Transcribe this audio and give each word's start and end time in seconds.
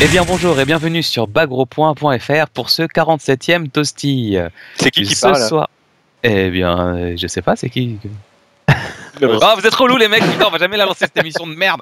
Eh 0.00 0.06
bien 0.06 0.22
bonjour 0.24 0.58
et 0.60 0.64
bienvenue 0.64 1.02
sur 1.02 1.26
bagropoint.fr 1.26 2.46
pour 2.54 2.70
ce 2.70 2.82
47e 2.82 3.68
Toasty. 3.68 4.36
C'est 4.76 4.90
qui 4.90 5.02
qui 5.02 5.14
ce 5.14 5.20
parle 5.22 5.42
soir 5.42 5.68
Eh 6.22 6.50
bien, 6.50 7.16
je 7.16 7.26
sais 7.26 7.42
pas, 7.42 7.56
c'est 7.56 7.68
qui 7.68 7.98
Ah, 8.68 9.54
vous 9.58 9.66
êtes 9.66 9.74
relous 9.74 9.96
les 9.96 10.06
mecs, 10.06 10.22
putain, 10.22 10.44
on 10.46 10.50
va 10.50 10.58
jamais 10.58 10.76
la 10.76 10.84
lancer 10.86 11.06
cette 11.06 11.16
émission 11.18 11.44
de 11.48 11.54
merde. 11.54 11.80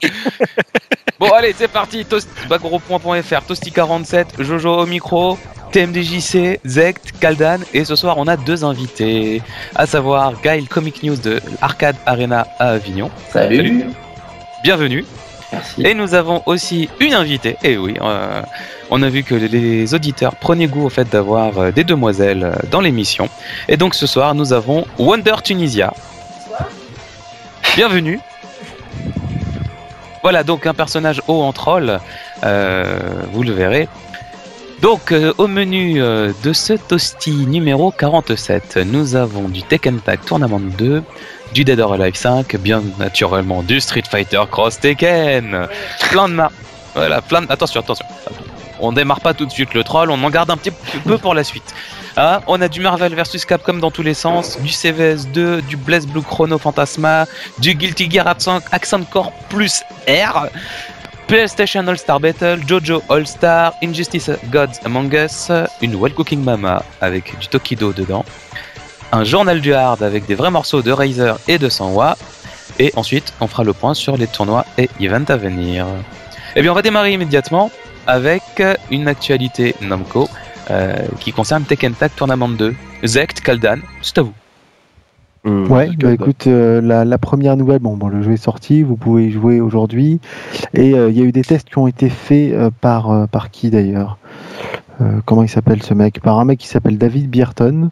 bon, 1.21 1.29
allez, 1.33 1.55
c'est 1.55 1.69
parti. 1.69 2.07
Toast- 2.07 2.31
Bagropoint.fr, 2.49 3.43
Toasty 3.47 3.71
47, 3.71 4.43
Jojo 4.43 4.71
au 4.81 4.87
micro, 4.87 5.39
TMDJC, 5.73 6.61
Zect, 6.65 7.13
Kaldan, 7.21 7.59
et 7.75 7.85
ce 7.85 7.95
soir 7.97 8.17
on 8.17 8.27
a 8.27 8.39
deux 8.39 8.65
invités, 8.65 9.43
à 9.75 9.85
savoir 9.85 10.41
Gaël 10.41 10.67
Comic 10.67 11.03
News 11.03 11.17
de 11.17 11.43
Arcade 11.61 11.97
Arena 12.07 12.47
à 12.59 12.69
Avignon. 12.71 13.11
Salut. 13.31 13.85
Bienvenue. 14.63 15.05
Et 15.83 15.95
nous 15.95 16.15
avons 16.15 16.43
aussi 16.47 16.89
une 17.01 17.15
invitée. 17.15 17.57
Et 17.63 17.77
oui, 17.77 17.95
euh, 18.01 18.43
on 18.91 19.03
a 19.03 19.09
vu 19.09 19.23
que 19.23 19.35
les 19.35 19.95
auditeurs 19.95 20.37
prenaient 20.37 20.67
goût 20.67 20.87
au 20.87 20.89
fait 20.89 21.09
d'avoir 21.09 21.59
euh, 21.59 21.71
des 21.71 21.85
demoiselles 21.85 22.45
euh, 22.45 22.55
dans 22.71 22.81
l'émission. 22.81 23.29
Et 23.69 23.77
donc 23.77 23.95
ce 23.95 24.07
soir, 24.07 24.35
nous 24.35 24.53
avons 24.53 24.87
Wonder 24.99 25.37
Tunisia. 25.43 25.93
Bienvenue. 27.77 28.21
Voilà 30.23 30.43
donc 30.43 30.67
un 30.67 30.75
personnage 30.75 31.23
haut 31.29 31.43
en 31.43 31.53
troll, 31.53 32.01
vous 32.43 33.43
le 33.45 33.53
verrez. 33.53 33.89
Donc 34.83 35.11
euh, 35.11 35.33
au 35.39 35.47
menu 35.47 36.03
euh, 36.03 36.33
de 36.43 36.53
ce 36.53 36.75
toasty 36.75 37.47
numéro 37.47 37.91
47, 37.91 38.79
nous 38.85 39.17
avons 39.17 39.49
du 39.49 39.63
Tekken 39.63 40.01
Tag 40.01 40.21
Tournament 40.25 40.61
2, 40.61 41.03
du 41.55 41.65
Dead 41.65 41.81
or 41.81 41.95
Alive 41.95 42.15
5, 42.15 42.57
bien 42.57 42.83
naturellement 42.99 43.63
du 43.63 43.81
Street 43.81 44.03
Fighter 44.09 44.43
Cross 44.51 44.81
Tekken, 44.81 45.67
plein 46.11 46.29
de 46.29 46.35
mar... 46.35 46.51
Voilà, 46.95 47.23
plein 47.23 47.43
de... 47.43 47.51
Attention, 47.51 47.81
attention. 47.81 48.05
On 48.79 48.93
démarre 48.93 49.21
pas 49.21 49.33
tout 49.33 49.47
de 49.47 49.51
suite 49.51 49.73
le 49.73 49.83
troll, 49.83 50.11
on 50.11 50.23
en 50.23 50.31
garde 50.31 50.51
un 50.51 50.57
petit 50.59 50.73
peu 51.05 51.17
pour 51.17 51.35
la 51.35 51.45
suite. 51.45 51.75
Ah, 52.19 52.41
on 52.47 52.61
a 52.63 52.69
du 52.69 52.81
Marvel 52.81 53.15
vs 53.15 53.45
Capcom 53.47 53.75
dans 53.75 53.91
tous 53.91 54.03
les 54.03 54.15
sens, 54.15 54.59
du 54.61 54.71
CVS 54.71 55.29
2, 55.35 55.61
du 55.61 55.77
Blaze 55.77 56.07
Blue 56.07 56.23
Chrono 56.23 56.57
Phantasma, 56.57 57.27
du 57.59 57.75
Guilty 57.75 58.11
Gear 58.11 58.27
Accent, 58.27 58.61
Accent 58.73 59.03
Core 59.05 59.33
plus 59.51 59.83
R, 60.09 60.47
PlayStation 61.29 61.89
All 61.89 61.99
Star 61.99 62.21
Battle, 62.21 62.61
JoJo 62.67 63.03
All 63.09 63.27
Star, 63.27 63.75
Injustice 63.83 64.31
Gods 64.53 64.81
Among 64.85 65.13
Us, 65.13 65.51
une 65.83 65.97
Well 65.97 66.15
Cooking 66.15 66.41
Mama 66.41 66.85
avec 67.01 67.37
du 67.41 67.49
Tokido 67.49 67.93
dedans, 67.93 68.25
un 69.11 69.25
journal 69.25 69.61
du 69.61 69.75
hard 69.75 70.05
avec 70.05 70.27
des 70.27 70.37
vrais 70.37 70.53
morceaux 70.53 70.83
de 70.83 70.93
Razer 70.93 71.37
et 71.49 71.59
de 71.59 71.69
Sanwa, 71.69 72.17
et 72.79 72.93
ensuite 72.95 73.33
on 73.41 73.49
fera 73.49 73.65
le 73.65 73.73
point 73.73 73.95
sur 73.95 74.17
les 74.17 74.29
tournois 74.29 74.65
et 74.79 74.89
events 75.01 75.29
à 75.29 75.37
venir. 75.37 75.87
Eh 76.55 76.63
bien 76.63 76.71
on 76.71 76.75
va 76.75 76.83
démarrer 76.83 77.13
immédiatement 77.13 77.73
avec 78.07 78.63
une 78.93 79.09
actualité 79.09 79.75
Namco 79.81 80.29
euh, 80.71 80.95
qui 81.19 81.33
concerne 81.33 81.65
Tekken 81.65 81.95
Tag 81.95 82.13
Tournament 82.15 82.51
2. 82.51 82.73
Zect, 83.05 83.41
Kaldan, 83.41 83.81
c'est 84.01 84.19
à 84.19 84.23
vous. 84.23 84.35
Ouais, 85.47 85.91
bah 86.01 86.13
écoute, 86.13 86.47
euh, 86.49 86.81
la, 86.81 87.05
la 87.05 87.19
première 87.19 87.57
nouvelle, 87.57 87.79
bon, 87.79 87.97
bon, 87.97 88.09
le 88.09 88.21
jeu 88.23 88.33
est 88.33 88.37
sorti, 88.37 88.83
vous 88.83 88.97
pouvez 88.97 89.27
y 89.29 89.31
jouer 89.31 89.61
aujourd'hui, 89.61 90.21
et 90.75 90.95
euh, 90.95 91.09
il 91.09 91.17
y 91.17 91.21
a 91.21 91.25
eu 91.25 91.33
des 91.33 91.43
tests 91.45 91.69
qui 91.69 91.79
ont 91.79 91.87
été 91.87 92.09
faits 92.09 92.53
euh, 92.53 92.71
par 92.81 93.11
euh, 93.13 93.27
par 93.27 93.51
qui 93.51 93.71
d'ailleurs? 93.71 94.19
Euh, 95.01 95.21
Comment 95.25 95.43
il 95.45 95.49
s'appelle 95.49 95.83
ce 95.83 95.95
mec? 95.95 96.21
Par 96.21 96.39
un 96.41 96.45
mec 96.45 96.59
qui 96.59 96.69
s'appelle 96.69 96.99
David 96.99 97.31
Bierton. 97.31 97.91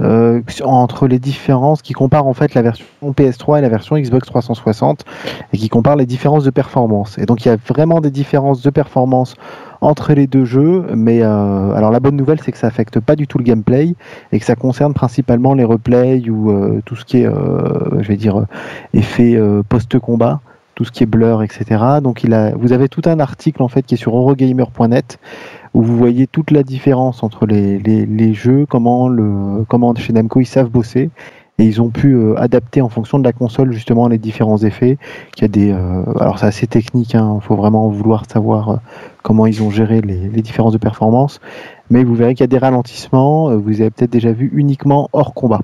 euh, 0.00 0.40
entre 0.64 1.06
les 1.08 1.18
différences 1.18 1.82
qui 1.82 1.92
comparent 1.92 2.26
en 2.26 2.32
fait 2.34 2.54
la 2.54 2.62
version 2.62 2.84
PS3 3.04 3.58
et 3.58 3.60
la 3.62 3.68
version 3.68 3.96
Xbox 3.98 4.26
360 4.28 5.04
et 5.52 5.58
qui 5.58 5.68
comparent 5.68 5.96
les 5.96 6.06
différences 6.06 6.44
de 6.44 6.50
performance. 6.50 7.18
Et 7.18 7.26
donc 7.26 7.44
il 7.44 7.48
y 7.48 7.52
a 7.52 7.56
vraiment 7.68 8.00
des 8.00 8.10
différences 8.10 8.62
de 8.62 8.70
performance 8.70 9.34
entre 9.80 10.12
les 10.12 10.26
deux 10.26 10.44
jeux, 10.44 10.84
mais 10.94 11.22
euh, 11.22 11.72
alors 11.72 11.90
la 11.90 12.00
bonne 12.00 12.16
nouvelle 12.16 12.40
c'est 12.40 12.52
que 12.52 12.58
ça 12.58 12.66
affecte 12.66 13.00
pas 13.00 13.16
du 13.16 13.26
tout 13.26 13.38
le 13.38 13.44
gameplay 13.44 13.94
et 14.32 14.38
que 14.38 14.44
ça 14.44 14.56
concerne 14.56 14.92
principalement 14.92 15.54
les 15.54 15.64
replays 15.64 16.28
ou 16.28 16.50
euh, 16.50 16.80
tout 16.84 16.96
ce 16.96 17.04
qui 17.04 17.18
est, 17.18 17.26
euh, 17.26 18.02
je 18.02 18.08
vais 18.08 18.16
dire, 18.16 18.40
euh, 18.40 18.46
effet 18.92 19.36
euh, 19.36 19.62
post-combat, 19.66 20.40
tout 20.74 20.84
ce 20.84 20.92
qui 20.92 21.02
est 21.02 21.06
blur, 21.06 21.42
etc. 21.42 21.64
Donc 22.02 22.24
il 22.24 22.34
a, 22.34 22.50
vous 22.54 22.72
avez 22.72 22.88
tout 22.88 23.02
un 23.06 23.20
article 23.20 23.62
en 23.62 23.68
fait 23.68 23.82
qui 23.82 23.94
est 23.94 23.98
sur 23.98 24.16
eurogamer.net 24.16 25.18
où 25.72 25.82
vous 25.82 25.96
voyez 25.96 26.26
toute 26.26 26.50
la 26.50 26.62
différence 26.62 27.22
entre 27.22 27.46
les, 27.46 27.78
les, 27.78 28.04
les 28.04 28.34
jeux, 28.34 28.66
comment 28.68 29.08
le, 29.08 29.64
comment 29.68 29.94
chez 29.94 30.12
Namco 30.12 30.40
ils 30.40 30.46
savent 30.46 30.68
bosser. 30.68 31.10
Et 31.60 31.64
ils 31.64 31.82
ont 31.82 31.90
pu 31.90 32.14
euh, 32.14 32.34
adapter 32.38 32.80
en 32.80 32.88
fonction 32.88 33.18
de 33.18 33.24
la 33.24 33.34
console 33.34 33.70
justement 33.74 34.08
les 34.08 34.16
différents 34.16 34.56
effets. 34.56 34.96
Des, 35.42 35.70
euh, 35.70 36.02
alors 36.18 36.38
c'est 36.38 36.46
assez 36.46 36.66
technique, 36.66 37.12
il 37.12 37.40
faut 37.42 37.54
vraiment 37.54 37.90
vouloir 37.90 38.24
savoir 38.26 38.70
euh, 38.70 38.76
comment 39.22 39.44
ils 39.44 39.62
ont 39.62 39.70
géré 39.70 40.00
les, 40.00 40.28
différences 40.40 40.72
de 40.72 40.78
performance 40.78 41.38
mais 41.90 42.02
vous 42.02 42.14
verrez 42.14 42.34
qu'il 42.34 42.44
y 42.44 42.44
a 42.44 42.46
des 42.46 42.56
ralentissements. 42.56 43.54
Vous 43.56 43.80
avez 43.80 43.90
peut-être 43.90 44.10
déjà 44.10 44.32
vu 44.32 44.48
uniquement 44.54 45.10
hors 45.12 45.34
combat. 45.34 45.60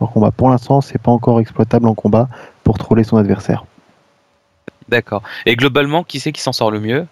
Hors 0.00 0.12
combat. 0.12 0.32
Pour 0.32 0.50
l'instant, 0.50 0.80
c'est 0.80 0.98
pas 0.98 1.12
encore 1.12 1.40
exploitable 1.40 1.86
en 1.86 1.94
combat 1.94 2.28
pour 2.64 2.76
troller 2.76 3.04
son 3.04 3.16
adversaire. 3.16 3.64
D'accord. 4.88 5.22
Et 5.46 5.54
globalement, 5.54 6.02
qui 6.02 6.18
c'est 6.18 6.32
qui 6.32 6.40
s'en 6.40 6.52
sort 6.52 6.72
le 6.72 6.80
mieux? 6.80 7.06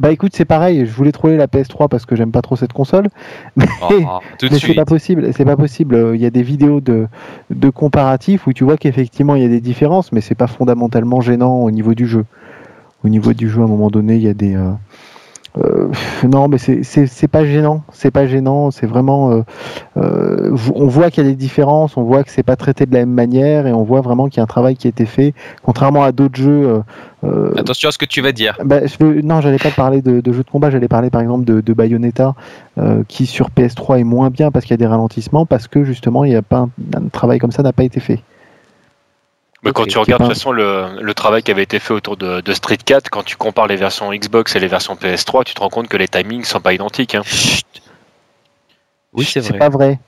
Bah 0.00 0.10
écoute, 0.12 0.32
c'est 0.34 0.44
pareil. 0.44 0.86
Je 0.86 0.92
voulais 0.92 1.12
troller 1.12 1.36
la 1.36 1.46
PS3 1.46 1.88
parce 1.88 2.06
que 2.06 2.16
j'aime 2.16 2.32
pas 2.32 2.42
trop 2.42 2.56
cette 2.56 2.72
console, 2.72 3.08
mais, 3.56 3.66
de 3.66 4.48
mais 4.48 4.58
c'est 4.58 4.74
pas 4.74 4.84
possible. 4.84 5.32
C'est 5.34 5.44
pas 5.44 5.56
possible. 5.56 5.94
Euh, 5.94 6.16
Il 6.16 6.20
y 6.20 6.26
a 6.26 6.30
des 6.30 6.42
vidéos 6.42 6.80
de, 6.80 7.06
de 7.50 7.70
comparatifs 7.70 8.46
où 8.46 8.52
tu 8.52 8.64
vois 8.64 8.76
qu'effectivement 8.76 9.34
il 9.34 9.42
y 9.42 9.44
a 9.44 9.48
des 9.48 9.60
différences, 9.60 10.12
mais 10.12 10.20
c'est 10.20 10.34
pas 10.34 10.46
fondamentalement 10.46 11.20
gênant 11.20 11.56
au 11.60 11.70
niveau 11.70 11.94
du 11.94 12.06
jeu. 12.06 12.24
Au 13.04 13.08
niveau 13.08 13.32
du 13.32 13.48
jeu, 13.48 13.60
à 13.60 13.64
un 13.64 13.68
moment 13.68 13.90
donné, 13.90 14.16
il 14.16 14.22
y 14.22 14.28
a 14.28 14.34
des 14.34 14.54
euh, 14.54 14.70
euh, 15.58 15.88
non, 16.28 16.48
mais 16.48 16.56
c'est- 16.58 17.28
pas 17.28 17.44
gênant, 17.44 17.82
c'est 17.92 18.10
pas 18.10 18.26
gênant, 18.26 18.70
c'est 18.70 18.86
vraiment. 18.86 19.30
euh, 19.32 19.42
euh, 19.98 20.56
on 20.74 20.86
voit 20.86 21.10
qu'il 21.10 21.24
y 21.24 21.26
a 21.26 21.30
des 21.30 21.36
différences, 21.36 21.96
on 21.96 22.02
voit 22.02 22.24
que 22.24 22.30
c'est 22.30 22.42
pas 22.42 22.56
traité 22.56 22.86
de 22.86 22.92
la 22.94 23.00
même 23.00 23.10
manière 23.12 23.66
et 23.66 23.72
on 23.72 23.82
voit 23.82 24.00
vraiment 24.00 24.28
qu'il 24.28 24.38
y 24.38 24.40
a 24.40 24.44
un 24.44 24.46
travail 24.46 24.76
qui 24.76 24.86
a 24.86 24.90
été 24.90 25.04
fait, 25.06 25.34
contrairement 25.62 26.02
à 26.04 26.12
d'autres 26.12 26.36
jeux. 26.40 26.82
Attention 27.56 27.88
à 27.88 27.92
ce 27.92 27.98
que 27.98 28.04
tu 28.06 28.20
vas 28.20 28.32
dire. 28.32 28.56
bah, 28.64 28.86
je 28.86 28.96
veux- 29.04 29.20
non, 29.22 29.40
j'allais 29.40 29.58
pas 29.58 29.70
parler 29.70 30.02
de, 30.02 30.20
de 30.20 30.32
jeux 30.32 30.42
de 30.42 30.50
combat, 30.50 30.70
j'allais 30.70 30.88
parler 30.88 31.10
par 31.10 31.20
exemple 31.20 31.44
de, 31.44 31.60
de 31.60 31.72
Bayonetta, 31.72 32.34
qui 33.08 33.26
sur 33.26 33.50
PS3 33.50 33.98
est 34.00 34.04
moins 34.04 34.30
bien 34.30 34.50
parce 34.50 34.64
qu'il 34.64 34.72
y 34.72 34.74
a 34.74 34.78
des 34.78 34.86
ralentissements, 34.86 35.46
parce 35.46 35.68
que 35.68 35.84
justement, 35.84 36.24
il 36.24 36.32
y 36.32 36.36
a 36.36 36.42
pas 36.42 36.58
un, 36.58 36.70
un 36.96 37.08
travail 37.12 37.38
comme 37.38 37.52
ça 37.52 37.62
n'a 37.62 37.72
pas 37.72 37.84
été 37.84 38.00
fait. 38.00 38.20
Mais 39.64 39.72
quand 39.72 39.86
tu 39.86 39.96
regardes 39.98 40.22
de 40.22 40.26
toute 40.28 40.34
façon 40.36 40.50
le, 40.52 41.00
le 41.00 41.14
travail 41.14 41.42
qui 41.42 41.50
avait 41.52 41.62
été 41.62 41.78
fait 41.78 41.92
autour 41.94 42.16
de, 42.16 42.40
de 42.40 42.52
Street 42.52 42.76
4, 42.84 43.10
quand 43.10 43.22
tu 43.22 43.36
compares 43.36 43.68
les 43.68 43.76
versions 43.76 44.12
Xbox 44.12 44.56
et 44.56 44.60
les 44.60 44.66
versions 44.66 44.94
PS3, 44.94 45.44
tu 45.44 45.54
te 45.54 45.60
rends 45.60 45.68
compte 45.70 45.88
que 45.88 45.96
les 45.96 46.08
timings 46.08 46.44
sont 46.44 46.60
pas 46.60 46.72
identiques. 46.72 47.14
hein. 47.14 47.22
Oui, 49.12 49.24
c'est 49.24 49.40
vrai. 49.40 49.58
pas 49.58 49.68
vrai. 49.68 49.98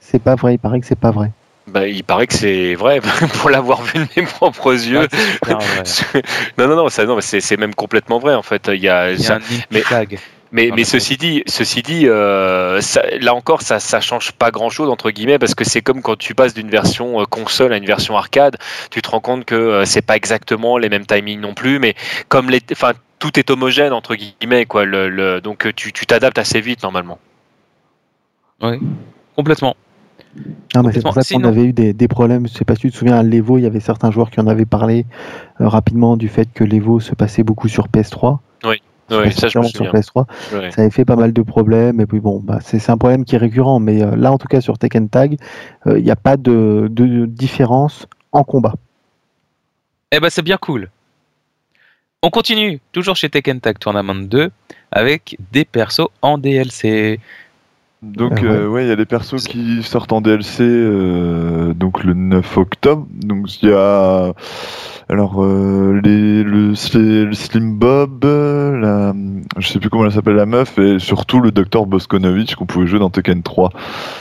C'est 0.00 0.18
pas 0.18 0.34
vrai. 0.34 0.54
Il 0.54 0.58
paraît 0.58 0.80
que 0.80 0.86
c'est 0.86 0.98
pas 0.98 1.10
vrai. 1.10 1.30
Bah, 1.66 1.86
il 1.86 2.02
paraît 2.02 2.26
que 2.26 2.34
c'est 2.34 2.74
vrai 2.74 3.00
pour 3.40 3.50
l'avoir 3.50 3.82
vu 3.82 4.00
de 4.00 4.08
mes 4.16 4.26
propres 4.26 4.72
yeux. 4.72 5.06
Ah, 5.46 5.58
c'est 5.84 6.24
non, 6.58 6.66
non, 6.66 6.74
non, 6.76 6.88
ça, 6.88 7.04
non, 7.04 7.14
mais 7.16 7.22
c'est 7.22 7.40
c'est 7.40 7.56
même 7.58 7.74
complètement 7.74 8.18
vrai 8.18 8.34
en 8.34 8.42
fait. 8.42 8.70
Il 8.72 8.80
y 8.80 8.88
a, 8.88 9.12
Il 9.12 9.20
y 9.20 9.24
a 9.24 9.26
ça- 9.26 9.34
un 9.36 9.40
mais- 9.70 9.82
tag. 9.82 10.18
Mais, 10.52 10.70
ceci 10.84 11.16
dit, 11.16 11.42
ceci 11.46 11.80
dit 11.82 12.08
euh, 12.08 12.80
ça- 12.80 13.04
là 13.20 13.34
encore, 13.34 13.62
ça, 13.62 13.78
ça 13.78 14.00
change 14.00 14.32
pas 14.32 14.50
grand 14.50 14.68
chose 14.68 14.88
entre 14.88 15.10
guillemets 15.12 15.38
parce 15.38 15.54
que 15.54 15.64
c'est 15.64 15.80
comme 15.80 16.02
quand 16.02 16.16
tu 16.16 16.34
passes 16.34 16.54
d'une 16.54 16.70
version 16.70 17.20
euh, 17.20 17.24
console 17.24 17.72
à 17.72 17.76
une 17.76 17.86
version 17.86 18.16
arcade, 18.16 18.56
tu 18.90 19.00
te 19.00 19.08
rends 19.10 19.20
compte 19.20 19.44
que 19.44 19.54
euh, 19.54 19.84
c'est 19.84 20.02
pas 20.02 20.16
exactement 20.16 20.76
les 20.76 20.88
mêmes 20.88 21.06
timings 21.06 21.40
non 21.40 21.54
plus, 21.54 21.78
mais 21.78 21.94
comme 22.28 22.50
les, 22.50 22.60
enfin, 22.72 22.92
tout 23.20 23.38
est 23.38 23.48
homogène 23.50 23.92
entre 23.92 24.16
guillemets 24.16 24.66
quoi. 24.66 24.84
Le, 24.84 25.08
le- 25.08 25.40
donc 25.40 25.66
euh, 25.66 25.72
tu 25.74 25.92
tu 25.92 26.04
t'adaptes 26.06 26.38
assez 26.38 26.60
vite 26.60 26.82
normalement. 26.82 27.18
Oui, 28.62 28.78
complètement. 29.36 29.76
Non, 30.74 30.82
mais 30.82 30.92
c'est 30.92 31.02
pour 31.02 31.14
ça 31.14 31.22
qu'on 31.22 31.42
avait 31.44 31.64
eu 31.64 31.72
des, 31.72 31.92
des 31.92 32.08
problèmes. 32.08 32.46
Je 32.46 32.52
sais 32.52 32.64
pas 32.64 32.74
si 32.74 32.82
tu 32.82 32.90
te 32.92 32.96
souviens, 32.96 33.16
à 33.16 33.22
l'Evo, 33.22 33.58
il 33.58 33.62
y 33.62 33.66
avait 33.66 33.80
certains 33.80 34.10
joueurs 34.10 34.30
qui 34.30 34.40
en 34.40 34.46
avaient 34.46 34.64
parlé 34.66 35.06
euh, 35.60 35.68
rapidement 35.68 36.16
du 36.16 36.28
fait 36.28 36.48
que 36.52 36.62
l'Evo 36.62 37.00
se 37.00 37.14
passait 37.14 37.42
beaucoup 37.42 37.68
sur 37.68 37.88
PS3. 37.88 38.38
Ça 39.10 39.48
je 39.48 39.58
me 39.58 39.64
sur 39.64 39.86
PS3. 39.86 40.26
Ouais. 40.52 40.70
Ça 40.70 40.82
avait 40.82 40.90
fait 40.90 41.04
pas 41.04 41.16
mal 41.16 41.32
de 41.32 41.42
problèmes. 41.42 42.00
Et 42.00 42.06
puis 42.06 42.20
bon, 42.20 42.40
bah, 42.40 42.58
c'est 42.62 42.78
c'est 42.78 42.92
un 42.92 42.98
problème 42.98 43.24
qui 43.24 43.34
est 43.34 43.38
récurrent. 43.38 43.80
Mais 43.80 44.02
euh, 44.02 44.16
là, 44.16 44.32
en 44.32 44.38
tout 44.38 44.48
cas, 44.48 44.60
sur 44.60 44.78
Tekken 44.78 45.08
Tag, 45.08 45.36
euh, 45.86 45.98
il 45.98 46.04
n'y 46.04 46.10
a 46.10 46.16
pas 46.16 46.36
de, 46.36 46.88
de 46.90 47.26
différence 47.26 48.06
en 48.32 48.44
combat. 48.44 48.74
Eh 50.12 50.20
ben 50.20 50.30
c'est 50.30 50.42
bien 50.42 50.56
cool. 50.56 50.90
On 52.22 52.30
continue, 52.30 52.80
toujours 52.92 53.16
chez 53.16 53.30
Tekken 53.30 53.60
Tag 53.60 53.78
Tournament 53.78 54.14
2, 54.14 54.50
avec 54.92 55.38
des 55.52 55.64
persos 55.64 56.08
en 56.20 56.36
DLC. 56.36 57.18
Donc 58.02 58.42
Euh, 58.42 58.64
euh, 58.64 58.68
ouais, 58.68 58.86
il 58.86 58.88
y 58.88 58.92
a 58.92 58.96
des 58.96 59.04
persos 59.04 59.46
qui 59.46 59.82
sortent 59.82 60.12
en 60.12 60.22
DLC 60.22 60.62
euh, 60.62 61.74
donc 61.74 62.02
le 62.02 62.14
9 62.14 62.56
octobre. 62.56 63.06
Donc 63.12 63.62
il 63.62 63.68
y 63.68 63.72
a 63.72 64.32
alors 65.10 65.44
euh, 65.44 66.00
les 66.02 66.42
le, 66.42 66.70
le 66.70 67.34
Slim 67.34 67.76
Bob, 67.76 68.24
la 68.24 69.12
je 69.58 69.68
sais 69.68 69.78
plus 69.78 69.90
comment 69.90 70.06
elle 70.06 70.12
s'appelle 70.12 70.36
la 70.36 70.46
meuf 70.46 70.78
et 70.78 70.98
surtout 70.98 71.40
le 71.40 71.50
Dr 71.50 71.84
Boskonovich 71.84 72.54
qu'on 72.54 72.64
pouvait 72.64 72.86
jouer 72.86 73.00
dans 73.00 73.10
Tekken 73.10 73.42
3. 73.42 73.70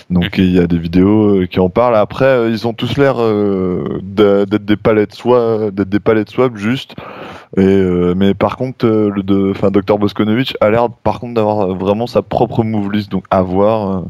Donc 0.10 0.38
il 0.38 0.52
y 0.52 0.60
a 0.60 0.68
des 0.68 0.78
vidéos 0.78 1.42
euh, 1.42 1.46
qui 1.46 1.60
en 1.62 1.70
parlent. 1.70 1.96
Après 1.96 2.26
euh, 2.26 2.50
ils 2.50 2.68
ont 2.68 2.74
tous 2.74 2.98
l'air 2.98 3.16
euh, 3.20 4.00
d'être 4.04 4.66
des 4.66 4.78
palettes 4.78 5.14
swap, 5.14 5.74
d'être 5.74 5.90
des 5.90 6.02
palettes 6.02 6.32
swap 6.32 6.58
juste. 6.58 6.96
Et, 7.58 7.62
euh, 7.62 8.14
mais 8.16 8.36
par 8.36 8.58
contre, 8.58 8.86
euh, 8.86 9.10
le 9.10 9.24
de, 9.24 9.52
enfin, 9.52 9.72
Dr 9.72 9.98
Boskonovich 9.98 10.56
a 10.62 10.70
l'air 10.70 10.90
par 10.90 11.20
contre 11.20 11.34
d'avoir 11.34 11.74
vraiment 11.74 12.06
sa 12.06 12.22
propre 12.22 12.64
move 12.64 12.92
list, 12.92 13.10
donc 13.12 13.26
à 13.32 13.42
voir. 13.42 14.04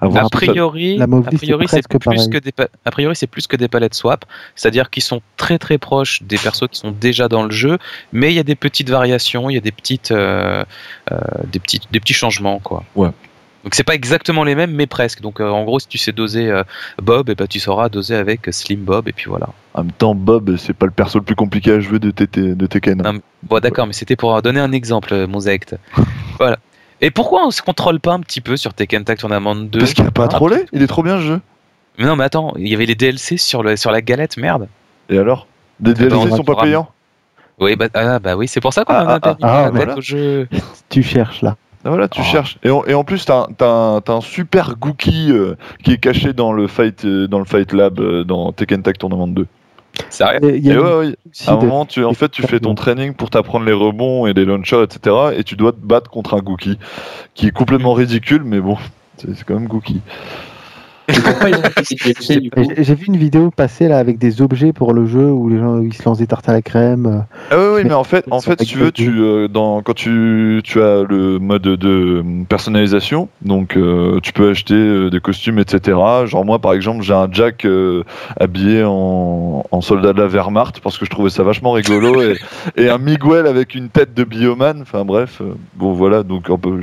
a 0.00 0.28
priori, 0.30 1.00
a 1.00 1.06
priori 1.06 1.68
c'est 1.68 1.86
plus 1.86 2.28
que 2.28 2.38
des, 2.38 2.52
a 2.84 2.90
priori 2.90 3.14
c'est 3.14 3.26
plus 3.26 3.46
que 3.46 3.56
des 3.56 3.68
palettes 3.68 3.94
swap, 3.94 4.24
c'est-à-dire 4.54 4.88
qu'ils 4.88 5.02
sont 5.02 5.20
très 5.36 5.58
très 5.58 5.76
proches 5.76 6.22
des 6.22 6.38
persos 6.38 6.68
qui 6.70 6.78
sont 6.78 6.90
déjà 6.90 7.28
dans 7.28 7.42
le 7.42 7.50
jeu, 7.50 7.78
mais 8.12 8.32
il 8.32 8.34
y 8.34 8.40
a 8.40 8.44
des 8.44 8.54
petites 8.54 8.88
variations, 8.88 9.50
il 9.50 9.54
y 9.54 9.58
a 9.58 9.60
des 9.60 9.72
petites, 9.72 10.12
des 10.12 11.58
petits, 11.58 11.80
des 11.90 12.00
petits 12.00 12.14
changements 12.14 12.60
quoi. 12.60 12.82
Ouais. 12.94 13.10
Donc 13.66 13.74
c'est 13.74 13.82
pas 13.82 13.96
exactement 13.96 14.44
les 14.44 14.54
mêmes, 14.54 14.70
mais 14.70 14.86
presque. 14.86 15.22
Donc 15.22 15.40
euh, 15.40 15.48
en 15.48 15.64
gros, 15.64 15.80
si 15.80 15.88
tu 15.88 15.98
sais 15.98 16.12
doser 16.12 16.48
euh, 16.48 16.62
Bob, 17.02 17.28
et 17.28 17.32
eh 17.32 17.34
ben, 17.34 17.48
tu 17.48 17.58
sauras 17.58 17.88
doser 17.88 18.14
avec 18.14 18.42
Slim 18.52 18.84
Bob, 18.84 19.08
et 19.08 19.12
puis 19.12 19.28
voilà. 19.28 19.48
En 19.74 19.82
même 19.82 19.90
temps, 19.90 20.14
Bob, 20.14 20.56
c'est 20.56 20.72
pas 20.72 20.86
le 20.86 20.92
perso 20.92 21.18
le 21.18 21.24
plus 21.24 21.34
compliqué 21.34 21.72
à 21.72 21.80
jouer 21.80 21.98
de, 21.98 22.12
de 22.12 22.66
Tekken. 22.68 23.02
bon, 23.42 23.58
d'accord, 23.58 23.88
mais 23.88 23.92
c'était 23.92 24.14
pour 24.14 24.40
donner 24.40 24.60
un 24.60 24.70
exemple, 24.70 25.12
euh, 25.12 25.26
Mosaïque. 25.26 25.74
voilà. 26.38 26.58
Et 27.00 27.10
pourquoi 27.10 27.44
on 27.44 27.50
se 27.50 27.60
contrôle 27.60 27.98
pas 27.98 28.12
un 28.12 28.20
petit 28.20 28.40
peu 28.40 28.56
sur 28.56 28.72
Tekken 28.72 29.02
Tag 29.02 29.18
Tournament 29.18 29.56
2 29.56 29.80
Parce 29.80 29.94
qu'il 29.94 30.06
a 30.06 30.12
pas 30.12 30.26
à 30.26 30.28
troller, 30.28 30.66
il 30.72 30.80
est 30.80 30.86
trop 30.86 31.02
bien 31.02 31.16
ce 31.16 31.22
jeu. 31.22 31.40
Mais 31.98 32.04
non, 32.04 32.14
mais 32.14 32.22
attends, 32.22 32.54
il 32.58 32.68
y 32.68 32.74
avait 32.74 32.86
les 32.86 32.94
DLC 32.94 33.36
sur, 33.36 33.64
le, 33.64 33.74
sur 33.76 33.90
la 33.90 34.00
galette, 34.00 34.36
merde. 34.36 34.68
Et 35.10 35.18
alors? 35.18 35.48
Les 35.82 35.92
DLC 35.92 36.30
sont 36.30 36.44
pas 36.44 36.54
payants? 36.54 36.88
Oui, 37.58 37.74
bah, 37.74 37.88
ah, 37.94 38.20
bah 38.20 38.36
oui, 38.36 38.46
c'est 38.46 38.60
pour 38.60 38.72
ça 38.72 38.84
qu'on 38.84 38.94
a 38.94 39.18
ah, 39.20 39.36
ah, 39.42 39.70
ah 39.72 39.96
au 39.96 40.00
jeu. 40.00 40.46
Tu 40.88 41.02
cherches 41.02 41.42
là. 41.42 41.56
Ah, 41.86 41.90
voilà, 41.90 42.08
tu 42.08 42.20
oh. 42.20 42.24
cherches. 42.24 42.58
Et, 42.64 42.70
en 42.70 43.04
plus, 43.04 43.24
t'as 43.24 43.46
as, 43.60 44.02
un 44.08 44.20
super 44.20 44.74
Gookie 44.76 45.30
euh, 45.30 45.54
qui 45.84 45.92
est 45.92 45.98
caché 45.98 46.32
dans 46.32 46.52
le 46.52 46.66
Fight, 46.66 47.04
euh, 47.04 47.28
dans 47.28 47.38
le 47.38 47.44
fight 47.44 47.72
Lab 47.72 48.00
euh, 48.00 48.24
dans 48.24 48.50
Tekken 48.50 48.82
Tag 48.82 48.98
Tournament 48.98 49.28
2. 49.28 49.46
Sérieux 50.10 50.40
et, 50.42 50.76
ouais, 50.76 50.94
ouais. 50.96 51.16
À 51.46 51.52
un 51.52 51.56
moment, 51.56 51.86
tu, 51.86 52.04
en 52.04 52.12
fait, 52.12 52.28
tu 52.28 52.42
fais 52.42 52.58
ton 52.58 52.74
training 52.74 53.14
pour 53.14 53.30
t'apprendre 53.30 53.64
les 53.64 53.72
rebonds 53.72 54.26
et 54.26 54.32
les 54.32 54.44
launchers, 54.44 54.82
etc. 54.82 55.14
Et 55.36 55.44
tu 55.44 55.54
dois 55.54 55.70
te 55.70 55.78
battre 55.80 56.10
contre 56.10 56.34
un 56.34 56.40
Gookie 56.40 56.76
qui 57.34 57.46
est 57.46 57.52
complètement 57.52 57.94
ridicule, 57.94 58.42
mais 58.44 58.58
bon, 58.58 58.76
c'est 59.16 59.44
quand 59.44 59.54
même 59.54 59.68
Gookie. 59.68 60.00
J'ai 62.78 62.94
vu 62.94 63.06
une 63.06 63.16
vidéo 63.16 63.50
passer 63.50 63.88
là 63.88 63.98
avec 63.98 64.18
des 64.18 64.42
objets 64.42 64.72
pour 64.72 64.92
le 64.92 65.06
jeu 65.06 65.30
où 65.30 65.48
les 65.48 65.58
gens 65.58 65.80
ils 65.80 65.92
se 65.92 66.02
lancent 66.04 66.18
des 66.18 66.26
tartes 66.26 66.48
à 66.48 66.52
la 66.52 66.62
crème. 66.62 67.24
Ah 67.50 67.56
oui, 67.58 67.64
oui 67.74 67.82
mais 67.84 67.94
en 67.94 68.04
fait, 68.04 68.24
en 68.30 68.40
fait, 68.40 68.60
si 68.60 68.66
tu 68.66 68.78
veux, 68.78 68.90
tu, 68.90 69.20
euh, 69.20 69.48
dans, 69.48 69.82
quand 69.82 69.94
tu, 69.94 70.60
tu 70.64 70.82
as 70.82 71.04
le 71.08 71.38
mode 71.38 71.62
de 71.62 72.24
personnalisation, 72.48 73.28
donc 73.42 73.76
euh, 73.76 74.18
tu 74.22 74.32
peux 74.32 74.50
acheter 74.50 74.74
euh, 74.74 75.10
des 75.10 75.20
costumes, 75.20 75.58
etc. 75.58 75.96
Genre 76.26 76.44
moi, 76.44 76.58
par 76.58 76.72
exemple, 76.72 77.02
j'ai 77.02 77.14
un 77.14 77.28
Jack 77.30 77.66
habillé 78.40 78.82
en, 78.84 79.64
en, 79.70 79.80
soldat 79.80 80.12
de 80.12 80.20
la 80.20 80.26
Wehrmacht 80.26 80.80
parce 80.80 80.98
que 80.98 81.04
je 81.04 81.10
trouvais 81.10 81.30
ça 81.30 81.42
vachement 81.42 81.72
rigolo 81.72 82.20
et, 82.20 82.36
et, 82.76 82.88
un 82.88 82.98
Miguel 82.98 83.46
avec 83.46 83.74
une 83.74 83.88
tête 83.88 84.14
de 84.14 84.24
bioman. 84.24 84.82
Enfin 84.82 85.04
bref, 85.04 85.40
bon 85.74 85.92
voilà, 85.92 86.22
donc 86.22 86.50
un 86.50 86.58
peu, 86.58 86.80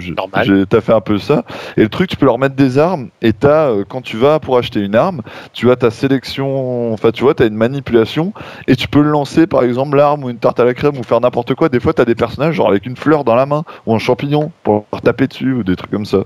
t'as 0.70 0.82
fait 0.82 0.94
un 0.94 1.02
peu 1.02 1.18
ça. 1.18 1.44
Et 1.76 1.82
le 1.82 1.90
truc, 1.90 2.10
tu 2.10 2.16
peux 2.16 2.26
leur 2.26 2.40
mettre 2.40 2.56
des 2.56 2.78
armes 2.78 3.10
et 3.22 3.34
t'as 3.34 3.72
quand 3.88 4.02
tu 4.02 4.13
tu 4.14 4.20
vas 4.20 4.40
pour 4.40 4.60
acheter 4.60 4.80
une 4.80 4.94
arme, 4.94 5.24
tu 5.54 5.72
as 5.72 5.76
ta 5.76 5.90
sélection, 5.90 6.94
enfin 6.94 7.10
tu 7.10 7.24
vois, 7.24 7.34
tu 7.34 7.42
as 7.42 7.48
une 7.48 7.56
manipulation 7.56 8.32
et 8.68 8.76
tu 8.76 8.88
peux 8.88 9.02
lancer 9.02 9.48
par 9.48 9.64
exemple 9.64 9.98
l'arme 9.98 10.24
ou 10.24 10.30
une 10.30 10.38
tarte 10.38 10.60
à 10.60 10.66
la 10.66 10.76
crème 10.76 11.00
ou 11.00 11.04
faire 11.04 11.20
n'importe 11.20 11.56
quoi. 11.56 11.68
Des 11.68 11.80
fois, 11.80 11.94
tu 11.94 12.02
as 12.04 12.06
des 12.06 12.14
personnages 12.14 12.54
genre 12.54 12.70
avec 12.70 12.86
une 12.86 12.96
fleur 12.96 13.24
dans 13.24 13.34
la 13.34 13.48
main 13.48 13.64
ou 13.88 13.96
un 13.96 13.98
champignon 13.98 14.52
pour 14.62 14.86
taper 15.04 15.26
dessus 15.26 15.54
ou 15.54 15.64
des 15.64 15.76
trucs 15.76 15.90
comme 15.90 16.06
ça. 16.06 16.26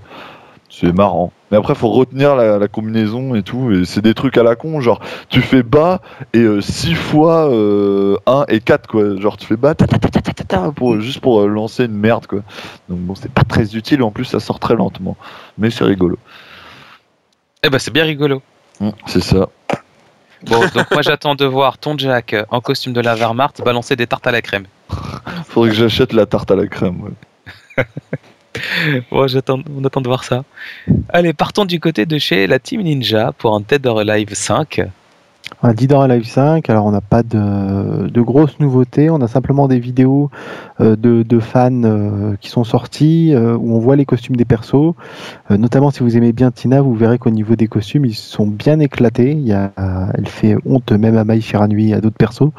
C'est 0.70 0.94
marrant. 0.94 1.32
Mais 1.50 1.58
après, 1.58 1.76
faut 1.76 1.90
retenir 1.90 2.36
la, 2.36 2.68
combinaison 2.68 3.36
et 3.36 3.42
tout. 3.42 3.72
Et 3.72 3.86
c'est 3.86 4.02
des 4.02 4.14
trucs 4.14 4.38
à 4.38 4.44
la 4.44 4.56
con. 4.56 4.82
Genre, 4.82 5.00
tu 5.30 5.42
fais 5.42 5.64
bas 5.64 6.02
et 6.34 6.46
6 6.60 6.92
euh, 6.92 6.96
fois 6.96 7.44
1 7.46 7.50
euh, 7.52 8.46
et 8.50 8.60
4, 8.60 8.88
quoi. 8.88 9.16
Genre, 9.16 9.38
tu 9.38 9.48
fais 9.48 9.56
bas, 9.56 9.74
pour, 10.76 11.00
juste 11.00 11.22
pour 11.22 11.42
euh, 11.42 11.48
lancer 11.48 11.86
une 11.86 11.98
merde, 11.98 12.28
quoi. 12.28 12.40
Donc, 12.90 13.00
bon, 13.00 13.16
c'est 13.16 13.32
pas 13.32 13.44
très 13.44 13.78
utile. 13.78 14.04
En 14.04 14.12
plus, 14.12 14.26
ça 14.26 14.42
sort 14.42 14.60
très 14.60 14.76
lentement. 14.76 15.16
Mais 15.58 15.70
c'est 15.70 15.86
rigolo. 15.86 16.18
Eh 17.64 17.70
ben 17.70 17.80
c'est 17.80 17.92
bien 17.92 18.04
rigolo. 18.04 18.42
Mm, 18.80 18.90
c'est 19.08 19.22
ça. 19.22 19.50
Bon, 20.44 20.60
donc 20.60 20.92
moi 20.92 21.02
j'attends 21.02 21.36
de 21.36 21.46
voir 21.46 21.78
ton 21.78 21.98
Jack 21.98 22.36
en 22.50 22.62
costume 22.62 22.94
de 22.94 23.02
la 23.02 23.16
Wehrmacht 23.16 23.64
balancer 23.64 23.96
des 23.96 24.06
tartes 24.06 24.28
à 24.28 24.32
la 24.32 24.42
crème. 24.42 24.66
Faudrait 25.48 25.72
que 25.72 25.76
j'achète 25.76 26.14
la 26.14 26.26
tarte 26.26 26.52
à 26.52 26.56
la 26.56 26.68
crème. 26.68 27.02
Ouais. 27.02 27.86
bon, 29.12 29.28
j'attends, 29.28 29.60
on 29.76 29.84
attend 29.84 30.02
de 30.02 30.08
voir 30.08 30.24
ça. 30.24 30.44
Allez, 31.10 31.34
partons 31.34 31.66
du 31.66 31.80
côté 31.80 32.06
de 32.06 32.18
chez 32.20 32.48
la 32.48 32.60
Team 32.60 32.82
Ninja 32.82 33.32
pour 33.38 33.56
un 33.56 33.62
Dead 33.62 33.86
or 33.88 34.00
Alive 34.00 34.34
5. 34.34 34.82
Or 35.64 36.04
Alive 36.04 36.26
5, 36.26 36.70
alors 36.70 36.86
on 36.86 36.92
n'a 36.92 37.02
pas 37.02 37.24
de, 37.24 38.22
grosses 38.22 38.60
nouveautés, 38.60 39.10
on 39.10 39.22
a 39.22 39.28
simplement 39.28 39.68
des 39.68 39.80
vidéos 39.80 40.30
euh, 40.82 40.96
de, 40.96 41.40
fans 41.40 41.84
euh, 41.84 42.36
qui 42.40 42.50
sont 42.50 42.64
sortis 42.64 43.34
euh, 43.34 43.58
où 43.58 43.76
on 43.76 43.80
voit 43.80 43.96
les 43.96 44.06
costumes 44.06 44.36
des 44.36 44.46
persos. 44.46 44.94
notamment 45.50 45.90
si 45.90 46.04
vous 46.04 46.16
aimez 46.16 46.32
bien 46.32 46.52
Tina, 46.52 46.82
vous 46.82 46.94
verrez 46.94 47.18
qu'au 47.18 47.32
niveau 47.32 47.56
des 47.56 47.68
costumes, 47.68 48.06
ils 48.06 48.16
sont 48.16 48.46
bien 48.46 48.80
éclatés. 48.80 49.38
Elle 49.48 50.28
fait 50.28 50.56
honte 50.66 50.92
même 50.92 51.18
à 51.18 51.24
Mai 51.24 51.42
Shiranui 51.42 51.90
et 51.90 51.94
à 51.96 52.02
d'autres 52.02 52.18
persos 52.18 52.52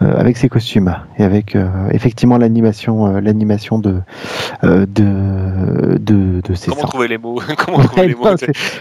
avec 0.00 0.36
ses 0.36 0.48
costumes 0.48 0.94
et 1.18 1.24
avec 1.24 1.56
effectivement 1.90 2.36
l'animation 2.36 3.20
l'animation 3.20 3.78
de, 3.78 4.00
de, 4.62 5.98
de, 5.98 6.40
de 6.42 6.54
ses 6.54 6.70
Comment 6.70 6.82
trouver 6.82 7.08
les 7.08 7.18
mots? 7.18 7.40
Comment 7.58 7.78
trouver 7.78 8.08
les 8.08 8.14
mots? 8.14 8.34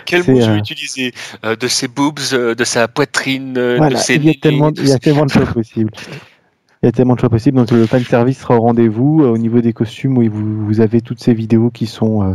Quel 0.05 0.19
mot 0.19 0.41
je 0.41 0.51
vais 0.51 0.57
utiliser? 0.57 1.13
De 1.43 1.67
ses 1.67 1.87
boobs, 1.87 2.19
de 2.31 2.63
sa 2.63 2.87
poitrine, 2.87 3.53
de 3.53 3.95
ses 3.95 4.15
il 4.15 4.25
y 4.25 4.29
a 4.29 4.33
tellement, 4.33 4.71
il 4.75 4.87
y 4.87 4.91
a 4.91 4.99
tellement 4.99 5.25
de 5.25 5.31
choses 5.33 5.53
possibles. 5.53 5.91
Il 6.83 6.87
y 6.87 6.89
a 6.89 6.91
tellement 6.91 7.15
de 7.15 7.21
choix 7.21 7.29
possibles. 7.29 7.57
Donc 7.57 7.71
le 7.71 7.85
fan 7.85 8.03
service 8.03 8.41
sera 8.41 8.57
au 8.57 8.59
rendez-vous. 8.59 9.23
Euh, 9.23 9.29
au 9.29 9.37
niveau 9.37 9.61
des 9.61 9.71
costumes, 9.71 10.17
oui, 10.17 10.27
vous, 10.27 10.65
vous, 10.65 10.81
avez 10.81 10.99
toutes 10.99 11.21
ces 11.21 11.33
vidéos 11.33 11.69
qui 11.69 11.85
sont, 11.85 12.23
euh, 12.23 12.33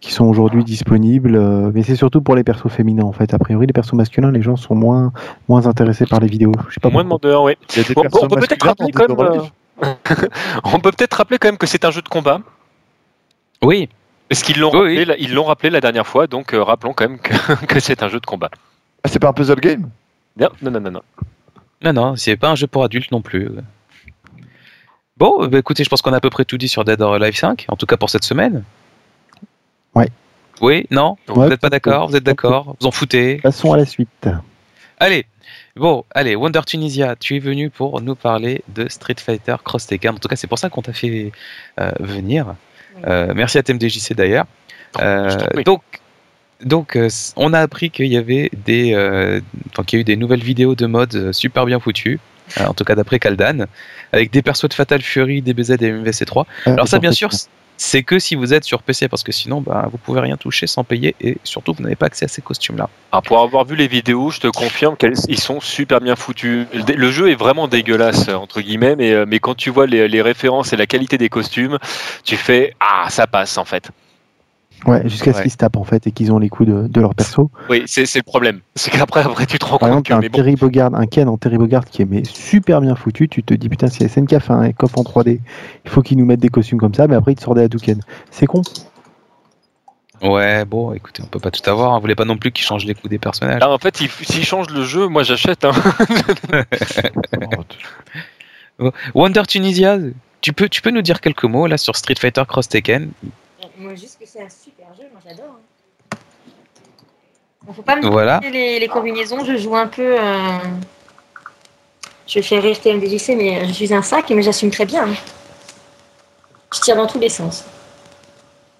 qui 0.00 0.12
sont 0.12 0.26
aujourd'hui 0.26 0.62
disponibles. 0.62 1.34
Euh, 1.34 1.72
mais 1.74 1.82
c'est 1.82 1.96
surtout 1.96 2.22
pour 2.22 2.36
les 2.36 2.44
persos 2.44 2.68
féminins 2.68 3.02
en 3.02 3.10
fait. 3.10 3.34
A 3.34 3.38
priori, 3.40 3.66
les 3.66 3.72
persos 3.72 3.94
masculins, 3.94 4.30
les 4.30 4.42
gens 4.42 4.54
sont 4.54 4.76
moins, 4.76 5.12
moins 5.48 5.66
intéressés 5.66 6.06
par 6.06 6.20
les 6.20 6.28
vidéos. 6.28 6.52
Je 6.68 6.74
sais 6.74 6.80
pas 6.80 6.88
moins 6.88 7.02
demandeurs, 7.02 7.42
oui. 7.42 7.54
on 7.96 8.28
peut 8.28 8.36
peut-être 8.36 8.64
rappeler 8.64 8.92
quand 8.92 9.08
même. 9.08 9.42
on 10.64 10.78
peut 10.78 10.92
peut-être 10.92 11.14
rappeler 11.14 11.38
quand 11.38 11.48
même 11.48 11.58
que 11.58 11.66
c'est 11.66 11.84
un 11.84 11.90
jeu 11.90 12.02
de 12.02 12.08
combat. 12.08 12.40
Oui. 13.60 13.88
Parce 14.28 14.44
qu'ils 14.44 14.60
l'ont 14.60 14.70
rappelé, 14.70 15.16
ils 15.18 15.34
l'ont 15.34 15.42
rappelé 15.42 15.68
la 15.68 15.80
dernière 15.80 16.06
fois, 16.06 16.28
donc 16.28 16.52
rappelons 16.52 16.92
quand 16.92 17.08
même 17.08 17.18
que, 17.18 17.34
que 17.66 17.80
c'est 17.80 18.04
un 18.04 18.08
jeu 18.08 18.20
de 18.20 18.26
combat. 18.26 18.50
Ah, 19.02 19.08
c'est 19.08 19.18
pas 19.18 19.30
un 19.30 19.32
puzzle 19.32 19.58
game? 19.58 19.90
Non, 20.38 20.50
non, 20.62 20.70
non, 20.70 20.80
non. 20.80 20.90
Non, 20.92 21.00
non, 21.82 21.92
non 21.92 22.16
c'est 22.16 22.36
pas 22.36 22.50
un 22.50 22.54
jeu 22.54 22.68
pour 22.68 22.84
adultes 22.84 23.10
non 23.10 23.20
plus. 23.20 23.48
Bon, 25.20 25.46
bah, 25.46 25.58
écoutez, 25.58 25.84
je 25.84 25.90
pense 25.90 26.00
qu'on 26.00 26.14
a 26.14 26.16
à 26.16 26.20
peu 26.20 26.30
près 26.30 26.46
tout 26.46 26.56
dit 26.56 26.66
sur 26.66 26.82
Dead 26.82 27.00
or 27.02 27.14
Alive 27.14 27.36
5, 27.36 27.66
en 27.68 27.76
tout 27.76 27.84
cas 27.84 27.98
pour 27.98 28.08
cette 28.08 28.24
semaine. 28.24 28.64
Ouais. 29.94 30.08
Oui, 30.62 30.86
non? 30.90 31.16
Vous 31.28 31.46
n'êtes 31.46 31.60
pas 31.60 31.68
d'accord? 31.68 32.08
Vous 32.08 32.16
êtes 32.16 32.24
d'accord? 32.24 32.74
Vous 32.80 32.86
en 32.86 32.90
foutez? 32.90 33.36
Passons 33.36 33.74
à 33.74 33.76
la 33.76 33.84
suite. 33.84 34.28
Allez, 34.98 35.26
bon, 35.76 36.04
allez, 36.14 36.36
Wonder 36.36 36.62
Tunisia, 36.66 37.16
tu 37.16 37.36
es 37.36 37.38
venu 37.38 37.68
pour 37.68 38.00
nous 38.00 38.14
parler 38.14 38.62
de 38.68 38.88
Street 38.88 39.16
Fighter 39.18 39.56
Cross 39.62 39.88
Tekken. 39.88 40.14
En 40.14 40.18
tout 40.18 40.28
cas, 40.28 40.36
c'est 40.36 40.46
pour 40.46 40.58
ça 40.58 40.70
qu'on 40.70 40.80
t'a 40.80 40.94
fait 40.94 41.32
euh, 41.78 41.90
venir. 42.00 42.54
Euh, 43.06 43.32
merci 43.34 43.58
à 43.58 43.62
TMDJC 43.62 44.14
d'ailleurs. 44.14 44.46
Euh, 45.00 45.28
donc, 45.66 45.82
donc, 46.62 46.98
on 47.36 47.52
a 47.52 47.60
appris 47.60 47.90
qu'il 47.90 48.06
y 48.06 48.16
avait 48.16 48.50
des, 48.64 48.94
enfin, 49.70 49.84
qu'il 49.84 49.98
y 49.98 50.00
a 50.00 50.02
eu 50.02 50.04
des 50.04 50.16
nouvelles 50.16 50.42
vidéos 50.42 50.74
de 50.74 50.86
mode 50.86 51.32
super 51.32 51.66
bien 51.66 51.80
foutues. 51.80 52.20
Euh, 52.58 52.66
en 52.66 52.74
tout 52.74 52.84
cas 52.84 52.94
d'après 52.94 53.18
Kaldan, 53.18 53.66
avec 54.12 54.30
des 54.30 54.42
persos 54.42 54.68
de 54.68 54.74
Fatal 54.74 55.02
Fury, 55.02 55.42
DBZ 55.42 55.70
et 55.72 55.92
MVC3. 55.92 56.44
Euh, 56.66 56.72
Alors 56.72 56.88
ça, 56.88 56.98
bien 56.98 57.12
sûr, 57.12 57.30
c'est 57.76 58.02
que 58.02 58.18
si 58.18 58.34
vous 58.34 58.52
êtes 58.52 58.64
sur 58.64 58.82
PC, 58.82 59.08
parce 59.08 59.22
que 59.22 59.32
sinon, 59.32 59.60
bah, 59.60 59.88
vous 59.90 59.98
pouvez 59.98 60.20
rien 60.20 60.36
toucher 60.36 60.66
sans 60.66 60.84
payer, 60.84 61.14
et 61.20 61.38
surtout, 61.44 61.72
vous 61.72 61.82
n'avez 61.82 61.96
pas 61.96 62.06
accès 62.06 62.24
à 62.24 62.28
ces 62.28 62.42
costumes-là. 62.42 62.88
Ah, 63.12 63.22
pour 63.22 63.40
avoir 63.40 63.64
vu 63.64 63.76
les 63.76 63.88
vidéos, 63.88 64.30
je 64.30 64.40
te 64.40 64.48
confirme 64.48 64.96
qu'ils 64.96 65.38
sont 65.40 65.60
super 65.60 66.00
bien 66.00 66.16
foutus. 66.16 66.66
Le 66.72 67.10
jeu 67.10 67.30
est 67.30 67.36
vraiment 67.36 67.68
dégueulasse, 67.68 68.28
entre 68.28 68.60
guillemets, 68.60 68.96
mais, 68.96 69.12
euh, 69.12 69.24
mais 69.26 69.38
quand 69.38 69.54
tu 69.54 69.70
vois 69.70 69.86
les, 69.86 70.08
les 70.08 70.22
références 70.22 70.72
et 70.72 70.76
la 70.76 70.86
qualité 70.86 71.18
des 71.18 71.28
costumes, 71.28 71.78
tu 72.24 72.36
fais 72.36 72.74
Ah, 72.80 73.08
ça 73.10 73.26
passe 73.26 73.56
en 73.58 73.64
fait. 73.64 73.90
Ouais, 74.86 75.06
jusqu'à 75.08 75.32
ce 75.32 75.42
qu'ils 75.42 75.50
se 75.50 75.56
tapent 75.56 75.76
en 75.76 75.84
fait 75.84 76.06
et 76.06 76.12
qu'ils 76.12 76.32
ont 76.32 76.38
les 76.38 76.48
coups 76.48 76.68
de, 76.68 76.86
de 76.88 77.00
leur 77.00 77.14
perso. 77.14 77.50
Oui, 77.68 77.82
c'est 77.86 78.14
le 78.14 78.22
problème. 78.22 78.60
C'est 78.74 78.90
qu'après, 78.90 79.20
après, 79.20 79.44
tu 79.46 79.58
te 79.58 79.64
rends 79.66 79.78
compte 79.78 80.06
que. 80.06 80.14
Un, 80.14 80.20
Terry 80.20 80.56
Bogard, 80.56 80.94
un 80.94 81.06
Ken 81.06 81.28
en 81.28 81.36
Terry 81.36 81.58
Bogard 81.58 81.84
qui 81.84 82.02
est 82.02 82.06
mais 82.06 82.24
super 82.24 82.80
bien 82.80 82.94
foutu, 82.94 83.28
tu 83.28 83.42
te 83.42 83.52
dis 83.52 83.68
putain, 83.68 83.88
si 83.88 84.08
SNK 84.08 84.38
fait 84.38 84.52
un 84.52 84.72
coffre 84.72 84.98
en 84.98 85.02
3D, 85.02 85.40
il 85.84 85.90
faut 85.90 86.00
qu'ils 86.00 86.16
nous 86.16 86.24
mettent 86.24 86.40
des 86.40 86.48
costumes 86.48 86.78
comme 86.78 86.94
ça, 86.94 87.06
mais 87.06 87.14
après, 87.14 87.32
ils 87.32 87.36
te 87.36 87.42
sortent 87.42 87.58
des 87.58 87.64
Hadouken. 87.64 88.00
C'est 88.30 88.46
con. 88.46 88.62
Ouais, 90.22 90.64
bon, 90.64 90.92
écoutez, 90.92 91.22
on 91.22 91.26
peut 91.26 91.40
pas 91.40 91.50
tout 91.50 91.68
avoir. 91.68 91.92
On 91.92 91.96
hein. 91.96 91.98
voulait 91.98 92.14
pas 92.14 92.24
non 92.24 92.36
plus 92.36 92.52
qu'ils 92.52 92.64
changent 92.64 92.84
les 92.84 92.94
coups 92.94 93.10
des 93.10 93.18
personnages. 93.18 93.62
en 93.62 93.78
fait, 93.78 93.96
s'ils 93.96 94.44
changent 94.44 94.70
le 94.70 94.84
jeu, 94.84 95.08
moi 95.08 95.22
j'achète. 95.22 95.64
Hein. 95.64 95.72
Wonder 99.14 99.42
Tunisia, 99.46 99.98
tu 100.40 100.52
peux, 100.52 100.68
tu 100.68 100.82
peux 100.82 100.90
nous 100.90 101.02
dire 101.02 101.20
quelques 101.20 101.44
mots 101.44 101.66
là 101.66 101.76
sur 101.76 101.96
Street 101.96 102.14
Fighter 102.18 102.42
Cross 102.46 102.68
Tekken? 102.68 103.10
Moi, 103.80 103.94
juste 103.94 104.18
que 104.20 104.26
c'est 104.26 104.42
un 104.42 104.48
super 104.50 104.86
jeu, 104.94 105.04
moi 105.10 105.22
j'adore. 105.26 105.56
Hein. 105.56 106.16
Bon, 107.62 107.72
faut 107.72 107.82
pas 107.82 107.96
me 107.96 108.06
voilà. 108.10 108.38
les, 108.42 108.78
les, 108.78 108.88
combinaisons, 108.88 109.42
je 109.42 109.56
joue 109.56 109.74
un 109.74 109.86
peu. 109.86 110.16
Euh... 110.20 110.58
Je 112.26 112.40
fais 112.42 112.58
rire 112.58 112.78
TMDJC, 112.78 113.30
mais 113.36 113.66
je 113.66 113.72
suis 113.72 113.92
un 113.94 114.02
sac, 114.02 114.28
mais 114.30 114.42
j'assume 114.42 114.70
très 114.70 114.84
bien. 114.84 115.08
Je 116.74 116.80
tire 116.80 116.94
dans 116.96 117.06
tous 117.06 117.18
les 117.18 117.30
sens. 117.30 117.64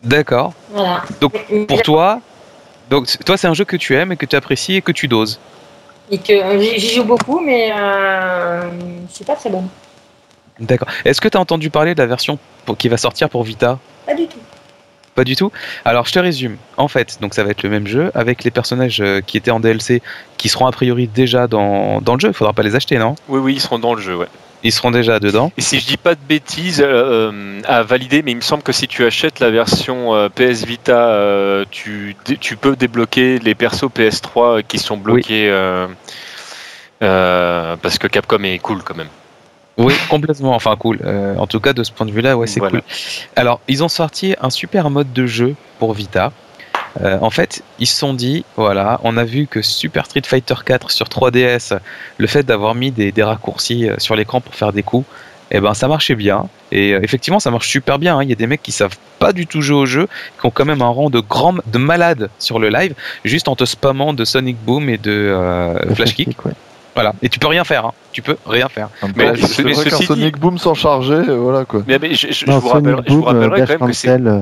D'accord. 0.02 0.52
Voilà. 0.68 1.02
Donc, 1.20 1.32
Mais- 1.50 1.64
pour 1.64 1.80
toi, 1.82 2.20
donc 2.90 3.06
toi, 3.24 3.38
c'est 3.38 3.46
un 3.46 3.54
jeu 3.54 3.64
que 3.64 3.76
tu 3.76 3.96
aimes 3.96 4.12
et 4.12 4.16
que 4.18 4.26
tu 4.26 4.36
apprécies 4.36 4.76
et 4.76 4.82
que 4.82 4.92
tu 4.92 5.08
doses. 5.08 5.40
Et 6.10 6.18
que 6.18 6.32
euh, 6.32 6.60
j'y 6.60 6.94
joue 6.94 7.04
beaucoup, 7.04 7.40
mais 7.40 7.72
euh, 7.74 8.68
c'est 9.10 9.26
pas 9.26 9.36
très 9.36 9.48
bon. 9.48 9.64
D'accord. 10.58 10.88
Est-ce 11.06 11.22
que 11.22 11.28
tu 11.28 11.38
as 11.38 11.40
entendu 11.40 11.70
parler 11.70 11.94
de 11.94 12.00
la 12.02 12.06
version 12.06 12.38
pour- 12.66 12.76
qui 12.76 12.88
va 12.90 12.98
sortir 12.98 13.30
pour 13.30 13.44
Vita? 13.44 13.78
Pas 14.04 14.14
du 14.14 14.26
tout. 14.26 14.39
Pas 15.14 15.24
du 15.24 15.36
tout. 15.36 15.50
Alors 15.84 16.06
je 16.06 16.12
te 16.12 16.18
résume. 16.18 16.56
En 16.76 16.88
fait, 16.88 17.18
donc 17.20 17.34
ça 17.34 17.44
va 17.44 17.50
être 17.50 17.62
le 17.62 17.70
même 17.70 17.86
jeu 17.86 18.10
avec 18.14 18.44
les 18.44 18.50
personnages 18.50 19.00
euh, 19.00 19.20
qui 19.20 19.36
étaient 19.36 19.50
en 19.50 19.60
DLC, 19.60 20.02
qui 20.36 20.48
seront 20.48 20.66
a 20.66 20.72
priori 20.72 21.08
déjà 21.08 21.46
dans, 21.46 22.00
dans 22.00 22.14
le 22.14 22.20
jeu. 22.20 22.28
Il 22.28 22.34
faudra 22.34 22.52
pas 22.52 22.62
les 22.62 22.76
acheter, 22.76 22.98
non? 22.98 23.16
Oui, 23.28 23.40
oui, 23.40 23.54
ils 23.54 23.60
seront 23.60 23.78
dans 23.78 23.94
le 23.94 24.00
jeu, 24.00 24.16
ouais. 24.16 24.28
Ils 24.62 24.72
seront 24.72 24.90
déjà 24.90 25.18
dedans. 25.18 25.52
Et 25.56 25.62
si 25.62 25.80
je 25.80 25.86
dis 25.86 25.96
pas 25.96 26.14
de 26.14 26.20
bêtises, 26.20 26.82
euh, 26.84 27.60
à 27.64 27.82
valider, 27.82 28.22
mais 28.22 28.32
il 28.32 28.36
me 28.36 28.42
semble 28.42 28.62
que 28.62 28.72
si 28.72 28.88
tu 28.88 29.04
achètes 29.04 29.40
la 29.40 29.50
version 29.50 30.14
euh, 30.14 30.28
PS 30.28 30.64
Vita, 30.66 31.08
euh, 31.08 31.64
tu, 31.70 32.14
tu 32.40 32.56
peux 32.56 32.76
débloquer 32.76 33.38
les 33.38 33.54
persos 33.54 33.88
PS3 33.88 34.62
qui 34.62 34.78
sont 34.78 34.98
bloqués. 34.98 35.50
parce 37.00 37.98
que 37.98 38.06
Capcom 38.06 38.42
est 38.42 38.58
cool 38.58 38.82
quand 38.82 38.96
même. 38.96 39.08
Oui, 39.80 39.94
complètement. 40.08 40.54
Enfin, 40.54 40.76
cool. 40.76 40.98
Euh, 41.04 41.36
en 41.36 41.46
tout 41.46 41.60
cas, 41.60 41.72
de 41.72 41.82
ce 41.82 41.90
point 41.92 42.06
de 42.06 42.12
vue-là, 42.12 42.36
ouais, 42.36 42.46
c'est 42.46 42.60
Voilà. 42.60 42.80
cool. 42.80 42.82
Alors, 43.36 43.60
ils 43.68 43.82
ont 43.82 43.88
sorti 43.88 44.34
un 44.40 44.50
super 44.50 44.90
mode 44.90 45.12
de 45.12 45.26
jeu 45.26 45.54
pour 45.78 45.94
Vita. 45.94 46.32
Euh, 47.02 47.18
en 47.20 47.30
fait, 47.30 47.62
ils 47.78 47.86
se 47.86 47.96
sont 47.96 48.14
dit, 48.14 48.44
voilà, 48.56 49.00
on 49.04 49.16
a 49.16 49.24
vu 49.24 49.46
que 49.46 49.62
Super 49.62 50.06
Street 50.06 50.22
Fighter 50.24 50.54
4 50.64 50.90
sur 50.90 51.06
3DS, 51.06 51.78
le 52.18 52.26
fait 52.26 52.42
d'avoir 52.42 52.74
mis 52.74 52.90
des, 52.90 53.12
des 53.12 53.22
raccourcis 53.22 53.88
euh, 53.88 53.94
sur 53.98 54.16
l'écran 54.16 54.40
pour 54.40 54.54
faire 54.54 54.72
des 54.72 54.82
coups, 54.82 55.06
eh 55.52 55.60
ben, 55.60 55.72
ça 55.74 55.88
marchait 55.88 56.14
bien. 56.16 56.48
Et 56.72 56.92
euh, 56.94 57.00
effectivement, 57.02 57.38
ça 57.40 57.50
marche 57.50 57.68
super 57.68 57.98
bien. 57.98 58.18
hein. 58.18 58.22
Il 58.24 58.28
y 58.28 58.32
a 58.32 58.36
des 58.36 58.46
mecs 58.48 58.62
qui 58.62 58.72
savent 58.72 58.96
pas 59.20 59.32
du 59.32 59.46
tout 59.46 59.62
jouer 59.62 59.76
au 59.78 59.86
jeu, 59.86 60.08
qui 60.40 60.46
ont 60.46 60.50
quand 60.50 60.64
même 60.64 60.82
un 60.82 60.88
rang 60.88 61.10
de 61.10 61.20
grand, 61.20 61.54
de 61.66 61.78
malade 61.78 62.28
sur 62.40 62.58
le 62.58 62.68
live, 62.70 62.94
juste 63.24 63.46
en 63.48 63.54
te 63.56 63.64
spammant 63.64 64.12
de 64.12 64.24
Sonic 64.24 64.56
Boom 64.64 64.88
et 64.88 64.98
de 64.98 65.10
euh, 65.12 65.94
Flash 65.94 66.14
Kick. 66.14 66.44
ouais. 66.44 66.52
Voilà. 67.00 67.14
Et 67.22 67.28
tu 67.30 67.38
peux 67.38 67.46
rien 67.46 67.64
faire. 67.64 67.86
hein. 67.86 67.92
Tu 68.12 68.20
peux 68.22 68.36
rien 68.44 68.68
faire. 68.68 68.88
Mais 69.16 69.32
c'est 69.36 69.46
ce- 69.46 69.62
vrai 69.62 69.72
ceci 69.74 69.90
qu'un 69.90 69.96
dit- 69.98 70.06
Sonic 70.06 70.38
Boom 70.38 70.58
sans 70.58 70.74
charger, 70.74 71.14
euh, 71.14 71.36
voilà 71.36 71.64
quoi. 71.64 71.82
Mais, 71.86 71.98
mais 71.98 72.12
je, 72.12 72.26
je- 72.26 72.32
je 72.32 72.46
Non, 72.46 72.58
vous 72.58 72.68
rappelle- 72.68 72.96
je 73.06 73.12
vous 73.14 73.22
quand 73.22 73.32
dash 73.32 73.68
même 73.68 73.78
que 73.78 73.92
c'est 73.92 74.08
cancel, 74.08 74.26
euh, 74.26 74.40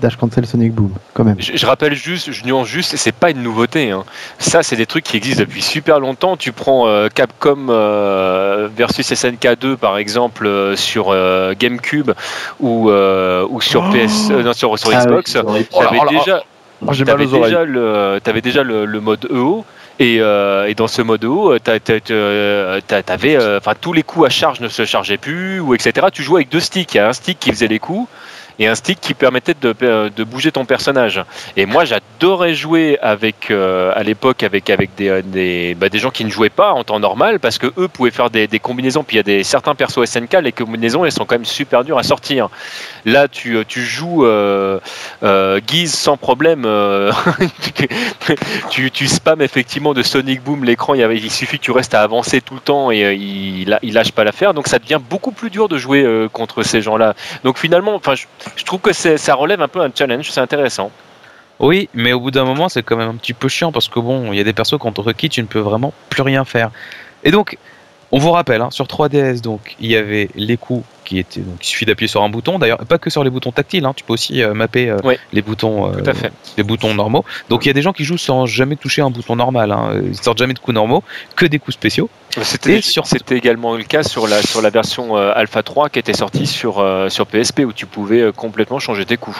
dash 0.00 0.16
cancel 0.16 0.46
Sonic 0.46 0.72
Boom, 0.74 0.92
quand 1.14 1.24
même. 1.24 1.36
Je, 1.38 1.56
je 1.56 1.66
rappelle 1.66 1.94
juste, 1.94 2.30
je 2.30 2.44
nuance 2.44 2.68
juste, 2.68 2.94
c'est 2.96 3.12
pas 3.14 3.30
une 3.30 3.42
nouveauté. 3.42 3.90
hein. 3.90 4.04
Ça, 4.38 4.62
c'est 4.62 4.76
des 4.76 4.86
trucs 4.86 5.04
qui 5.04 5.16
existent 5.16 5.40
depuis 5.40 5.62
super 5.62 5.98
longtemps. 5.98 6.36
Tu 6.36 6.52
prends 6.52 6.86
euh, 6.86 7.08
Capcom 7.12 7.66
euh, 7.70 8.68
versus 8.76 9.06
SNK 9.12 9.56
2 9.58 9.76
par 9.76 9.96
exemple 9.98 10.46
euh, 10.46 10.76
sur 10.76 11.06
euh, 11.08 11.54
GameCube 11.58 12.12
ou 12.60 12.90
euh, 12.90 13.44
ou 13.48 13.60
sur 13.60 13.84
Oh 13.88 13.92
PS, 13.92 14.28
euh, 14.30 14.42
non, 14.42 14.52
sur, 14.52 14.78
sur 14.78 14.90
Ah 14.92 14.98
oui, 14.98 15.04
Xbox. 15.06 15.32
c'est 15.32 15.38
horrible. 15.38 15.66
Oh 15.72 16.04
déjà, 16.10 16.42
Oh, 16.80 16.92
le 18.62 19.00
mode 19.00 19.26
EO. 19.32 19.64
Et, 20.00 20.18
euh, 20.20 20.68
et 20.68 20.74
dans 20.74 20.86
ce 20.86 21.02
mode 21.02 21.24
EO, 21.24 21.54
euh, 21.54 21.58
t'as- 21.58 21.80
t'avais, 23.02 23.36
euh, 23.36 23.58
enfin 23.58 23.72
tous 23.80 23.92
les 23.92 24.04
coups 24.04 24.26
à 24.26 24.30
charge 24.30 24.60
ne 24.60 24.68
se 24.68 24.84
chargeaient 24.84 25.18
plus, 25.18 25.58
ou 25.60 25.74
etc. 25.74 26.06
Tu 26.12 26.22
jouais 26.22 26.42
avec 26.42 26.50
deux 26.50 26.60
sticks. 26.60 26.94
Il 26.94 26.98
y 26.98 27.00
a 27.00 27.08
un 27.08 27.12
stick 27.12 27.38
qui 27.40 27.50
faisait 27.50 27.66
les 27.66 27.80
coups 27.80 28.08
et 28.58 28.66
un 28.66 28.74
stick 28.74 29.00
qui 29.00 29.14
permettait 29.14 29.54
de, 29.60 29.74
de 30.08 30.24
bouger 30.24 30.52
ton 30.52 30.64
personnage. 30.64 31.22
Et 31.56 31.66
moi, 31.66 31.84
j'adorais 31.84 32.54
jouer 32.54 32.98
avec, 33.00 33.50
euh, 33.50 33.92
à 33.94 34.02
l'époque, 34.02 34.42
avec 34.42 34.70
des, 34.96 35.74
bah, 35.74 35.88
des 35.88 35.98
gens 35.98 36.10
qui 36.10 36.24
ne 36.24 36.30
jouaient 36.30 36.50
pas 36.50 36.72
en 36.72 36.84
temps 36.84 37.00
normal, 37.00 37.40
parce 37.40 37.58
que 37.58 37.66
eux 37.78 37.88
pouvaient 37.88 38.10
faire 38.10 38.30
des, 38.30 38.48
combinaisons. 38.58 39.04
Puis 39.04 39.16
il 39.16 39.18
y 39.18 39.20
a 39.20 39.24
des 39.24 39.44
certains 39.44 39.74
persos 39.74 40.04
SNK, 40.04 40.38
les 40.42 40.52
combinaisons, 40.52 41.04
elles 41.04 41.12
sont 41.12 41.24
quand 41.24 41.36
même 41.36 41.44
super 41.44 41.84
dures 41.84 41.98
à 41.98 42.02
sortir. 42.02 42.48
Là, 43.04 43.28
tu 43.28 43.64
joues 43.74 44.24
euh, 44.26 44.80
euh, 45.22 45.60
Guise 45.60 45.94
sans 45.94 46.16
problème. 46.16 46.64
euh, 46.64 47.12
tu, 48.70 48.90
tu 48.90 49.06
spams 49.06 49.42
effectivement 49.42 49.94
de 49.94 50.02
Sonic 50.02 50.42
Boom 50.42 50.64
l'écran. 50.64 50.94
Il, 50.94 51.30
suffit 51.30 51.58
que 51.58 51.64
tu 51.64 51.70
restes 51.70 51.94
à 51.94 52.02
avancer 52.02 52.40
tout 52.40 52.54
le 52.54 52.60
temps 52.60 52.90
et 52.90 53.04
euh, 53.04 53.14
il, 53.14 53.78
il 53.82 53.94
lâche 53.94 54.12
pas 54.12 54.24
l'affaire. 54.24 54.54
Donc 54.54 54.68
ça 54.68 54.78
devient 54.78 55.00
beaucoup 55.08 55.32
plus 55.32 55.50
dur 55.50 55.68
de 55.68 55.78
jouer 55.78 56.02
euh, 56.02 56.28
contre 56.28 56.62
ces 56.62 56.82
gens-là. 56.82 57.14
Donc 57.44 57.58
finalement, 57.58 57.94
enfin, 57.94 58.14
je, 58.14 58.26
je 58.56 58.64
trouve 58.64 58.80
que 58.80 58.92
c'est- 58.92 59.16
ça 59.18 59.34
relève 59.34 59.60
un 59.62 59.68
peu 59.68 59.80
un 59.80 59.90
challenge. 59.94 60.30
C'est 60.30 60.40
intéressant. 60.40 60.90
Oui, 61.60 61.88
mais 61.94 62.12
au 62.12 62.20
bout 62.20 62.30
d'un 62.30 62.44
moment, 62.44 62.68
c'est 62.68 62.82
quand 62.82 62.96
même 62.96 63.08
un 63.10 63.16
petit 63.16 63.32
peu 63.32 63.48
chiant 63.48 63.72
parce 63.72 63.88
que 63.88 63.98
bon, 63.98 64.32
il 64.32 64.38
y 64.38 64.40
a 64.40 64.44
des 64.44 64.52
persos 64.52 64.78
contre 64.78 65.12
qui 65.12 65.28
tu 65.28 65.42
ne 65.42 65.46
peux 65.46 65.58
vraiment 65.58 65.92
plus 66.08 66.22
rien 66.22 66.44
faire. 66.44 66.70
Et 67.24 67.30
donc, 67.32 67.58
on 68.12 68.18
vous 68.18 68.30
rappelle, 68.30 68.62
hein, 68.62 68.70
sur 68.70 68.86
3DS, 68.86 69.42
donc 69.42 69.74
il 69.80 69.90
y 69.90 69.96
avait 69.96 70.30
les 70.36 70.56
coups 70.56 70.84
qui 71.04 71.18
étaient, 71.18 71.40
donc 71.40 71.56
il 71.62 71.66
suffit 71.66 71.84
d'appuyer 71.84 72.06
sur 72.08 72.22
un 72.22 72.28
bouton. 72.28 72.58
D'ailleurs, 72.58 72.78
pas 72.78 72.96
que 72.98 73.10
sur 73.10 73.24
les 73.24 73.28
boutons 73.30 73.50
tactiles, 73.50 73.84
hein, 73.84 73.92
tu 73.94 74.04
peux 74.04 74.12
aussi 74.12 74.40
euh, 74.42 74.54
mapper 74.54 74.88
euh, 74.88 74.96
Oui. 75.04 75.16
les 75.32 75.42
boutons, 75.42 75.92
euh, 75.92 76.00
les 76.56 76.62
boutons 76.62 76.94
normaux. 76.94 77.24
Donc 77.50 77.64
il 77.64 77.68
y 77.68 77.70
a 77.70 77.74
des 77.74 77.82
gens 77.82 77.92
qui 77.92 78.04
jouent 78.04 78.16
sans 78.18 78.46
jamais 78.46 78.76
toucher 78.76 79.02
un 79.02 79.10
bouton 79.10 79.34
normal. 79.36 79.72
Hein. 79.72 80.00
Ils 80.06 80.14
sortent 80.16 80.38
jamais 80.38 80.54
de 80.54 80.58
coups 80.60 80.74
normaux, 80.74 81.02
que 81.34 81.44
des 81.44 81.58
coups 81.58 81.74
spéciaux. 81.74 82.08
C'était 82.44 82.80
sur- 82.82 83.06
c'était 83.06 83.36
également 83.36 83.76
le 83.76 83.84
cas 83.84 84.02
sur 84.02 84.26
la, 84.28 84.42
sur 84.42 84.62
la 84.62 84.70
version 84.70 85.16
euh, 85.16 85.32
Alpha 85.34 85.62
3 85.62 85.88
qui 85.88 85.98
était 85.98 86.12
sortie 86.14 86.46
sur, 86.46 86.78
euh, 86.78 87.08
sur 87.08 87.26
PSP 87.26 87.60
où 87.60 87.72
tu 87.72 87.86
pouvais 87.86 88.20
euh, 88.20 88.32
complètement 88.32 88.78
changer 88.78 89.04
tes 89.04 89.16
coups. 89.16 89.38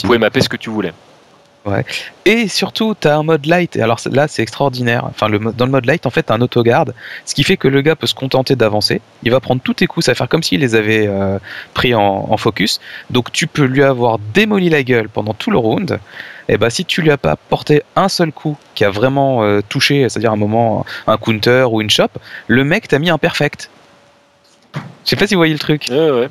pouvais 0.06 0.18
mapper 0.18 0.40
ce 0.40 0.48
que 0.48 0.56
tu 0.56 0.70
voulais. 0.70 0.92
Et 2.24 2.48
surtout, 2.48 2.94
tu 3.00 3.06
as 3.06 3.16
un 3.16 3.22
mode 3.22 3.46
light. 3.46 3.76
Alors 3.76 4.00
là, 4.10 4.26
c'est 4.26 4.42
extraordinaire. 4.42 5.04
Enfin, 5.06 5.28
le, 5.28 5.38
mo- 5.38 5.52
dans 5.52 5.64
le 5.64 5.70
mode 5.70 5.86
light, 5.86 6.06
en 6.06 6.10
fait, 6.10 6.24
tu 6.24 6.32
un 6.32 6.40
autogarde. 6.40 6.92
Ce 7.24 7.34
qui 7.36 7.44
fait 7.44 7.56
que 7.56 7.68
le 7.68 7.82
gars 7.82 7.94
peut 7.94 8.08
se 8.08 8.14
contenter 8.16 8.56
d'avancer. 8.56 9.00
Il 9.22 9.30
va 9.30 9.38
prendre 9.38 9.60
tous 9.62 9.74
tes 9.74 9.86
coups. 9.86 10.06
Ça 10.06 10.12
va 10.12 10.16
faire 10.16 10.28
comme 10.28 10.42
s'il 10.42 10.60
les 10.60 10.74
avait 10.74 11.06
euh, 11.06 11.38
pris 11.74 11.94
en, 11.94 12.26
en 12.28 12.36
focus. 12.36 12.80
Donc, 13.10 13.30
tu 13.30 13.46
peux 13.46 13.62
lui 13.64 13.82
avoir 13.84 14.18
démoli 14.18 14.70
la 14.70 14.82
gueule 14.82 15.08
pendant 15.08 15.34
tout 15.34 15.50
le 15.52 15.58
round. 15.58 16.00
Et 16.48 16.56
bah, 16.58 16.70
si 16.70 16.84
tu 16.84 17.02
lui 17.02 17.10
as 17.10 17.16
pas 17.16 17.36
porté 17.36 17.82
un 17.96 18.08
seul 18.08 18.32
coup 18.32 18.56
qui 18.74 18.84
a 18.84 18.90
vraiment 18.90 19.42
euh, 19.44 19.60
touché, 19.68 20.08
c'est-à-dire 20.08 20.32
un 20.32 20.36
moment, 20.36 20.84
un 21.06 21.16
counter 21.16 21.66
ou 21.70 21.80
une 21.80 21.90
chop, 21.90 22.10
le 22.48 22.64
mec 22.64 22.88
t'a 22.88 22.98
mis 22.98 23.10
un 23.10 23.18
perfect. 23.18 23.70
Je 24.74 24.80
sais 25.10 25.16
pas 25.16 25.26
si 25.26 25.34
vous 25.34 25.40
voyez 25.40 25.52
le 25.52 25.58
truc. 25.58 25.86
Ouais, 25.90 26.10
ouais. 26.10 26.28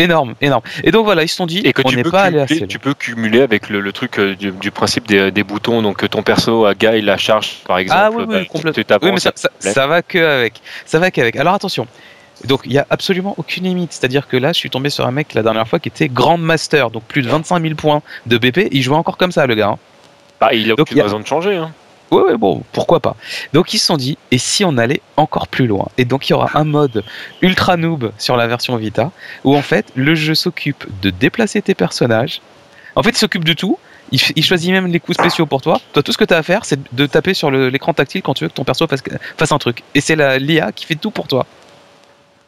Énorme, 0.00 0.34
énorme. 0.40 0.62
Et 0.84 0.92
donc 0.92 1.04
voilà, 1.04 1.24
ils 1.24 1.28
se 1.28 1.34
sont 1.34 1.46
dit, 1.46 1.58
Et 1.64 1.72
que 1.72 1.82
on 1.84 1.88
tu 1.90 1.96
n'est 1.96 2.04
peux, 2.04 2.12
pas 2.12 2.22
allé 2.22 2.38
assez 2.38 2.60
loin. 2.60 2.66
tu 2.68 2.78
peux 2.78 2.94
cumuler 2.94 3.40
avec 3.40 3.68
le, 3.68 3.80
le 3.80 3.92
truc 3.92 4.20
euh, 4.20 4.36
du, 4.36 4.52
du 4.52 4.70
principe 4.70 5.08
des, 5.08 5.32
des 5.32 5.42
boutons. 5.42 5.82
Donc 5.82 6.04
euh, 6.04 6.08
ton 6.08 6.22
perso 6.22 6.66
à 6.66 6.74
Guy 6.76 7.00
la 7.02 7.16
charge 7.16 7.56
par 7.66 7.78
exemple. 7.78 8.00
Ah 8.00 8.10
oui, 8.12 8.24
oui, 8.28 8.34
bah, 8.34 8.44
complètement. 8.44 8.96
Oui, 9.02 9.10
mais 9.12 9.18
ça, 9.18 9.32
ça, 9.34 9.48
problème. 9.48 9.74
ça 9.74 9.86
va 9.88 10.02
que 10.02 10.18
avec. 10.18 10.60
Ça 10.86 11.00
va 11.00 11.10
qu'avec. 11.10 11.34
Alors 11.34 11.54
attention. 11.54 11.88
Donc 12.46 12.60
il 12.64 12.72
y 12.72 12.78
a 12.78 12.86
absolument 12.90 13.34
aucune 13.36 13.64
limite. 13.64 13.92
C'est-à-dire 13.92 14.28
que 14.28 14.36
là, 14.36 14.52
je 14.52 14.58
suis 14.58 14.70
tombé 14.70 14.90
sur 14.90 15.06
un 15.06 15.10
mec 15.10 15.34
la 15.34 15.42
dernière 15.42 15.66
fois 15.66 15.78
qui 15.78 15.88
était 15.88 16.08
Grand 16.08 16.38
Master, 16.38 16.90
donc 16.90 17.02
plus 17.04 17.22
de 17.22 17.28
25 17.28 17.60
000 17.62 17.74
points 17.74 18.02
de 18.26 18.38
BP. 18.38 18.68
Il 18.72 18.82
jouait 18.82 18.96
encore 18.96 19.16
comme 19.16 19.32
ça, 19.32 19.46
le 19.46 19.54
gars. 19.54 19.68
hein. 19.68 19.78
Bah, 20.40 20.52
il 20.54 20.66
a 20.66 20.68
Donc, 20.70 20.80
aucune 20.80 20.96
il 20.96 20.98
y 20.98 21.00
a- 21.00 21.04
raison 21.04 21.18
de 21.20 21.26
changer. 21.26 21.56
Hein. 21.56 21.72
Ouais, 22.10 22.22
ouais, 22.22 22.36
bon, 22.38 22.62
pourquoi 22.72 23.00
pas. 23.00 23.16
Donc 23.52 23.74
ils 23.74 23.78
se 23.78 23.84
sont 23.86 23.98
dit, 23.98 24.16
et 24.30 24.38
si 24.38 24.64
on 24.64 24.78
allait 24.78 25.02
encore 25.18 25.46
plus 25.46 25.66
loin? 25.66 25.88
Et 25.98 26.06
donc 26.06 26.28
il 26.28 26.32
y 26.32 26.34
aura 26.34 26.48
un 26.54 26.64
mode 26.64 27.04
ultra 27.42 27.76
noob 27.76 28.12
sur 28.16 28.34
la 28.36 28.46
version 28.46 28.76
Vita, 28.76 29.10
où 29.44 29.54
en 29.54 29.60
fait 29.60 29.86
le 29.94 30.14
jeu 30.14 30.34
s'occupe 30.34 30.86
de 31.02 31.10
déplacer 31.10 31.60
tes 31.60 31.74
personnages. 31.74 32.40
En 32.96 33.02
fait, 33.02 33.10
il 33.10 33.18
s'occupe 33.18 33.44
de 33.44 33.52
tout. 33.52 33.78
Il, 34.10 34.42
choisit 34.42 34.70
même 34.72 34.86
les 34.86 35.00
coups 35.00 35.18
spéciaux 35.18 35.44
pour 35.44 35.60
toi. 35.60 35.82
Toi, 35.92 36.02
tout 36.02 36.12
ce 36.12 36.16
que 36.16 36.24
tu 36.24 36.32
as 36.32 36.38
à 36.38 36.42
faire, 36.42 36.64
c'est 36.64 36.80
de 36.94 37.04
taper 37.04 37.34
sur 37.34 37.50
l'écran 37.50 37.92
tactile 37.92 38.22
quand 38.22 38.32
tu 38.32 38.44
veux 38.44 38.48
que 38.48 38.54
ton 38.54 38.64
perso 38.64 38.86
fasse, 38.86 39.02
fasse 39.36 39.52
un 39.52 39.58
truc. 39.58 39.82
Et 39.94 40.00
c'est 40.00 40.16
la 40.16 40.38
l'IA 40.38 40.72
qui 40.72 40.86
fait 40.86 40.94
tout 40.94 41.10
pour 41.10 41.28
toi. 41.28 41.44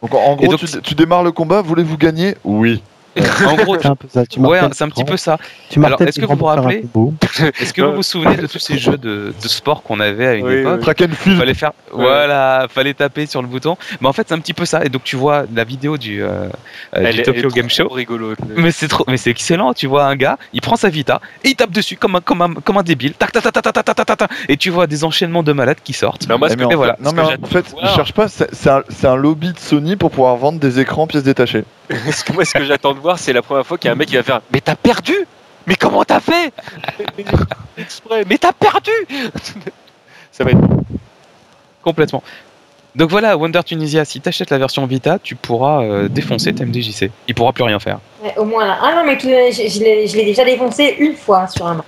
Donc 0.02 0.14
en 0.14 0.36
gros, 0.36 0.48
donc- 0.48 0.60
tu, 0.60 0.80
tu 0.82 0.94
démarres 0.94 1.22
le 1.22 1.32
combat, 1.32 1.62
voulez-vous 1.62 1.96
gagner? 1.98 2.34
Oui 2.44 2.82
en 3.18 3.54
gros, 3.56 3.76
tu... 3.76 3.86
un 3.86 3.96
peu 3.96 4.08
ça. 4.08 4.26
Tu 4.26 4.38
ouais, 4.40 4.60
c'est 4.72 4.84
un 4.84 4.88
petit 4.88 5.04
peu 5.04 5.16
ça. 5.16 5.38
Est-ce 5.70 6.20
que 6.20 6.26
vous 6.26 6.36
vous 6.36 6.44
rappelez 6.44 6.84
Est-ce 7.60 7.72
que 7.72 7.82
vous 7.82 7.96
vous 7.96 8.02
souvenez 8.02 8.36
de 8.36 8.46
tous 8.46 8.58
ces 8.58 8.78
jeux 8.78 8.96
de, 8.96 9.32
de 9.40 9.48
sport 9.48 9.82
qu'on 9.82 10.00
avait 10.00 10.26
à 10.26 10.34
une 10.34 10.46
oui, 10.46 10.54
époque 10.56 10.80
Track 10.80 11.02
and 11.02 11.14
field. 11.14 11.38
Fallait 11.38 11.54
faire, 11.54 11.72
voilà, 11.92 12.66
fallait 12.70 12.94
taper 12.94 13.26
sur 13.26 13.42
le 13.42 13.48
bouton. 13.48 13.76
Mais 14.00 14.08
en 14.08 14.12
fait, 14.12 14.28
c'est 14.28 14.34
un 14.34 14.38
petit 14.38 14.54
peu 14.54 14.64
ça. 14.64 14.84
Et 14.84 14.88
donc, 14.88 15.04
tu 15.04 15.16
vois 15.16 15.44
la 15.54 15.64
vidéo 15.64 15.96
du, 15.96 16.22
euh, 16.22 16.48
euh, 16.96 17.22
Tokyo 17.24 17.48
Game 17.48 17.70
Show. 17.70 17.88
Rigolo. 17.88 18.34
Mais 18.56 18.70
c'est 18.70 18.88
trop, 18.88 19.04
mais 19.08 19.16
c'est 19.16 19.30
excellent. 19.30 19.74
Tu 19.74 19.86
vois 19.86 20.04
un 20.04 20.16
gars, 20.16 20.38
il 20.52 20.60
prend 20.60 20.76
sa 20.76 20.88
Vita 20.88 21.20
et 21.44 21.50
il 21.50 21.56
tape 21.56 21.70
dessus 21.70 21.96
comme 21.96 22.16
un, 22.16 22.20
comme 22.20 22.42
un, 22.42 22.54
comme 22.54 22.76
un 22.76 22.82
débile. 22.82 23.14
Tac, 23.14 23.32
tac, 23.32 23.42
tac, 23.42 23.52
tac, 23.52 23.72
tac, 23.72 23.84
tac, 23.84 24.06
tac, 24.06 24.30
Et 24.48 24.56
tu 24.56 24.70
vois 24.70 24.86
des 24.86 25.04
enchaînements 25.04 25.42
de 25.42 25.52
malades 25.52 25.78
qui 25.82 25.92
sortent. 25.92 26.28
Non, 26.28 26.38
mais 26.38 27.22
en 27.22 27.46
fait, 27.46 27.74
je 27.82 27.88
cherche 27.88 28.12
pas. 28.12 28.28
C'est 28.28 29.06
un, 29.06 29.16
lobby 29.16 29.52
de 29.52 29.58
Sony 29.58 29.96
pour 29.96 30.10
pouvoir 30.10 30.36
vendre 30.36 30.58
des 30.58 30.80
écrans 30.80 31.06
pièces 31.06 31.24
détachées. 31.24 31.64
Moi, 32.34 32.44
ce 32.44 32.54
que 32.54 32.64
j'attends 32.64 32.94
de 33.00 33.02
voir, 33.02 33.18
c'est 33.18 33.32
la 33.32 33.42
première 33.42 33.66
fois 33.66 33.78
qu'il 33.78 33.88
y 33.88 33.90
a 33.90 33.92
un 33.92 33.96
mec 33.96 34.08
qui 34.08 34.16
va 34.16 34.22
faire 34.22 34.40
Mais 34.52 34.60
t'as 34.60 34.76
perdu 34.76 35.14
Mais 35.66 35.74
comment 35.74 36.04
t'as 36.04 36.20
fait? 36.20 36.52
Exprès, 37.78 38.24
Mais 38.28 38.38
t'as 38.38 38.52
perdu 38.52 38.90
Ça 40.32 40.44
va 40.44 40.50
être. 40.52 40.58
complètement 41.82 42.22
donc 42.96 43.08
voilà 43.08 43.36
Wonder 43.36 43.62
Tunisia 43.64 44.04
si 44.04 44.20
t'achètes 44.20 44.50
la 44.50 44.58
version 44.58 44.84
Vita 44.84 45.20
tu 45.22 45.36
pourras 45.36 45.84
euh, 45.84 46.08
défoncer 46.08 46.52
TMDJC 46.52 47.10
il 47.28 47.34
pourra 47.36 47.52
plus 47.52 47.62
rien 47.62 47.78
faire 47.78 48.00
Ouais, 48.22 48.34
au 48.36 48.44
moins 48.44 48.66
là. 48.66 48.78
Ah 48.82 48.94
non, 48.96 49.04
mais 49.06 49.16
tout- 49.16 49.28
je, 49.28 49.68
je 49.68 49.78
l'ai 49.80 50.08
je 50.08 50.16
l'ai 50.16 50.24
déjà 50.24 50.44
défoncé 50.44 50.96
une 50.98 51.14
fois 51.14 51.46
sur 51.46 51.66
un 51.68 51.74
match. 51.74 51.86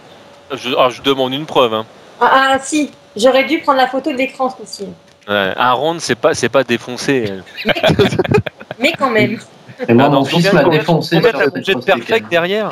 Je, 0.55 0.71
ah, 0.79 0.89
je 0.91 1.03
demande 1.03 1.33
une 1.35 1.45
preuve. 1.45 1.75
Hein. 1.75 1.85
Ah, 2.21 2.53
ah, 2.55 2.59
si, 2.61 2.91
j'aurais 3.17 3.45
dû 3.45 3.59
prendre 3.59 3.79
la 3.79 3.89
photo 3.89 4.13
de 4.13 4.17
l'écran 4.17 4.49
ce 4.49 4.55
coup-ci. 4.55 4.87
un 5.27 5.73
round, 5.73 6.01
c'est 6.01 6.15
pas, 6.15 6.35
c'est 6.35 6.49
pas 6.49 6.63
défoncé. 6.63 7.33
Mais 8.79 8.93
quand 8.97 9.11
même. 9.11 9.39
Et 9.89 9.95
moi, 9.95 10.09
mon 10.09 10.25
fils 10.25 10.53
m'a 10.53 10.65
défoncé. 10.65 11.17
Combien 11.17 11.33
t'as 11.33 11.51
budget 11.51 11.75
perfect 11.75 12.29
derrière 12.31 12.71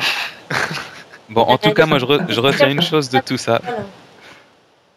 Bon, 1.29 1.41
en 1.41 1.57
tout 1.57 1.71
cas, 1.71 1.85
moi, 1.85 1.97
je, 1.97 2.05
je, 2.27 2.39
retiens 2.41 2.69
une 2.69 2.81
chose 2.81 3.09
de 3.09 3.19
tout 3.19 3.37
ça. 3.37 3.61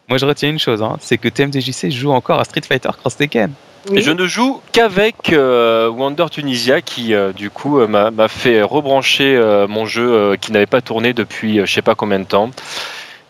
Moi, 0.09 0.17
je 0.17 0.25
retiens 0.25 0.49
une 0.49 0.59
chose, 0.59 0.83
hein, 0.83 0.97
c'est 0.99 1.17
que 1.17 1.29
TMDJC 1.29 1.89
joue 1.91 2.11
encore 2.11 2.39
à 2.39 2.43
Street 2.43 2.61
Fighter 2.67 2.89
Cross 2.99 3.15
Tekken. 3.15 3.51
Oui. 3.89 4.01
Je 4.01 4.11
ne 4.11 4.25
joue 4.25 4.61
qu'avec 4.71 5.31
euh, 5.31 5.89
Wonder 5.89 6.25
Tunisia 6.31 6.81
qui, 6.81 7.13
euh, 7.13 7.33
du 7.33 7.49
coup, 7.49 7.79
euh, 7.79 7.87
m'a 7.87 8.27
fait 8.27 8.63
rebrancher 8.63 9.35
euh, 9.35 9.67
mon 9.67 9.85
jeu 9.85 10.35
qui 10.41 10.51
n'avait 10.51 10.65
pas 10.65 10.81
tourné 10.81 11.13
depuis 11.13 11.59
je 11.65 11.71
sais 11.71 11.83
pas 11.83 11.95
combien 11.95 12.19
de 12.19 12.25
temps. 12.25 12.49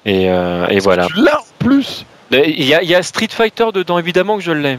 Et, 0.05 0.25
et 0.25 0.79
voilà. 0.79 1.07
Tu 1.07 1.21
l'as 1.21 1.39
en 1.39 1.45
plus? 1.59 2.05
Il 2.31 2.63
y, 2.63 2.69
y, 2.69 2.95
a 2.95 3.03
Street 3.03 3.27
Fighter 3.29 3.67
dedans, 3.73 3.99
évidemment 3.99 4.37
que 4.37 4.43
je 4.43 4.51
l'ai. 4.51 4.77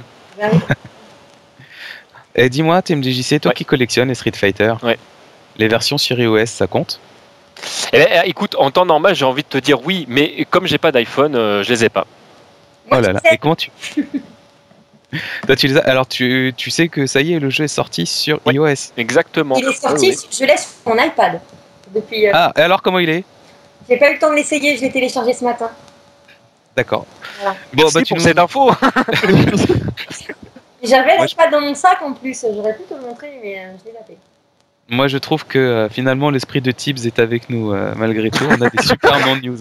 Et 2.37 2.49
dis-moi, 2.51 2.83
TMDJC, 2.83 3.41
toi 3.41 3.49
Ouais. 3.51 3.55
qui 3.55 3.65
collectionnes 3.65 4.09
les 4.09 4.15
Street 4.15 4.33
Fighter, 4.35 4.75
Ouais. 4.83 4.99
les 5.57 5.69
versions 5.69 5.99
sur 5.99 6.19
iOS, 6.21 6.47
ça 6.47 6.67
compte? 6.67 7.01
Eh 7.93 7.99
ben, 7.99 8.23
écoute, 8.27 8.55
en 8.59 8.71
temps 8.71 8.85
normal, 8.85 9.15
j'ai 9.15 9.25
envie 9.25 9.43
de 9.43 9.49
te 9.49 9.57
dire 9.59 9.85
oui, 9.87 10.05
mais 10.09 10.47
comme 10.51 10.67
j'ai 10.67 10.77
pas 10.79 10.93
d'iPhone, 10.93 11.35
euh, 11.35 11.63
je 11.63 11.71
les 11.73 11.85
ai 11.85 11.89
pas. 11.89 12.07
Oh 12.91 13.01
là 13.01 13.13
là, 13.15 13.21
et 13.33 13.39
comment 13.39 13.57
tu... 13.57 13.71
Toi, 15.47 15.57
tu 15.57 15.67
les 15.69 15.79
as... 15.79 15.81
Alors, 15.89 16.07
tu, 16.07 16.53
tu 16.57 16.71
sais 16.71 16.89
que 16.89 17.07
ça 17.07 17.23
y 17.23 17.33
est, 17.33 17.39
le 17.39 17.49
jeu 17.49 17.65
est 17.65 17.69
sorti 17.69 18.05
sur 18.07 18.39
Ouais. 18.45 18.53
iOS. 18.55 18.93
Exactement. 18.99 19.57
Il 19.57 19.67
est 19.67 19.73
sorti, 19.73 20.11
Oui, 20.11 20.17
oui. 20.21 20.29
je 20.39 20.45
l'ai 20.45 20.57
sur 20.59 20.69
mon 20.95 21.03
iPad. 21.03 21.41
Depuis. 21.95 22.27
euh, 22.27 22.33
Ah, 22.35 22.53
et 22.57 22.61
alors 22.61 22.83
comment 22.83 22.99
il 22.99 23.09
est? 23.09 23.25
J'ai 23.89 23.97
pas 23.97 24.11
eu 24.11 24.15
le 24.15 24.19
temps 24.19 24.31
de 24.31 24.35
l'essayer, 24.35 24.77
je 24.77 24.83
l'ai 24.83 24.91
téléchargé 24.91 25.33
ce 25.33 25.45
matin. 25.45 25.71
D'accord. 26.77 27.07
Voilà. 27.41 27.57
Bon, 27.73 27.85
Merci 27.85 27.95
bah, 27.95 28.03
tu 28.03 28.09
pour 28.09 28.19
nous... 28.19 28.25
cette 28.25 28.39
info. 28.39 28.71
J'avais 30.89 31.17
Moi, 31.17 31.27
je- 31.27 31.31
l'iPad 31.33 31.51
dans 31.51 31.61
mon 31.61 31.75
sac 31.75 31.99
en 32.03 32.13
plus, 32.13 32.45
j'aurais 32.55 32.75
pu 32.75 32.83
te 32.89 32.95
le 32.95 33.01
montrer, 33.01 33.39
mais 33.43 33.59
euh, 33.59 33.73
je 33.81 33.85
l'ai 33.87 33.93
zappé. 33.93 34.17
Moi, 34.89 35.09
je 35.09 35.19
trouve 35.19 35.45
que 35.45 35.59
euh, 35.59 35.89
finalement, 35.89 36.31
l'esprit 36.31 36.61
de 36.61 36.71
Tibbs 36.71 37.07
est 37.07 37.19
avec 37.19 37.51
nous 37.51 37.73
euh, 37.73 37.93
malgré 37.97 38.31
tout. 38.31 38.45
On 38.49 38.61
a 38.63 38.71
des 38.71 38.83
super 38.87 39.19
non-news. 39.27 39.59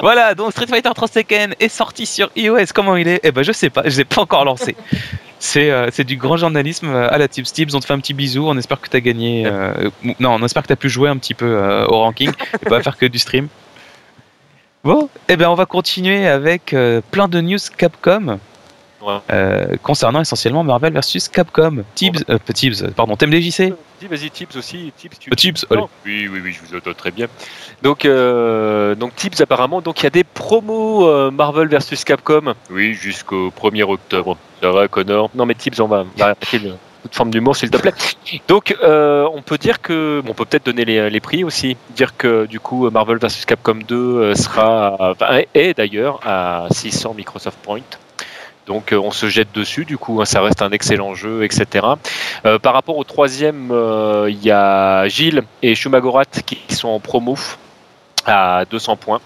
Voilà, 0.00 0.34
donc 0.34 0.52
Street 0.52 0.66
Fighter 0.66 0.88
3 0.94 1.08
Tekken 1.08 1.54
est 1.60 1.68
sorti 1.68 2.06
sur 2.06 2.30
iOS. 2.36 2.66
Comment 2.74 2.96
il 2.96 3.06
est? 3.06 3.20
Eh 3.22 3.32
ben, 3.32 3.42
je 3.42 3.52
sais 3.52 3.68
pas, 3.68 3.82
je 3.84 3.98
l'ai 3.98 4.06
pas 4.06 4.22
encore 4.22 4.46
lancé. 4.46 4.74
C'est 5.38 5.70
euh, 5.70 5.88
c'est 5.92 6.04
du 6.04 6.16
grand 6.16 6.38
journalisme 6.38 6.88
à 6.94 7.18
la 7.18 7.28
Tibbs. 7.28 7.52
Tibbs, 7.52 7.74
on 7.74 7.80
te 7.80 7.84
fait 7.84 7.92
un 7.92 7.98
petit 7.98 8.14
bisou. 8.14 8.46
On 8.48 8.56
espère 8.56 8.80
que 8.80 8.88
tu 8.88 8.96
as 8.96 9.00
gagné. 9.00 9.42
non, 10.20 10.30
on 10.36 10.42
espère 10.44 10.62
que 10.62 10.68
tu 10.68 10.72
as 10.72 10.76
pu 10.76 10.88
jouer 10.88 11.10
un 11.10 11.18
petit 11.18 11.34
peu 11.34 11.84
au 11.88 11.98
ranking 11.98 12.30
et 12.54 12.64
pas 12.68 12.82
faire 12.82 12.96
que 12.96 13.04
du 13.06 13.18
stream. 13.18 13.48
Bon, 14.84 15.08
eh 15.28 15.36
ben, 15.36 15.48
on 15.48 15.54
va 15.54 15.66
continuer 15.66 16.26
avec 16.26 16.74
plein 17.10 17.28
de 17.28 17.40
news 17.42 17.58
Capcom. 17.76 18.38
Ouais. 19.02 19.18
euh, 19.32 19.76
concernant 19.82 20.20
essentiellement 20.20 20.62
Marvel 20.64 20.92
versus 20.92 21.28
Capcom. 21.28 21.84
Tibbs, 21.94 22.24
euh, 22.28 22.38
Tibbs, 22.54 22.84
pardon, 22.94 23.16
TMDJC. 23.16 23.72
Dis, 24.00 24.06
vas-y, 24.08 24.30
Tips 24.30 24.56
aussi. 24.56 24.92
Tips, 24.96 25.18
tu... 25.18 25.30
Euh, 25.30 25.34
Tibbs, 25.34 25.66
allez. 25.70 25.82
Oui, 26.06 26.28
oui, 26.32 26.40
oui, 26.42 26.52
je 26.52 26.60
vous 26.66 26.76
entends 26.76 26.94
très 26.94 27.10
bien. 27.10 27.26
Donc, 27.82 28.04
euh, 28.04 28.94
donc 28.94 29.14
Tips 29.16 29.40
apparemment, 29.40 29.80
donc 29.80 30.00
il 30.00 30.04
y 30.04 30.06
a 30.06 30.10
des 30.10 30.24
promos 30.24 31.06
euh, 31.08 31.30
Marvel 31.30 31.68
versus 31.68 32.04
Capcom. 32.04 32.54
Oui, 32.70 32.94
jusqu'au 32.94 33.50
1er 33.50 33.82
octobre. 33.82 34.36
Ça 34.60 34.70
va, 34.70 34.88
Connor? 34.88 35.30
Non, 35.34 35.46
mais 35.46 35.54
Tips, 35.54 35.80
on 35.80 35.88
va, 35.88 36.04
arrêter 36.20 36.60
toute 37.02 37.14
forme 37.16 37.30
d'humour, 37.30 37.56
s'il 37.56 37.70
te 37.70 37.76
plaît. 37.78 37.92
Donc, 38.48 38.76
euh, 38.82 39.28
on 39.34 39.42
peut 39.42 39.58
dire 39.58 39.82
que, 39.82 40.20
bon, 40.24 40.30
on 40.30 40.34
peut 40.34 40.44
peut-être 40.44 40.66
donner 40.66 40.84
les, 40.84 41.10
les 41.10 41.20
prix 41.20 41.42
aussi. 41.42 41.76
Dire 41.96 42.16
que 42.16 42.46
du 42.46 42.60
coup, 42.60 42.88
Marvel 42.90 43.18
versus 43.18 43.44
Capcom 43.44 43.74
2 43.86 43.96
euh, 43.96 44.34
sera, 44.36 44.94
à- 44.94 45.10
enfin, 45.10 45.40
est 45.52 45.76
d'ailleurs 45.76 46.20
à 46.24 46.68
600 46.70 47.14
Microsoft 47.14 47.58
Points. 47.62 47.80
Donc 48.66 48.92
euh, 48.92 48.98
on 48.98 49.10
se 49.10 49.28
jette 49.28 49.52
dessus, 49.52 49.84
du 49.84 49.98
coup 49.98 50.20
hein, 50.20 50.24
ça 50.24 50.40
reste 50.40 50.62
un 50.62 50.70
excellent 50.70 51.14
jeu, 51.14 51.44
etc. 51.44 51.86
Euh, 52.46 52.58
par 52.58 52.74
rapport 52.74 52.96
au 52.96 53.04
troisième, 53.04 53.70
euh, 53.70 54.30
il 54.30 54.42
y 54.42 54.50
a 54.50 55.08
Gilles 55.08 55.42
et 55.62 55.74
Shumagorat 55.74 56.24
qui 56.46 56.58
sont 56.74 56.88
en 56.88 57.00
promo 57.00 57.36
à 58.26 58.64
200 58.70 58.96
points. 58.96 59.20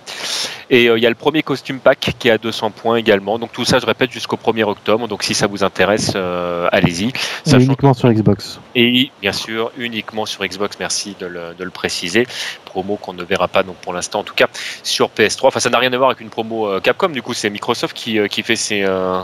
Et 0.69 0.89
euh, 0.89 0.99
il 0.99 1.03
y 1.03 1.07
a 1.07 1.09
le 1.09 1.15
premier 1.15 1.43
costume 1.45 1.79
pack 1.79 2.11
qui 2.19 2.27
est 2.27 2.33
à 2.33 2.39
200 2.39 2.73
points 2.73 2.97
également. 2.97 3.39
Donc 3.39 3.53
tout 3.53 3.65
ça, 3.65 3.79
je 3.79 3.87
répète, 3.87 4.11
jusqu'au 4.11 4.37
1er 4.37 4.65
octobre. 4.65 5.07
Donc 5.07 5.23
si 5.23 5.33
ça 5.35 5.47
vous 5.47 5.63
intéresse, 5.63 6.13
euh, 6.17 6.69
allez-y. 6.73 7.13
Et 7.47 7.63
uniquement 7.63 7.95
sur 7.95 8.11
Xbox. 8.13 8.59
Et 8.75 9.11
bien 9.23 9.33
sûr, 9.33 9.71
uniquement 9.79 10.27
sur 10.27 10.45
Xbox, 10.45 10.77
merci 10.81 11.15
de 11.21 11.27
le, 11.27 11.55
de 11.57 11.63
le 11.63 11.71
préciser. 11.71 12.27
Promo 12.65 12.97
qu'on 12.97 13.13
ne 13.13 13.23
verra 13.23 13.47
pas 13.47 13.63
donc 13.63 13.77
pour 13.77 13.93
l'instant, 13.93 14.21
en 14.21 14.25
tout 14.25 14.35
cas 14.35 14.49
sur 14.83 15.09
PS3. 15.11 15.47
Enfin, 15.49 15.61
ça 15.61 15.71
n'a 15.71 15.79
rien 15.79 15.93
à 15.93 15.97
voir 15.97 16.11
avec 16.11 16.21
une 16.21 16.31
promo 16.31 16.67
euh, 16.67 16.81
Capcom, 16.81 17.11
du 17.11 17.23
coup, 17.23 17.33
c'est 17.35 17.49
Microsoft 17.51 17.97
qui, 17.97 18.19
euh, 18.19 18.27
qui 18.27 18.43
fait 18.43 18.57
ses. 18.57 18.83
euh, 18.83 19.21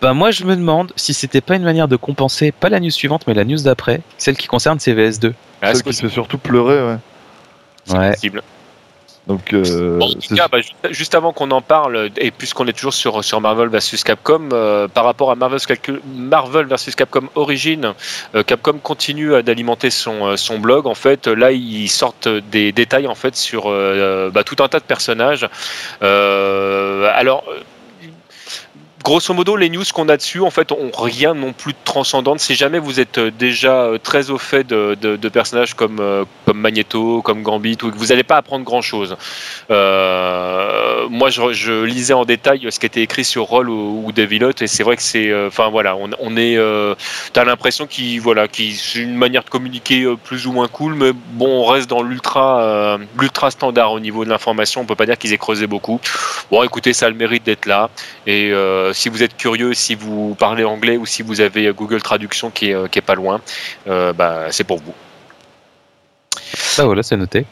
Bah 0.00 0.14
moi 0.14 0.30
je 0.30 0.44
me 0.44 0.54
demande 0.54 0.92
si 0.94 1.12
c'était 1.12 1.40
pas 1.40 1.56
une 1.56 1.64
manière 1.64 1.88
de 1.88 1.96
compenser 1.96 2.52
pas 2.52 2.68
la 2.68 2.78
news 2.78 2.90
suivante 2.90 3.22
mais 3.26 3.34
la 3.34 3.44
news 3.44 3.60
d'après, 3.62 4.00
celle 4.16 4.36
qui 4.36 4.46
concerne 4.46 4.78
CVS2. 4.78 5.32
ah, 5.60 5.66
Celle 5.74 5.76
c'est 5.76 5.82
qui 5.90 5.94
fait 5.94 6.08
surtout 6.08 6.38
pleurer, 6.38 6.80
ouais. 6.86 6.96
c'est 7.84 7.98
Ouais. 7.98 8.10
possible. 8.12 8.42
Donc, 9.26 9.54
euh, 9.54 9.98
en 10.00 10.08
tout 10.08 10.34
cas, 10.34 10.48
bah, 10.48 10.58
juste, 10.90 11.14
avant 11.14 11.32
qu'on 11.32 11.50
en 11.50 11.62
parle, 11.62 12.10
et 12.18 12.30
puisqu'on 12.30 12.66
est 12.66 12.74
toujours 12.74 12.92
sur, 12.92 13.24
sur 13.24 13.40
Marvel 13.40 13.68
vs 13.68 14.02
Capcom, 14.04 14.50
euh, 14.52 14.86
par 14.86 15.04
rapport 15.04 15.30
à 15.30 15.34
Marvel, 15.34 15.60
vs 16.66 16.94
Capcom 16.94 17.28
Origin, 17.34 17.94
euh, 18.34 18.42
Capcom 18.42 18.78
continue 18.82 19.34
à- 19.34 19.42
d'alimenter 19.42 19.88
son, 19.90 20.36
son 20.36 20.58
blog. 20.58 20.86
En 20.86 20.94
fait, 20.94 21.26
là, 21.26 21.52
ils 21.52 21.88
sortent 21.88 22.28
des 22.28 22.72
détails 22.72 23.06
en 23.06 23.14
fait 23.14 23.34
sur 23.34 23.64
euh, 23.66 24.30
bah, 24.30 24.44
tout 24.44 24.62
un 24.62 24.68
tas 24.68 24.78
de 24.78 24.84
personnages. 24.84 25.48
Euh, 26.02 27.10
alors. 27.14 27.44
Grosso 29.04 29.34
modo, 29.34 29.54
les 29.54 29.68
news 29.68 29.84
qu'on 29.92 30.08
a 30.08 30.16
dessus, 30.16 30.40
en 30.40 30.48
fait, 30.48 30.72
ont 30.72 30.90
rien 30.98 31.34
non 31.34 31.52
plus 31.52 31.74
de 31.74 31.78
transcendante. 31.84 32.40
Si 32.40 32.54
jamais 32.54 32.78
vous 32.78 33.00
êtes 33.00 33.18
euh, 33.18 33.30
déjà 33.30 33.82
euh, 33.82 33.98
très 33.98 34.30
au 34.30 34.38
fait 34.38 34.66
de, 34.66 34.94
de- 34.94 35.28
personnages 35.28 35.74
comme, 35.74 35.98
euh, 36.00 36.24
comme 36.46 36.58
Magneto, 36.58 37.20
comme 37.20 37.42
Gambit, 37.42 37.76
vous 37.82 38.06
n'allez 38.06 38.22
pas 38.22 38.38
apprendre 38.38 38.64
grand-chose. 38.64 39.18
Euh, 39.70 41.06
moi, 41.10 41.28
je, 41.28 41.84
lisais 41.84 42.14
en 42.14 42.24
détail 42.24 42.66
ce 42.70 42.80
qui 42.80 42.86
était 42.86 43.02
écrit 43.02 43.26
sur 43.26 43.42
Roll 43.42 43.68
ou, 43.68 44.04
ou 44.06 44.12
Devilot, 44.12 44.52
et 44.62 44.66
c'est 44.66 44.82
vrai 44.82 44.96
que 44.96 45.02
c'est, 45.02 45.30
enfin 45.46 45.68
voilà, 45.68 45.96
on, 45.96 46.08
on 46.18 46.34
est, 46.38 46.58
t'as 47.34 47.44
l'impression 47.44 47.86
qu'il, 47.86 48.22
voilà, 48.22 48.48
qu'il 48.48 48.74
c'est 48.74 49.00
une 49.00 49.16
manière 49.16 49.44
de 49.44 49.50
communiquer 49.50 50.06
plus 50.24 50.46
ou 50.46 50.52
moins 50.52 50.68
cool, 50.68 50.94
mais 50.94 51.12
bon, 51.12 51.62
on 51.62 51.64
reste 51.66 51.90
dans 51.90 52.02
l'ultra, 52.02 52.98
standard 53.50 53.92
au 53.92 54.00
niveau 54.00 54.24
de 54.24 54.30
l'information. 54.30 54.80
On 54.80 54.86
peut 54.86 54.94
pas 54.94 55.04
dire 55.04 55.18
qu'ils 55.18 55.34
aient 55.34 55.38
creusé 55.38 55.66
beaucoup. 55.66 56.00
Bon, 56.50 56.62
écoutez, 56.62 56.94
ça 56.94 57.06
a 57.06 57.10
le 57.10 57.16
mérite 57.16 57.44
d'être 57.44 57.66
là, 57.66 57.90
et 58.26 58.50
si 58.94 59.08
vous 59.08 59.22
êtes 59.22 59.36
curieux, 59.36 59.74
si 59.74 59.94
vous 59.94 60.34
parlez 60.38 60.64
anglais 60.64 60.96
ou 60.96 61.04
si 61.06 61.22
vous 61.22 61.40
avez 61.40 61.70
Google 61.72 62.00
Traduction 62.02 62.50
qui 62.50 62.70
est, 62.70 62.74
euh, 62.74 62.88
qui 62.88 62.98
est 62.98 63.02
pas 63.02 63.14
loin, 63.14 63.40
euh, 63.88 64.12
bah, 64.12 64.46
c'est 64.50 64.64
pour 64.64 64.78
vous. 64.78 64.94
Bah 66.76 66.84
voilà, 66.84 67.02
c'est 67.02 67.16
noté. 67.16 67.44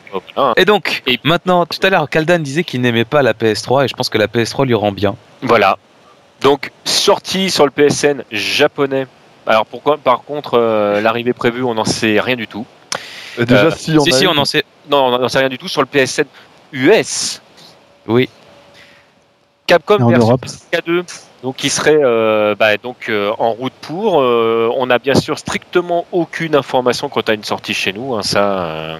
Et 0.57 0.65
donc, 0.65 1.03
Et- 1.07 1.19
maintenant, 1.25 1.67
tout 1.67 1.79
à 1.83 1.91
l'heure, 1.91 2.09
Kaldan 2.09 2.39
disait 2.41 2.65
qu'il 2.65 2.81
n'aimait 2.81 3.05
pas 3.05 3.23
la 3.23 3.35
PS3 3.35 3.85
et 3.85 3.89
je 3.89 3.95
pense 3.95 4.09
que 4.09 4.19
la 4.19 4.27
PS3 4.27 4.67
lui 4.67 4.75
rend 4.75 4.93
bien. 4.93 5.17
Voilà. 5.43 5.79
Donc, 6.41 6.71
sortie 6.85 7.51
sur 7.51 7.65
le 7.65 7.71
PSN 7.71 8.25
japonais. 8.31 9.07
Alors, 9.47 9.67
pourquoi? 9.67 9.97
Par 9.99 10.23
contre, 10.23 10.55
euh, 10.59 11.01
l'arrivée 11.01 11.33
prévue, 11.33 11.63
on 11.63 11.75
n'en 11.75 11.85
sait 11.85 12.21
rien 12.21 12.37
du 12.37 12.47
tout. 12.49 12.67
Et 13.39 13.45
déjà, 13.45 13.67
euh, 13.67 13.71
si 13.77 13.97
on 13.97 14.05
si, 14.05 14.13
a 14.13 14.17
si, 14.19 14.27
on 14.27 14.37
en 14.37 14.45
sait. 14.45 14.65
Non, 14.91 15.07
on 15.07 15.19
n'en 15.19 15.29
sait 15.29 15.39
rien 15.39 15.49
du 15.49 15.59
tout 15.59 15.69
sur 15.69 15.81
le 15.81 15.87
PSN 15.87 16.25
US. 16.73 17.41
Oui. 18.07 18.29
Capcom 19.66 20.01
en 20.03 20.09
versus 20.09 20.29
Europe. 20.29 20.44
K2, 20.72 21.05
donc 21.42 21.57
qui 21.57 21.70
serait 21.70 21.98
euh, 22.03 22.55
bah, 22.59 22.77
donc 22.77 23.09
euh, 23.09 23.31
en 23.38 23.53
route 23.53 23.72
pour. 23.81 24.20
Euh, 24.20 24.70
on 24.77 24.87
n'a 24.87 24.98
bien 24.98 25.14
sûr 25.14 25.38
strictement 25.38 26.05
aucune 26.12 26.57
information 26.57 27.09
quant 27.09 27.20
à 27.22 27.33
une 27.35 27.44
sortie 27.44 27.75
chez 27.75 27.92
nous. 27.92 28.14
hein, 28.14 28.22
ça, 28.22 28.64
euh, 28.64 28.98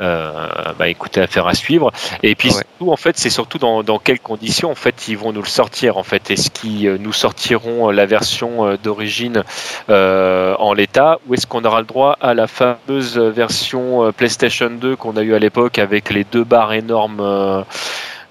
euh, 0.00 0.48
bah, 0.78 0.88
écoutez, 0.88 1.20
affaire 1.20 1.46
à 1.46 1.54
suivre. 1.54 1.90
Et 2.22 2.34
puis 2.34 2.48
Ah 2.52 2.56
ouais. 2.56 2.62
surtout, 2.78 2.92
en 2.92 2.96
fait, 2.96 3.18
c'est 3.18 3.28
surtout 3.30 3.58
dans, 3.58 3.82
dans 3.82 3.98
quelles 3.98 4.20
conditions 4.20 4.70
en 4.70 4.74
fait 4.74 5.08
ils 5.08 5.18
vont 5.18 5.32
nous 5.32 5.42
le 5.42 5.48
sortir. 5.48 5.98
En 5.98 6.02
fait, 6.04 6.30
est-ce 6.30 6.50
qu'ils 6.50 6.94
nous 6.94 7.12
sortiront 7.12 7.90
la 7.90 8.06
version 8.06 8.76
d'origine 8.82 9.42
euh, 9.90 10.54
en 10.58 10.72
l'état, 10.74 11.18
ou 11.26 11.34
est-ce 11.34 11.46
qu'on 11.46 11.64
aura 11.64 11.80
le 11.80 11.86
droit 11.86 12.16
à 12.20 12.34
la 12.34 12.46
fameuse 12.46 13.18
version 13.18 14.12
PlayStation 14.16 14.70
2 14.70 14.96
qu'on 14.96 15.16
a 15.16 15.22
eu 15.22 15.34
à 15.34 15.38
l'époque 15.38 15.78
avec 15.78 16.10
les 16.10 16.24
deux 16.24 16.44
barres 16.44 16.72
énormes 16.72 17.64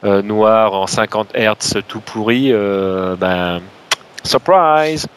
euh, 0.03 0.21
noires 0.21 0.73
en 0.73 0.87
50 0.87 1.35
Hz 1.35 1.81
tout 1.87 1.99
pourri 1.99 2.51
euh, 2.51 3.15
Ben 3.15 3.61
surprise. 4.23 5.07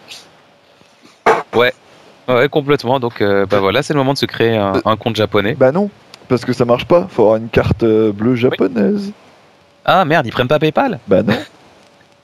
Ouais, 2.26 2.48
complètement. 2.48 3.00
Donc, 3.00 3.20
euh, 3.20 3.44
bah 3.44 3.60
voilà, 3.60 3.82
c'est 3.82 3.92
le 3.92 3.98
moment 3.98 4.14
de 4.14 4.18
se 4.18 4.24
créer 4.24 4.56
un, 4.56 4.72
un 4.84 4.96
compte 4.96 5.14
japonais. 5.14 5.54
Bah 5.54 5.72
non, 5.72 5.90
parce 6.26 6.44
que 6.44 6.54
ça 6.54 6.64
marche 6.64 6.86
pas. 6.86 7.06
Faut 7.10 7.22
avoir 7.22 7.36
une 7.36 7.50
carte 7.50 7.84
bleue 7.84 8.34
japonaise. 8.34 9.12
Ah 9.84 10.06
merde, 10.06 10.26
ils 10.26 10.32
prennent 10.32 10.48
pas 10.48 10.58
PayPal? 10.58 11.00
Bah 11.06 11.22
non. 11.22 11.36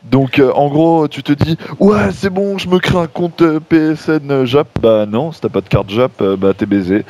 Donc 0.04 0.38
euh, 0.38 0.50
en 0.54 0.68
gros, 0.68 1.08
tu 1.08 1.22
te 1.22 1.32
dis 1.32 1.58
ouais 1.78 2.10
c'est 2.12 2.30
bon, 2.30 2.56
je 2.56 2.68
me 2.68 2.78
crée 2.78 2.96
un 2.96 3.06
compte 3.06 3.42
PSN 3.68 4.46
Jap. 4.46 4.68
Bah 4.80 5.04
non, 5.04 5.32
si 5.32 5.42
t'as 5.42 5.50
pas 5.50 5.60
de 5.60 5.68
carte 5.68 5.90
Jap, 5.90 6.22
bah 6.22 6.54
t'es 6.56 6.64
baisé. 6.64 7.04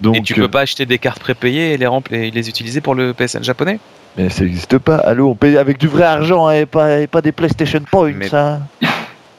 Donc 0.00 0.16
Et 0.16 0.22
tu 0.22 0.34
peux 0.34 0.46
pas 0.46 0.60
acheter 0.60 0.86
des 0.86 0.98
cartes 0.98 1.18
prépayées 1.18 1.72
et 1.72 1.76
les, 1.76 1.88
et 2.12 2.30
les 2.30 2.48
utiliser 2.48 2.80
pour 2.80 2.94
le 2.94 3.12
PSN 3.12 3.42
japonais? 3.42 3.80
Mais 4.16 4.28
ça 4.30 4.44
existe 4.44 4.78
pas. 4.78 4.96
Allô, 4.96 5.30
on 5.30 5.34
paye 5.34 5.56
avec 5.56 5.78
du 5.78 5.88
vrai 5.88 6.04
argent 6.04 6.50
et 6.50 6.66
pas, 6.66 7.00
et 7.00 7.06
pas 7.06 7.22
des 7.22 7.32
PlayStation 7.32 7.80
Points. 7.90 8.12
Mais- 8.12 8.34
hein. 8.34 8.60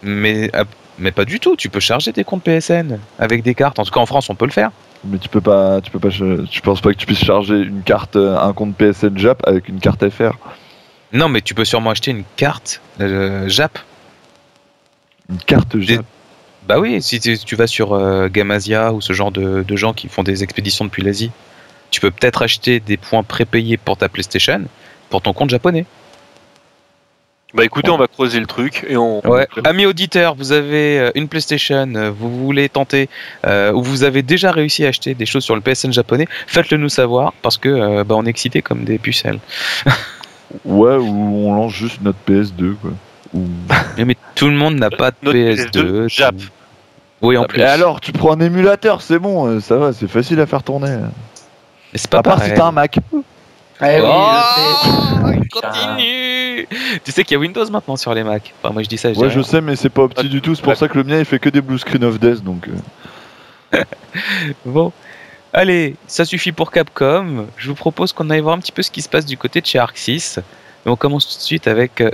Mais, 0.03 0.49
ah, 0.53 0.63
mais 0.99 1.11
pas 1.11 1.25
du 1.25 1.39
tout, 1.39 1.55
tu 1.55 1.69
peux 1.69 1.79
charger 1.79 2.11
des 2.11 2.23
comptes 2.23 2.43
PSN 2.43 2.99
avec 3.19 3.43
des 3.43 3.55
cartes. 3.55 3.79
En 3.79 3.83
tout 3.83 3.91
cas, 3.91 3.99
en 3.99 4.05
France, 4.05 4.29
on 4.29 4.35
peut 4.35 4.45
le 4.45 4.51
faire. 4.51 4.71
Mais 5.05 5.17
tu 5.17 5.29
peux 5.29 5.41
pas, 5.41 5.81
tu 5.81 5.91
peux 5.91 5.99
pas, 5.99 6.09
tu 6.09 6.61
penses 6.61 6.81
pas 6.81 6.91
que 6.91 6.97
tu 6.97 7.05
puisses 7.05 7.23
charger 7.23 7.59
une 7.59 7.83
carte, 7.83 8.15
euh, 8.15 8.37
un 8.37 8.53
compte 8.53 8.75
PSN 8.75 9.17
Jap 9.17 9.41
avec 9.45 9.69
une 9.69 9.79
carte 9.79 10.07
FR 10.09 10.37
Non, 11.13 11.29
mais 11.29 11.41
tu 11.41 11.53
peux 11.53 11.65
sûrement 11.65 11.91
acheter 11.91 12.11
une 12.11 12.23
carte 12.35 12.81
euh, 12.99 13.47
Jap. 13.47 13.77
Une 15.29 15.37
carte 15.37 15.79
Jap. 15.79 16.03
Bah 16.67 16.79
oui, 16.79 17.01
si 17.01 17.19
tu, 17.19 17.55
vas 17.55 17.67
sur 17.67 17.93
euh, 17.93 18.27
Gamasia 18.27 18.91
ou 18.91 18.99
ce 18.99 19.13
genre 19.13 19.31
de, 19.31 19.63
gens 19.75 19.93
qui 19.93 20.09
font 20.09 20.23
des 20.23 20.43
expéditions 20.43 20.83
depuis 20.83 21.01
l'Asie, 21.01 21.31
tu 21.97 22.01
peux 22.01 22.11
peut-être 22.11 22.43
acheter 22.43 22.79
des 22.79 22.95
points 22.95 23.23
prépayés 23.23 23.77
pour 23.77 23.97
ta 23.97 24.07
PlayStation 24.07 24.61
pour 25.09 25.23
ton 25.23 25.33
compte 25.33 25.49
japonais. 25.49 25.83
Bah 27.55 27.65
écoutez, 27.65 27.89
on 27.89 27.97
va 27.97 28.07
creuser 28.07 28.39
le 28.39 28.45
truc 28.45 28.85
et 28.87 28.97
on. 28.97 29.25
Ouais. 29.27 29.47
Amis 29.63 29.87
auditeurs, 29.87 30.35
vous 30.35 30.51
avez 30.51 30.99
euh, 30.99 31.11
une 31.15 31.27
PlayStation, 31.27 31.91
euh, 31.95 32.11
vous 32.11 32.45
voulez 32.45 32.69
tenter 32.69 33.09
ou 33.43 33.81
vous 33.81 34.03
avez 34.03 34.21
déjà 34.21 34.51
réussi 34.51 34.85
à 34.85 34.89
acheter 34.89 35.15
des 35.15 35.25
choses 35.25 35.43
sur 35.43 35.55
le 35.55 35.61
PSN 35.61 35.91
japonais, 35.91 36.27
faites-le 36.45 36.77
nous 36.77 36.89
savoir 36.89 37.33
parce 37.41 37.57
que 37.57 38.03
bah, 38.03 38.13
on 38.15 38.27
est 38.27 38.29
excités 38.29 38.61
comme 38.61 38.83
des 38.83 38.99
pucelles. 38.99 39.39
ouais, 40.65 40.97
ou 40.97 41.47
on 41.47 41.55
lance 41.55 41.73
juste 41.73 42.01
notre 42.03 42.19
PS2 42.27 42.75
quoi. 42.75 42.91
Mais, 43.97 44.15
tout 44.35 44.49
le 44.49 44.55
monde 44.55 44.75
n'a 44.75 44.91
pas 44.91 45.09
de 45.09 45.31
PS2. 45.31 46.09
Jap. 46.09 46.35
Oui, 47.21 47.37
en 47.37 47.45
plus. 47.45 47.61
Et 47.61 47.63
alors, 47.63 47.99
tu 47.99 48.11
prends 48.11 48.33
un 48.33 48.39
émulateur, 48.39 49.01
c'est 49.01 49.19
bon, 49.19 49.47
euh, 49.47 49.59
ça 49.59 49.77
va, 49.77 49.93
c'est 49.93 50.07
facile 50.07 50.39
à 50.39 50.45
faire 50.45 50.63
tourner. 50.63 50.95
Mais 51.93 51.99
c'est 51.99 52.09
pas 52.09 52.19
à 52.19 52.23
part 52.23 52.43
si 52.43 52.53
t'as 52.53 52.65
un 52.65 52.71
Mac. 52.71 52.99
Eh 53.79 54.01
oui, 54.01 54.07
oh, 54.07 55.27
continue 55.51 56.67
Tu 57.03 57.11
sais 57.11 57.23
qu'il 57.23 57.33
y 57.33 57.37
a 57.37 57.39
Windows 57.39 57.69
maintenant 57.69 57.95
sur 57.95 58.13
les 58.13 58.23
Mac. 58.23 58.53
Enfin, 58.61 58.73
moi 58.73 58.81
je 58.81 58.89
dis 58.89 58.97
ça. 58.97 59.13
Je 59.13 59.19
ouais, 59.19 59.29
je 59.29 59.41
sais, 59.41 59.61
mais 59.61 59.75
c'est 59.75 59.89
pas 59.89 60.01
opti 60.03 60.27
du 60.27 60.41
tout. 60.41 60.55
C'est 60.55 60.63
pour 60.63 60.75
ça 60.75 60.87
que 60.87 60.97
le 60.97 61.03
mien 61.03 61.19
il 61.19 61.25
fait 61.25 61.37
que 61.37 61.49
des 61.49 61.61
blue 61.61 61.77
screen 61.77 62.03
of 62.03 62.19
death. 62.19 62.43
Donc. 62.43 62.67
Euh. 63.73 63.83
bon. 64.65 64.91
Allez, 65.53 65.95
ça 66.07 66.25
suffit 66.25 66.51
pour 66.51 66.71
Capcom. 66.71 67.45
Je 67.55 67.69
vous 67.69 67.75
propose 67.75 68.13
qu'on 68.13 68.29
aille 68.29 68.41
voir 68.41 68.55
un 68.55 68.59
petit 68.59 68.71
peu 68.71 68.81
ce 68.81 68.91
qui 68.91 69.01
se 69.01 69.09
passe 69.09 69.25
du 69.25 69.37
côté 69.37 69.61
de 69.61 69.65
chez 69.65 69.79
Arc 69.79 69.97
6. 69.97 70.39
Et 70.85 70.89
on 70.89 70.95
commence 70.95 71.27
tout 71.27 71.37
de 71.37 71.43
suite 71.43 71.67
avec 71.67 72.01
euh, 72.01 72.11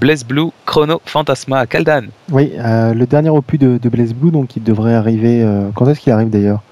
Blaze 0.00 0.24
Blue 0.24 0.50
Chrono 0.66 1.00
Phantasma 1.04 1.66
Kaldan. 1.66 2.06
Oui, 2.30 2.52
euh, 2.58 2.94
le 2.94 3.06
dernier 3.06 3.30
opus 3.30 3.58
de, 3.58 3.78
de, 3.78 3.88
Blaze 3.88 4.14
Blue, 4.14 4.30
donc 4.30 4.56
il 4.56 4.62
devrait 4.62 4.94
arriver. 4.94 5.42
Euh, 5.42 5.70
quand 5.74 5.88
est-ce 5.88 6.00
qu'il 6.00 6.12
arrive 6.12 6.30
d'ailleurs? 6.30 6.62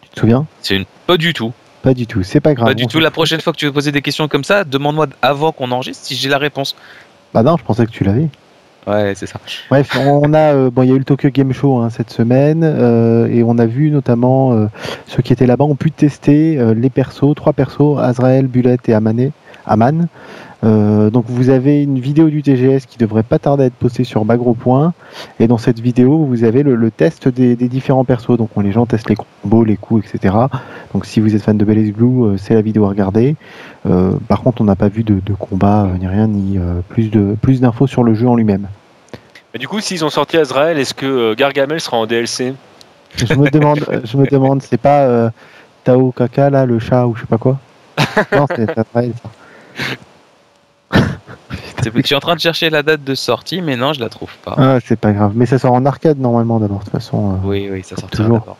Tu 0.00 0.08
te 0.10 0.20
souviens? 0.20 0.46
C'est 0.60 0.76
une. 0.76 0.84
Pas 1.06 1.16
du 1.16 1.32
tout. 1.32 1.52
Pas 1.82 1.94
du 1.94 2.06
tout, 2.06 2.22
c'est 2.22 2.40
pas 2.40 2.54
grave. 2.54 2.68
Pas 2.68 2.74
du 2.74 2.86
tout. 2.86 3.00
La 3.00 3.10
prochaine 3.10 3.40
fois 3.40 3.52
que 3.52 3.58
tu 3.58 3.66
veux 3.66 3.72
poser 3.72 3.92
des 3.92 4.02
questions 4.02 4.28
comme 4.28 4.44
ça, 4.44 4.64
demande-moi 4.64 5.06
avant 5.20 5.52
qu'on 5.52 5.70
enregistre 5.72 6.06
si 6.06 6.14
j'ai 6.14 6.28
la 6.28 6.38
réponse. 6.38 6.76
Bah 7.34 7.42
non, 7.42 7.56
je 7.56 7.64
pensais 7.64 7.84
que 7.86 7.90
tu 7.90 8.04
l'avais. 8.04 8.28
Ouais, 8.86 9.12
c'est 9.14 9.26
ça. 9.26 9.40
Bref, 9.70 9.96
on 9.96 10.34
a 10.34 10.54
euh, 10.54 10.70
bon, 10.70 10.82
il 10.82 10.88
y 10.88 10.92
a 10.92 10.94
eu 10.94 10.98
le 10.98 11.04
Tokyo 11.04 11.30
Game 11.30 11.52
Show 11.52 11.78
hein, 11.78 11.90
cette 11.90 12.10
semaine 12.10 12.64
et 13.32 13.42
on 13.42 13.58
a 13.58 13.66
vu 13.66 13.90
notamment 13.90 14.68
ceux 15.06 15.22
qui 15.22 15.32
étaient 15.32 15.46
là-bas 15.46 15.64
ont 15.64 15.76
pu 15.76 15.90
tester 15.90 16.58
les 16.74 16.90
persos, 16.90 17.34
trois 17.36 17.52
persos, 17.52 17.98
Azrael, 17.98 18.46
Bullet 18.46 18.78
et 18.86 18.94
Amane, 18.94 19.30
Aman. 19.66 20.08
Euh, 20.64 21.10
donc 21.10 21.24
vous 21.26 21.50
avez 21.50 21.82
une 21.82 21.98
vidéo 21.98 22.28
du 22.28 22.42
TGS 22.42 22.86
qui 22.88 22.96
devrait 22.96 23.24
pas 23.24 23.40
tarder 23.40 23.64
à 23.64 23.66
être 23.66 23.74
postée 23.74 24.04
sur 24.04 24.24
Bagro 24.24 24.54
Point. 24.54 24.92
Et 25.40 25.48
dans 25.48 25.58
cette 25.58 25.80
vidéo, 25.80 26.24
vous 26.24 26.44
avez 26.44 26.62
le, 26.62 26.90
test 26.90 27.28
des, 27.28 27.56
différents 27.56 28.04
persos. 28.04 28.36
Donc 28.36 28.50
les 28.62 28.72
gens 28.72 28.86
testent 28.86 29.10
les 29.10 29.16
combos, 29.16 29.64
les 29.64 29.76
coups, 29.76 30.06
etc. 30.06 30.34
Donc 30.92 31.06
si 31.06 31.20
vous 31.20 31.34
êtes 31.34 31.42
fan 31.42 31.58
de 31.58 31.64
Blaze 31.64 31.90
Blue, 31.90 32.24
euh, 32.24 32.36
c'est 32.36 32.54
la 32.54 32.62
vidéo 32.62 32.84
à 32.84 32.90
regarder. 32.90 33.36
Euh, 33.86 34.12
par 34.28 34.42
contre, 34.42 34.62
on 34.62 34.64
n'a 34.64 34.76
pas 34.76 34.88
vu 34.88 35.02
de, 35.02 35.20
combat 35.38 35.88
ni 35.98 36.06
rien, 36.06 36.28
ni 36.28 36.58
plus 36.88 37.10
de 37.10 37.34
plus 37.40 37.60
d'infos 37.60 37.86
sur 37.86 38.04
le 38.04 38.14
jeu 38.14 38.28
en 38.28 38.36
lui-même. 38.36 38.68
Mais 39.52 39.58
du 39.58 39.66
coup, 39.66 39.80
s'ils 39.80 40.04
ont 40.04 40.10
sorti 40.10 40.36
Azrael, 40.36 40.78
est-ce 40.78 40.94
que 40.94 41.34
Gargamel 41.34 41.80
sera 41.80 41.96
en 41.96 42.06
DLC 42.06 42.54
Je 43.16 43.34
me 43.34 43.50
demande, 43.50 43.80
je 44.04 44.16
me 44.16 44.26
demande, 44.26 44.62
c'est 44.62 44.80
pas 44.80 45.30
Tao 45.84 46.12
Kaka 46.12 46.50
là, 46.50 46.64
le 46.64 46.78
chat 46.78 47.06
ou 47.06 47.16
je 47.16 47.22
sais 47.22 47.26
pas 47.26 47.38
quoi? 47.38 47.58
Non, 48.32 48.46
c'est 48.54 48.78
Azrael 48.78 49.12
ça. 49.22 49.30
Je 51.84 52.06
suis 52.06 52.14
en 52.14 52.20
train 52.20 52.34
de 52.34 52.40
chercher 52.40 52.70
la 52.70 52.82
date 52.82 53.04
de 53.04 53.14
sortie, 53.14 53.60
mais 53.62 53.76
non, 53.76 53.92
je 53.92 54.00
la 54.00 54.08
trouve 54.08 54.32
pas. 54.44 54.54
Ah, 54.56 54.78
c'est 54.84 54.98
pas 54.98 55.12
grave. 55.12 55.32
Mais 55.34 55.46
ça 55.46 55.58
sort 55.58 55.72
en 55.72 55.84
arcade 55.84 56.18
normalement 56.18 56.60
d'abord, 56.60 56.78
de 56.80 56.84
toute 56.84 56.92
façon. 56.92 57.32
Euh, 57.32 57.36
oui, 57.44 57.68
oui, 57.70 57.82
ça 57.82 57.96
sort 57.96 58.10
toujours. 58.10 58.56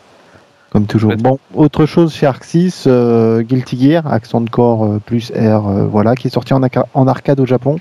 Comme 0.71 0.87
toujours. 0.87 1.15
Bon, 1.15 1.37
autre 1.53 1.85
chose 1.85 2.13
chez 2.13 2.25
Arc 2.25 2.43
6, 2.43 2.85
euh, 2.87 3.41
Guilty 3.41 3.91
Gear, 3.91 4.11
Accent 4.11 4.43
Corps 4.45 4.85
euh, 4.85 4.99
plus 5.05 5.31
R, 5.31 5.61
voilà, 5.87 6.15
qui 6.15 6.27
est 6.27 6.31
sorti 6.31 6.53
en, 6.53 7.07
arcade 7.07 7.39
au 7.39 7.45
Japon. 7.45 7.77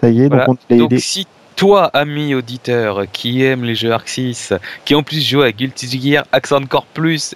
Ça 0.00 0.08
y 0.08 0.22
est, 0.22 0.28
donc, 0.28 0.58
si 0.98 1.26
toi, 1.56 1.86
ami 1.94 2.34
auditeur, 2.34 3.06
qui 3.12 3.42
aime 3.42 3.64
les 3.64 3.74
jeux 3.74 3.90
Arc 3.90 4.08
6, 4.08 4.52
qui 4.84 4.94
en 4.94 5.02
plus 5.02 5.20
joue 5.20 5.42
à 5.42 5.50
Guilty 5.50 6.00
Gear, 6.00 6.24
Accent 6.30 6.64
Corps 6.66 6.86
plus 6.86 7.34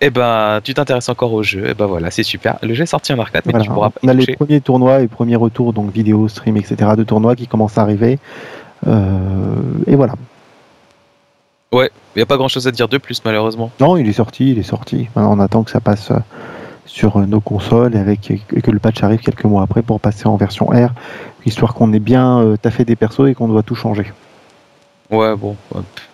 eh 0.00 0.10
ben, 0.10 0.60
tu 0.62 0.74
t'intéresses 0.74 1.08
encore 1.08 1.32
au 1.32 1.42
jeu. 1.42 1.66
Et 1.66 1.70
eh 1.70 1.74
ben 1.74 1.86
voilà, 1.86 2.10
c'est 2.10 2.22
super. 2.22 2.58
Le 2.62 2.74
jeu 2.74 2.84
est 2.84 2.86
sorti 2.86 3.12
en 3.12 3.18
arcade, 3.18 3.42
mais 3.46 3.60
tu 3.60 3.68
pourras 3.68 3.90
On 4.02 4.08
a 4.08 4.14
les 4.14 4.34
premiers 4.34 4.60
tournois 4.60 5.00
et 5.00 5.08
premiers 5.08 5.36
retours, 5.36 5.72
donc 5.72 5.92
vidéo, 5.92 6.28
stream, 6.28 6.56
etc. 6.56 6.92
de 6.96 7.04
tournois 7.04 7.34
qui 7.34 7.46
commencent 7.46 7.78
à 7.78 7.82
arriver. 7.82 8.18
Euh, 8.86 9.56
et 9.86 9.96
voilà. 9.96 10.14
Ouais, 11.72 11.90
il 12.14 12.20
n'y 12.20 12.22
a 12.22 12.26
pas 12.26 12.36
grand 12.36 12.48
chose 12.48 12.66
à 12.66 12.70
dire 12.70 12.88
de 12.88 12.98
plus, 12.98 13.22
malheureusement. 13.24 13.70
Non, 13.80 13.96
il 13.96 14.08
est 14.08 14.12
sorti, 14.12 14.52
il 14.52 14.58
est 14.58 14.62
sorti. 14.62 15.08
on 15.16 15.40
attend 15.40 15.64
que 15.64 15.70
ça 15.70 15.80
passe 15.80 16.12
euh, 16.12 16.18
sur 16.86 17.18
euh, 17.18 17.26
nos 17.26 17.40
consoles 17.40 17.94
et, 17.94 17.98
avec, 17.98 18.32
que 18.62 18.70
le 18.70 18.78
patch 18.78 19.02
arrive 19.02 19.20
quelques 19.20 19.44
mois 19.44 19.62
après 19.62 19.82
pour 19.82 20.00
passer 20.00 20.26
en 20.26 20.36
version 20.36 20.66
R, 20.66 20.90
histoire 21.44 21.74
qu'on 21.74 21.92
ait 21.92 21.98
bien 21.98 22.54
taffé 22.62 22.84
des 22.84 22.96
persos 22.96 23.28
et 23.28 23.34
qu'on 23.34 23.48
doit 23.48 23.64
tout 23.64 23.74
changer. 23.74 24.12
Ouais, 25.10 25.34
bon, 25.36 25.56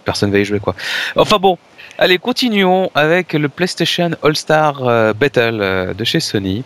personne 0.04 0.30
va 0.30 0.38
y 0.38 0.44
jouer 0.44 0.60
quoi. 0.60 0.74
Enfin 1.16 1.38
bon, 1.38 1.58
Allez, 1.96 2.18
continuons 2.18 2.90
avec 2.96 3.34
le 3.34 3.48
PlayStation 3.48 4.10
All-Star 4.24 4.82
euh, 4.82 5.12
Battle 5.12 5.60
euh, 5.60 5.94
de 5.94 6.02
chez 6.02 6.18
Sony. 6.18 6.64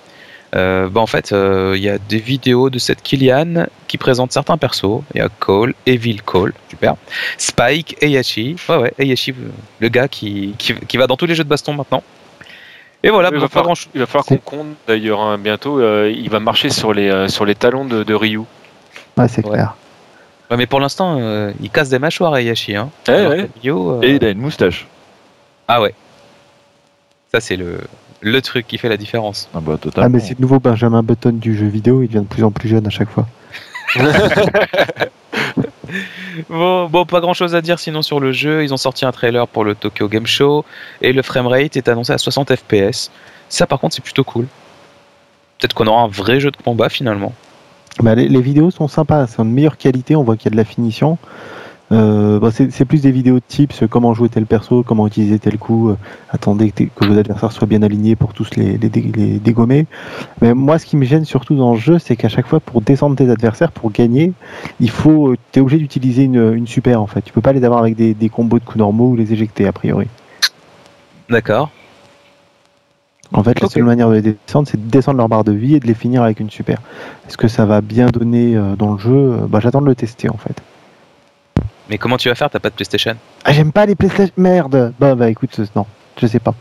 Euh, 0.56 0.88
bah 0.88 1.02
en 1.02 1.06
fait, 1.06 1.32
il 1.32 1.82
y 1.82 1.90
a 1.90 1.98
des 1.98 2.18
vidéos 2.18 2.70
de 2.70 2.78
cette 2.78 3.02
Killian 3.02 3.66
qui 3.88 3.98
présente 3.98 4.32
certains 4.32 4.56
persos. 4.56 5.02
Il 5.14 5.18
y 5.18 5.20
a 5.20 5.28
Cole, 5.28 5.74
Evil 5.84 6.22
Cole, 6.22 6.54
super. 6.70 6.94
Spike, 7.36 8.02
Eyashi. 8.02 8.56
Ouais, 8.70 8.76
ouais, 8.78 8.94
Eyashi, 8.98 9.34
le 9.80 9.88
gars 9.88 10.08
qui, 10.08 10.54
qui, 10.56 10.96
va 10.96 11.06
dans 11.06 11.18
tous 11.18 11.26
les 11.26 11.34
jeux 11.34 11.44
de 11.44 11.48
baston 11.50 11.74
maintenant. 11.74 12.02
Et 13.02 13.10
voilà, 13.10 13.28
il, 13.30 13.38
va 13.38 13.48
falloir, 13.48 13.76
il 13.94 14.00
va 14.00 14.06
falloir 14.06 14.24
qu'on 14.24 14.38
compte 14.38 14.68
d'ailleurs 14.86 15.20
hein, 15.20 15.36
bientôt. 15.36 15.82
il 16.08 16.30
va 16.30 16.40
marcher 16.40 16.70
sur 16.70 16.94
les, 16.94 17.28
sur 17.28 17.44
les 17.44 17.54
talons 17.54 17.84
de, 17.84 18.14
Ryu. 18.14 18.40
Ouais, 19.18 19.28
c'est 19.28 19.42
clair. 19.42 19.76
Ouais, 20.50 20.56
mais 20.56 20.66
pour 20.66 20.80
l'instant, 20.80 21.50
il 21.60 21.68
casse 21.68 21.90
des 21.90 21.98
mâchoires, 21.98 22.34
Eyashi. 22.38 22.74
Hein. 22.74 22.88
Et 23.06 24.14
il 24.14 24.24
a 24.24 24.30
une 24.30 24.40
moustache. 24.40 24.86
Ah 25.68 25.80
ouais. 25.82 25.94
Ça, 27.32 27.40
c'est 27.40 27.56
le, 27.56 27.80
le 28.20 28.42
truc 28.42 28.66
qui 28.66 28.78
fait 28.78 28.88
la 28.88 28.96
différence. 28.96 29.48
Ah, 29.54 29.60
bah, 29.60 29.78
ah 29.96 30.08
mais 30.08 30.18
c'est 30.18 30.38
le 30.38 30.40
nouveau 30.40 30.58
Benjamin 30.58 31.02
Button 31.02 31.32
du 31.32 31.56
jeu 31.56 31.66
vidéo, 31.66 32.02
il 32.02 32.08
devient 32.08 32.20
de 32.20 32.28
plus 32.28 32.42
en 32.42 32.50
plus 32.50 32.68
jeune 32.68 32.86
à 32.86 32.90
chaque 32.90 33.10
fois. 33.10 33.26
bon, 36.48 36.86
bon, 36.88 37.06
pas 37.06 37.20
grand 37.20 37.34
chose 37.34 37.54
à 37.54 37.60
dire 37.60 37.78
sinon 37.78 38.02
sur 38.02 38.18
le 38.20 38.32
jeu. 38.32 38.64
Ils 38.64 38.72
ont 38.72 38.78
sorti 38.78 39.04
un 39.04 39.12
trailer 39.12 39.46
pour 39.46 39.64
le 39.64 39.74
Tokyo 39.74 40.08
Game 40.08 40.26
Show 40.26 40.64
et 41.02 41.12
le 41.12 41.22
framerate 41.22 41.76
est 41.76 41.88
annoncé 41.88 42.12
à 42.12 42.18
60 42.18 42.56
FPS. 42.56 43.10
Ça, 43.48 43.66
par 43.66 43.78
contre, 43.78 43.94
c'est 43.94 44.04
plutôt 44.04 44.24
cool. 44.24 44.46
Peut-être 45.58 45.74
qu'on 45.74 45.86
aura 45.86 46.02
un 46.02 46.08
vrai 46.08 46.40
jeu 46.40 46.50
de 46.50 46.56
combat 46.56 46.88
finalement. 46.88 47.34
Bah, 48.00 48.14
les, 48.14 48.28
les, 48.28 48.40
vidéos 48.40 48.70
sont 48.70 48.88
sympas, 48.88 49.26
c'est 49.26 49.38
de 49.38 49.44
meilleure 49.44 49.76
qualité, 49.76 50.14
on 50.14 50.22
voit 50.22 50.36
qu'il 50.36 50.46
y 50.46 50.48
a 50.48 50.52
de 50.52 50.56
la 50.56 50.64
finition. 50.64 51.18
Euh, 51.90 52.38
bah, 52.38 52.50
c'est 52.50 52.84
plus 52.84 53.00
des 53.00 53.10
vidéos 53.10 53.36
de 53.36 53.44
tips, 53.46 53.84
comment 53.88 54.12
jouer 54.12 54.28
tel 54.28 54.44
perso, 54.44 54.82
comment 54.82 55.06
utiliser 55.06 55.38
tel 55.38 55.58
coup, 55.58 55.88
euh, 55.88 55.96
attendez 56.30 56.70
que, 56.70 56.84
vos 57.00 57.18
adversaires 57.18 57.50
soient 57.52 57.66
bien 57.66 57.82
alignés 57.82 58.14
pour 58.14 58.34
tous 58.34 58.56
les, 58.56 58.76
les, 58.76 58.88
dégommer. 59.38 59.86
Mais 60.42 60.52
moi, 60.52 60.78
ce 60.78 60.84
qui 60.84 60.96
me 60.96 61.04
gêne 61.04 61.24
surtout 61.24 61.56
dans 61.56 61.72
le 61.72 61.78
jeu, 61.78 61.98
c'est 61.98 62.16
qu'à 62.16 62.28
chaque 62.28 62.46
fois, 62.46 62.60
pour 62.60 62.82
descendre 62.82 63.16
tes 63.16 63.30
adversaires, 63.30 63.72
pour 63.72 63.90
gagner, 63.90 64.32
il 64.80 64.90
faut, 64.90 65.34
es 65.54 65.60
obligé 65.60 65.78
d'utiliser 65.78 66.24
une, 66.24 66.52
une, 66.54 66.66
super 66.66 67.00
en 67.00 67.06
fait. 67.06 67.22
Tu 67.22 67.32
peux 67.32 67.40
pas 67.40 67.52
les 67.52 67.64
avoir 67.64 67.80
avec 67.80 67.96
des, 67.96 68.12
des 68.12 68.28
combos 68.28 68.58
de 68.58 68.64
coups 68.64 68.78
normaux 68.78 69.10
ou 69.10 69.16
les 69.16 69.32
éjecter 69.32 69.66
a 69.66 69.72
priori. 69.72 70.08
D'accord. 71.30 71.70
En 73.32 73.42
fait, 73.42 73.60
la 73.60 73.68
seule 73.68 73.84
manière 73.84 74.08
de 74.08 74.14
les 74.14 74.22
descendre, 74.22 74.68
c'est 74.68 74.82
de 74.82 74.90
descendre 74.90 75.18
leur 75.18 75.28
barre 75.28 75.44
de 75.44 75.52
vie 75.52 75.74
et 75.74 75.80
de 75.80 75.86
les 75.86 75.94
finir 75.94 76.22
avec 76.22 76.40
une 76.40 76.48
super. 76.48 76.80
Est-ce 77.26 77.36
que 77.36 77.48
ça 77.48 77.66
va 77.66 77.80
bien 77.82 78.06
donner 78.06 78.56
euh, 78.56 78.74
dans 78.74 78.92
le 78.92 78.98
jeu? 78.98 79.36
Bah, 79.48 79.60
J'attends 79.62 79.82
de 79.82 79.86
le 79.86 79.94
tester 79.94 80.30
en 80.30 80.36
fait. 80.36 80.62
Mais 81.88 81.98
comment 81.98 82.16
tu 82.16 82.28
vas 82.28 82.34
faire 82.34 82.50
T'as 82.50 82.58
pas 82.58 82.70
de 82.70 82.74
PlayStation? 82.74 83.16
Ah, 83.44 83.52
j'aime 83.52 83.72
pas 83.72 83.86
les 83.86 83.94
PlayStation. 83.94 84.34
Merde 84.36 84.92
Bah, 84.98 85.14
bah 85.14 85.30
écoute, 85.30 85.58
non, 85.74 85.86
je 86.20 86.26
sais 86.26 86.38
pas. 86.40 86.54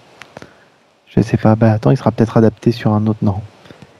Je 1.16 1.22
sais 1.22 1.38
pas. 1.38 1.56
Bah, 1.56 1.74
attends, 1.74 1.92
il 1.92 1.98
sera 1.98 2.12
peut-être 2.12 2.38
adapté 2.38 2.72
sur 2.72 2.94
un 2.94 3.06
autre. 3.08 3.20
nom. 3.22 3.42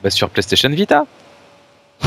Bah, 0.02 0.10
sur 0.10 0.30
PlayStation 0.30 0.70
Vita 0.70 1.04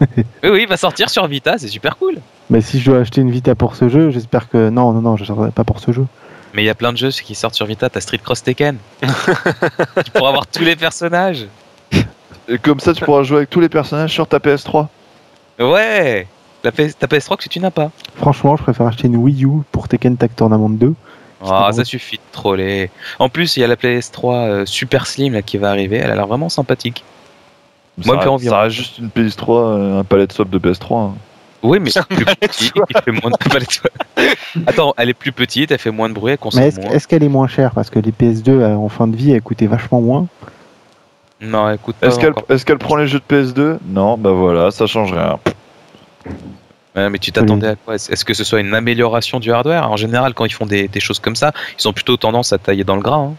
oui, 0.00 0.24
oui, 0.44 0.62
il 0.62 0.68
va 0.68 0.76
sortir 0.76 1.10
sur 1.10 1.26
Vita, 1.26 1.58
c'est 1.58 1.68
super 1.68 1.96
cool. 1.96 2.18
Mais 2.48 2.60
si 2.60 2.80
je 2.80 2.90
dois 2.90 3.00
acheter 3.00 3.20
une 3.20 3.30
Vita 3.30 3.54
pour 3.54 3.74
ce 3.76 3.88
jeu, 3.88 4.10
j'espère 4.10 4.48
que. 4.48 4.70
Non, 4.70 4.92
non, 4.92 5.02
non, 5.02 5.16
je 5.16 5.30
ne 5.30 5.50
pas 5.50 5.64
pour 5.64 5.80
ce 5.80 5.92
jeu. 5.92 6.06
Mais 6.54 6.62
il 6.62 6.66
y 6.66 6.70
a 6.70 6.74
plein 6.74 6.92
de 6.92 6.96
jeux 6.98 7.10
qui 7.10 7.34
sortent 7.34 7.54
sur 7.54 7.66
Vita, 7.66 7.90
t'as 7.90 8.00
Street 8.00 8.18
Cross 8.18 8.42
Tekken. 8.42 8.76
tu 9.02 10.10
pourras 10.12 10.28
avoir 10.28 10.46
tous 10.46 10.64
les 10.64 10.76
personnages. 10.76 11.46
Et 12.48 12.58
comme 12.58 12.80
ça, 12.80 12.94
tu 12.94 13.04
pourras 13.04 13.22
jouer 13.22 13.38
avec 13.38 13.50
tous 13.50 13.60
les 13.60 13.68
personnages 13.68 14.12
sur 14.12 14.26
ta 14.26 14.38
PS3. 14.38 14.86
Ouais 15.60 16.26
La 16.62 16.72
PS, 16.72 16.98
ta 16.98 17.06
PS3 17.06 17.36
que 17.36 17.48
tu 17.48 17.60
n'as 17.60 17.70
pas. 17.70 17.90
Franchement, 18.16 18.56
je 18.56 18.62
préfère 18.62 18.86
acheter 18.86 19.06
une 19.06 19.16
Wii 19.16 19.44
U 19.44 19.62
pour 19.72 19.88
Tekken 19.88 20.16
Tag 20.16 20.30
Tournament 20.36 20.68
2. 20.70 20.94
Ah, 21.42 21.70
ça 21.72 21.84
suffit 21.84 22.16
de 22.16 22.32
troller. 22.32 22.90
En 23.18 23.30
plus, 23.30 23.56
il 23.56 23.60
y 23.60 23.64
a 23.64 23.66
la 23.66 23.76
PS3 23.76 24.34
euh, 24.34 24.66
Super 24.66 25.06
Slim 25.06 25.32
là, 25.32 25.42
qui 25.42 25.56
va 25.56 25.70
arriver. 25.70 25.96
Elle 25.96 26.10
a 26.10 26.14
l'air 26.14 26.26
vraiment 26.26 26.50
sympathique. 26.50 27.02
Moi, 28.04 28.22
ça, 28.22 28.60
reste 28.60 28.76
juste 28.76 28.98
une 28.98 29.08
PS3, 29.08 29.44
euh, 29.48 30.00
un 30.00 30.04
palette 30.04 30.32
swap 30.32 30.50
de 30.50 30.58
PS3. 30.58 30.98
Hein. 30.98 31.14
Oui, 31.62 31.78
mais 31.78 31.90
plus 32.08 32.24
petit, 32.24 32.70
il 32.88 33.02
fait 33.04 33.10
moins 33.10 33.30
de... 33.30 33.36
Attends, 34.66 34.94
elle 34.96 35.10
est 35.10 35.14
plus 35.14 35.32
petite, 35.32 35.70
elle 35.70 35.78
fait 35.78 35.90
moins 35.90 36.08
de 36.08 36.14
bruit, 36.14 36.32
elle 36.32 36.38
consomme 36.38 36.62
est-ce, 36.62 36.80
moins. 36.80 36.90
Est-ce 36.90 37.06
qu'elle 37.06 37.22
est 37.22 37.28
moins 37.28 37.48
chère? 37.48 37.72
Parce 37.72 37.90
que 37.90 37.98
les 37.98 38.12
PS2 38.12 38.48
euh, 38.48 38.74
en 38.74 38.88
fin 38.88 39.06
de 39.06 39.16
vie, 39.16 39.32
elles 39.32 39.42
coûtaient 39.42 39.66
vachement 39.66 40.00
moins. 40.00 40.26
Non, 41.42 41.68
elle 41.68 41.78
coûte 41.78 41.96
pas. 41.96 42.06
Est-ce 42.06 42.18
qu'elle, 42.18 42.32
est-ce 42.48 42.64
qu'elle 42.64 42.78
prend 42.78 42.96
les 42.96 43.06
jeux 43.06 43.20
de 43.26 43.34
PS2 43.34 43.78
Non, 43.88 44.16
bah 44.16 44.32
voilà, 44.32 44.70
ça 44.70 44.86
change 44.86 45.12
rien. 45.12 45.38
Mais 46.94 47.18
tu 47.18 47.32
t'attendais 47.32 47.68
à 47.68 47.76
quoi? 47.76 47.94
Est-ce 47.94 48.24
que 48.24 48.34
ce 48.34 48.44
soit 48.44 48.60
une 48.60 48.74
amélioration 48.74 49.40
du 49.40 49.52
hardware? 49.52 49.90
En 49.90 49.96
général, 49.96 50.34
quand 50.34 50.44
ils 50.44 50.52
font 50.52 50.66
des, 50.66 50.88
choses 50.98 51.18
comme 51.18 51.36
ça, 51.36 51.52
ils 51.78 51.88
ont 51.88 51.92
plutôt 51.92 52.16
tendance 52.16 52.52
à 52.52 52.58
tailler 52.58 52.84
dans 52.84 52.96
le 52.96 53.02
gras. 53.02 53.16
Hein. 53.16 53.34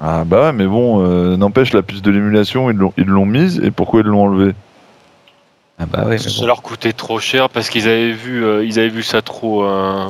Ah 0.00 0.24
bah 0.24 0.42
ouais, 0.42 0.52
mais 0.52 0.66
bon, 0.66 1.02
euh, 1.02 1.36
n'empêche, 1.36 1.72
la 1.72 1.82
puce 1.82 2.02
de 2.02 2.10
l'émulation, 2.10 2.70
ils 2.70 2.76
l'ont, 2.76 2.92
ils 2.98 3.06
l'ont 3.06 3.24
mise, 3.24 3.60
et 3.64 3.70
pourquoi 3.70 4.00
ils 4.00 4.06
l'ont 4.06 4.24
enlevée? 4.24 4.54
Ah 5.78 5.84
bah 5.86 6.16
ça 6.16 6.46
leur 6.46 6.62
coûtait 6.62 6.94
trop 6.94 7.18
cher 7.18 7.50
parce 7.50 7.68
qu'ils 7.68 7.86
avaient 7.86 8.12
vu, 8.12 8.44
euh, 8.44 8.64
ils 8.64 8.78
avaient 8.78 8.88
vu 8.88 9.02
ça 9.02 9.20
trop. 9.20 9.64
Euh, 9.64 10.06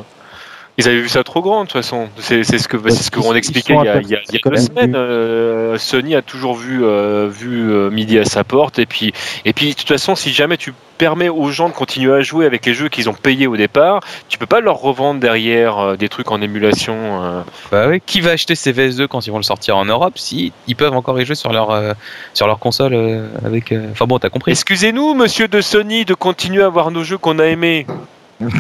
ils 0.78 0.86
avaient 0.88 1.00
vu 1.00 1.08
ça 1.08 1.24
trop 1.24 1.40
grand 1.40 1.62
de 1.64 1.68
toute 1.68 1.72
façon. 1.72 2.08
C'est 2.18 2.42
ce 2.44 2.68
que 2.68 2.76
c'est 2.90 3.02
ce 3.02 3.10
que 3.10 3.20
on 3.20 3.34
expliquait 3.34 3.74
il 3.74 3.84
y 3.84 3.88
a, 3.88 4.00
il 4.00 4.10
y 4.10 4.14
a, 4.14 4.50
deux 4.50 4.56
semaines. 4.56 4.94
Euh, 4.94 5.78
Sony 5.78 6.14
a 6.14 6.22
toujours 6.22 6.54
vu 6.54 6.84
vu 7.28 7.90
midi 7.90 8.18
à 8.18 8.24
sa 8.24 8.44
porte 8.44 8.78
et 8.78 8.86
puis 8.86 9.12
et 9.44 9.52
puis 9.52 9.70
de 9.70 9.74
toute 9.74 9.88
façon 9.88 10.14
si 10.14 10.32
jamais 10.32 10.56
tu 10.56 10.74
permets 10.98 11.28
aux 11.28 11.50
gens 11.50 11.68
de 11.68 11.74
continuer 11.74 12.14
à 12.14 12.20
jouer 12.20 12.46
avec 12.46 12.64
les 12.64 12.72
jeux 12.72 12.88
qu'ils 12.88 13.10
ont 13.10 13.14
payés 13.14 13.46
au 13.46 13.56
départ, 13.56 14.00
tu 14.30 14.38
peux 14.38 14.46
pas 14.46 14.60
leur 14.60 14.78
revendre 14.78 15.20
derrière 15.20 15.96
des 15.96 16.08
trucs 16.08 16.30
en 16.30 16.40
émulation. 16.40 17.44
Bah 17.70 17.88
oui, 17.88 18.00
qui 18.04 18.20
va 18.20 18.30
acheter 18.30 18.54
ces 18.54 18.72
VS2 18.72 19.06
quand 19.06 19.26
ils 19.26 19.30
vont 19.30 19.36
le 19.38 19.42
sortir 19.42 19.76
en 19.76 19.84
Europe 19.84 20.14
si 20.16 20.52
ils 20.66 20.76
peuvent 20.76 20.94
encore 20.94 21.20
y 21.20 21.24
jouer 21.24 21.34
sur 21.34 21.52
leur 21.52 21.94
sur 22.34 22.46
leur 22.46 22.58
console 22.58 23.28
avec 23.44 23.74
enfin 23.92 24.06
bon, 24.06 24.18
t'as 24.18 24.30
compris. 24.30 24.52
Excusez-nous 24.52 25.14
monsieur 25.14 25.48
de 25.48 25.60
Sony 25.62 26.04
de 26.04 26.14
continuer 26.14 26.62
à 26.62 26.68
voir 26.68 26.90
nos 26.90 27.02
jeux 27.02 27.18
qu'on 27.18 27.38
a 27.38 27.44
aimés. 27.44 27.86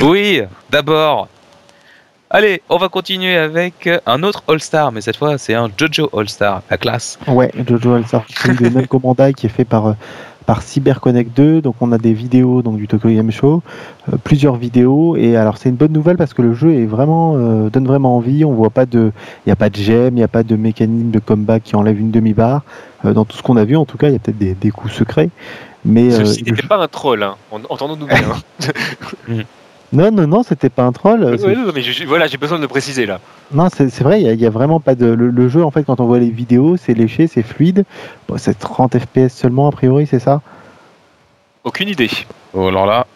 oui, 0.00 0.42
d'abord 0.70 1.28
Allez, 2.28 2.60
on 2.68 2.76
va 2.76 2.88
continuer 2.88 3.36
avec 3.36 3.88
un 4.04 4.22
autre 4.22 4.42
All-Star, 4.48 4.90
mais 4.90 5.00
cette 5.00 5.16
fois 5.16 5.38
c'est 5.38 5.54
un 5.54 5.70
Jojo 5.76 6.10
All-Star, 6.16 6.62
la 6.70 6.76
classe. 6.76 7.18
Ouais, 7.28 7.52
Jojo 7.66 7.94
All-Star, 7.94 8.24
c'est 8.28 8.60
mêmes 8.60 8.86
commandas 8.86 9.32
qui 9.32 9.46
est 9.46 9.50
fait 9.50 9.64
par 9.64 9.94
par 10.46 10.62
CyberConnect 10.62 11.36
2. 11.36 11.60
Donc 11.60 11.74
on 11.80 11.92
a 11.92 11.98
des 11.98 12.14
vidéos 12.14 12.62
donc 12.62 12.76
du 12.76 12.88
Tokyo 12.88 13.10
Game 13.10 13.30
Show, 13.30 13.62
euh, 14.12 14.16
plusieurs 14.22 14.56
vidéos. 14.56 15.16
Et 15.16 15.36
alors 15.36 15.58
c'est 15.58 15.68
une 15.68 15.74
bonne 15.74 15.92
nouvelle 15.92 16.16
parce 16.16 16.32
que 16.32 16.42
le 16.42 16.54
jeu 16.54 16.74
est 16.74 16.86
vraiment 16.86 17.34
euh, 17.36 17.68
donne 17.68 17.86
vraiment 17.86 18.16
envie. 18.16 18.44
On 18.44 18.52
voit 18.52 18.70
pas 18.70 18.86
de, 18.86 19.12
il 19.44 19.48
n'y 19.48 19.52
a 19.52 19.56
pas 19.56 19.68
de 19.68 19.76
gemme, 19.76 20.14
il 20.14 20.18
n'y 20.18 20.22
a 20.22 20.28
pas 20.28 20.44
de 20.44 20.56
mécanisme 20.56 21.10
de 21.10 21.18
combat 21.18 21.60
qui 21.60 21.76
enlève 21.76 22.00
une 22.00 22.10
demi-barre. 22.10 22.62
Euh, 23.04 23.12
dans 23.12 23.24
tout 23.24 23.36
ce 23.36 23.42
qu'on 23.42 23.56
a 23.56 23.64
vu, 23.64 23.76
en 23.76 23.84
tout 23.84 23.98
cas, 23.98 24.08
il 24.08 24.12
y 24.14 24.16
a 24.16 24.18
peut-être 24.18 24.38
des, 24.38 24.70
coups 24.70 24.94
secrets. 24.94 25.28
Mais 25.84 26.10
ceci 26.10 26.42
n'était 26.42 26.66
pas 26.66 26.78
un 26.78 26.88
troll, 26.88 27.22
hein. 27.22 27.36
entendons-nous 27.68 28.06
bien. 28.06 28.16
Non, 29.96 30.10
non, 30.10 30.26
non, 30.26 30.42
c'était 30.42 30.68
pas 30.68 30.84
un 30.84 30.92
troll. 30.92 31.24
Oui, 31.42 31.56
mais 31.74 31.82
voilà, 32.06 32.26
j'ai 32.26 32.36
besoin 32.36 32.58
de 32.58 32.62
le 32.62 32.68
préciser 32.68 33.06
là. 33.06 33.18
Non, 33.52 33.68
c'est 33.70 34.02
vrai, 34.02 34.20
il 34.20 34.36
n'y 34.36 34.44
a, 34.44 34.50
vraiment 34.50 34.78
pas 34.78 34.94
de. 34.94 35.06
Le, 35.06 35.48
jeu, 35.48 35.64
en 35.64 35.70
fait, 35.70 35.84
quand 35.84 36.00
on 36.00 36.06
voit 36.06 36.18
les 36.18 36.28
vidéos, 36.28 36.76
c'est 36.76 36.92
léché, 36.92 37.26
c'est 37.26 37.42
fluide. 37.42 37.84
c'est 38.36 38.58
30 38.58 38.98
FPS 38.98 39.32
seulement, 39.32 39.68
a 39.68 39.72
priori, 39.72 40.06
c'est 40.06 40.18
ça? 40.18 40.42
Aucune 41.64 41.88
idée. 41.88 42.10
Oh, 42.52 42.68
alors 42.68 42.84
là. 42.84 43.06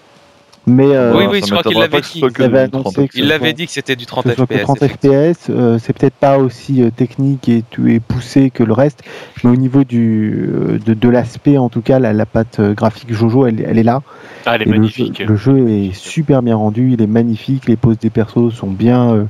Mais 0.67 0.95
euh, 0.95 1.15
oui, 1.17 1.25
oui, 1.31 1.41
je 1.45 1.51
crois 1.51 1.63
qu'il 1.63 1.79
l'avait 1.79 2.01
dit. 2.01 3.09
Il 3.15 3.27
l'avait 3.29 3.53
dit 3.53 3.67
que 3.67 3.73
c'était 3.73 3.97
du 3.97 4.07
30 4.07 4.33
FPS. 4.35 4.63
30 4.63 4.87
FPS, 4.87 5.49
euh, 5.49 5.79
c'est 5.79 5.93
peut-être 5.95 6.15
pas 6.15 6.39
aussi 6.39 6.83
euh, 6.83 6.91
technique 6.91 7.49
et, 7.49 7.65
et, 7.87 7.99
poussé 7.99 8.51
que 8.51 8.63
le 8.63 8.73
reste, 8.73 9.03
mais 9.43 9.51
au 9.51 9.57
niveau 9.57 9.85
du, 9.85 10.49
de, 10.85 10.95
de 10.95 11.09
l'aspect, 11.09 11.57
en 11.57 11.71
tout 11.71 11.81
cas, 11.81 11.99
la, 11.99 12.13
la 12.13 12.27
patte 12.27 12.61
graphique 12.61 13.13
Jojo, 13.13 13.47
elle, 13.47 13.65
elle 13.67 13.79
est 13.79 13.83
là. 13.83 14.03
Ah, 14.45 14.57
elle 14.57 14.63
est 14.63 14.67
magnifique. 14.67 15.19
Le 15.21 15.37
jeu, 15.37 15.69
est 15.69 15.95
super 15.95 16.43
bien 16.43 16.57
rendu, 16.57 16.93
il 16.93 17.03
est 17.03 17.07
magnifique, 17.07 17.67
les 17.67 17.77
poses 17.77 17.99
des 17.99 18.11
persos 18.11 18.53
sont 18.55 18.71
bien 18.71 19.27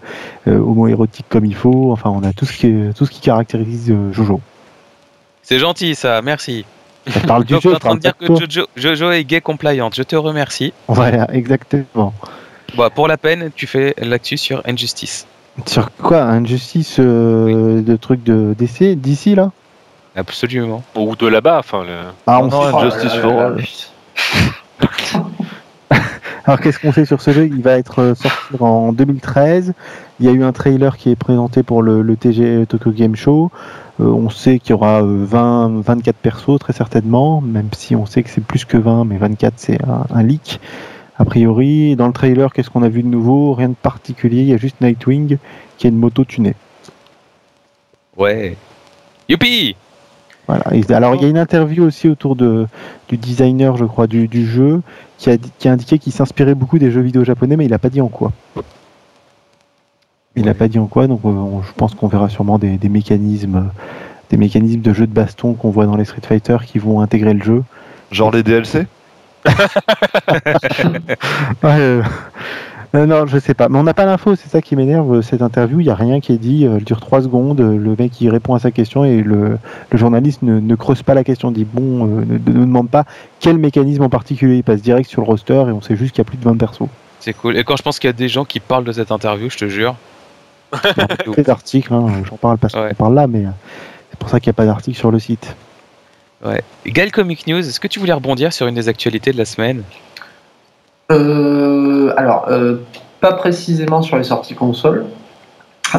homo-érotiques 0.46 1.26
comme 1.28 1.44
il 1.44 1.54
faut. 1.54 1.92
Enfin, 1.92 2.10
on 2.10 2.22
a 2.22 2.32
tout 2.32 2.44
ce 2.44 2.56
qui, 2.56 2.74
tout 2.96 3.06
ce 3.06 3.10
qui 3.10 3.20
caractérise 3.20 3.94
Jojo. 4.12 4.40
C'est 5.42 5.58
gentil 5.58 5.94
ça, 5.94 6.20
merci. 6.22 6.64
Ça 7.06 7.20
parle 7.20 7.44
du 7.44 7.58
jeu. 7.60 7.74
en 7.74 7.78
train 7.78 7.94
de 7.94 8.00
dire 8.00 8.16
que 8.16 8.26
Jojo, 8.76 9.10
est 9.10 9.24
gay 9.24 9.40
compliant. 9.40 9.90
Je 9.92 10.02
te 10.02 10.16
remercie. 10.16 10.72
Voilà, 10.88 11.26
exactement. 11.32 12.12
Bon, 12.74 12.90
pour 12.90 13.08
la 13.08 13.16
peine, 13.16 13.50
tu 13.54 13.66
fais 13.66 13.94
l'actu 13.98 14.36
sur 14.36 14.62
Injustice. 14.66 15.26
Sur 15.66 15.90
quoi 15.92 16.22
Injustice 16.22 16.96
euh, 16.98 17.82
de 17.82 17.96
trucs 17.96 18.22
de 18.22 18.54
DC 18.56 18.94
d'ici 18.96 19.34
là? 19.34 19.50
Absolument. 20.16 20.82
Ou 20.94 21.16
de 21.16 21.26
là-bas, 21.26 21.58
enfin. 21.58 21.84
Le... 21.84 21.96
Ah, 22.26 22.40
on 22.40 22.48
non, 22.48 22.76
Injustice 22.76 23.14
for 23.14 23.40
All. 23.40 23.64
Alors 26.50 26.60
qu'est-ce 26.60 26.80
qu'on 26.80 26.92
sait 26.92 27.04
sur 27.04 27.22
ce 27.22 27.30
jeu? 27.30 27.46
Il 27.46 27.62
va 27.62 27.78
être 27.78 28.00
euh, 28.00 28.14
sorti 28.16 28.56
en 28.58 28.92
2013. 28.92 29.72
Il 30.18 30.26
y 30.26 30.28
a 30.28 30.32
eu 30.32 30.42
un 30.42 30.50
trailer 30.50 30.96
qui 30.96 31.10
est 31.10 31.14
présenté 31.14 31.62
pour 31.62 31.80
le, 31.80 32.16
TG 32.16 32.66
Tokyo 32.66 32.90
Game 32.90 33.14
Show. 33.14 33.52
Euh, 34.00 34.06
on 34.06 34.30
sait 34.30 34.58
qu'il 34.58 34.70
y 34.70 34.72
aura 34.72 35.00
20, 35.00 35.70
euh, 35.70 35.80
24 35.80 36.16
persos 36.16 36.58
très 36.58 36.72
certainement, 36.72 37.40
même 37.40 37.68
si 37.72 37.94
on 37.94 38.04
sait 38.04 38.24
que 38.24 38.30
c'est 38.30 38.42
plus 38.42 38.64
que 38.64 38.76
20, 38.76 39.04
mais 39.04 39.16
24 39.16 39.54
c'est 39.58 39.78
un, 40.12 40.22
leak. 40.24 40.58
A 41.20 41.24
priori, 41.24 41.94
dans 41.94 42.08
le 42.08 42.12
trailer, 42.12 42.52
qu'est-ce 42.52 42.68
qu'on 42.68 42.82
a 42.82 42.88
vu 42.88 43.04
de 43.04 43.08
nouveau? 43.08 43.54
Rien 43.54 43.68
de 43.68 43.74
particulier, 43.74 44.40
il 44.40 44.48
y 44.48 44.52
a 44.52 44.56
juste 44.56 44.80
Nightwing 44.80 45.38
qui 45.78 45.86
a 45.86 45.90
une 45.90 45.98
moto 45.98 46.24
tunée. 46.24 46.56
Ouais. 48.16 48.56
Youpi 49.28 49.76
voilà. 50.50 50.64
alors 50.96 51.14
il 51.14 51.22
y 51.22 51.24
a 51.24 51.28
une 51.28 51.38
interview 51.38 51.84
aussi 51.84 52.08
autour 52.08 52.34
de, 52.34 52.66
du 53.08 53.16
designer, 53.16 53.76
je 53.76 53.84
crois, 53.84 54.08
du, 54.08 54.28
jeu, 54.46 54.82
qui 55.18 55.30
a, 55.30 55.36
qui 55.36 55.68
a 55.68 55.72
indiqué 55.72 55.98
qu'il 55.98 56.12
s'inspirait 56.12 56.56
beaucoup 56.56 56.78
des 56.78 56.90
jeux 56.90 57.02
vidéo 57.02 57.22
japonais, 57.24 57.56
mais 57.56 57.66
il 57.66 57.70
n'a 57.70 57.78
pas 57.78 57.88
dit 57.88 58.00
en 58.00 58.08
quoi. 58.08 58.32
Il 60.34 60.44
n'a 60.44 60.54
pas 60.54 60.68
dit 60.68 60.78
en 60.78 60.86
quoi, 60.86 61.06
donc 61.06 61.20
euh, 61.24 61.60
je 61.66 61.72
pense 61.76 61.94
qu'on 61.94 62.08
verra 62.08 62.28
sûrement 62.28 62.58
des, 62.58 62.78
mécanismes, 62.88 63.70
des 64.30 64.36
mécanismes 64.36 64.80
de 64.80 64.92
jeu 64.92 65.06
de 65.06 65.12
baston 65.12 65.54
qu'on 65.54 65.70
voit 65.70 65.86
dans 65.86 65.96
les 65.96 66.04
Street 66.04 66.22
Fighter 66.26 66.56
qui 66.66 66.78
vont 66.78 67.00
intégrer 67.00 67.34
le 67.34 67.42
jeu. 67.42 67.62
Genre 68.10 68.32
les 68.32 68.42
DLC 68.42 68.86
euh, 71.64 72.02
non, 72.94 73.26
je 73.26 73.38
sais 73.38 73.54
pas. 73.54 73.68
Mais 73.68 73.78
on 73.78 73.84
n'a 73.84 73.94
pas 73.94 74.04
l'info, 74.04 74.34
c'est 74.34 74.48
ça 74.48 74.60
qui 74.60 74.74
m'énerve 74.74 75.20
cette 75.20 75.42
interview. 75.42 75.80
Il 75.80 75.84
n'y 75.84 75.90
a 75.90 75.94
rien 75.94 76.20
qui 76.20 76.32
est 76.32 76.38
dit. 76.38 76.64
Elle 76.64 76.82
dure 76.82 77.00
3 77.00 77.22
secondes. 77.22 77.60
Le 77.60 77.96
mec 77.96 78.20
il 78.20 78.30
répond 78.30 78.54
à 78.54 78.58
sa 78.58 78.70
question 78.70 79.04
et 79.04 79.22
le, 79.22 79.58
journaliste 79.92 80.42
ne, 80.42 80.74
creuse 80.74 81.02
pas 81.02 81.14
la 81.14 81.22
question. 81.22 81.52
Dit 81.52 81.64
bon, 81.64 82.06
euh, 82.06 82.24
ne, 82.26 82.38
demande 82.38 82.90
pas 82.90 83.04
quel 83.38 83.58
mécanisme 83.58 84.02
en 84.02 84.08
particulier. 84.08 84.56
Il 84.56 84.64
passe 84.64 84.82
direct 84.82 85.08
sur 85.08 85.22
le 85.22 85.26
roster 85.26 85.64
et 85.68 85.72
on 85.72 85.80
sait 85.80 85.96
juste 85.96 86.12
qu'il 86.12 86.18
y 86.18 86.26
a 86.26 86.28
plus 86.28 86.38
de 86.38 86.44
20 86.44 86.56
persos. 86.56 86.88
C'est 87.20 87.34
cool. 87.34 87.56
Et 87.56 87.64
quand 87.64 87.76
je 87.76 87.82
pense 87.82 87.98
qu'il 87.98 88.08
y 88.08 88.10
a 88.12 88.14
des 88.14 88.28
gens 88.28 88.44
qui 88.44 88.58
parlent 88.60 88.84
de 88.84 88.92
cette 88.92 89.12
interview, 89.12 89.50
je 89.50 89.58
te 89.58 89.68
jure, 89.68 89.94
des 91.36 91.50
articles, 91.50 91.92
hein, 91.92 92.06
j'en 92.28 92.36
parle 92.36 92.58
parce 92.58 92.72
qu'on 92.72 92.94
parle 92.94 93.14
là, 93.14 93.26
mais 93.26 93.44
euh, 93.44 93.50
c'est 94.10 94.18
pour 94.18 94.30
ça 94.30 94.40
qu'il 94.40 94.48
n'y 94.48 94.54
a 94.54 94.54
pas 94.54 94.66
d'article 94.66 94.98
sur 94.98 95.10
le 95.10 95.18
site. 95.18 95.54
Ouais. 96.44 96.62
Gal 96.86 97.12
Comic 97.12 97.46
News, 97.46 97.58
est-ce 97.58 97.78
que 97.78 97.88
tu 97.88 98.00
voulais 98.00 98.14
rebondir 98.14 98.52
sur 98.52 98.66
une 98.66 98.74
des 98.74 98.88
actualités 98.88 99.32
de 99.32 99.38
la 99.38 99.44
semaine? 99.44 99.82
euh, 99.82 100.09
Alors, 101.10 102.46
euh, 102.48 102.76
pas 103.20 103.32
précisément 103.32 104.02
sur 104.02 104.16
les 104.16 104.24
sorties 104.24 104.54
consoles, 104.54 105.04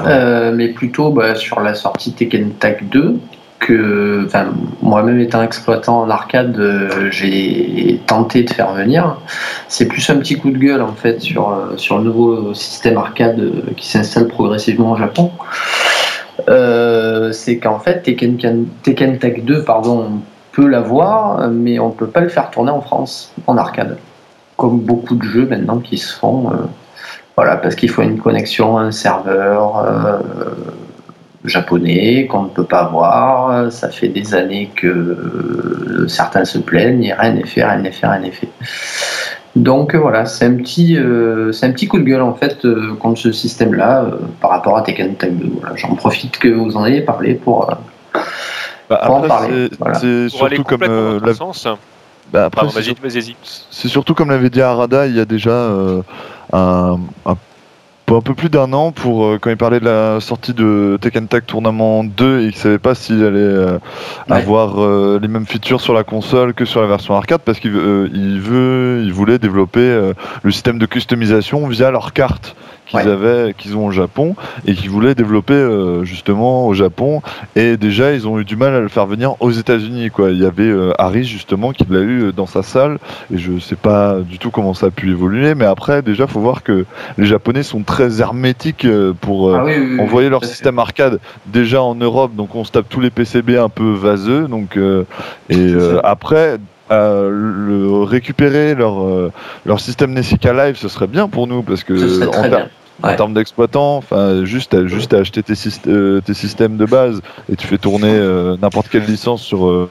mais 0.06 0.69
plutôt 0.69 1.12
bah, 1.12 1.36
sur 1.36 1.60
la 1.60 1.76
sortie 1.76 2.13
Tekken 2.13 2.52
Tag 2.54 2.89
2, 2.89 3.19
que 3.62 4.28
moi-même 4.82 5.19
étant 5.21 5.43
exploitant 5.43 6.02
en 6.02 6.10
arcade, 6.10 6.58
euh, 6.60 7.10
j'ai 7.12 8.02
tenté 8.08 8.43
de 8.43 8.50
faire 8.50 8.74
venir. 8.74 9.17
C'est 9.69 9.86
plus 9.86 10.10
un 10.10 10.17
petit 10.17 10.36
coup 10.36 10.50
de 10.50 10.58
gueule 10.58 10.82
en 10.82 10.93
fait 10.93 11.21
sur, 11.21 11.50
euh, 11.50 11.78
sur 11.78 12.00
le 12.00 12.06
nouveau 12.06 12.54
système 12.56 12.97
arcade 12.97 13.39
euh, 13.39 13.62
qui 13.78 13.88
s'installe 13.88 14.28
progressivement 14.28 14.91
au 14.91 14.97
Japon. 14.97 15.32
c'est 17.32 17.60
qu'en 17.60 17.80
fait 17.80 18.02
Tekken, 18.02 18.67
Tekken 18.84 19.19
Tag 19.19 19.45
2 19.45 19.63
pardon, 19.63 20.08
on 20.10 20.21
peut 20.52 20.67
l'avoir, 20.67 21.47
mais 21.50 21.80
on 21.80 21.89
ne 21.89 21.93
peut 21.93 22.08
pas 22.08 22.21
le 22.21 22.30
faire 22.30 22.50
tourner 22.50 22.71
en 22.71 22.82
France 22.82 23.32
en 23.45 23.58
arcade. 23.58 23.97
Comme 24.62 24.80
beaucoup 24.80 25.15
de 25.15 25.24
jeux 25.24 25.47
maintenant 25.47 25.80
qui 25.80 25.97
se 25.97 26.13
font. 26.13 26.52
voilà, 27.36 27.58
parce 27.58 27.74
qu'il 27.74 27.89
faut 27.89 28.04
une 28.04 28.19
connexion, 28.19 28.78
un 28.78 28.91
serveur 28.91 30.21
japonais 31.45 32.28
qu'on 32.28 32.43
ne 32.43 32.50
peut 32.50 32.63
pas 32.63 32.86
voir. 32.86 33.71
Ça 33.71 33.89
fait 33.89 34.10
des 34.10 34.36
années 34.36 34.69
que 34.76 36.06
certains 36.08 36.45
se 36.45 36.60
plaignent, 36.60 37.15
rien 37.17 37.34
n'est 37.34 37.47
fait, 37.47 37.63
rien 37.63 37.80
n'est 37.80 37.91
fait, 37.91 38.06
rien 38.06 38.19
n'est 38.19 38.30
fait. 38.32 38.50
Donc 39.56 39.95
voilà, 39.95 40.26
c'est 40.26 40.45
un 40.45 40.56
petit, 40.56 40.97
euh, 40.97 41.52
c'est 41.52 41.65
un 41.65 41.71
petit 41.71 41.88
coup 41.88 42.00
de 42.00 42.04
gueule 42.04 42.21
en 42.21 42.34
fait 42.34 42.63
euh, 42.63 42.93
contre 42.95 43.19
ce 43.19 43.34
système-là 43.34 44.04
euh, 44.04 44.12
par 44.39 44.52
rapport 44.52 44.78
à 44.78 44.82
Tekken 44.82 45.15
Tag 45.15 45.38
2. 45.38 45.52
J'en 45.76 45.95
profite 45.95 46.38
que 46.38 46.47
vous 46.47 46.78
en 46.78 46.86
ayez 46.86 47.02
parlé 47.02 47.34
pour, 47.34 47.69
bah, 48.89 49.02
en 49.10 49.21
parler. 49.21 49.69
C'est 50.00 50.30
surtout 50.30 50.63
comme 50.63 51.19
Bah, 52.32 52.46
après, 52.46 52.62
c'est 53.72 53.88
surtout 53.89 54.13
comme 54.13 54.30
l'avait 54.30 54.50
dit 54.50 54.62
Arada, 54.62 55.06
il 55.08 55.15
y 55.15 55.20
a 55.20 55.26
déjà 55.26 55.50
euh, 55.52 56.02
un, 56.54 56.98
un- 57.26 57.38
un 58.17 58.21
peu 58.21 58.34
plus 58.34 58.50
d'un 58.50 58.74
an 58.74 58.91
pour 58.91 59.26
euh, 59.26 59.38
quand 59.39 59.50
il 59.50 59.58
parlait 59.58 59.80
de 59.80 59.86
la 59.86 60.19
sortie 60.19 60.54
de 60.54 60.97
Tekken 61.02 61.28
Tag 61.28 61.45
Tournament 61.45 62.04
2 62.04 62.41
et 62.41 62.43
qu'il 62.52 62.56
savait 62.58 62.78
pas 62.80 62.95
s'il 62.95 63.24
allait 63.24 63.38
euh, 63.39 63.78
Ouais. 64.30 64.38
avoir 64.38 64.82
euh, 64.82 65.19
les 65.21 65.28
mêmes 65.28 65.45
features 65.45 65.82
sur 65.82 65.93
la 65.93 66.04
console 66.04 66.54
que 66.54 66.65
sur 66.65 66.82
la 66.82 66.88
version 66.88 67.15
arcade 67.15 67.41
parce 67.43 67.60
qu'il 67.60 67.71
il 68.13 68.39
veut, 68.39 69.02
il 69.04 69.13
voulait 69.13 69.39
développer 69.39 70.12
le 70.43 70.52
système 70.52 70.78
de 70.80 70.86
customisation 70.86 71.67
via 71.67 71.91
leurs 71.91 72.13
cartes 72.13 72.56
qu'ils 72.88 73.00
Ouais. 73.00 73.08
avaient, 73.08 73.54
qu'ils 73.58 73.78
ont 73.78 73.86
au 73.86 73.91
Japon 73.91 74.36
et 74.65 74.74
qu'ils 74.74 74.89
voulaient 74.89 75.15
développer 75.15 75.56
justement 76.04 76.67
au 76.67 76.74
Japon 76.74 77.21
et 77.56 77.78
déjà 77.78 78.13
ils 78.13 78.28
ont 78.28 78.38
eu 78.39 78.43
du 78.45 78.56
mal 78.58 78.74
à 78.74 78.80
le 78.82 78.89
faire 78.89 79.06
venir 79.06 79.36
aux 79.41 79.52
États-Unis 79.52 80.10
quoi. 80.12 80.32
Il 80.32 80.41
y 80.41 80.45
avait 80.45 80.71
Harris 80.97 81.24
justement 81.24 81.71
qui 81.71 81.86
l'a 81.89 82.02
eu 82.02 82.34
dans 82.36 82.47
sa 82.47 82.63
salle 82.63 82.97
et 83.34 83.38
je 83.38 83.60
sais 83.60 83.76
pas 83.78 84.17
du 84.19 84.39
tout 84.39 84.52
comment 84.52 84.74
ça 84.74 84.88
a 84.88 84.91
pu 84.91 85.10
évoluer 85.12 85.56
mais 85.56 85.65
après 85.65 86.02
déjà 86.02 86.28
faut 86.28 86.41
voir 86.41 86.63
que 86.63 86.86
les 87.17 87.26
Japonais 87.26 87.63
sont 87.63 87.84
très 87.84 88.00
hermétiques 88.09 88.85
euh, 88.85 89.13
pour 89.19 89.49
euh, 89.49 89.57
Ah 89.59 89.63
oui, 89.65 89.73
oui, 89.77 89.87
oui, 89.93 89.99
envoyer 90.01 90.29
leur 90.29 90.43
système 90.45 90.79
arcade 90.79 91.19
déjà 91.47 91.81
en 91.81 91.95
Europe, 91.95 92.35
donc 92.35 92.55
on 92.55 92.63
se 92.63 92.71
tape 92.71 92.87
tous 92.89 92.99
les 92.99 93.09
PCB 93.09 93.57
un 93.57 93.69
peu 93.69 93.91
vaseux, 93.93 94.47
donc 94.47 94.77
euh, 94.77 95.03
et 95.49 95.73
après 96.03 96.57
euh, 96.91 97.29
le 97.31 98.03
récupérer 98.03 98.75
leur 98.75 99.01
euh, 99.03 99.31
leur 99.65 99.79
système 99.79 100.11
Nessica 100.13 100.51
Live, 100.53 100.75
ce 100.77 100.87
serait 100.89 101.07
bien 101.07 101.27
pour 101.29 101.47
nous 101.47 101.61
parce 101.63 101.83
que 101.83 101.93
en, 102.27 102.31
très 102.31 102.41
ter- 102.41 102.49
bien. 102.49 102.69
Ouais. 103.03 103.13
en 103.13 103.15
termes 103.15 103.33
d'exploitant, 103.33 103.97
enfin 103.97 104.45
juste 104.45 104.73
à, 104.73 104.85
juste 104.85 105.13
à 105.13 105.17
acheter 105.17 105.41
tes, 105.41 105.53
syst- 105.53 105.87
euh, 105.87 106.21
tes 106.21 106.33
systèmes 106.35 106.77
de 106.77 106.85
base 106.85 107.21
et 107.51 107.55
tu 107.55 107.65
fais 107.65 107.77
tourner 107.79 108.11
euh, 108.11 108.57
n'importe 108.61 108.89
quelle 108.89 109.05
licence 109.05 109.41
sur 109.41 109.67
euh, 109.67 109.89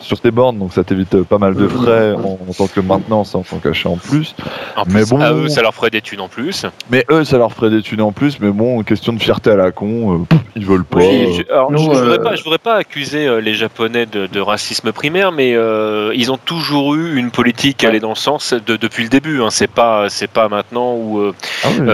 sur 0.00 0.20
tes 0.20 0.30
bornes, 0.30 0.58
donc 0.58 0.72
ça 0.72 0.82
t'évite 0.84 1.22
pas 1.24 1.38
mal 1.38 1.54
de 1.54 1.68
frais 1.68 2.12
en, 2.14 2.38
en 2.48 2.52
tant 2.56 2.66
que 2.66 2.80
maintenance, 2.80 3.34
en 3.34 3.42
tant 3.42 3.58
qu'achat 3.58 3.88
en 3.90 3.96
plus. 3.98 4.34
En 4.76 4.84
Mais 4.86 5.00
plus, 5.00 5.10
bon. 5.10 5.20
à 5.20 5.32
eux, 5.32 5.48
ça 5.48 5.60
leur 5.62 5.74
ferait 5.74 5.90
des 5.90 6.00
thunes 6.00 6.20
en 6.20 6.28
plus. 6.28 6.64
Mais 6.90 7.04
eux, 7.10 7.24
ça 7.24 7.36
leur 7.38 7.52
ferait 7.52 7.70
des 7.70 7.82
thunes 7.82 8.00
en 8.00 8.12
plus, 8.12 8.40
mais 8.40 8.50
bon, 8.50 8.82
question 8.82 9.12
de 9.12 9.20
fierté 9.20 9.50
à 9.50 9.56
la 9.56 9.70
con, 9.70 10.20
euh, 10.32 10.36
ils 10.54 10.64
veulent 10.64 10.84
pas. 10.84 10.98
Oui, 10.98 11.34
je, 11.36 11.52
alors, 11.52 11.70
je, 11.72 11.76
je 11.76 11.82
voudrais 11.82 12.18
euh, 12.18 12.22
pas, 12.22 12.36
je 12.36 12.42
voudrais 12.42 12.58
pas 12.58 12.76
accuser 12.76 13.40
les 13.42 13.54
Japonais 13.54 14.06
de, 14.06 14.26
de 14.26 14.40
racisme 14.40 14.92
primaire, 14.92 15.30
mais 15.32 15.54
euh, 15.54 16.12
ils 16.14 16.32
ont 16.32 16.38
toujours 16.38 16.94
eu 16.94 17.16
une 17.16 17.30
politique 17.30 17.76
qui 17.78 17.86
allait 17.86 18.00
dans 18.00 18.14
ce 18.14 18.22
sens 18.22 18.54
de- 18.54 18.76
depuis 18.76 19.02
le 19.02 19.08
début. 19.10 19.42
Hein. 19.42 19.48
C'est 19.50 19.70
pas, 19.70 20.08
c'est 20.08 20.30
pas 20.30 20.48
maintenant 20.48 20.94
où 20.94 21.18
euh, 21.20 21.34
ah 21.64 21.68
oui. 21.78 21.86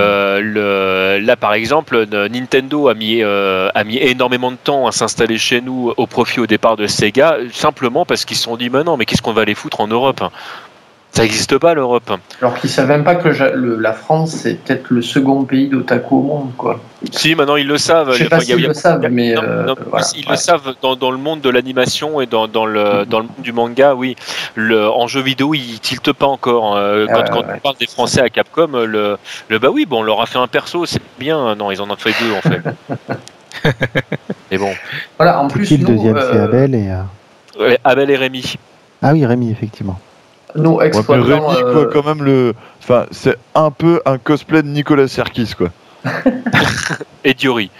Là, 0.60 1.36
par 1.36 1.54
exemple, 1.54 2.06
Nintendo 2.06 2.88
a 2.88 2.94
mis, 2.94 3.22
euh, 3.22 3.68
a 3.74 3.84
mis 3.84 3.98
énormément 3.98 4.50
de 4.50 4.56
temps 4.56 4.86
à 4.86 4.92
s'installer 4.92 5.38
chez 5.38 5.60
nous 5.60 5.92
au 5.96 6.06
profit 6.06 6.40
au 6.40 6.46
départ 6.46 6.76
de 6.76 6.86
Sega, 6.86 7.36
simplement 7.52 8.04
parce 8.04 8.24
qu'ils 8.24 8.36
se 8.36 8.44
sont 8.44 8.56
dit, 8.56 8.70
mais 8.70 8.84
non, 8.84 8.96
mais 8.96 9.04
qu'est-ce 9.04 9.22
qu'on 9.22 9.32
va 9.32 9.42
aller 9.42 9.54
foutre 9.54 9.80
en 9.80 9.88
Europe 9.88 10.22
hein? 10.22 10.30
Ça 11.14 11.24
n'existe 11.24 11.58
pas 11.58 11.74
l'Europe. 11.74 12.10
Alors 12.40 12.54
qu'ils 12.58 12.70
savent 12.70 12.88
même 12.88 13.04
pas 13.04 13.16
que 13.16 13.28
le 13.28 13.34
Ja- 13.34 13.50
le- 13.52 13.76
la 13.78 13.92
France, 13.92 14.30
c'est 14.30 14.54
peut-être 14.54 14.86
le 14.88 15.02
second 15.02 15.44
pays 15.44 15.68
d'otaku 15.68 16.16
au 16.16 16.22
monde, 16.22 16.52
quoi. 16.56 16.80
Si, 17.10 17.34
maintenant 17.34 17.56
ils 17.56 17.66
le 17.66 17.76
savent. 17.76 18.12
Je 18.14 18.22
sais 18.24 18.30
pas 18.30 18.40
s'ils 18.40 18.66
le 18.66 18.72
savent, 18.72 19.06
mais 19.10 19.34
Non, 19.34 19.42
euh, 19.42 19.64
non, 19.66 19.74
voilà. 19.90 20.06
ils 20.16 20.24
Ouais. 20.24 20.30
le 20.30 20.36
savent 20.36 20.74
dans, 20.80 20.96
dans 20.96 21.10
le 21.10 21.18
monde 21.18 21.42
de 21.42 21.50
l'animation 21.50 22.22
et 22.22 22.26
dans, 22.26 22.48
dans 22.48 22.64
le, 22.64 23.04
dans 23.04 23.18
le 23.18 23.24
monde 23.24 23.40
du 23.40 23.52
manga, 23.52 23.94
oui. 23.94 24.16
Le, 24.54 24.88
en 24.88 25.06
jeu 25.06 25.20
vidéo, 25.20 25.52
ils 25.52 25.80
tiltent 25.80 26.14
pas 26.14 26.24
encore. 26.26 26.76
Euh, 26.76 27.04
Ah 27.08 27.12
quand 27.12 27.20
ouais, 27.20 27.28
quand 27.30 27.40
ouais. 27.40 27.54
on 27.56 27.58
parle 27.58 27.76
des 27.76 27.86
Français 27.88 28.22
à 28.22 28.30
Capcom, 28.30 28.68
le, 28.72 29.18
le 29.48 29.58
bah 29.58 29.68
oui, 29.70 29.84
bon, 29.84 30.00
on 30.00 30.02
leur 30.04 30.22
a 30.22 30.26
fait 30.26 30.38
un 30.38 30.46
perso, 30.46 30.86
c'est 30.86 31.02
bien. 31.18 31.54
Non, 31.56 31.70
ils 31.70 31.82
en 31.82 31.90
ont 31.90 31.96
fait 31.96 32.14
deux 32.22 32.32
en 32.32 32.40
fait. 32.40 32.62
Mais 34.50 34.56
bon, 34.56 34.72
Voilà, 35.18 35.40
en 35.42 35.48
plus, 35.48 35.66
Qui 35.68 35.76
le 35.76 35.84
deuxième, 35.86 36.18
c'est 36.18 36.36
euh, 36.38 36.44
Abel 36.46 36.74
et. 36.74 36.88
euh, 36.90 37.02
Ouais, 37.68 37.78
Abel 37.84 38.10
et 38.10 38.16
Rémi. 38.16 38.54
Ah 39.02 39.12
oui, 39.12 39.26
Rémi, 39.26 39.50
effectivement. 39.50 40.00
Nous 40.56 40.70
Ouais, 40.76 40.84
mais 40.84 40.88
exploitons. 40.88 41.22
Rémi, 41.24 41.46
euh, 41.62 41.72
quoi, 41.72 41.86
quand 41.92 42.06
même, 42.06 42.24
le. 42.24 42.54
Enfin, 42.82 43.06
c'est 43.10 43.36
un 43.54 43.70
peu 43.70 44.00
un 44.04 44.18
cosplay 44.18 44.62
de 44.62 44.68
Nicolas 44.68 45.08
Serkis, 45.08 45.54
quoi. 45.56 45.68
Et 47.24 47.34
Diori. 47.34 47.70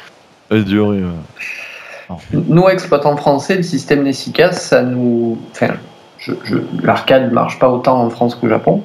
Et 0.50 0.62
Diori, 0.62 0.98
ouais. 1.02 2.16
Nous, 2.32 2.68
exploitants 2.68 3.16
français, 3.16 3.56
le 3.56 3.62
système 3.62 4.02
Nessica, 4.02 4.52
ça 4.52 4.82
nous. 4.82 5.38
Enfin, 5.52 5.74
je, 6.18 6.32
je- 6.44 6.56
l'arcade 6.82 7.32
marche 7.32 7.58
pas 7.58 7.68
autant 7.70 8.00
en 8.02 8.10
France 8.10 8.34
qu'au 8.34 8.48
Japon. 8.48 8.82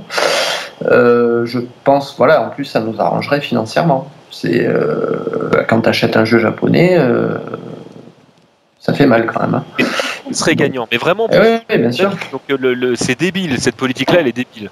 Euh, 0.86 1.46
je 1.46 1.60
pense, 1.84 2.16
voilà, 2.18 2.42
en 2.46 2.50
plus, 2.50 2.66
ça 2.66 2.80
nous 2.80 3.00
arrangerait 3.02 3.42
financièrement. 3.42 4.08
C'est 4.32 4.66
euh, 4.66 5.64
quand 5.68 5.82
tu 5.82 5.90
achètes 5.90 6.16
un 6.18 6.26
jeu 6.26 6.38
japonais, 6.40 6.96
euh, 7.00 7.38
ça 8.80 8.94
fait 8.94 9.08
mal 9.08 9.26
quand 9.26 9.42
même. 9.42 9.56
hein. 9.56 9.64
Il 10.30 10.36
serait 10.36 10.56
gagnant. 10.56 10.88
Mais 10.92 10.98
vraiment, 10.98 11.28
Eh 11.70 11.78
bien 11.78 11.92
sûr. 11.92 12.12
donc, 12.32 12.42
le, 12.48 12.74
le- 12.74 12.96
c'est 12.96 13.20
débile. 13.20 13.60
Cette 13.60 13.76
politique-là, 13.76 14.20
elle 14.20 14.28
est 14.28 14.32
débile. 14.34 14.70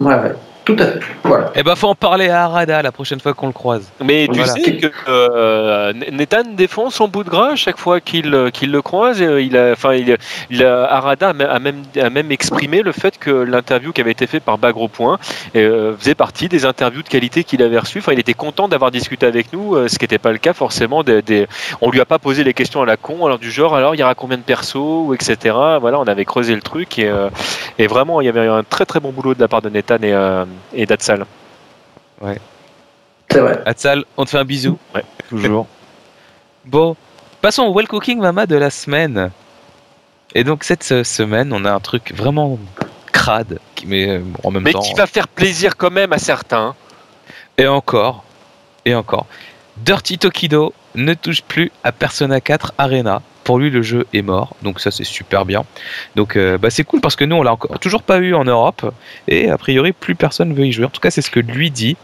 Ouais, 0.00 0.14
ouais, 0.14 0.32
tout 0.64 0.76
à 0.78 0.86
fait. 0.86 1.00
Voilà. 1.24 1.50
Eh 1.54 1.62
ben, 1.62 1.74
faut 1.74 1.88
en 1.88 1.94
parler 1.94 2.28
à 2.28 2.44
Arada 2.44 2.82
la 2.82 2.92
prochaine 2.92 3.18
fois 3.20 3.34
qu'on 3.34 3.46
le 3.48 3.52
croise. 3.52 3.90
Mais 4.04 4.26
tu 4.28 4.38
Voilà. 4.38 4.52
sais 4.52 4.76
que 4.76 4.86
euh, 5.08 5.92
Nathan 6.12 6.42
défend 6.52 6.90
son 6.90 7.08
bout 7.08 7.24
de 7.24 7.30
gras 7.30 7.52
à 7.52 7.56
chaque 7.56 7.78
fois 7.78 8.00
qu'il 8.00 8.34
euh, 8.34 8.50
qu'il 8.50 8.70
le 8.70 8.82
croise. 8.82 9.20
Et, 9.20 9.42
il 9.42 9.56
a, 9.56 9.72
enfin, 9.72 9.94
il, 9.94 10.16
il 10.50 10.64
a- 10.64 10.84
Arada 10.84 11.30
a 11.30 11.32
même, 11.58 11.82
a 12.00 12.10
même, 12.10 12.30
exprimé 12.32 12.82
le 12.82 12.92
fait 12.92 13.18
que 13.18 13.30
l'interview 13.30 13.92
qui 13.92 14.00
avait 14.00 14.10
été 14.12 14.26
faite 14.26 14.42
par 14.44 14.58
Bagro 14.58 14.88
Point 14.88 15.18
euh, 15.56 15.96
faisait 15.98 16.14
partie 16.14 16.48
des 16.48 16.64
interviews 16.64 17.02
de 17.02 17.08
qualité 17.08 17.44
qu'il 17.44 17.62
avait 17.62 17.78
reçues. 17.78 17.98
Enfin, 17.98 18.12
il 18.12 18.18
était 18.20 18.34
content 18.34 18.68
d'avoir 18.68 18.90
discuté 18.90 19.26
avec 19.26 19.52
nous, 19.52 19.74
euh, 19.74 19.88
ce 19.88 19.98
qui 19.98 20.04
n'était 20.04 20.18
pas 20.18 20.32
le 20.32 20.38
cas 20.38 20.52
forcément. 20.52 21.02
Des, 21.02 21.22
des- 21.22 21.46
on 21.80 21.90
lui 21.90 22.00
a 22.00 22.04
pas 22.04 22.18
posé 22.18 22.44
les 22.44 22.54
questions 22.54 22.82
à 22.82 22.86
la 22.86 22.96
con, 22.96 23.24
alors 23.26 23.38
du 23.38 23.50
genre, 23.50 23.74
alors 23.74 23.94
il 23.94 23.98
y 24.00 24.02
aura 24.02 24.14
combien 24.14 24.36
de 24.36 24.42
persos, 24.42 24.76
ou 24.76 25.14
etc. 25.14 25.54
Voilà, 25.80 25.98
on 25.98 26.04
avait 26.04 26.24
creusé 26.24 26.54
le 26.54 26.62
truc 26.62 26.98
et, 26.98 27.08
euh, 27.08 27.28
et 27.78 27.86
vraiment, 27.86 28.20
il 28.20 28.26
y 28.26 28.28
avait 28.28 28.46
un 28.46 28.62
très 28.62 28.84
très 28.86 29.00
bon 29.00 29.10
boulot 29.10 29.34
de 29.34 29.40
la 29.40 29.48
part 29.48 29.62
de 29.62 29.68
Nathan 29.68 29.96
et, 30.02 30.12
euh, 30.12 30.44
et 30.72 30.86
d'Atsal. 30.86 31.26
C'est 33.30 33.40
vrai. 33.40 33.62
Hatsal, 33.64 34.04
on 34.16 34.24
te 34.24 34.30
fait 34.30 34.38
un 34.38 34.44
bisou. 34.44 34.78
Toujours. 35.28 35.66
Bon, 36.64 36.96
passons 37.40 37.62
au 37.64 37.74
Well 37.74 37.88
Cooking 37.88 38.18
Mama 38.18 38.46
de 38.46 38.56
la 38.56 38.70
semaine. 38.70 39.30
Et 40.34 40.44
donc, 40.44 40.64
cette 40.64 40.90
euh, 40.92 41.04
semaine, 41.04 41.52
on 41.52 41.64
a 41.64 41.72
un 41.72 41.80
truc 41.80 42.12
vraiment 42.14 42.58
crade, 43.12 43.58
qui 43.74 43.86
met 43.86 44.08
euh, 44.08 44.22
en 44.44 44.50
même 44.50 44.62
Mais 44.62 44.72
temps. 44.72 44.80
qui 44.80 44.94
va 44.94 45.06
faire 45.06 45.28
plaisir 45.28 45.76
quand 45.76 45.90
même 45.90 46.12
à 46.12 46.18
certains. 46.18 46.74
Et 47.58 47.66
encore, 47.66 48.24
et 48.84 48.94
encore. 48.94 49.26
Dirty 49.78 50.18
Tokido 50.18 50.72
ne 50.94 51.14
touche 51.14 51.42
plus 51.42 51.72
à 51.84 51.92
Persona 51.92 52.40
4 52.40 52.74
Arena. 52.78 53.22
Pour 53.44 53.58
lui, 53.58 53.70
le 53.70 53.82
jeu 53.82 54.06
est 54.12 54.22
mort, 54.22 54.54
donc 54.62 54.80
ça 54.80 54.90
c'est 54.90 55.04
super 55.04 55.44
bien. 55.46 55.64
Donc 56.14 56.36
euh, 56.36 56.58
bah, 56.58 56.68
c'est 56.70 56.84
cool 56.84 57.00
parce 57.00 57.16
que 57.16 57.24
nous 57.24 57.36
on 57.36 57.42
l'a 57.42 57.52
encore 57.52 57.78
toujours 57.78 58.02
pas 58.02 58.18
eu 58.18 58.34
en 58.34 58.44
Europe 58.44 58.92
et 59.28 59.48
a 59.48 59.56
priori 59.56 59.92
plus 59.92 60.14
personne 60.14 60.52
veut 60.52 60.66
y 60.66 60.72
jouer. 60.72 60.84
En 60.84 60.90
tout 60.90 61.00
cas, 61.00 61.10
c'est 61.10 61.22
ce 61.22 61.30
que 61.30 61.40
lui 61.40 61.70
dit. 61.70 61.96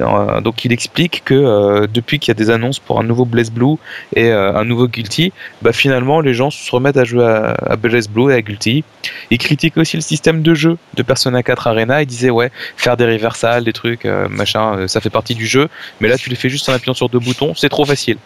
Euh, 0.00 0.40
donc 0.40 0.64
il 0.64 0.72
explique 0.72 1.22
que 1.24 1.34
euh, 1.34 1.86
depuis 1.92 2.18
qu'il 2.18 2.28
y 2.28 2.30
a 2.30 2.34
des 2.34 2.50
annonces 2.50 2.78
pour 2.78 3.00
un 3.00 3.02
nouveau 3.02 3.24
Blaze 3.24 3.50
Blue 3.50 3.76
et 4.14 4.30
un 4.30 4.64
nouveau 4.64 4.86
Guilty, 4.86 5.32
bah 5.62 5.72
finalement 5.72 6.20
les 6.20 6.32
gens 6.32 6.50
se 6.50 6.70
remettent 6.70 6.96
à 6.96 7.04
jouer 7.04 7.24
à, 7.24 7.76
Blaze 7.76 8.08
Blue 8.08 8.32
et 8.32 8.34
à 8.34 8.42
Guilty. 8.42 8.84
Il 9.30 9.38
critique 9.38 9.76
aussi 9.76 9.96
le 9.96 10.02
système 10.02 10.42
de 10.42 10.54
jeu 10.54 10.78
de 10.94 11.02
Persona 11.02 11.42
4 11.42 11.66
Arena. 11.66 12.02
Il 12.02 12.06
disait 12.06 12.30
ouais 12.30 12.50
faire 12.76 12.96
des 12.96 13.04
reversals, 13.04 13.64
des 13.64 13.72
trucs 13.72 14.04
machin, 14.04 14.86
ça 14.86 15.00
fait 15.00 15.10
partie 15.10 15.34
du 15.34 15.46
jeu. 15.46 15.68
Mais 16.00 16.08
là 16.08 16.16
tu 16.16 16.30
les 16.30 16.36
fais 16.36 16.48
juste 16.48 16.68
en 16.68 16.72
appuyant 16.72 16.94
sur 16.94 17.08
deux 17.08 17.18
boutons, 17.18 17.54
c'est 17.54 17.68
trop 17.68 17.84
facile. 17.84 18.18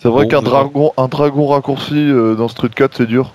C'est 0.00 0.08
vrai 0.08 0.24
Bon, 0.24 0.28
qu'un 0.30 0.42
dragon, 0.42 0.92
un 0.96 1.08
dragon 1.08 1.46
raccourci 1.48 1.94
euh, 1.96 2.34
dans 2.34 2.48
Street 2.48 2.68
4, 2.74 2.96
c'est 2.96 3.06
dur. 3.06 3.32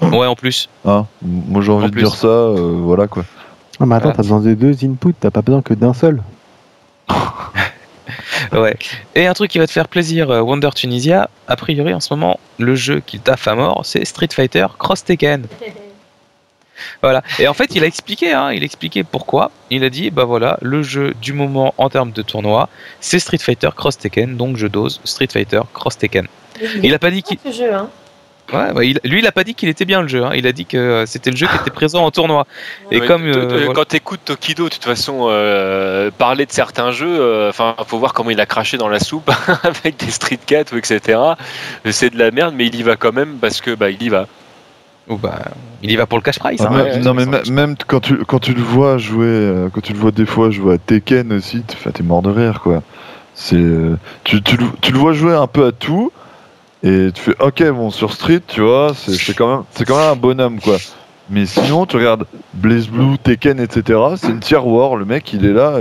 Ouais 0.02 0.26
en 0.26 0.34
plus. 0.34 0.68
Hein? 0.84 1.06
Moi 1.22 1.62
j'ai 1.62 1.70
envie 1.72 1.84
En 1.84 1.88
de 1.88 1.92
plus. 1.92 2.02
dire 2.02 2.14
ça, 2.14 2.26
euh, 2.26 2.74
voilà 2.80 3.06
quoi. 3.06 3.24
Ah, 3.80 3.86
mais 3.86 3.94
attends, 3.94 4.04
Voilà. 4.04 4.16
t'as 4.16 4.22
besoin 4.22 4.40
de 4.40 4.54
deux 4.54 4.84
inputs, 4.84 5.14
t'as 5.18 5.30
pas 5.30 5.42
besoin 5.42 5.62
que 5.62 5.74
d'un 5.74 5.94
seul. 5.94 6.22
Ouais. 8.52 8.76
Et 9.14 9.26
un 9.26 9.32
truc 9.32 9.50
qui 9.50 9.58
va 9.58 9.66
te 9.66 9.72
faire 9.72 9.88
plaisir, 9.88 10.30
euh, 10.30 10.40
Wonder 10.40 10.68
Tunisia, 10.74 11.30
a 11.48 11.56
priori 11.56 11.94
en 11.94 12.00
ce 12.00 12.12
moment, 12.12 12.38
le 12.58 12.74
jeu 12.74 13.00
qu'il 13.00 13.20
taffe 13.20 13.48
à 13.48 13.54
mort, 13.54 13.80
c'est 13.84 14.04
Street 14.04 14.28
Fighter 14.30 14.66
Cross 14.78 15.04
Tekken. 15.04 15.46
Voilà. 17.02 17.22
Et 17.38 17.48
en 17.48 17.54
fait, 17.54 17.74
il 17.74 17.82
a 17.84 17.86
expliqué, 17.86 18.32
hein, 18.32 18.52
il 18.52 18.62
a 18.62 18.64
expliqué 18.64 19.04
pourquoi. 19.04 19.50
Il 19.70 19.84
a 19.84 19.90
dit, 19.90 20.10
bah 20.10 20.24
voilà, 20.24 20.58
le 20.62 20.82
jeu 20.82 21.14
du 21.22 21.32
moment 21.32 21.74
en 21.78 21.88
termes 21.88 22.12
de 22.12 22.22
tournoi, 22.22 22.68
c'est 23.00 23.18
Street 23.18 23.38
Fighter 23.38 23.70
Cross 23.76 23.98
Tekken, 23.98 24.36
donc 24.36 24.56
je 24.56 24.66
dose 24.66 25.00
Street 25.04 25.28
Fighter 25.32 25.60
Cross 25.72 25.98
Tekken. 25.98 26.26
Il 26.82 26.94
a 26.94 26.98
pas 26.98 27.10
dit 27.10 27.22
qu'il, 27.22 27.38
jeu, 27.52 27.72
hein. 27.74 27.88
ouais, 28.52 28.88
il- 28.88 29.00
lui, 29.04 29.18
il 29.20 29.26
a 29.26 29.32
pas 29.32 29.42
dit 29.42 29.54
qu'il 29.54 29.68
était 29.68 29.84
bien 29.84 30.02
le 30.02 30.08
jeu. 30.08 30.24
hein. 30.24 30.30
Il 30.34 30.46
a 30.46 30.52
dit 30.52 30.66
que 30.66 30.76
euh, 30.76 31.06
c'était 31.06 31.30
le 31.30 31.36
jeu 31.36 31.46
qui 31.48 31.56
était 31.56 31.70
présent 31.70 32.04
en 32.04 32.10
tournoi. 32.12 32.46
Et 32.92 33.00
Ouais, 33.00 33.06
comme 33.06 33.24
euh, 33.26 33.46
voilà. 33.48 33.72
quand 33.74 33.84
t'écoutes 33.86 34.20
Tokido, 34.24 34.64
de 34.64 34.68
toute 34.68 34.84
façon, 34.84 35.26
euh, 35.30 36.10
parler 36.16 36.46
de 36.46 36.52
certains 36.52 36.92
jeux, 36.92 37.18
euh, 37.20 37.48
enfin, 37.50 37.74
faut 37.86 37.98
voir 37.98 38.12
comment 38.12 38.30
il 38.30 38.40
a 38.40 38.46
craché 38.46 38.76
dans 38.76 38.88
la 38.88 39.00
soupe 39.00 39.30
avec 39.64 39.96
des 39.96 40.10
Street 40.12 40.38
Cat 40.46 40.64
ou 40.72 40.76
etc. 40.76 41.18
C'est 41.90 42.10
de 42.10 42.18
la 42.18 42.30
merde, 42.30 42.54
mais 42.56 42.66
il 42.66 42.74
y 42.76 42.82
va 42.84 42.94
quand 42.96 43.12
même 43.12 43.38
parce 43.40 43.60
que 43.60 43.74
bah 43.74 43.90
il 43.90 44.00
y 44.02 44.08
va. 44.10 44.28
Oh, 45.08 45.16
bah, 45.16 45.38
il 45.82 45.90
y 45.90 45.96
va 45.96 46.06
pour 46.06 46.18
le 46.18 46.22
cash 46.22 46.38
prize. 46.38 46.60
Ah, 46.60 46.68
hein. 46.72 46.82
ouais, 46.82 46.98
non 47.00 47.14
mais 47.14 47.26
même, 47.50 47.74
quand 47.86 48.00
tu 48.00 48.16
quand 48.24 48.38
tu 48.38 48.54
le 48.54 48.62
vois 48.62 48.98
jouer, 48.98 49.26
euh, 49.26 49.68
quand 49.72 49.80
tu 49.80 49.92
le 49.92 49.98
vois 49.98 50.10
des 50.10 50.26
fois 50.26 50.50
jouer 50.50 50.74
à 50.74 50.78
Tekken 50.78 51.32
aussi, 51.32 51.62
enfin, 51.72 51.90
t'es 51.90 52.02
mort 52.02 52.22
de 52.22 52.30
rire 52.30 52.60
quoi. 52.60 52.82
C'est 53.34 53.56
euh, 53.56 53.96
tu, 54.24 54.42
tu, 54.42 54.56
le- 54.56 54.66
tu 54.80 54.92
le 54.92 54.98
vois 54.98 55.12
jouer 55.12 55.34
un 55.34 55.46
peu 55.46 55.66
à 55.66 55.72
tout 55.72 56.12
et 56.82 57.08
tu 57.14 57.20
fais 57.20 57.34
ok 57.42 57.64
bon 57.70 57.90
sur 57.90 58.12
Street 58.12 58.42
tu 58.46 58.60
vois 58.60 58.92
c'est 58.94 59.34
quand 59.34 59.48
même 59.48 59.64
c'est 59.72 59.84
quand 59.84 59.96
même 59.98 60.12
un 60.12 60.16
bonhomme 60.16 60.60
quoi. 60.60 60.76
Mais 61.30 61.46
sinon, 61.46 61.86
tu 61.86 61.96
regardes 61.96 62.26
Blaze 62.52 62.86
Blue, 62.86 63.16
Tekken, 63.16 63.58
etc. 63.58 63.98
C'est 64.16 64.28
une 64.28 64.40
tier 64.40 64.58
war. 64.58 64.94
Le 64.96 65.06
mec, 65.06 65.32
il 65.32 65.46
est 65.46 65.54
là. 65.54 65.78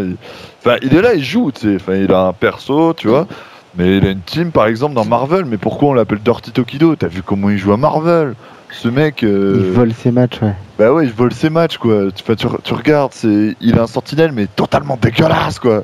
Enfin, 0.59 0.78
il 0.82 0.95
est 0.95 1.01
là, 1.01 1.15
il 1.15 1.24
joue. 1.24 1.51
Tu 1.51 1.59
sais. 1.67 1.76
Enfin, 1.76 1.95
il 1.95 2.09
a 2.13 2.28
un 2.28 2.32
perso, 2.34 2.93
tu 2.93 3.09
vois. 3.09 3.28
Mais 3.76 3.97
il 3.97 4.05
a 4.05 4.11
une 4.11 4.21
team, 4.21 4.51
par 4.53 4.67
exemple, 4.67 4.95
dans 4.95 5.03
Marvel. 5.03 5.43
Mais 5.43 5.57
pourquoi 5.57 5.89
on 5.89 5.93
l'appelle 5.93 6.19
Dirty 6.24 6.51
Tokido? 6.51 6.95
T'as 6.95 7.09
vu 7.09 7.24
comment 7.24 7.49
il 7.49 7.57
joue 7.57 7.74
à 7.74 7.78
Marvel? 7.78 8.36
Ce 8.74 8.88
mec. 8.88 9.24
Euh, 9.24 9.53
il 9.57 9.71
vole 9.71 9.93
ses 9.93 10.11
matchs, 10.11 10.41
ouais. 10.41 10.53
Bah 10.78 10.91
ouais, 10.91 11.05
il 11.05 11.11
vole 11.11 11.34
ses 11.34 11.49
matchs, 11.49 11.78
quoi. 11.78 12.11
Tu, 12.11 12.24
tu, 12.24 12.47
tu 12.63 12.74
regardes, 12.74 13.13
c'est, 13.13 13.55
il 13.61 13.78
a 13.78 13.84
un 13.84 13.88
sentinelle, 13.88 14.32
mais 14.32 14.47
totalement 14.47 14.97
dégueulasse, 15.01 15.59
quoi. 15.59 15.84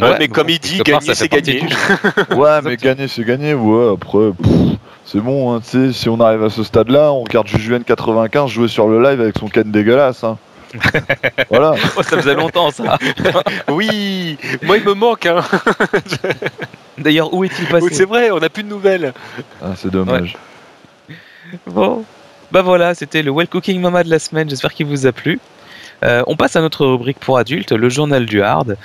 Ouais, 0.00 0.16
mais 0.18 0.28
comme 0.28 0.48
il 0.48 0.60
dit, 0.60 0.80
gagner 0.84 1.14
c'est 1.14 1.28
gagner. 1.28 1.62
ouais, 2.36 2.62
mais 2.62 2.76
gagner 2.76 3.08
c'est 3.08 3.24
gagner. 3.24 3.54
Ouais, 3.54 3.94
après, 3.94 4.30
c'est 5.04 5.20
bon. 5.20 5.52
Hein, 5.52 5.60
tu 5.60 5.70
sais, 5.88 5.92
si 5.92 6.08
on 6.08 6.20
arrive 6.20 6.44
à 6.44 6.50
ce 6.50 6.62
stade-là, 6.62 7.12
on 7.12 7.24
regarde 7.24 7.48
Jujuan 7.48 7.82
95 7.82 8.48
jouer 8.48 8.68
sur 8.68 8.86
le 8.86 9.02
live 9.02 9.20
avec 9.20 9.36
son 9.38 9.48
can 9.48 9.62
dégueulasse. 9.64 10.22
Hein. 10.22 10.38
voilà. 11.50 11.74
Oh, 11.96 12.02
ça 12.02 12.16
faisait 12.16 12.34
longtemps 12.34 12.70
ça. 12.70 12.98
oui, 13.68 14.36
moi 14.62 14.76
il 14.76 14.84
me 14.84 14.94
manque. 14.94 15.26
Hein. 15.26 15.40
D'ailleurs, 16.98 17.34
où 17.34 17.42
est-il 17.42 17.66
passé? 17.66 17.88
C'est 17.90 18.04
vrai, 18.04 18.30
on 18.30 18.38
n'a 18.38 18.50
plus 18.50 18.62
de 18.62 18.68
nouvelles. 18.68 19.12
Ah, 19.60 19.72
c'est 19.74 19.90
dommage. 19.90 20.36
Bon, 21.66 22.04
bah 22.50 22.62
voilà, 22.62 22.94
c'était 22.94 23.22
le 23.22 23.30
Well 23.30 23.48
Cooking 23.48 23.80
Mama 23.80 24.04
de 24.04 24.10
la 24.10 24.18
semaine. 24.18 24.48
J'espère 24.48 24.72
qu'il 24.72 24.86
vous 24.86 25.06
a 25.06 25.12
plu. 25.12 25.40
Euh, 26.04 26.22
on 26.26 26.36
passe 26.36 26.56
à 26.56 26.60
notre 26.60 26.86
rubrique 26.86 27.18
pour 27.18 27.38
adultes, 27.38 27.72
le 27.72 27.88
journal 27.88 28.26
du 28.26 28.42
hard. 28.42 28.76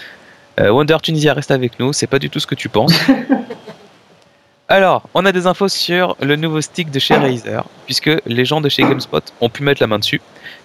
Euh, 0.60 0.70
Wonder 0.70 0.98
Tunisia 1.02 1.34
reste 1.34 1.52
avec 1.52 1.80
nous, 1.80 1.94
c'est 1.94 2.08
pas 2.08 2.20
du 2.20 2.30
tout 2.30 2.40
ce 2.40 2.48
que 2.48 2.56
tu 2.56 2.70
penses. 2.70 2.94
Alors, 4.70 5.04
on 5.14 5.26
a 5.26 5.32
des 5.32 5.46
infos 5.46 5.68
sur 5.68 6.16
le 6.22 6.36
nouveau 6.36 6.62
stick 6.62 6.90
de 6.90 7.00
chez 7.00 7.16
Razer, 7.16 7.64
puisque 7.86 8.10
les 8.26 8.46
gens 8.46 8.62
de 8.62 8.70
chez 8.70 8.84
GameSpot 8.84 9.22
ont 9.42 9.50
pu 9.50 9.62
mettre 9.62 9.82
la 9.82 9.88
main 9.88 10.00
dessus. 10.00 10.22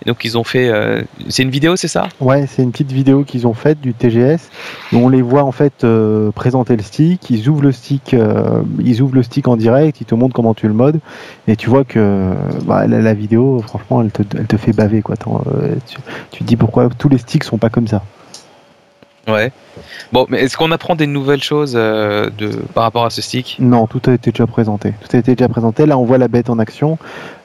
Donc 0.06 0.24
ils 0.24 0.38
ont 0.38 0.44
fait, 0.44 0.68
euh, 0.68 1.02
c'est 1.28 1.42
une 1.42 1.50
vidéo, 1.50 1.76
c'est 1.76 1.88
ça? 1.88 2.08
Ouais, 2.20 2.46
c'est 2.46 2.62
une 2.62 2.72
petite 2.72 2.92
vidéo 2.92 3.24
qu'ils 3.24 3.46
ont 3.46 3.54
faite 3.54 3.80
du 3.80 3.94
TGS. 3.94 4.48
On 4.92 5.08
les 5.08 5.22
voit 5.22 5.44
en 5.44 5.52
fait 5.52 5.84
euh, 5.84 6.30
présenter 6.30 6.76
le 6.76 6.82
stick. 6.82 7.30
Ils 7.30 7.48
ouvrent 7.48 7.62
le 7.62 7.72
stick, 7.72 8.14
ils 8.80 9.02
ouvrent 9.02 9.14
le 9.14 9.22
stick 9.22 9.48
en 9.48 9.56
direct. 9.56 10.00
Ils 10.00 10.06
te 10.06 10.14
montrent 10.14 10.34
comment 10.34 10.54
tu 10.54 10.68
le 10.68 10.74
modes. 10.74 11.00
Et 11.46 11.56
tu 11.56 11.68
vois 11.68 11.84
que 11.84 12.32
bah, 12.64 12.86
la, 12.86 13.14
vidéo, 13.14 13.60
franchement, 13.60 14.02
elle 14.02 14.10
te, 14.10 14.22
elle 14.36 14.46
te 14.46 14.56
fait 14.56 14.72
baver 14.72 15.02
quoi. 15.02 15.16
Tu, 15.16 15.96
tu 16.30 16.38
te 16.40 16.44
dis 16.44 16.56
pourquoi 16.56 16.88
tous 16.96 17.08
les 17.08 17.18
sticks 17.18 17.44
sont 17.44 17.58
pas 17.58 17.70
comme 17.70 17.88
ça. 17.88 18.02
Ouais. 19.28 19.52
Bon, 20.12 20.26
mais 20.28 20.40
est-ce 20.40 20.56
qu'on 20.56 20.72
apprend 20.72 20.96
des 20.96 21.06
nouvelles 21.06 21.42
choses 21.42 21.74
euh, 21.76 22.30
de, 22.36 22.48
par 22.74 22.84
rapport 22.84 23.04
à 23.04 23.10
ce 23.10 23.20
stick? 23.20 23.56
Non, 23.60 23.86
tout 23.86 24.00
a 24.06 24.12
été 24.12 24.30
déjà 24.30 24.46
présenté. 24.46 24.94
Tout 25.00 25.16
a 25.16 25.20
été 25.20 25.34
déjà 25.34 25.48
présenté. 25.48 25.86
Là, 25.86 25.98
on 25.98 26.04
voit 26.04 26.18
la 26.18 26.28
bête 26.28 26.50
en 26.50 26.58
action. 26.58 26.98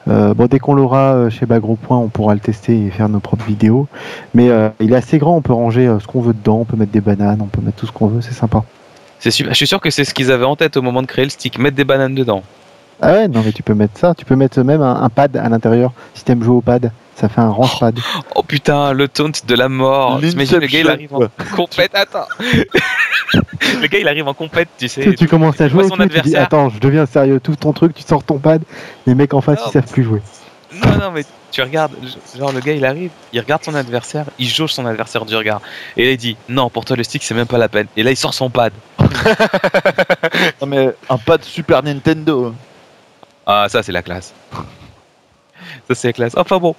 Euh, 0.08 0.34
bon, 0.34 0.48
dès 0.48 0.60
qu'on 0.60 0.74
l'aura 0.74 1.14
euh, 1.14 1.30
chez 1.30 1.46
Bagro 1.46 1.76
Point, 1.76 1.98
on 1.98 2.08
pourra 2.08 2.34
le 2.34 2.40
tester 2.40 2.88
et 2.88 2.90
faire 2.90 3.10
nos 3.10 3.20
propres 3.20 3.46
vidéos. 3.46 3.88
Mais 4.34 4.50
il 4.80 4.94
est 4.94 4.96
assez 4.96 5.18
grand, 5.18 5.36
on 5.36 5.42
peut 5.42 5.54
ranger 5.54 5.94
ce 6.00 6.08
qu'on 6.08 6.22
veut 6.22 6.34
dedans, 6.34 6.60
on 6.60 6.66
peut 6.66 6.78
mettre 6.78 6.92
des 6.92 7.02
bananes, 7.02 7.42
on 7.42 7.48
peut 7.48 7.62
mettre 7.62 7.78
tout 7.78 7.86
ce 7.86 7.92
qu'on 7.92 8.08
veut, 8.08 8.22
c'est 8.22 8.34
sympa. 8.34 8.64
C'est 9.20 9.32
super. 9.32 9.54
Je 9.54 9.58
suis 9.58 9.68
sûr 9.68 9.80
que 9.80 9.90
c'est 9.90 10.06
ce 10.06 10.14
qu'ils 10.14 10.32
avaient 10.32 10.46
en 10.46 10.56
tête 10.56 10.76
au 10.78 10.82
moment 10.82 11.02
de 11.02 11.08
créer 11.08 11.26
le 11.26 11.32
stick, 11.32 11.58
mettre 11.58 11.78
des 11.78 11.86
bananes 11.86 12.16
dedans. 12.16 12.44
Ah 13.06 13.12
ouais, 13.12 13.28
non 13.28 13.42
mais 13.44 13.52
tu 13.52 13.64
peux 13.64 13.74
mettre 13.74 14.00
ça, 14.00 14.14
tu 14.18 14.24
peux 14.24 14.38
mettre 14.38 14.62
même 14.64 14.82
un, 14.82 15.10
pad 15.10 15.36
à 15.36 15.50
l'intérieur 15.50 15.92
si 16.14 16.24
t'aimes 16.24 16.42
jouer 16.42 16.56
au 16.56 16.62
pad. 16.62 16.92
Ça 17.16 17.28
fait 17.28 17.42
un 17.42 17.50
range 17.50 17.78
pad. 17.80 18.00
Oh, 18.34 18.44
putain, 18.44 18.94
le 18.94 19.10
taunt 19.10 19.32
de 19.46 19.56
la 19.56 19.68
mort. 19.68 20.20
T'imagines 20.22 20.60
le 20.60 20.68
gars 20.68 20.80
il 20.80 20.90
arrive 20.90 21.14
en 21.14 21.28
compète. 21.54 21.92
Attends. 21.94 22.28
le 22.40 23.88
gars 23.88 24.00
il 24.00 24.08
arrive 24.08 24.28
en 24.30 24.34
compète, 24.34 24.70
tu 24.78 24.88
sais. 24.88 25.14
Tu, 25.16 25.28
commences 25.28 25.60
à 25.60 25.68
jouer, 25.68 25.86
tu, 25.90 26.22
dis 26.22 26.38
attends, 26.38 26.70
je 26.70 26.80
deviens 26.80 27.06
sérieux, 27.06 27.42
tout 27.42 27.58
ton 27.58 27.74
truc, 27.74 27.94
tu 27.94 28.04
sors 28.04 28.24
ton 28.24 28.40
pad, 28.40 28.62
les 29.06 29.16
mecs 29.16 29.34
en 29.34 29.42
face 29.42 29.60
ils 29.68 29.72
savent 29.72 29.92
plus 29.92 30.04
jouer. 30.04 30.22
Non, 30.74 30.98
non, 30.98 31.12
mais 31.12 31.24
tu 31.52 31.62
regardes, 31.62 31.92
genre 32.36 32.54
le 32.54 32.62
gars 32.62 32.74
il 32.74 32.86
arrive, 32.86 33.12
il 33.34 33.40
regarde 33.42 33.64
son 33.64 33.76
adversaire, 33.76 34.26
il 34.40 34.48
jauge 34.48 34.72
son 34.72 34.86
adversaire 34.86 35.26
du 35.26 35.36
regard. 35.36 35.62
Et 35.98 36.06
là 36.06 36.12
il 36.12 36.18
dit 36.18 36.38
non, 36.48 36.70
pour 36.70 36.86
toi 36.86 36.96
le 36.96 37.04
stick 37.04 37.22
c'est 37.22 37.36
même 37.36 37.48
pas 37.48 37.58
la 37.58 37.68
peine. 37.68 37.88
Et 37.98 38.02
là 38.02 38.12
il 38.12 38.18
sort 38.18 38.34
son 38.34 38.50
pad. 38.50 38.72
non, 40.62 40.68
mais 40.68 40.90
un 41.10 41.18
pad 41.18 41.44
Super 41.44 41.84
Nintendo. 41.84 42.56
Ah, 43.46 43.68
ça 43.70 43.84
c'est 43.84 43.92
la 43.92 44.02
classe. 44.02 44.34
ça 45.88 45.96
c'est 45.96 46.08
la 46.08 46.14
classe. 46.14 46.34
Enfin 46.38 46.58
bon, 46.58 46.76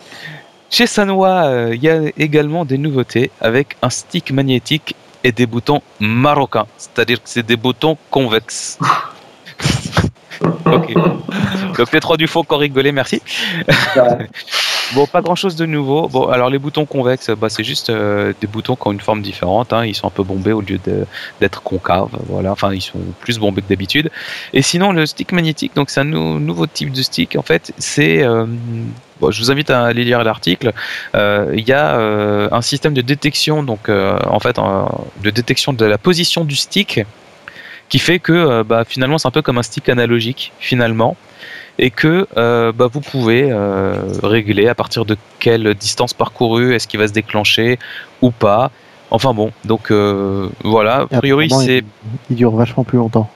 chez 0.70 0.86
Sanwa, 0.86 1.46
euh, 1.46 1.74
il 1.74 1.82
y 1.82 1.88
a 1.88 2.00
également 2.16 2.64
des 2.64 2.78
nouveautés 2.78 3.30
avec 3.40 3.76
un 3.82 3.90
stick 3.90 4.30
magnétique 4.32 4.96
et 5.22 5.32
des 5.32 5.46
boutons 5.46 5.82
marocains. 6.00 6.66
C'est-à-dire 6.76 7.22
que 7.22 7.28
c'est 7.28 7.44
des 7.44 7.56
boutons 7.56 7.96
convexes. 8.10 8.78
Ok. 10.40 10.94
Donc 11.76 11.92
les 11.92 12.00
trois 12.00 12.16
du 12.16 12.26
faux 12.26 12.42
qui 12.42 12.54
ont 12.54 12.58
rigolé, 12.58 12.92
merci. 12.92 13.22
Bon, 14.92 15.06
pas 15.06 15.22
grand 15.22 15.34
chose 15.34 15.56
de 15.56 15.64
nouveau. 15.64 16.08
Bon, 16.08 16.28
alors 16.28 16.50
les 16.50 16.58
boutons 16.58 16.84
convexes, 16.84 17.30
bah, 17.30 17.48
c'est 17.48 17.64
juste 17.64 17.88
euh, 17.88 18.32
des 18.40 18.46
boutons 18.46 18.76
qui 18.76 18.86
ont 18.86 18.92
une 18.92 19.00
forme 19.00 19.22
différente. 19.22 19.72
Hein. 19.72 19.86
Ils 19.86 19.94
sont 19.94 20.06
un 20.06 20.10
peu 20.10 20.22
bombés 20.22 20.52
au 20.52 20.60
lieu 20.60 20.78
d'être 21.40 21.62
concaves. 21.62 22.10
Voilà, 22.28 22.52
enfin, 22.52 22.72
ils 22.74 22.82
sont 22.82 22.98
plus 23.20 23.38
bombés 23.38 23.62
que 23.62 23.68
d'habitude. 23.68 24.10
Et 24.52 24.62
sinon, 24.62 24.92
le 24.92 25.06
stick 25.06 25.32
magnétique, 25.32 25.74
donc 25.74 25.90
c'est 25.90 26.00
un 26.00 26.04
nouveau 26.04 26.66
type 26.66 26.92
de 26.92 27.02
stick. 27.02 27.36
En 27.36 27.42
fait, 27.42 27.72
c'est. 27.78 28.22
Euh, 28.22 28.46
bon, 29.20 29.30
je 29.30 29.40
vous 29.40 29.50
invite 29.50 29.70
à 29.70 29.84
aller 29.84 30.04
lire 30.04 30.22
l'article. 30.22 30.72
Euh, 31.14 31.52
il 31.56 31.66
y 31.66 31.72
a 31.72 31.96
un 31.96 32.62
système 32.62 32.92
de 32.92 33.02
détection, 33.02 33.62
donc 33.62 33.88
en 33.88 34.40
fait, 34.40 34.58
de 35.22 35.30
détection 35.30 35.72
de 35.72 35.84
la 35.86 35.98
position 35.98 36.44
du 36.44 36.56
stick, 36.56 37.00
qui 37.88 37.98
fait 37.98 38.18
que 38.18 38.62
bah, 38.62 38.84
finalement, 38.84 39.18
c'est 39.18 39.28
un 39.28 39.32
peu 39.32 39.42
comme 39.42 39.58
un 39.58 39.62
stick 39.62 39.88
analogique, 39.88 40.52
finalement 40.58 41.16
et 41.78 41.90
que 41.90 42.26
euh, 42.36 42.72
bah, 42.72 42.88
vous 42.90 43.00
pouvez 43.00 43.50
euh, 43.50 43.96
régler 44.22 44.68
à 44.68 44.74
partir 44.74 45.04
de 45.04 45.16
quelle 45.38 45.74
distance 45.74 46.14
parcourue 46.14 46.74
est-ce 46.74 46.86
qu'il 46.86 47.00
va 47.00 47.08
se 47.08 47.12
déclencher 47.12 47.78
ou 48.22 48.30
pas. 48.30 48.70
Enfin 49.10 49.34
bon, 49.34 49.52
donc 49.64 49.90
euh, 49.90 50.48
voilà, 50.62 51.06
a 51.10 51.18
priori 51.18 51.50
c'est... 51.50 51.84
Il 52.30 52.36
dure 52.36 52.52
vachement 52.52 52.84
plus 52.84 52.98
longtemps. 52.98 53.30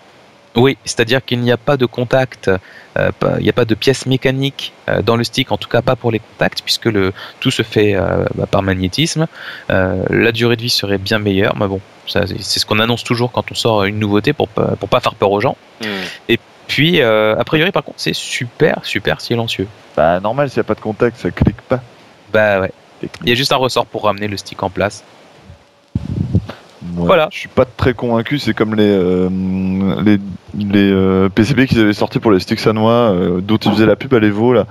Oui, 0.57 0.77
c'est-à-dire 0.85 1.25
qu'il 1.25 1.41
n'y 1.41 1.53
a 1.53 1.57
pas 1.57 1.77
de 1.77 1.87
contact, 1.87 2.51
il 2.97 3.43
n'y 3.43 3.49
a 3.49 3.53
pas 3.53 3.67
de 3.67 3.75
pièce 3.75 4.07
mécanique 4.07 4.73
dans 5.05 5.15
le 5.15 5.23
stick, 5.23 5.53
en 5.53 5.57
tout 5.57 5.69
cas 5.69 5.83
pas 5.83 5.95
pour 5.95 6.11
les 6.11 6.19
contacts, 6.19 6.63
puisque 6.63 6.87
le, 6.87 7.13
tout 7.39 7.53
se 7.53 7.63
fait 7.63 7.97
bah, 8.35 8.47
par 8.51 8.63
magnétisme. 8.63 9.29
la 9.69 10.33
durée 10.33 10.57
de 10.57 10.63
vie 10.63 10.71
serait 10.71 10.99
bien 10.99 11.21
meilleure, 11.21 11.55
mais 11.57 11.69
bon, 11.69 11.81
c'est 12.09 12.59
ce 12.59 12.67
qu'on 12.67 12.79
annonce 12.79 13.05
toujours 13.05 13.31
quand 13.33 13.51
on 13.51 13.55
sort 13.55 13.85
une 13.85 13.99
nouveauté 13.99 14.33
pour, 14.33 14.49
pour 14.49 14.89
pas 14.89 15.01
faire 15.01 15.15
peur 15.15 15.31
aux 15.31 15.41
gens. 15.41 15.57
Hmm. 15.83 15.87
Et 16.29 16.39
puis, 16.69 17.01
euh, 17.01 17.35
a 17.37 17.45
priori, 17.45 17.73
par 17.73 17.83
contre, 17.83 17.99
c'est 17.99 18.15
super, 18.15 18.81
super 18.85 19.21
silencieux. 19.21 19.67
Bah, 19.97 20.21
normal, 20.21 20.51
s'il 20.51 20.59
n'y 20.59 20.67
a 20.67 20.69
pas 20.69 20.75
de 20.75 20.81
contact, 20.81 21.17
ça 21.17 21.31
clique 21.31 21.61
pas. 21.63 21.81
Bah 22.33 22.61
ouais. 22.61 22.71
Il 23.23 23.29
y 23.29 23.33
a 23.33 23.35
juste 23.35 23.53
un 23.53 23.57
ressort 23.57 23.87
pour 23.87 24.05
ramener 24.05 24.29
le 24.29 24.37
stick 24.37 24.63
en 24.63 24.71
place. 24.71 25.03
Voilà. 26.95 27.29
Je 27.33 27.39
suis 27.39 27.49
pas 27.49 27.65
très 27.65 27.95
convaincu. 27.95 28.39
C'est 28.39 28.55
comme 28.55 28.75
les 28.75 28.89
euh, 28.89 29.29
les, 30.03 30.19
les 30.57 30.91
euh, 30.91 31.29
PCB 31.29 31.67
qu'ils 31.67 31.81
avaient 31.81 31.93
sortis 31.93 32.19
pour 32.19 32.31
les 32.31 32.41
sticks 32.41 32.61
sanois, 32.61 33.13
euh, 33.13 33.41
dont 33.41 33.57
ils 33.57 33.73
faisaient 33.73 33.87
la 33.87 33.97
pub 33.97 34.15
à 34.15 34.19
l'Evo 34.19 34.53
là, 34.53 34.67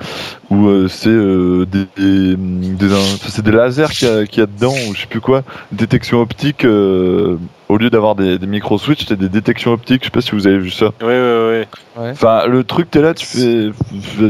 où 0.49 0.87
c'est 0.87 1.09
des, 1.09 1.87
des, 1.97 2.35
des, 2.35 3.41
des 3.41 3.51
lasers 3.51 3.89
qu'il 3.89 4.39
y, 4.39 4.41
a 4.41 4.45
dedans 4.45 4.73
ou 4.89 4.95
je 4.95 5.01
sais 5.01 5.07
plus 5.07 5.21
quoi, 5.21 5.43
détection 5.71 6.21
optique. 6.21 6.65
au 6.65 7.77
lieu 7.77 7.89
d'avoir 7.89 8.15
des, 8.15 8.39
micro 8.39 8.77
switch, 8.77 9.01
c'était 9.01 9.15
des 9.15 9.29
détections 9.29 9.73
optiques. 9.73 10.01
Je 10.01 10.05
sais 10.05 10.11
pas 10.11 10.21
si 10.21 10.31
vous 10.31 10.47
avez 10.47 10.59
vu 10.59 10.71
ça. 10.71 10.91
Oui, 11.01 11.13
oui, 11.13 11.65
oui. 11.97 12.09
Enfin, 12.11 12.45
le 12.47 12.63
truc, 12.63 12.91
t'es 12.91 13.01
là, 13.01 13.13
tu 13.13 13.25
fais, 13.25 13.69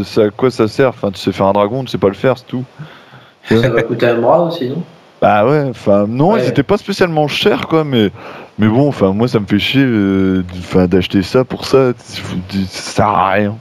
ça, 0.04 0.24
à 0.26 0.30
quoi 0.30 0.52
ça 0.52 0.68
sert? 0.68 0.90
Enfin, 0.90 1.12
tu 1.12 1.20
sais 1.20 1.32
faire 1.32 1.48
un 1.48 1.54
dragon, 1.54 1.84
tu 1.84 1.92
sais 1.92 1.98
pas 1.98 2.10
le 2.10 2.14
faire, 2.14 2.38
c'est 2.38 2.48
tout. 2.48 2.64
Ça 3.50 3.70
va 3.70 3.82
coûter 3.84 4.08
un 4.08 4.20
bras 4.20 4.42
aussi, 4.42 4.70
non? 4.70 4.84
Bah 5.22 5.46
ouais, 5.46 5.66
enfin 5.70 6.06
non, 6.08 6.38
ils 6.38 6.46
étaient 6.46 6.64
pas 6.64 6.78
spécialement 6.78 7.28
chers 7.28 7.68
quoi, 7.68 7.84
mais 7.84 8.12
mais 8.60 8.68
bon, 8.68 8.88
enfin 8.88 9.14
moi 9.14 9.28
ça 9.28 9.40
me 9.40 9.48
fait 9.48 9.60
chier 9.60 9.84
euh, 9.84 10.44
d'acheter 10.88 11.24
ça 11.24 11.44
pour 11.44 11.66
ça, 11.66 11.94
ça 11.98 12.22
sert 12.68 13.08
à 13.08 13.32
rien. 13.32 13.58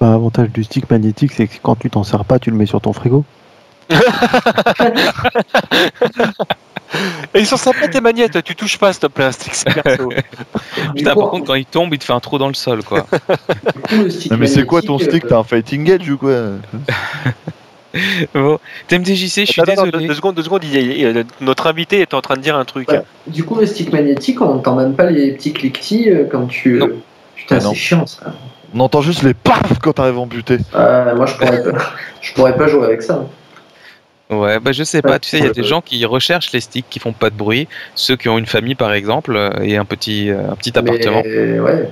L'avantage 0.00 0.50
du 0.50 0.64
stick 0.64 0.90
magnétique, 0.90 1.32
c'est 1.32 1.46
que 1.46 1.54
quand 1.62 1.76
tu 1.76 1.90
t'en 1.90 2.04
sers 2.04 2.24
pas, 2.24 2.38
tu 2.38 2.50
le 2.50 2.56
mets 2.56 2.66
sur 2.66 2.80
ton 2.80 2.92
frigo. 2.92 3.24
Et 7.34 7.40
ils 7.40 7.46
sont 7.46 7.56
sympas 7.56 7.88
tes 7.88 8.00
magnettes, 8.00 8.42
tu 8.44 8.54
touches 8.54 8.78
pas 8.78 8.92
s'il 8.92 9.00
te 9.00 9.06
plaît 9.08 9.24
un 9.24 9.32
stick 9.32 9.52
Putain, 10.94 11.14
par 11.14 11.30
contre 11.30 11.46
quand 11.46 11.54
il 11.54 11.66
tombe, 11.66 11.92
il 11.92 11.98
te 11.98 12.04
fait 12.04 12.12
un 12.12 12.20
trou 12.20 12.38
dans 12.38 12.48
le 12.48 12.54
sol 12.54 12.82
quoi. 12.82 13.06
mais 14.38 14.46
c'est 14.46 14.64
quoi 14.64 14.80
ton 14.80 14.98
stick? 14.98 15.26
T'as 15.26 15.38
un 15.38 15.44
fighting 15.44 15.90
edge 15.90 16.08
ou 16.08 16.16
quoi? 16.16 16.32
bon, 18.34 18.58
TMDJC, 18.88 19.46
je 19.46 19.52
suis 19.52 19.62
désolé. 19.62 19.90
deux, 19.90 20.14
secondes, 20.14 20.34
deux 20.34 20.42
secondes, 20.42 20.64
notre 21.40 21.66
invité 21.66 22.00
est 22.00 22.14
en 22.14 22.20
train 22.20 22.36
de 22.36 22.40
dire 22.40 22.56
un 22.56 22.64
truc. 22.64 22.88
Du 23.26 23.44
coup, 23.44 23.56
le 23.56 23.66
stick 23.66 23.92
magnétique, 23.92 24.40
on 24.40 24.46
n'entend 24.46 24.76
même 24.76 24.94
pas 24.94 25.10
les 25.10 25.32
petits 25.32 25.52
cliquetis 25.52 26.10
euh, 26.10 26.24
quand 26.30 26.46
tu. 26.46 26.78
Non. 26.78 26.90
Putain, 27.36 27.60
c'est 27.60 27.74
chiant 27.74 28.06
ça. 28.06 28.34
On 28.74 28.80
entend 28.80 29.02
juste 29.02 29.22
les 29.22 29.34
paf 29.34 29.78
quand 29.80 29.92
t'arrives 29.92 30.18
en 30.18 30.26
buter. 30.26 30.58
Euh, 30.74 31.14
moi, 31.14 31.26
je 31.26 31.34
pourrais, 31.34 31.62
pas, 31.62 31.78
je 32.20 32.32
pourrais 32.34 32.56
pas 32.56 32.66
jouer 32.66 32.86
avec 32.86 33.02
ça. 33.02 33.24
Ouais, 34.30 34.58
bah 34.58 34.72
je 34.72 34.82
sais 34.82 35.02
pas, 35.02 35.18
tu 35.18 35.28
sais, 35.28 35.38
il 35.38 35.44
y 35.44 35.48
a 35.48 35.52
des 35.52 35.62
gens 35.62 35.82
qui 35.82 36.04
recherchent 36.06 36.50
les 36.52 36.60
sticks 36.60 36.86
qui 36.88 36.98
font 36.98 37.12
pas 37.12 37.28
de 37.28 37.36
bruit, 37.36 37.68
ceux 37.94 38.16
qui 38.16 38.28
ont 38.30 38.38
une 38.38 38.46
famille 38.46 38.74
par 38.74 38.92
exemple 38.94 39.36
euh, 39.36 39.50
et 39.62 39.76
un 39.76 39.84
petit, 39.84 40.30
un 40.30 40.56
petit 40.56 40.76
appartement. 40.76 41.20
Ouais, 41.20 41.90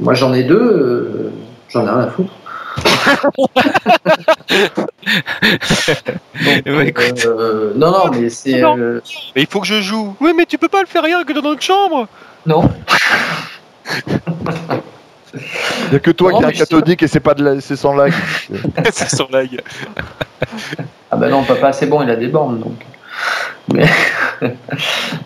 moi 0.00 0.14
j'en 0.14 0.32
ai 0.32 0.44
deux, 0.44 1.30
j'en 1.68 1.86
ai 1.86 1.90
rien 1.90 2.00
à 2.00 2.08
foutre. 2.08 2.32
euh, 7.26 7.72
non, 7.76 7.90
non, 7.90 8.10
mais 8.12 8.30
c'est. 8.30 8.62
Euh, 8.62 9.00
mais 9.34 9.42
il 9.42 9.46
faut 9.46 9.60
que 9.60 9.66
je 9.66 9.80
joue. 9.80 10.14
Oui, 10.20 10.32
mais 10.36 10.46
tu 10.46 10.58
peux 10.58 10.68
pas 10.68 10.80
le 10.80 10.86
faire 10.86 11.02
rien 11.02 11.24
que 11.24 11.32
dans 11.32 11.42
notre 11.42 11.62
chambre. 11.62 12.08
Non. 12.46 12.70
Il 15.34 15.90
n'y 15.90 15.96
a 15.96 15.98
que 15.98 16.10
toi 16.10 16.32
qui 16.32 16.42
es 16.42 16.46
un 16.46 16.52
cathodique 16.52 17.02
et 17.02 17.08
c'est 17.08 17.20
pas 17.20 17.34
de 17.34 17.44
la... 17.44 17.60
c'est 17.60 17.76
sans 17.76 17.94
lag. 17.94 18.12
c'est 18.92 19.10
sans 19.10 19.28
lag. 19.30 19.60
ah 21.10 21.16
bah 21.16 21.28
non, 21.28 21.44
papa, 21.44 21.72
c'est 21.72 21.86
bon, 21.86 22.02
il 22.02 22.10
a 22.10 22.16
des 22.16 22.28
bornes 22.28 22.60
donc. 22.60 22.84
Mais, 23.72 23.86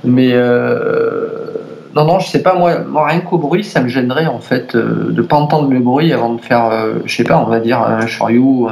mais 0.05 0.31
euh... 0.33 1.55
non, 1.99 2.05
non, 2.05 2.21
je 2.21 2.29
sais 2.29 2.43
pas, 2.43 2.55
moi, 2.55 2.79
moi 2.79 3.09
rien 3.09 3.21
qu'au 3.21 3.39
bruit, 3.39 3.65
ça 3.65 3.81
me 3.81 3.89
gênerait 3.89 4.27
en 4.27 4.39
fait 4.39 4.77
euh, 4.77 5.11
de 5.11 5.21
pas 5.21 5.35
entendre 5.35 5.69
le 5.69 5.81
bruit 5.81 6.13
avant 6.13 6.33
de 6.35 6.41
faire, 6.41 6.67
euh, 6.67 6.95
je 7.05 7.17
sais 7.17 7.25
pas, 7.25 7.39
on 7.39 7.47
va 7.47 7.59
dire 7.59 7.81
un 7.81 8.07
Shoryu 8.07 8.39
ou 8.39 8.69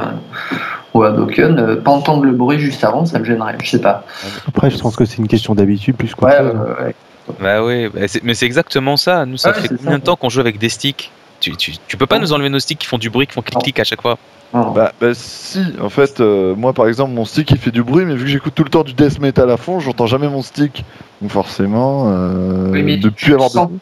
un 1.03 1.11
Dokken, 1.11 1.59
euh, 1.59 1.75
pas 1.75 1.91
entendre 1.91 2.23
le 2.23 2.31
bruit 2.31 2.57
juste 2.57 2.85
avant, 2.85 3.05
ça 3.05 3.19
me 3.19 3.25
gênerait, 3.25 3.57
je 3.61 3.69
sais 3.69 3.81
pas. 3.81 4.05
Après, 4.47 4.69
je 4.69 4.77
pense 4.77 4.95
que 4.95 5.03
c'est 5.03 5.17
une 5.17 5.27
question 5.27 5.55
d'habitude 5.55 5.97
plus 5.97 6.15
quoi. 6.15 6.29
Ouais, 6.29 6.39
ouais, 6.39 6.95
Bah 7.41 7.65
oui, 7.65 7.89
bah 7.89 7.99
mais 8.23 8.33
c'est 8.33 8.45
exactement 8.45 8.95
ça. 8.95 9.25
Nous, 9.25 9.35
ça 9.35 9.51
fait 9.51 9.75
combien 9.75 9.99
de 9.99 10.03
temps 10.03 10.15
qu'on 10.15 10.29
joue 10.29 10.39
avec 10.39 10.57
des 10.57 10.69
sticks? 10.69 11.11
Tu, 11.39 11.55
tu, 11.55 11.73
tu, 11.87 11.97
peux 11.97 12.05
pas 12.05 12.19
nous 12.19 12.33
enlever 12.33 12.49
nos 12.49 12.59
sticks 12.59 12.79
qui 12.79 12.87
font 12.87 12.97
du 12.97 13.09
bruit, 13.09 13.27
qui 13.27 13.33
font 13.33 13.41
clic-clic 13.41 13.79
à 13.79 13.83
chaque 13.83 14.01
fois 14.01 14.17
bah, 14.53 14.93
bah, 14.99 15.13
si, 15.13 15.61
en 15.81 15.89
fait, 15.89 16.19
euh, 16.19 16.55
moi 16.55 16.73
par 16.73 16.87
exemple, 16.87 17.13
mon 17.13 17.25
stick 17.25 17.51
il 17.51 17.57
fait 17.57 17.71
du 17.71 17.83
bruit, 17.83 18.05
mais 18.05 18.15
vu 18.15 18.23
que 18.23 18.29
j'écoute 18.29 18.53
tout 18.55 18.63
le 18.63 18.69
temps 18.69 18.83
du 18.83 18.93
death 18.93 19.19
metal 19.19 19.49
à 19.49 19.57
fond, 19.57 19.79
j'entends 19.79 20.07
jamais 20.07 20.29
mon 20.29 20.41
stick. 20.41 20.85
Donc 21.21 21.31
forcément, 21.31 22.05
euh, 22.07 22.97
depuis 22.97 23.33
avoir 23.33 23.67
de... 23.67 23.77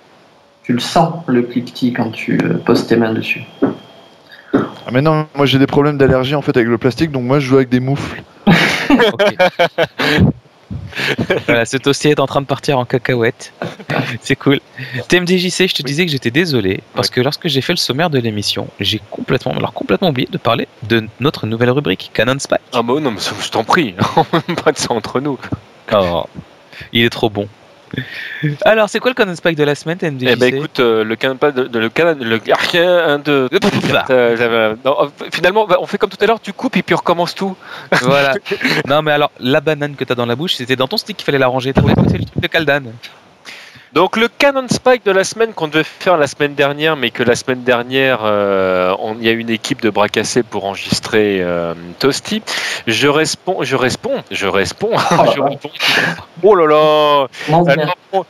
Tu 0.64 0.74
le 0.74 0.80
sens 0.80 1.14
le 1.28 1.44
clic-clic 1.44 1.96
quand 1.98 2.10
tu 2.10 2.40
euh, 2.44 2.58
poses 2.58 2.88
tes 2.88 2.96
mains 2.96 3.14
dessus. 3.14 3.44
Ah 4.54 4.92
mais 4.92 5.02
non, 5.02 5.28
moi 5.36 5.46
j'ai 5.46 5.60
des 5.60 5.68
problèmes 5.68 5.98
d'allergie 5.98 6.36
en 6.36 6.42
fait 6.42 6.56
avec 6.58 6.70
le 6.70 6.78
plastique, 6.78 7.12
donc 7.12 7.24
moi 7.24 7.40
je 7.40 7.48
joue 7.48 7.56
avec 7.56 7.70
des 7.70 7.80
moufles. 7.80 8.24
voilà, 11.46 11.66
ce 11.66 11.78
toastier 11.78 12.12
est 12.12 12.20
en 12.20 12.28
train 12.28 12.42
de 12.42 12.46
partir 12.46 12.78
en 12.78 12.86
cacahuète. 12.86 13.54
C'est 14.22 14.36
cool. 14.36 14.60
TMDJC, 15.08 15.68
je 15.68 15.76
te 15.76 15.84
disais 15.84 16.06
que 16.06 16.12
j'étais 16.12 16.32
désolé 16.32 16.82
parce 16.94 17.10
que 17.10 17.22
lorsque 17.22 17.48
j'ai 17.48 17.62
fait 17.62 17.74
le 17.74 17.78
sommaire 17.78 18.10
de 18.10 18.20
l'émission, 18.20 18.68
j'ai 18.80 19.02
complètement, 19.12 19.54
alors 19.54 19.74
complètement 19.74 20.10
oublié 20.10 20.28
de 20.32 20.38
parler 20.38 20.68
de 20.84 21.08
notre 21.20 21.48
nouvelle 21.48 21.72
rubrique 21.72 22.12
Canon 22.14 22.40
Spy. 22.40 22.56
Ah 22.74 22.82
bah 22.82 23.00
non, 23.00 23.12
mais 23.12 23.20
je 23.20 23.50
t'en 23.50 23.64
prie, 23.64 23.94
pas 24.64 24.72
de 24.72 24.78
ça 24.78 24.94
entre 24.94 25.20
nous. 25.20 25.38
Oh, 25.94 26.26
il 26.94 27.04
est 27.06 27.10
trop 27.10 27.30
bon. 27.30 27.48
Alors, 28.66 28.90
c'est 28.90 29.00
quoi 29.00 29.12
le 29.12 29.16
Canon 29.16 29.36
Spike 29.36 29.58
de 29.58 29.64
la 29.64 29.76
semaine, 29.76 29.98
Eh 30.02 30.36
ben 30.36 30.56
écoute, 30.56 30.80
euh, 30.80 31.04
le 31.04 31.16
Canon 31.16 31.36
de, 31.36 31.80
le 31.80 31.90
Canon, 31.90 32.18
le 32.20 32.40
un 32.78 33.20
de. 33.20 33.50
Euh, 34.10 34.76
oh, 34.86 35.08
finalement, 35.32 35.66
bah, 35.66 35.78
on 35.80 35.86
fait 35.86 35.98
comme 35.98 36.10
tout 36.10 36.18
à 36.22 36.26
l'heure, 36.26 36.40
tu 36.40 36.54
coupes 36.54 36.78
et 36.78 36.84
puis 36.84 36.94
on 36.94 36.98
recommence 36.98 37.36
tout. 37.36 37.56
Voilà. 38.02 38.36
non, 38.88 39.02
mais 39.02 39.12
alors, 39.12 39.32
la 39.40 39.62
banane 39.62 39.96
que 39.96 40.04
t'as 40.04 40.16
dans 40.16 40.26
la 40.26 40.36
bouche, 40.36 40.56
c'était 40.56 40.76
dans 40.76 40.88
ton 40.88 40.98
stick 40.98 41.18
qu'il 41.18 41.26
fallait 41.26 41.38
la 41.38 41.48
ranger. 41.48 41.74
T'as 41.74 41.82
c'est 42.10 42.18
le 42.18 42.26
truc 42.26 42.42
de 42.42 42.48
Kaldan. 42.48 42.84
Donc 43.96 44.18
le 44.18 44.28
Canon 44.28 44.68
Spike 44.68 45.06
de 45.06 45.12
la 45.12 45.24
semaine 45.24 45.54
qu'on 45.54 45.70
devait 45.70 45.86
faire 45.86 46.18
la 46.18 46.28
semaine 46.28 46.54
dernière, 46.54 46.98
mais 46.98 47.12
que 47.12 47.24
la 47.24 47.34
semaine 47.34 47.64
dernière, 47.64 48.20
euh, 48.24 48.94
il 49.18 49.26
y 49.26 49.30
a 49.30 49.32
une 49.32 49.50
équipe 49.50 49.82
de 49.82 49.90
bras 49.90 50.10
cassés 50.10 50.44
pour 50.44 50.66
enregistrer 50.66 51.42
euh, 51.42 51.74
Toasty. 52.00 52.42
Je 52.88 53.08
réponds, 53.08 53.64
je 53.64 53.78
réponds, 53.78 54.22
je 54.32 54.48
réponds, 54.48 54.92
je 55.34 55.42
réponds. 55.42 55.70
Oh 56.44 56.56
là 56.56 56.68
là 56.68 57.28
euh, 57.54 58.24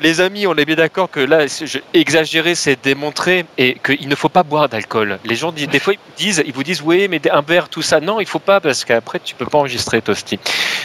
Les 0.00 0.22
amis, 0.22 0.46
on 0.46 0.54
est 0.54 0.64
bien 0.64 0.76
d'accord 0.76 1.10
que 1.10 1.20
là, 1.20 1.44
exagérer, 1.92 2.54
c'est 2.54 2.82
démontrer 2.82 3.44
et 3.58 3.76
qu'il 3.84 4.08
ne 4.08 4.14
faut 4.14 4.30
pas 4.30 4.42
boire 4.42 4.70
d'alcool. 4.70 5.18
Les 5.26 5.36
gens 5.36 5.52
disent, 5.52 5.68
des 5.68 5.80
fois, 5.80 5.92
ils 5.92 5.98
vous 5.98 6.16
disent, 6.16 6.42
ils 6.46 6.52
vous 6.54 6.64
disent, 6.64 6.80
oui, 6.80 7.08
mais 7.10 7.20
un 7.30 7.42
verre, 7.42 7.68
tout 7.68 7.82
ça. 7.82 8.00
Non, 8.00 8.20
il 8.20 8.26
faut 8.26 8.38
pas 8.38 8.58
parce 8.58 8.86
qu'après, 8.86 9.20
tu 9.22 9.34
peux 9.34 9.44
pas 9.44 9.58
enregistrer 9.58 10.00
Toasty. 10.00 10.38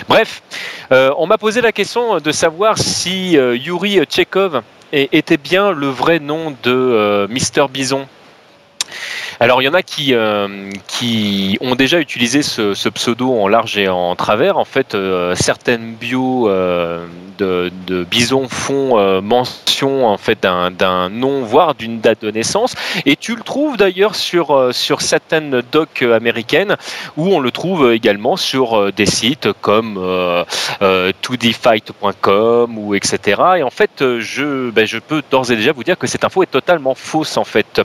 Bref, 0.10 0.44
on 0.92 1.26
m'a 1.26 1.38
posé 1.38 1.62
la 1.62 1.72
question 1.72 2.20
de 2.20 2.32
savoir 2.34 2.78
si 2.78 3.32
Yuri 3.32 3.93
Tchekhov 4.02 4.62
était 4.92 5.38
bien 5.38 5.72
le 5.72 5.88
vrai 5.88 6.20
nom 6.20 6.52
de 6.64 6.72
euh, 6.72 7.28
Mister 7.28 7.66
Bison 7.72 8.08
alors 9.40 9.62
il 9.62 9.66
y 9.66 9.68
en 9.68 9.74
a 9.74 9.82
qui, 9.82 10.14
euh, 10.14 10.72
qui 10.88 11.58
ont 11.62 11.76
déjà 11.76 12.00
utilisé 12.00 12.44
ce, 12.44 12.90
pseudo 12.90 13.34
en 13.34 13.48
large 13.48 13.78
et 13.78 13.88
en 13.90 14.16
travers. 14.16 14.58
En 14.58 14.66
fait, 14.66 14.96
euh, 14.96 15.36
certaines 15.36 15.94
bios 15.96 16.50
euh, 16.50 17.06
de, 17.38 17.72
de, 17.88 18.04
Bison 18.04 18.48
font 18.48 19.22
mention 19.22 20.06
en 20.08 20.18
fait 20.18 20.42
d'un 20.44 21.10
nom, 21.10 21.42
voire 21.44 21.76
d'une 21.76 22.00
date 22.00 22.22
de 22.22 22.32
naissance. 22.32 22.76
Et 23.06 23.16
tu 23.16 23.36
le 23.36 23.42
trouves 23.42 23.78
d'ailleurs 23.78 24.16
sur, 24.16 24.70
sur 24.74 25.02
certaines 25.02 25.62
docs 25.72 26.04
américaines, 26.04 26.78
où 27.18 27.34
on 27.34 27.40
le 27.40 27.52
trouve 27.52 27.92
également 27.92 28.38
sur 28.38 28.92
des 28.94 29.06
sites 29.06 29.50
comme 29.62 30.00
2dfight.com 30.82 32.78
ou 32.78 32.96
etc. 32.96 33.42
Et 33.58 33.64
en 33.64 33.72
fait, 33.72 34.20
je, 34.20 34.70
ben, 34.70 34.86
je 34.86 35.00
peux 35.00 35.24
d'ores 35.32 35.52
et 35.52 35.56
déjà 35.56 35.72
vous 35.72 35.84
dire 35.84 35.98
que 35.98 36.08
cette 36.08 36.24
info 36.24 36.44
est 36.44 36.52
totalement 36.52 36.96
fausse 36.96 37.38
en 37.38 37.44
fait. 37.44 37.82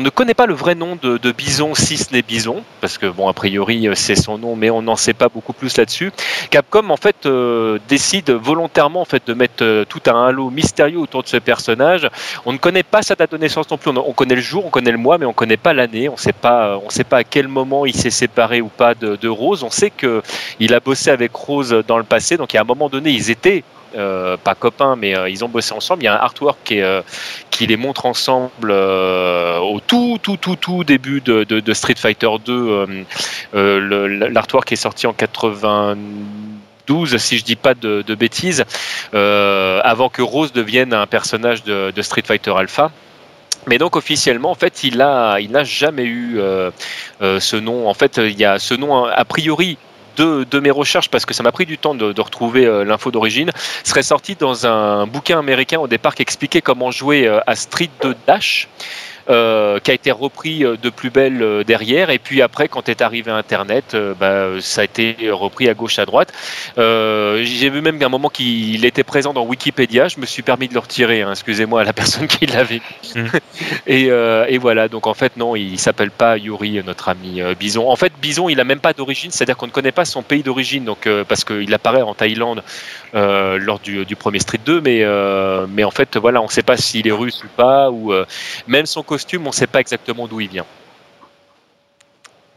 Ne 0.00 0.10
connaît 0.10 0.34
pas 0.34 0.46
le 0.46 0.54
vrai 0.54 0.74
nom 0.74 0.96
de, 1.00 1.32
Bison 1.32 1.74
si 1.74 1.96
ce 1.96 2.12
n'est 2.12 2.22
Bison, 2.22 2.62
parce 2.80 2.98
que 2.98 3.06
bon, 3.06 3.28
a 3.28 3.32
priori 3.32 3.88
euh, 3.88 3.94
c'est 3.94 4.14
son 4.14 4.38
nom, 4.38 4.54
mais 4.54 4.70
on 4.70 4.82
n'en 4.82 4.96
sait 4.96 5.14
pas 5.14 5.28
beaucoup 5.28 5.52
plus 5.52 5.76
là-dessus. 5.76 6.12
Capcom 6.50 6.90
en 6.90 6.96
fait 6.96 7.26
euh, 7.26 7.78
décide 7.88 8.30
volontairement 8.30 9.00
en 9.00 9.04
fait 9.04 9.26
de 9.26 9.34
mettre 9.34 9.62
euh, 9.64 9.84
tout 9.84 10.00
un 10.06 10.26
halo 10.26 10.50
mystérieux 10.50 10.98
autour 10.98 11.22
de 11.22 11.28
ce 11.28 11.36
personnage. 11.36 12.08
On 12.44 12.52
ne 12.52 12.58
connaît 12.58 12.82
pas 12.82 13.02
sa 13.02 13.14
date 13.14 13.32
de 13.32 13.38
naissance 13.38 13.70
non 13.70 13.78
plus. 13.78 13.90
On, 13.90 14.12
connaît 14.12 14.34
le 14.34 14.40
jour, 14.40 14.66
on 14.66 14.70
connaît 14.70 14.92
le 14.92 14.98
mois, 14.98 15.18
mais 15.18 15.26
on 15.26 15.30
ne 15.30 15.34
connaît 15.34 15.56
pas 15.56 15.72
l'année. 15.72 16.08
On 16.08 16.16
sait 16.16 16.32
pas, 16.32 16.78
on 16.84 16.90
sait 16.90 17.04
pas 17.04 17.18
à 17.18 17.24
quel 17.24 17.48
moment 17.48 17.86
il 17.86 17.94
s'est 17.94 18.10
séparé 18.10 18.60
ou 18.60 18.68
pas 18.68 18.94
de, 18.94 19.16
de 19.16 19.28
Rose. 19.28 19.62
On 19.62 19.70
sait 19.70 19.90
que 19.90 20.22
il 20.60 20.74
a 20.74 20.80
bossé 20.80 21.10
avec 21.10 21.34
Rose 21.34 21.82
dans 21.86 21.98
le 21.98 22.04
passé, 22.04 22.36
donc 22.36 22.54
à 22.54 22.60
un 22.60 22.64
moment 22.64 22.88
donné 22.88 23.10
ils 23.10 23.30
étaient 23.30 23.64
euh, 23.94 24.36
pas 24.36 24.54
copains, 24.54 24.96
mais 24.96 25.16
euh, 25.16 25.28
ils 25.28 25.44
ont 25.44 25.48
bossé 25.48 25.74
ensemble. 25.74 26.02
Il 26.02 26.06
y 26.06 26.08
a 26.08 26.14
un 26.14 26.24
artwork 26.24 26.58
qui, 26.64 26.80
euh, 26.80 27.02
les 27.60 27.76
montre 27.76 28.06
ensemble 28.06 28.72
au 28.72 29.80
tout, 29.86 30.18
tout, 30.20 30.36
tout, 30.36 30.56
tout 30.56 30.82
début 30.82 31.20
de, 31.20 31.72
Street 31.74 31.94
Fighter 31.96 32.28
2. 32.44 33.06
L'artwork 33.52 34.72
est 34.72 34.76
sorti 34.76 35.06
en 35.06 35.12
92, 35.12 37.16
si 37.18 37.38
je 37.38 37.44
dis 37.44 37.54
pas 37.54 37.74
de, 37.74 38.14
bêtises, 38.16 38.64
avant 39.12 40.08
que 40.08 40.22
Rose 40.22 40.52
devienne 40.52 40.92
un 40.92 41.06
personnage 41.06 41.62
de, 41.62 42.02
Street 42.02 42.24
Fighter 42.26 42.52
Alpha. 42.56 42.90
Mais 43.68 43.78
donc 43.78 43.94
officiellement, 43.94 44.50
en 44.50 44.56
fait, 44.56 44.82
il 44.82 45.00
a, 45.00 45.38
il 45.38 45.52
n'a 45.52 45.62
jamais 45.62 46.04
eu 46.04 46.40
ce 47.20 47.56
nom. 47.56 47.88
En 47.88 47.94
fait, 47.94 48.16
il 48.16 48.40
y 48.40 48.44
a 48.44 48.58
ce 48.58 48.74
nom 48.74 49.04
a 49.04 49.24
priori 49.24 49.78
de, 50.16 50.60
mes 50.60 50.70
recherches, 50.70 51.08
parce 51.08 51.26
que 51.26 51.34
ça 51.34 51.42
m'a 51.42 51.52
pris 51.52 51.66
du 51.66 51.78
temps 51.78 51.94
de, 51.94 52.20
retrouver 52.20 52.66
euh, 52.66 52.84
l'info 52.84 53.10
d'origine, 53.10 53.50
serait 53.84 54.02
sorti 54.02 54.36
dans 54.36 54.66
un 54.66 55.06
bouquin 55.06 55.38
américain 55.38 55.78
au 55.78 55.88
départ 55.88 56.14
qui 56.14 56.22
expliquait 56.22 56.60
comment 56.60 56.90
jouer 56.90 57.26
euh, 57.26 57.40
à 57.46 57.56
Street 57.56 57.90
2 58.02 58.14
Dash. 58.26 58.68
Euh, 59.30 59.78
qui 59.78 59.92
a 59.92 59.94
été 59.94 60.10
repris 60.10 60.64
euh, 60.64 60.76
de 60.76 60.90
plus 60.90 61.10
belle 61.10 61.42
euh, 61.42 61.62
derrière. 61.62 62.10
Et 62.10 62.18
puis 62.18 62.42
après, 62.42 62.66
quand 62.66 62.88
est 62.88 63.02
arrivé 63.02 63.30
Internet, 63.30 63.96
bah, 64.18 64.48
ça 64.60 64.80
a 64.80 64.84
été 64.84 65.16
repris 65.30 65.68
à 65.68 65.74
gauche, 65.74 66.00
à 66.00 66.06
droite. 66.06 66.32
J'ai 66.76 67.70
vu 67.70 67.82
même 67.82 67.98
qu'à 67.98 68.06
un 68.06 68.08
moment 68.08 68.28
qu'il 68.28 68.84
était 68.84 69.04
présent 69.04 69.32
dans 69.32 69.44
Wikipédia. 69.44 70.08
Je 70.08 70.18
me 70.18 70.26
suis 70.26 70.42
permis 70.42 70.66
de 70.66 70.74
le 70.74 70.80
retirer. 70.80 71.22
Hein, 71.22 71.30
excusez-moi 71.30 71.82
à 71.82 71.84
la 71.84 71.92
personne 72.02 72.26
qui 72.26 72.46
l'avait. 72.46 72.82
Mm. 73.14 73.26
et, 73.86 74.06
et, 74.06 74.58
voilà. 74.58 74.88
Donc 74.88 75.06
en 75.06 75.14
fait, 75.14 75.36
non, 75.36 75.54
il 75.54 75.78
s'appelle 75.78 76.10
pas 76.10 76.36
Yuri, 76.36 76.82
notre 76.84 77.08
ami 77.08 77.40
Bison. 77.58 77.88
En 77.88 77.96
fait, 77.96 78.12
Bison, 78.20 78.48
il 78.48 78.58
a 78.60 78.64
même 78.64 78.80
pas 78.80 78.92
d'origine. 78.92 79.30
C'est-à-dire 79.30 79.56
qu'on 79.56 79.66
ne 79.66 79.72
connaît 79.72 79.92
pas 79.92 80.04
son 80.04 80.22
pays 80.22 80.42
d'origine. 80.42 80.84
Donc 80.84 81.08
parce 81.28 81.44
qu'il 81.44 81.72
apparaît 81.72 82.02
en 82.02 82.14
Thaïlande 82.14 82.62
lors 83.12 83.78
du, 83.78 84.04
du, 84.04 84.16
premier 84.16 84.40
Street 84.40 84.60
2, 84.64 84.80
mais 84.80 85.04
mais 85.68 85.84
en 85.84 85.90
fait, 85.90 86.16
voilà, 86.16 86.40
on 86.40 86.46
ne 86.46 86.50
sait 86.50 86.62
pas 86.62 86.76
s'il 86.76 87.06
est 87.06 87.12
russe 87.12 87.42
ou 87.44 87.48
pas, 87.56 87.90
ou 87.90 88.12
même 88.66 88.86
son 88.86 89.02
costume, 89.12 89.21
on 89.34 89.40
ne 89.40 89.50
sait 89.52 89.66
pas 89.66 89.80
exactement 89.80 90.26
d'où 90.26 90.40
il 90.40 90.48
vient. 90.48 90.66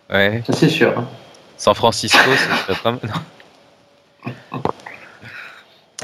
Ouais. 0.09 0.43
c'est 0.49 0.69
sûr. 0.69 0.97
Hein. 0.97 1.07
San 1.57 1.73
Francisco, 1.73 2.19
c'est 2.67 2.77
pas 2.81 2.95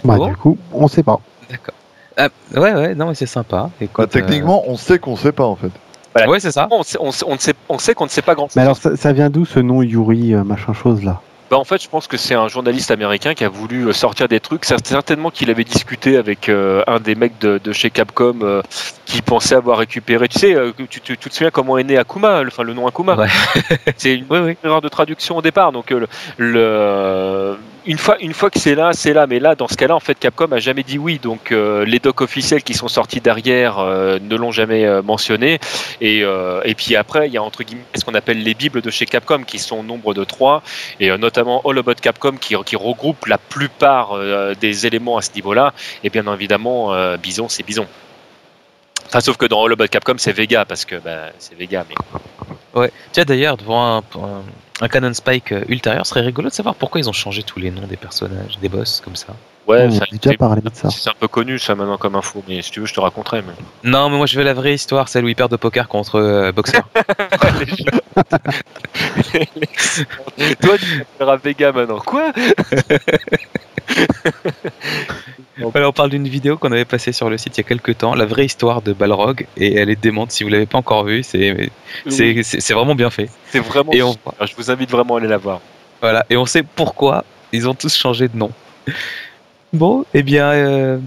Bah, 0.03 0.17
Du 0.17 0.35
coup, 0.35 0.57
on 0.73 0.87
sait 0.87 1.03
pas. 1.03 1.19
D'accord. 1.49 1.75
Ah, 2.17 2.29
ouais, 2.53 2.73
ouais, 2.73 2.95
non, 2.95 3.07
mais 3.07 3.15
c'est 3.15 3.25
sympa. 3.25 3.69
Bah, 3.97 4.07
techniquement, 4.07 4.63
on 4.67 4.77
sait 4.77 4.99
qu'on 4.99 5.15
sait 5.15 5.31
pas 5.31 5.45
en 5.45 5.55
fait. 5.55 5.71
Ouais, 6.27 6.39
c'est 6.39 6.51
ça. 6.51 6.67
On 6.71 6.83
sait, 6.83 6.97
on, 6.99 7.11
sait, 7.11 7.53
on 7.69 7.79
sait 7.79 7.93
qu'on 7.93 8.05
ne 8.05 8.09
sait 8.09 8.21
pas 8.21 8.35
grand 8.35 8.47
chose. 8.47 8.55
Mais 8.57 8.63
alors, 8.63 8.77
ça, 8.77 9.13
vient 9.13 9.29
d'où 9.29 9.45
ce 9.45 9.59
nom 9.59 9.81
Yuri, 9.81 10.33
euh, 10.33 10.43
machin 10.43 10.73
chose 10.73 11.03
là? 11.03 11.21
Bah, 11.51 11.57
en 11.57 11.65
fait, 11.65 11.83
je 11.83 11.89
pense 11.89 12.07
que 12.07 12.15
c'est 12.15 12.33
un 12.33 12.47
journaliste 12.47 12.91
américain 12.91 13.33
qui 13.33 13.43
a 13.43 13.49
voulu 13.49 13.89
euh, 13.89 13.91
sortir 13.91 14.29
des 14.29 14.39
trucs. 14.39 14.63
Certainement 14.63 15.31
qu'il 15.31 15.49
avait 15.49 15.65
discuté 15.65 16.15
avec 16.15 16.47
euh, 16.47 16.81
un 16.87 17.01
des 17.01 17.13
mecs 17.13 17.37
de, 17.39 17.59
chez 17.73 17.89
Capcom 17.89 18.39
euh, 18.41 18.61
qui 19.05 19.21
pensait 19.21 19.55
avoir 19.55 19.79
récupéré. 19.79 20.29
Tu 20.29 20.39
sais, 20.39 20.55
tu, 20.89 21.01
tu, 21.01 21.17
te 21.17 21.29
souviens 21.33 21.51
comment 21.51 21.77
est 21.77 21.83
né 21.83 21.97
Akuma, 21.97 22.43
enfin 22.47 22.63
le 22.63 22.73
nom 22.73 22.87
Akuma? 22.87 23.27
c'est 23.97 24.15
une 24.15 24.25
erreur 24.63 24.79
de 24.79 24.87
traduction 24.87 25.35
au 25.35 25.41
départ. 25.41 25.73
Donc 25.73 25.93
le 26.37 27.57
une 27.85 27.97
fois, 27.97 28.17
une 28.19 28.33
fois 28.33 28.49
que 28.49 28.59
c'est 28.59 28.75
là, 28.75 28.91
c'est 28.93 29.13
là. 29.13 29.27
Mais 29.27 29.39
là, 29.39 29.55
dans 29.55 29.67
ce 29.67 29.75
cas-là, 29.75 29.95
en 29.95 29.99
fait, 29.99 30.17
Capcom 30.17 30.51
a 30.51 30.59
jamais 30.59 30.83
dit 30.83 30.97
oui. 30.97 31.19
Donc, 31.19 31.51
euh, 31.51 31.85
les 31.85 31.99
docs 31.99 32.21
officiels 32.21 32.63
qui 32.63 32.73
sont 32.73 32.87
sortis 32.87 33.21
derrière 33.21 33.79
euh, 33.79 34.19
ne 34.21 34.35
l'ont 34.35 34.51
jamais 34.51 34.85
euh, 34.85 35.01
mentionné. 35.01 35.59
Et, 35.99 36.21
et 36.21 36.75
puis 36.75 36.95
après, 36.95 37.27
il 37.27 37.33
y 37.33 37.37
a 37.37 37.43
entre 37.43 37.63
guillemets 37.63 37.83
ce 37.95 38.03
qu'on 38.05 38.13
appelle 38.13 38.43
les 38.43 38.53
bibles 38.53 38.81
de 38.81 38.89
chez 38.89 39.05
Capcom, 39.05 39.43
qui 39.43 39.59
sont 39.59 39.77
au 39.77 39.83
nombre 39.83 40.13
de 40.13 40.23
trois, 40.23 40.63
et 40.99 41.15
notamment 41.17 41.61
All 41.65 41.77
About 41.77 41.95
Capcom, 42.01 42.37
qui, 42.37 42.55
regroupe 42.75 43.25
la 43.27 43.37
plupart 43.37 44.17
des 44.59 44.87
éléments 44.87 45.17
à 45.17 45.21
ce 45.21 45.31
niveau-là. 45.35 45.73
Et 46.03 46.09
bien 46.09 46.31
évidemment, 46.33 46.93
Bison, 47.17 47.49
c'est 47.49 47.63
Bison. 47.63 47.87
Enfin, 49.07 49.19
sauf 49.19 49.37
que 49.37 49.45
dans 49.45 49.63
All 49.63 49.73
About 49.73 49.87
Capcom, 49.87 50.15
c'est 50.17 50.31
Vega, 50.31 50.65
parce 50.65 50.85
que 50.85 50.95
bah, 50.95 51.29
c'est 51.37 51.55
Vega. 51.55 51.85
Mais... 51.87 52.79
Ouais. 52.79 52.91
Tiens, 53.11 53.25
d'ailleurs, 53.25 53.57
devant 53.57 53.97
un 53.97 54.01
Canon 54.87 55.13
Spike 55.13 55.51
euh, 55.51 55.63
ultérieur, 55.67 56.05
serait 56.05 56.21
rigolo 56.21 56.49
de 56.49 56.53
savoir 56.53 56.75
pourquoi 56.75 56.99
ils 56.99 57.09
ont 57.09 57.13
changé 57.13 57.43
tous 57.43 57.59
les 57.59 57.71
noms 57.71 57.87
des 57.87 57.97
personnages, 57.97 58.59
des 58.59 58.69
boss 58.69 59.01
comme 59.03 59.15
ça. 59.15 59.33
Ouais, 59.67 59.87
déjà 59.87 60.33
parlé 60.37 60.61
de 60.61 60.71
ça. 60.73 60.89
C'est 60.89 61.09
un 61.09 61.13
peu 61.17 61.27
connu 61.27 61.59
ça 61.59 61.75
maintenant 61.75 61.97
comme 61.97 62.15
info, 62.15 62.43
mais 62.47 62.61
si 62.63 62.71
tu 62.71 62.79
veux, 62.79 62.87
je 62.87 62.93
te 62.93 62.99
raconterai. 62.99 63.43
Mais... 63.43 63.53
Non, 63.89 64.09
mais 64.09 64.17
moi 64.17 64.25
je 64.25 64.37
veux 64.37 64.43
la 64.43 64.53
vraie 64.53 64.73
histoire, 64.73 65.07
celle 65.07 65.23
où 65.23 65.27
il 65.27 65.35
perd 65.35 65.51
de 65.51 65.55
poker 65.55 65.87
contre 65.87 66.15
euh, 66.15 66.51
Boxer. 66.51 66.81
Toi, 70.61 70.77
tu 70.77 71.05
vas 71.19 71.35
Vega 71.37 71.71
maintenant. 71.71 71.99
Quoi? 71.99 72.33
on 75.75 75.91
parle 75.91 76.09
d'une 76.09 76.27
vidéo 76.27 76.57
qu'on 76.57 76.71
avait 76.71 76.85
passée 76.85 77.11
sur 77.11 77.29
le 77.29 77.37
site 77.37 77.57
il 77.57 77.61
y 77.61 77.65
a 77.65 77.67
quelques 77.67 77.97
temps, 77.97 78.15
la 78.15 78.25
vraie 78.25 78.45
histoire 78.45 78.81
de 78.81 78.93
Balrog, 78.93 79.45
et 79.57 79.75
elle 79.75 79.89
est 79.89 80.01
démente. 80.01 80.31
Si 80.31 80.43
vous 80.43 80.49
l'avez 80.49 80.65
pas 80.65 80.77
encore 80.77 81.05
vue, 81.05 81.23
c'est 81.23 81.69
c'est 82.09 82.73
vraiment 82.73 82.95
bien 82.95 83.09
fait. 83.09 83.29
C'est 83.47 83.59
vraiment. 83.59 83.91
Et 83.93 84.01
on... 84.01 84.15
Je 84.41 84.55
vous 84.55 84.71
invite 84.71 84.89
vraiment 84.89 85.15
à 85.15 85.19
aller 85.19 85.27
la 85.27 85.37
voir. 85.37 85.61
Voilà, 86.01 86.25
et 86.29 86.37
on 86.37 86.45
sait 86.45 86.63
pourquoi 86.63 87.23
ils 87.51 87.67
ont 87.69 87.75
tous 87.75 87.95
changé 87.95 88.27
de 88.27 88.35
nom. 88.35 88.51
Bon, 89.73 90.05
eh 90.13 90.23
bien, 90.23 90.51
euh, 90.51 90.97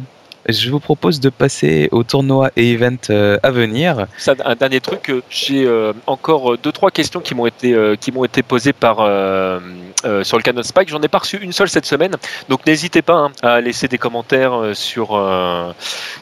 je 0.49 0.71
vous 0.71 0.81
propose 0.81 1.21
de 1.21 1.31
passer 1.31 1.89
au 1.93 2.03
tournoi 2.03 2.51
et 2.57 2.73
event 2.73 2.97
euh, 3.11 3.39
à 3.43 3.51
venir. 3.51 4.07
un 4.45 4.55
dernier 4.55 4.81
truc, 4.81 5.11
euh, 5.11 5.23
j'ai 5.31 5.69
encore 6.07 6.59
deux 6.59 6.73
trois 6.73 6.91
questions 6.91 7.21
qui 7.21 7.35
m'ont 7.35 7.47
été 7.47 7.75
qui 8.01 8.13
m'ont 8.13 8.25
été 8.25 8.43
posées 8.43 8.73
par 8.73 8.97
sur 8.97 10.37
le 10.37 10.43
Canon 10.43 10.63
Spike. 10.63 10.89
J'en 10.89 11.01
ai 11.03 11.09
pas 11.09 11.19
reçu 11.19 11.39
une 11.39 11.53
seule 11.53 11.69
cette 11.69 11.87
semaine, 11.87 12.17
donc 12.49 12.67
n'hésitez 12.67 13.03
pas 13.03 13.15
hein, 13.15 13.33
à 13.43 13.61
laisser 13.61 13.89
des 13.89 13.99
commentaires 13.99 14.73
sur 14.75 15.75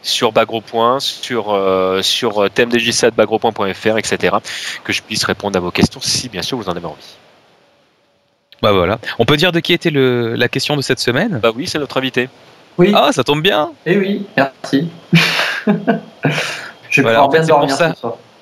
sur 0.03 0.33
Bagropoint, 0.33 1.01
sur 1.01 1.45
sur 2.03 2.47
tmdj7bagro.fr, 2.47 3.99
etc. 3.99 4.37
Que 4.85 4.93
je 4.93 5.03
puisse 5.03 5.25
répondre 5.25 5.57
à 5.57 5.61
vos 5.61 5.71
questions 5.71 6.01
si 6.01 6.29
bien 6.29 6.43
sûr 6.43 6.59
vous 6.59 6.69
en 6.69 6.77
avez 6.77 6.87
envie. 6.87 7.17
Bah 8.63 8.71
voilà. 8.71 8.99
On 9.19 9.25
peut 9.25 9.37
dire 9.37 9.51
de 9.51 9.59
qui 9.59 9.73
était 9.73 9.91
le, 9.91 10.35
la 10.37 10.49
question 10.49 10.77
de 10.77 10.83
cette 10.83 11.01
semaine? 11.01 11.41
Bah 11.43 11.51
oui, 11.55 11.67
c'est 11.67 11.81
notre 11.81 11.97
invité. 11.97 12.29
Oui. 12.79 12.93
Ah, 12.95 13.13
ça 13.13 13.23
tombe 13.25 13.43
bien. 13.43 13.71
Eh 13.87 13.97
oui, 13.99 14.27
merci. 14.37 14.89
Je 16.91 17.03
vais 17.03 17.11
bien 17.31 17.47
dormir 17.47 17.71
ça. 17.71 17.95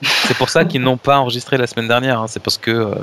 C'est 0.03 0.37
pour 0.37 0.49
ça 0.49 0.65
qu'ils 0.65 0.81
n'ont 0.81 0.97
pas 0.97 1.19
enregistré 1.19 1.57
la 1.57 1.67
semaine 1.67 1.89
dernière. 1.89 2.21
Hein. 2.21 2.27
C'est 2.29 2.43
parce 2.43 2.59
que 2.59 2.71
euh, 2.71 2.95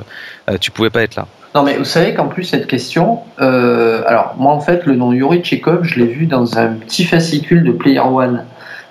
euh, 0.50 0.58
tu 0.58 0.70
pouvais 0.70 0.90
pas 0.90 1.02
être 1.02 1.16
là. 1.16 1.26
Non, 1.54 1.62
mais 1.62 1.76
vous 1.76 1.84
savez 1.84 2.14
qu'en 2.14 2.26
plus, 2.26 2.44
cette 2.44 2.66
question. 2.66 3.20
Euh, 3.40 4.02
alors, 4.06 4.34
moi, 4.36 4.52
en 4.52 4.60
fait, 4.60 4.84
le 4.84 4.96
nom 4.96 5.12
Yuri 5.12 5.40
Tchekov, 5.40 5.84
je 5.84 5.98
l'ai 6.00 6.06
vu 6.06 6.26
dans 6.26 6.58
un 6.58 6.74
petit 6.74 7.04
fascicule 7.04 7.64
de 7.64 7.72
Player 7.72 8.00
One. 8.00 8.44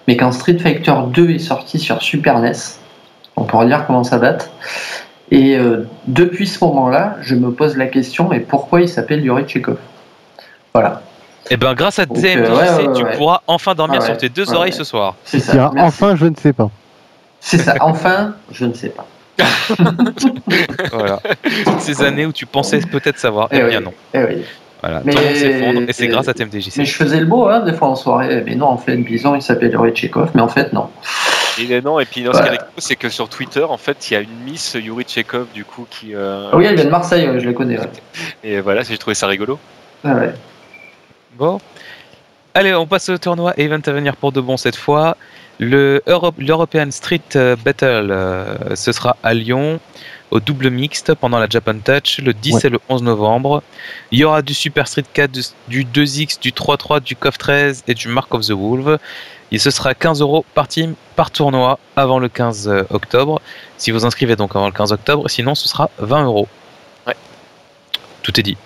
Mais 0.07 0.15
quand 0.15 0.31
Street 0.31 0.57
Fighter 0.57 0.93
2 1.09 1.31
est 1.31 1.39
sorti 1.39 1.79
sur 1.79 2.01
Super 2.01 2.39
NES, 2.39 2.53
on 3.35 3.43
pourrait 3.43 3.67
dire 3.67 3.85
comment 3.85 4.03
ça 4.03 4.17
date. 4.17 4.51
Et 5.31 5.57
euh, 5.57 5.87
depuis 6.07 6.47
ce 6.47 6.63
moment-là, 6.63 7.17
je 7.21 7.35
me 7.35 7.51
pose 7.51 7.75
la 7.77 7.87
question 7.87 8.31
et 8.31 8.39
pourquoi 8.39 8.81
il 8.81 8.89
s'appelle 8.89 9.23
Yuri 9.23 9.43
Tchekov 9.43 9.77
Voilà. 10.73 11.01
Et 11.49 11.53
eh 11.53 11.57
ben 11.57 11.73
grâce 11.73 11.99
à 11.99 12.05
TMDJC, 12.05 12.87
euh, 12.87 12.93
tu 12.93 13.05
pourras 13.17 13.41
enfin 13.47 13.73
dormir 13.73 13.99
ah 14.01 14.05
sur 14.05 14.17
tes 14.17 14.27
deux 14.27 14.53
oreilles 14.53 14.73
ce 14.73 14.83
soir. 14.83 15.15
C'est 15.23 15.39
ça. 15.39 15.71
Enfin, 15.77 16.15
je 16.15 16.25
ne 16.25 16.35
sais 16.35 16.51
pas. 16.51 16.69
C'est 17.39 17.59
ça. 17.59 17.75
Enfin, 17.79 18.35
je 18.51 18.65
ne 18.65 18.73
sais 18.73 18.89
pas. 18.89 19.05
voilà. 20.91 21.19
Toutes 21.63 21.79
ces 21.79 22.01
années 22.03 22.25
où 22.25 22.33
tu 22.33 22.45
pensais 22.45 22.79
peut-être 22.79 23.19
savoir, 23.19 23.47
et, 23.51 23.57
eh, 23.57 23.61
eh 23.63 23.69
bien 23.69 23.79
non. 23.79 23.93
Et 24.13 24.23
oui. 24.23 24.43
Voilà, 24.81 25.01
mais, 25.03 25.13
s'effondre 25.35 25.81
et 25.87 25.93
c'est 25.93 26.07
grâce 26.07 26.27
à 26.27 26.33
TMDJC. 26.33 26.77
Mais 26.77 26.85
je 26.85 26.93
faisais 26.93 27.19
le 27.19 27.25
beau, 27.25 27.47
hein, 27.47 27.61
des 27.61 27.73
fois 27.73 27.87
en 27.87 27.95
soirée. 27.95 28.43
Mais 28.45 28.55
non, 28.55 28.67
en 28.67 28.77
fait, 28.77 28.95
Bison, 28.97 29.33
il 29.35 29.41
s'appelle 29.41 29.71
Yuri 29.71 29.91
Tchekov, 29.91 30.31
mais 30.35 30.41
en 30.41 30.47
fait, 30.47 30.71
non. 30.73 30.89
Et 31.59 31.81
non, 31.81 31.99
et 31.99 32.05
puis 32.05 32.25
ce 32.31 32.41
qui 32.41 32.53
est 32.53 32.59
c'est 32.77 32.95
que 32.95 33.09
sur 33.09 33.27
Twitter, 33.29 33.63
en 33.63 33.77
fait, 33.77 34.09
il 34.09 34.13
y 34.13 34.17
a 34.17 34.19
une 34.19 34.43
Miss 34.45 34.75
Yuri 34.75 35.03
Tchekov, 35.03 35.47
du 35.53 35.65
coup, 35.65 35.87
qui. 35.89 36.13
Euh, 36.13 36.49
ah 36.51 36.57
oui, 36.57 36.65
elle 36.65 36.75
vient 36.75 36.85
de 36.85 36.89
Marseille, 36.91 37.27
je 37.39 37.45
la 37.45 37.53
connais. 37.53 37.79
Et 38.43 38.59
voilà, 38.59 38.83
j'ai 38.83 38.97
trouvé 38.97 39.15
ça 39.15 39.25
rigolo. 39.25 39.57
Ah 40.03 40.13
ouais. 40.13 40.33
Bon. 41.37 41.59
Allez, 42.55 42.73
on 42.73 42.87
passe 42.87 43.09
au 43.09 43.17
tournoi 43.19 43.53
Event 43.57 43.81
à 43.85 43.91
venir 43.91 44.15
pour 44.15 44.31
de 44.31 44.41
bon 44.41 44.57
cette 44.57 44.75
fois. 44.75 45.15
Le 45.59 46.01
l'European 46.39 46.89
Street 46.89 47.21
euh, 47.35 47.55
Battle, 47.55 48.09
euh, 48.09 48.75
ce 48.75 48.91
sera 48.91 49.17
à 49.21 49.35
Lyon 49.35 49.79
au 50.31 50.39
double 50.39 50.71
mixte 50.71 51.13
pendant 51.13 51.37
la 51.37 51.47
Japan 51.47 51.75
Touch 51.77 52.19
le 52.19 52.33
10 52.33 52.65
et 52.65 52.69
le 52.69 52.79
11 52.89 53.03
novembre. 53.03 53.61
Il 54.11 54.17
y 54.17 54.23
aura 54.23 54.41
du 54.41 54.55
Super 54.55 54.87
Street 54.87 55.05
4, 55.13 55.31
du 55.67 55.85
2X, 55.85 56.39
du 56.41 56.51
3-3, 56.51 57.01
du 57.01 57.15
KOF 57.15 57.37
13 57.37 57.83
et 57.87 57.93
du 57.93 58.07
Mark 58.07 58.33
of 58.33 58.47
the 58.47 58.51
Wolf. 58.51 58.99
Et 59.51 59.59
ce 59.59 59.69
sera 59.69 59.93
15 59.93 60.21
euros 60.21 60.43
par 60.55 60.67
team 60.67 60.95
par 61.15 61.29
tournoi 61.29 61.77
avant 61.95 62.17
le 62.17 62.29
15 62.29 62.67
euh, 62.67 62.83
octobre. 62.89 63.41
Si 63.77 63.91
vous 63.91 64.05
inscrivez 64.05 64.35
donc 64.35 64.55
avant 64.55 64.65
le 64.65 64.73
15 64.73 64.91
octobre, 64.91 65.29
sinon 65.29 65.53
ce 65.53 65.67
sera 65.67 65.91
20 65.99 66.25
euros. 66.25 66.47
Ouais. 67.05 67.15
Tout 68.23 68.39
est 68.39 68.43
dit. 68.43 68.57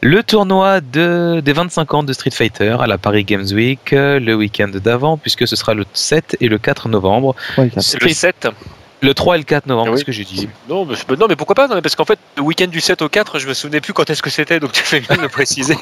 Le 0.00 0.22
tournoi 0.22 0.80
de, 0.80 1.40
des 1.44 1.52
25 1.52 1.94
ans 1.94 2.02
de 2.04 2.12
Street 2.12 2.30
Fighter 2.30 2.76
à 2.78 2.86
la 2.86 2.98
Paris 2.98 3.24
Games 3.24 3.46
Week 3.52 3.92
euh, 3.92 4.20
le 4.20 4.34
week-end 4.34 4.68
d'avant, 4.68 5.16
puisque 5.16 5.48
ce 5.48 5.56
sera 5.56 5.74
le 5.74 5.84
7 5.92 6.36
et 6.40 6.48
le 6.48 6.58
4 6.58 6.88
novembre. 6.88 7.34
le 7.56 8.08
7 8.08 8.48
le 9.00 9.14
3 9.14 9.36
et 9.36 9.38
le 9.38 9.44
4 9.44 9.66
novembre, 9.66 9.92
c'est 9.94 10.00
ce 10.00 10.04
que 10.04 10.12
j'ai 10.12 10.24
dit. 10.24 10.48
Non 10.68 10.84
mais, 10.84 10.96
non, 11.16 11.26
mais 11.28 11.36
pourquoi 11.36 11.54
pas? 11.54 11.68
Parce 11.80 11.94
qu'en 11.94 12.04
fait, 12.04 12.18
le 12.36 12.42
week-end 12.42 12.66
du 12.66 12.80
7 12.80 13.02
au 13.02 13.08
4, 13.08 13.38
je 13.38 13.48
me 13.48 13.54
souvenais 13.54 13.80
plus 13.80 13.92
quand 13.92 14.08
est-ce 14.10 14.22
que 14.22 14.30
c'était, 14.30 14.58
donc 14.58 14.72
tu 14.72 14.82
fais 14.82 15.00
bien 15.00 15.16
de 15.16 15.22
le 15.22 15.28
préciser. 15.28 15.76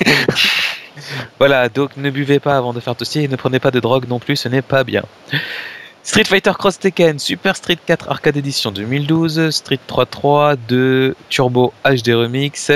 voilà, 1.39 1.69
donc 1.69 1.97
ne 1.97 2.11
buvez 2.11 2.41
pas 2.41 2.57
avant 2.57 2.75
de 2.75 2.81
faire 2.81 2.95
toaster 2.95 3.23
et 3.23 3.29
ne 3.29 3.37
prenez 3.37 3.59
pas 3.59 3.71
de 3.71 3.81
drogue 3.81 4.07
non 4.09 4.19
plus, 4.19 4.37
ce 4.37 4.49
n'est 4.49 4.63
pas 4.63 4.85
bien. 4.85 5.03
Street 6.07 6.23
Fighter 6.29 6.53
Cross 6.57 6.79
Tekken, 6.79 7.19
Super 7.19 7.57
Street 7.57 7.79
4 7.85 8.09
Arcade 8.09 8.37
Edition 8.37 8.71
2012, 8.71 9.51
Street 9.51 9.81
3.3, 9.89 10.57
2 10.69 11.17
Turbo 11.29 11.73
HD 11.85 12.11
Remix, 12.11 12.71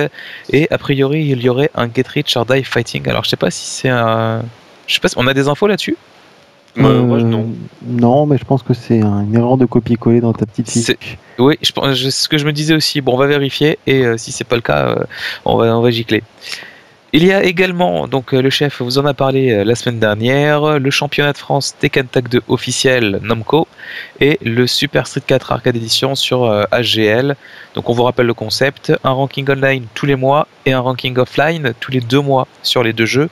et 0.52 0.66
a 0.72 0.78
priori 0.78 1.28
il 1.28 1.40
y 1.40 1.48
aurait 1.48 1.70
un 1.76 1.88
Get 1.88 2.08
Rich 2.08 2.36
or 2.36 2.44
Die 2.44 2.64
Fighting. 2.64 3.08
Alors 3.08 3.22
je 3.22 3.30
sais 3.30 3.36
pas 3.36 3.52
si 3.52 3.64
c'est 3.64 3.88
un. 3.88 4.42
Je 4.88 4.94
sais 4.94 5.00
pas 5.00 5.06
si 5.06 5.14
on 5.16 5.28
a 5.28 5.32
des 5.32 5.46
infos 5.46 5.68
là-dessus? 5.68 5.96
Euh, 6.78 7.02
non. 7.22 7.46
non. 7.84 8.26
mais 8.26 8.36
je 8.36 8.44
pense 8.44 8.64
que 8.64 8.74
c'est 8.74 8.98
une 8.98 9.34
erreur 9.36 9.56
de 9.56 9.64
copier-coller 9.64 10.20
dans 10.20 10.32
ta 10.32 10.44
petite 10.44 10.68
fiche. 10.68 10.96
Oui, 11.38 11.56
je, 11.62 12.10
ce 12.10 12.28
que 12.28 12.36
je 12.36 12.44
me 12.44 12.52
disais 12.52 12.74
aussi. 12.74 13.00
Bon, 13.00 13.14
on 13.14 13.16
va 13.16 13.28
vérifier 13.28 13.78
et 13.86 14.04
euh, 14.06 14.16
si 14.16 14.32
c'est 14.32 14.44
pas 14.44 14.56
le 14.56 14.62
cas, 14.62 14.88
euh, 14.88 15.04
on 15.44 15.56
va 15.56 15.76
on 15.78 15.82
va 15.82 15.90
gicler. 15.90 16.24
Il 17.12 17.26
y 17.26 17.32
a 17.32 17.42
également, 17.42 18.06
donc 18.06 18.30
le 18.30 18.50
chef 18.50 18.80
vous 18.80 18.98
en 18.98 19.04
a 19.04 19.14
parlé 19.14 19.64
la 19.64 19.74
semaine 19.74 19.98
dernière, 19.98 20.78
le 20.78 20.90
championnat 20.92 21.32
de 21.32 21.38
France 21.38 21.74
Tekken 21.76 22.06
Tag 22.06 22.28
2 22.28 22.42
officiel 22.46 23.18
Namco 23.20 23.66
et 24.20 24.38
le 24.44 24.68
Super 24.68 25.08
Street 25.08 25.22
4 25.26 25.50
Arcade 25.50 25.74
Edition 25.74 26.14
sur 26.14 26.46
HGL. 26.70 27.34
Donc 27.74 27.88
on 27.90 27.94
vous 27.94 28.04
rappelle 28.04 28.26
le 28.26 28.34
concept, 28.34 28.92
un 29.02 29.10
ranking 29.10 29.50
online 29.50 29.86
tous 29.92 30.06
les 30.06 30.14
mois 30.14 30.46
et 30.66 30.72
un 30.72 30.78
ranking 30.78 31.18
offline 31.18 31.72
tous 31.80 31.90
les 31.90 32.00
deux 32.00 32.20
mois 32.20 32.46
sur 32.62 32.84
les 32.84 32.92
deux 32.92 33.06
jeux 33.06 33.28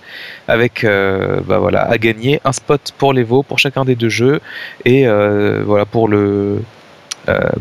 avec 0.49 0.85
bah 0.85 1.59
voilà, 1.61 1.83
à 1.83 1.99
gagner 1.99 2.41
un 2.45 2.51
spot 2.51 2.93
pour 2.99 3.13
les 3.13 3.23
veaux 3.23 3.45
pour 3.45 3.61
chacun 3.61 3.85
des 3.85 3.95
deux 3.95 4.09
jeux 4.09 4.41
et 4.87 5.07
voilà 5.07 5.87
pour 5.87 6.09
le 6.09 6.65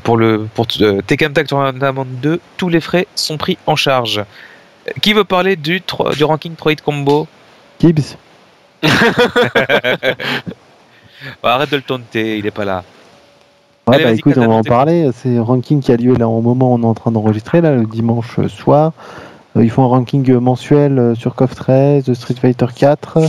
pour 0.02 0.18
le 0.18 0.48
pour 0.56 0.66
Tekken 0.66 1.34
Tag 1.34 1.46
Tournament 1.46 2.08
2 2.08 2.40
tous 2.58 2.70
les 2.70 2.82
frais 2.82 3.06
sont 3.14 3.38
pris 3.38 3.60
en 3.68 3.76
charge. 3.76 4.24
Qui 5.02 5.14
veut 5.14 5.24
parler 5.24 5.56
du, 5.56 5.82
du 6.16 6.24
ranking 6.24 6.56
Troid 6.56 6.76
Combo 6.84 7.28
Gibbs. 7.80 8.18
arrête 11.44 11.72
de 11.72 11.78
le 11.78 11.82
tenter, 11.82 12.38
il 12.38 12.46
est 12.46 12.52
pas 12.52 12.66
là. 12.66 12.84
Ouais, 13.88 14.04
bah 14.04 14.12
écoute, 14.12 14.38
on 14.38 14.48
va 14.48 14.54
en 14.54 14.64
parler. 14.64 15.10
C'est 15.14 15.38
un 15.38 15.44
ranking 15.44 15.82
qui 15.82 15.92
a 15.92 15.98
lieu 15.98 16.14
là 16.16 16.28
au 16.28 16.42
moment 16.42 16.74
où 16.74 16.76
on 16.76 16.84
est 16.84 16.86
en 16.86 16.94
train 16.94 17.12
d'enregistrer, 17.12 17.62
là, 17.62 17.74
le 17.74 17.86
dimanche 17.86 18.46
soir. 18.48 18.92
Euh, 19.56 19.64
ils 19.64 19.70
font 19.70 19.84
un 19.84 19.88
ranking 19.88 20.30
mensuel 20.34 21.00
euh, 21.00 21.16
sur 21.16 21.36
KOF 21.36 21.56
13, 21.56 22.14
Street 22.14 22.36
Fighter 22.36 22.66
4. 22.76 23.20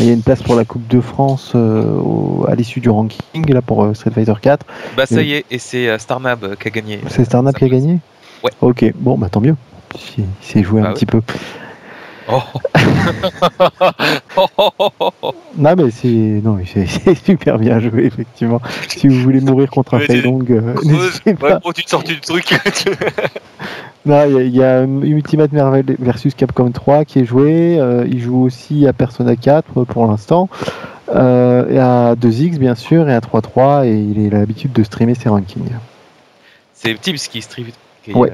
Il 0.00 0.06
y 0.06 0.10
a 0.10 0.12
une 0.12 0.22
place 0.22 0.42
pour 0.42 0.56
la 0.56 0.64
Coupe 0.64 0.86
de 0.88 1.00
France 1.00 1.52
euh, 1.54 2.44
à 2.48 2.54
l'issue 2.54 2.80
du 2.80 2.90
ranking 2.90 3.20
là 3.48 3.62
pour 3.62 3.94
Street 3.94 4.10
Fighter 4.10 4.34
4. 4.40 4.66
Bah 4.96 5.06
ça 5.06 5.22
y 5.22 5.34
est, 5.34 5.44
et 5.50 5.58
c'est 5.58 5.96
Starnab 5.98 6.56
qui 6.56 6.68
a 6.68 6.70
gagné. 6.70 7.00
C'est 7.08 7.24
Starnab 7.24 7.54
qui 7.54 7.64
a 7.64 7.68
gagné? 7.68 7.98
Ouais. 8.42 8.50
Ok, 8.60 8.92
bon, 8.96 9.16
bah 9.16 9.28
tant 9.30 9.40
mieux. 9.40 9.54
Il 10.18 10.24
s'est 10.40 10.62
joué 10.62 10.80
un 10.80 10.84
bah 10.84 10.92
petit 10.92 11.06
peu. 11.06 11.20
Oh. 12.28 12.42
non 15.58 15.74
mais 15.76 15.90
c'est 15.90 16.08
non 16.08 16.58
c'est 16.66 17.14
super 17.14 17.58
bien 17.58 17.80
joué 17.80 18.04
effectivement. 18.04 18.60
Si 18.88 19.08
vous 19.08 19.20
voulez 19.20 19.40
mourir 19.40 19.70
contre 19.70 19.94
un 19.94 20.00
Fei 20.00 20.20
Long, 20.20 20.44
euh, 20.50 20.74
pas. 21.34 21.60
tu 21.74 21.84
te 21.84 21.90
sortis 21.90 22.14
du 22.14 22.20
truc. 22.20 22.54
Il 24.06 24.48
y, 24.48 24.62
a 24.62 24.82
Ultimate 24.84 25.52
Marvel 25.52 25.84
versus 25.98 26.34
Capcom 26.34 26.70
3 26.70 27.04
qui 27.04 27.18
est 27.18 27.24
joué. 27.24 27.78
Euh, 27.78 28.06
il 28.08 28.18
joue 28.18 28.42
aussi 28.42 28.86
à 28.86 28.94
Persona 28.94 29.36
4 29.36 29.84
pour 29.84 30.06
l'instant. 30.06 30.48
Euh, 31.14 31.68
et 31.68 31.78
à 31.78 32.14
2X 32.14 32.58
bien 32.58 32.74
sûr 32.74 33.08
et 33.08 33.14
à 33.14 33.20
3.3 33.20 33.84
et 33.84 33.94
il 33.94 34.34
a 34.34 34.38
l'habitude 34.38 34.72
de 34.72 34.82
streamer 34.82 35.14
ses 35.14 35.28
rankings. 35.28 35.68
C'est 36.72 36.98
Tibbs 36.98 37.18
qui 37.18 37.42
stream, 37.42 37.66
qui, 38.02 38.12
ouais. 38.14 38.30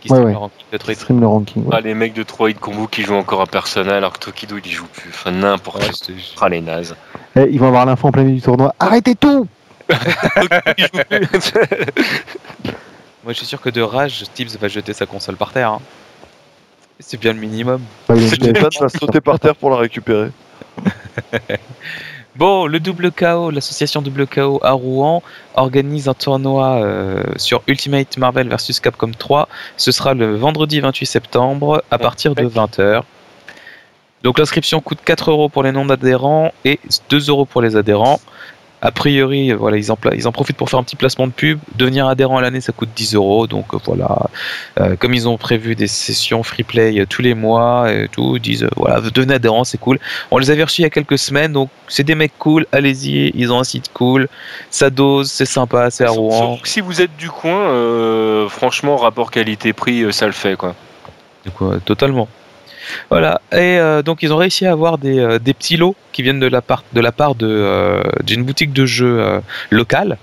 Qui 0.00 0.08
stream, 0.08 0.28
Le 0.28 0.36
ranking 0.36 0.94
stream 0.94 1.20
le 1.20 1.26
ranking. 1.26 1.64
Ah, 1.72 1.80
les 1.80 1.94
mecs 1.94 2.14
de 2.14 2.22
3 2.22 2.52
Combo 2.54 2.86
qui 2.86 3.02
jouent 3.02 3.14
encore 3.14 3.42
à 3.42 3.46
Persona 3.46 3.96
alors 3.96 4.14
que 4.14 4.18
Tokido 4.18 4.56
il 4.58 4.66
y 4.66 4.70
joue 4.70 4.86
plus. 4.86 5.10
Enfin 5.10 5.30
n'importe 5.30 5.80
quoi. 5.80 6.46
Ah 6.46 6.48
les 6.48 6.60
nazes. 6.60 6.96
Eh, 7.36 7.48
ils 7.50 7.60
vont 7.60 7.68
avoir 7.68 7.84
l'info 7.84 8.08
en 8.08 8.12
plein 8.12 8.22
milieu 8.22 8.36
du 8.36 8.42
tournoi. 8.42 8.74
Arrêtez 8.78 9.14
tout 9.14 9.46
Moi, 13.22 13.34
je 13.34 13.38
suis 13.38 13.46
sûr 13.46 13.60
que 13.60 13.68
de 13.68 13.82
rage, 13.82 14.24
Tibbs 14.34 14.56
va 14.58 14.68
jeter 14.68 14.94
sa 14.94 15.04
console 15.04 15.36
par 15.36 15.52
terre. 15.52 15.72
Hein. 15.72 15.80
C'est 16.98 17.20
bien 17.20 17.34
le 17.34 17.38
minimum. 17.38 17.82
C'est 18.08 18.58
va 18.58 18.88
sauter 18.88 19.20
par 19.20 19.38
terre 19.38 19.56
pour 19.56 19.70
la 19.70 19.76
récupérer. 19.76 20.30
bon, 22.36 22.66
le 22.66 22.80
double 22.80 23.10
KO, 23.10 23.50
l'association 23.50 24.02
double 24.02 24.26
KO 24.26 24.60
à 24.62 24.72
Rouen 24.72 25.22
organise 25.54 26.08
un 26.08 26.14
tournoi 26.14 26.82
euh, 26.82 27.22
sur 27.36 27.62
Ultimate 27.66 28.16
Marvel 28.16 28.48
vs 28.48 28.80
Capcom 28.82 29.10
3. 29.16 29.48
Ce 29.76 29.92
sera 29.92 30.14
le 30.14 30.36
vendredi 30.36 30.80
28 30.80 31.06
septembre 31.06 31.82
à 31.90 31.98
partir 31.98 32.34
de 32.34 32.42
20h. 32.42 33.02
Donc 34.22 34.38
l'inscription 34.38 34.80
coûte 34.80 34.98
4 35.04 35.30
euros 35.30 35.48
pour 35.48 35.62
les 35.62 35.72
non-adhérents 35.72 36.52
et 36.64 36.78
2 37.08 37.28
euros 37.30 37.46
pour 37.46 37.62
les 37.62 37.76
adhérents. 37.76 38.20
A 38.82 38.90
priori, 38.92 39.52
voilà, 39.52 39.76
ils 39.76 39.92
en, 39.92 39.98
ils 40.14 40.26
en 40.26 40.32
profitent 40.32 40.56
pour 40.56 40.70
faire 40.70 40.78
un 40.78 40.82
petit 40.82 40.96
placement 40.96 41.26
de 41.26 41.32
pub. 41.32 41.58
Devenir 41.74 42.06
adhérent 42.06 42.38
à 42.38 42.40
l'année, 42.40 42.62
ça 42.62 42.72
coûte 42.72 42.88
10 42.96 43.14
euros. 43.14 43.46
Donc 43.46 43.74
euh, 43.74 43.78
voilà, 43.84 44.30
euh, 44.80 44.96
comme 44.96 45.12
ils 45.12 45.28
ont 45.28 45.36
prévu 45.36 45.74
des 45.74 45.86
sessions 45.86 46.42
free 46.42 46.62
play 46.62 46.98
euh, 46.98 47.06
tous 47.06 47.20
les 47.20 47.34
mois 47.34 47.92
et 47.92 48.08
tout, 48.08 48.36
ils 48.36 48.42
disent 48.42 48.66
voilà, 48.76 49.00
devenez 49.00 49.34
adhérent, 49.34 49.64
c'est 49.64 49.78
cool. 49.78 49.98
On 50.30 50.38
les 50.38 50.50
avait 50.50 50.64
reçus 50.64 50.80
il 50.80 50.84
y 50.84 50.86
a 50.86 50.90
quelques 50.90 51.18
semaines, 51.18 51.52
donc 51.52 51.68
c'est 51.88 52.04
des 52.04 52.14
mecs 52.14 52.32
cool. 52.38 52.66
Allez-y, 52.72 53.32
ils 53.34 53.52
ont 53.52 53.58
un 53.58 53.64
site 53.64 53.90
cool, 53.92 54.28
ça 54.70 54.88
dose, 54.88 55.30
c'est 55.30 55.44
sympa, 55.44 55.90
c'est 55.90 56.04
à 56.04 56.10
Rouen. 56.10 56.58
Si 56.64 56.80
vous 56.80 57.02
êtes 57.02 57.16
du 57.18 57.28
coin, 57.28 58.48
franchement, 58.48 58.96
rapport 58.96 59.30
qualité-prix, 59.30 60.10
ça 60.12 60.26
le 60.26 60.32
fait 60.32 60.56
quoi. 60.56 60.74
Du 61.44 61.50
coup, 61.50 61.70
totalement. 61.84 62.28
Voilà. 63.10 63.40
Et 63.52 63.78
euh, 63.78 64.02
donc 64.02 64.22
ils 64.22 64.32
ont 64.32 64.36
réussi 64.36 64.66
à 64.66 64.72
avoir 64.72 64.98
des, 64.98 65.18
euh, 65.18 65.38
des, 65.38 65.54
petits 65.54 65.76
lots 65.76 65.96
qui 66.12 66.22
viennent 66.22 66.40
de 66.40 66.46
la 66.46 66.62
part 66.62 66.84
de 66.92 67.00
la 67.00 67.12
part 67.12 67.34
de 67.34 67.46
euh, 67.48 68.02
d'une 68.24 68.44
boutique 68.44 68.72
de 68.72 68.86
jeux 68.86 69.40
locale. 69.70 70.18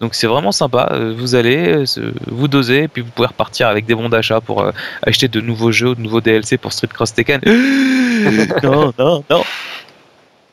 Donc 0.00 0.14
c'est 0.14 0.26
vraiment 0.26 0.52
sympa. 0.52 0.96
Vous 1.16 1.34
allez, 1.34 1.84
vous 2.26 2.48
dosez, 2.48 2.88
puis 2.88 3.02
vous 3.02 3.10
pouvez 3.10 3.28
repartir 3.28 3.68
avec 3.68 3.84
des 3.84 3.94
bons 3.94 4.08
d'achat 4.08 4.40
pour 4.40 4.64
acheter 5.02 5.28
de 5.28 5.40
nouveaux 5.42 5.72
jeux, 5.72 5.94
de 5.94 6.00
nouveaux 6.00 6.22
DLC 6.22 6.56
pour 6.56 6.72
Street 6.72 6.88
Cross 6.88 7.14
Tekken. 7.14 7.40
non, 8.62 8.92
non, 8.98 9.24
non. 9.28 9.42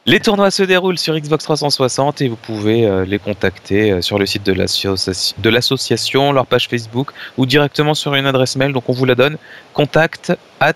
Les 0.10 0.22
tournois 0.22 0.52
se 0.52 0.64
déroulent 0.64 0.98
sur 0.98 1.20
Xbox 1.20 1.44
360 1.44 2.22
et 2.22 2.30
vous 2.30 2.38
pouvez 2.38 2.86
euh, 2.86 3.04
les 3.04 3.20
contacter 3.20 3.92
euh, 3.92 4.02
sur 4.02 4.18
le 4.18 4.26
site 4.26 4.44
de 4.44 5.50
l'association, 5.50 6.32
leur 6.32 6.46
page 6.46 6.70
Facebook 6.70 7.12
ou 7.38 7.46
directement 7.46 7.94
sur 7.94 8.16
une 8.16 8.26
adresse 8.26 8.56
mail. 8.56 8.72
Donc 8.72 8.88
on 8.88 8.94
vous 8.94 9.04
la 9.04 9.16
donne 9.16 9.38
contact 9.74 10.32
at 10.62 10.74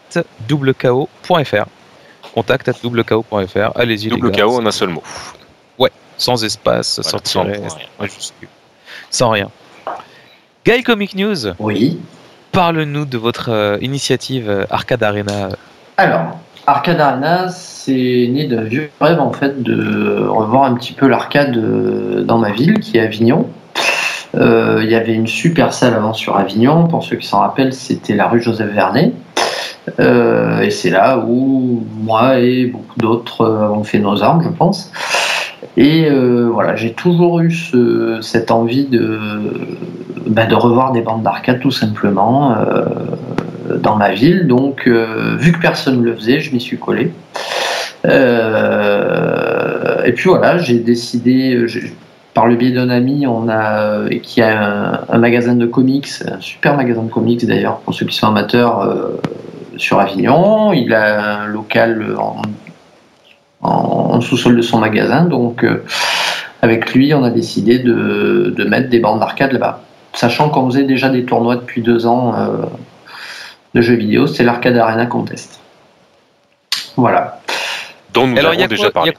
doubleko.fr. 0.50 1.66
Contact 2.34 2.68
at 2.68 2.74
doubleko.fr. 2.84 3.72
Allez-y 3.76 4.10
les 4.10 4.20
gars. 4.20 4.44
KO 4.44 4.58
en 4.58 4.66
un 4.66 4.72
seul 4.72 4.90
mot. 4.90 5.04
Ouais, 5.80 5.92
sans 6.18 6.44
espace, 6.44 7.02
sans 7.02 7.20
tiret, 7.20 7.62
sans 9.10 9.30
rien. 9.30 9.50
Guy 10.66 10.84
Comic 10.84 11.16
News. 11.16 11.54
Oui. 11.58 12.02
Parle-nous 12.52 13.06
de 13.06 13.18
votre 13.18 13.50
euh, 13.50 13.78
initiative 13.80 14.68
Arcade 14.70 15.04
Arena. 15.04 15.48
Alors, 15.96 16.38
Arcade 16.72 17.02
Arena, 17.02 17.50
c'est 17.50 18.30
né 18.32 18.48
d'un 18.48 18.62
vieux 18.62 18.90
rêve 19.02 19.20
en 19.20 19.34
fait 19.34 19.62
de 19.62 20.26
revoir 20.26 20.64
un 20.64 20.74
petit 20.76 20.94
peu 20.94 21.06
l'arcade 21.06 21.58
euh, 21.58 22.24
dans 22.24 22.38
ma 22.38 22.52
ville, 22.52 22.80
qui 22.80 22.98
est 22.98 23.02
Avignon. 23.02 23.48
Euh, 24.36 24.80
il 24.82 24.90
y 24.90 24.96
avait 24.96 25.14
une 25.14 25.28
super 25.28 25.74
salle 25.74 25.96
avant 25.96 26.14
sur 26.14 26.38
Avignon, 26.38 26.88
pour 26.88 27.04
ceux 27.04 27.18
qui 27.18 27.28
s'en 27.28 27.40
rappellent, 27.40 27.74
c'était 27.74 28.16
la 28.16 28.30
rue 28.30 28.42
Joseph 28.42 28.72
Vernet. 28.72 29.12
Euh, 30.00 30.62
et 30.62 30.70
c'est 30.70 30.92
là 30.92 31.18
où 31.18 31.86
moi 32.00 32.40
et 32.40 32.68
beaucoup 32.68 32.98
d'autres 33.00 33.46
ont 33.46 33.84
fait 33.84 34.00
nos 34.00 34.24
armes, 34.24 34.42
je 34.42 34.50
pense. 34.50 34.94
Et 35.76 36.10
voilà, 36.10 36.78
j'ai 36.78 36.94
toujours 36.94 37.42
eu 37.42 37.54
cette 38.22 38.50
envie 38.50 38.88
bah, 40.26 40.46
de 40.46 40.56
revoir 40.56 40.94
des 40.94 41.02
bandes 41.02 41.24
d'arcade 41.24 41.60
tout 41.60 41.72
simplement 41.72 42.56
dans 43.80 43.96
ma 43.96 44.12
ville. 44.12 44.48
Donc, 44.48 44.88
vu 44.88 45.52
que 45.52 45.60
personne 45.60 46.02
ne 46.02 46.06
le 46.06 46.16
faisait, 46.16 46.40
je 46.40 46.54
m'y 46.54 46.60
suis 46.60 46.78
collé. 46.78 47.12
Euh, 48.06 50.04
et 50.04 50.14
puis 50.14 50.30
voilà, 50.30 50.58
j'ai 50.58 50.80
décidé, 50.80 51.66
par 52.34 52.48
le 52.48 52.56
biais 52.56 52.72
d'un 52.72 52.90
ami, 52.90 53.28
on 53.28 53.48
a, 53.50 54.10
qui 54.22 54.42
a 54.42 55.04
un, 55.10 55.18
magasin 55.18 55.56
de 55.56 55.66
comics, 55.66 56.10
un 56.26 56.40
super 56.40 56.76
magasin 56.76 57.04
de 57.04 57.10
comics 57.10 57.46
d'ailleurs, 57.46 57.80
pour 57.80 57.94
ceux 57.94 58.06
qui 58.06 58.16
sont 58.16 58.28
amateurs, 58.28 58.82
euh, 58.82 59.22
sur 59.78 60.00
Avignon. 60.00 60.74
Il 60.74 60.94
a 60.94 61.42
un 61.42 61.48
local 61.48 62.16
en, 63.62 64.22
sous-sol 64.22 64.56
de 64.56 64.62
son 64.62 64.80
magasin, 64.80 65.26
donc 65.26 65.64
euh, 65.64 65.84
avec 66.62 66.94
lui, 66.94 67.14
on 67.14 67.24
a 67.24 67.32
décidé 67.32 67.80
de 67.80 68.64
mettre 68.66 68.90
des 68.90 69.00
bandes 69.00 69.20
d'arcade 69.20 69.52
là-bas. 69.52 69.82
Sachant 70.14 70.50
qu'on 70.50 70.70
faisait 70.70 70.84
déjà 70.84 71.10
des 71.10 71.24
tournois 71.26 71.56
depuis 71.56 71.82
deux 71.82 72.06
ans 72.06 72.36
de 73.74 73.82
jeux 73.82 73.96
vidéo, 73.96 74.28
c'est 74.28 74.44
l'Arcade 74.44 74.78
Arena 74.78 75.06
Contest. 75.06 75.60
Voilà 76.98 77.42
dont 78.14 78.28
nous 78.28 78.38
avons 78.38 78.68
déjà 78.68 78.92
parlé. 78.92 79.14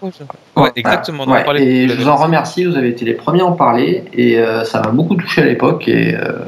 ouais, 0.57 0.72
exactement. 0.76 1.24
et 1.57 1.88
je 1.88 1.94
vous 1.94 2.09
en 2.09 2.16
remercie, 2.16 2.64
vous 2.64 2.76
avez 2.76 2.88
été 2.88 3.05
les 3.05 3.14
premiers 3.14 3.40
à 3.40 3.46
en 3.46 3.53
parler 3.53 4.05
et 4.12 4.38
euh, 4.38 4.64
ça 4.64 4.80
m'a 4.80 4.90
beaucoup 4.90 5.16
touché 5.16 5.42
à 5.42 5.44
l'époque. 5.46 5.88
Et, 5.88 6.14
euh, 6.14 6.40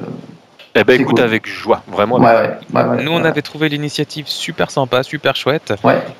eh 0.77 0.83
ben 0.83 1.01
écoute, 1.01 1.21
avec 1.21 1.47
joie, 1.47 1.83
vraiment. 1.87 2.19
Nous, 2.19 3.13
on 3.13 3.25
avait 3.25 3.43
trouvé 3.43 3.69
l'initiative 3.69 4.27
super 4.27 4.71
sympa, 4.71 5.03
super 5.03 5.37
chouette. 5.37 5.73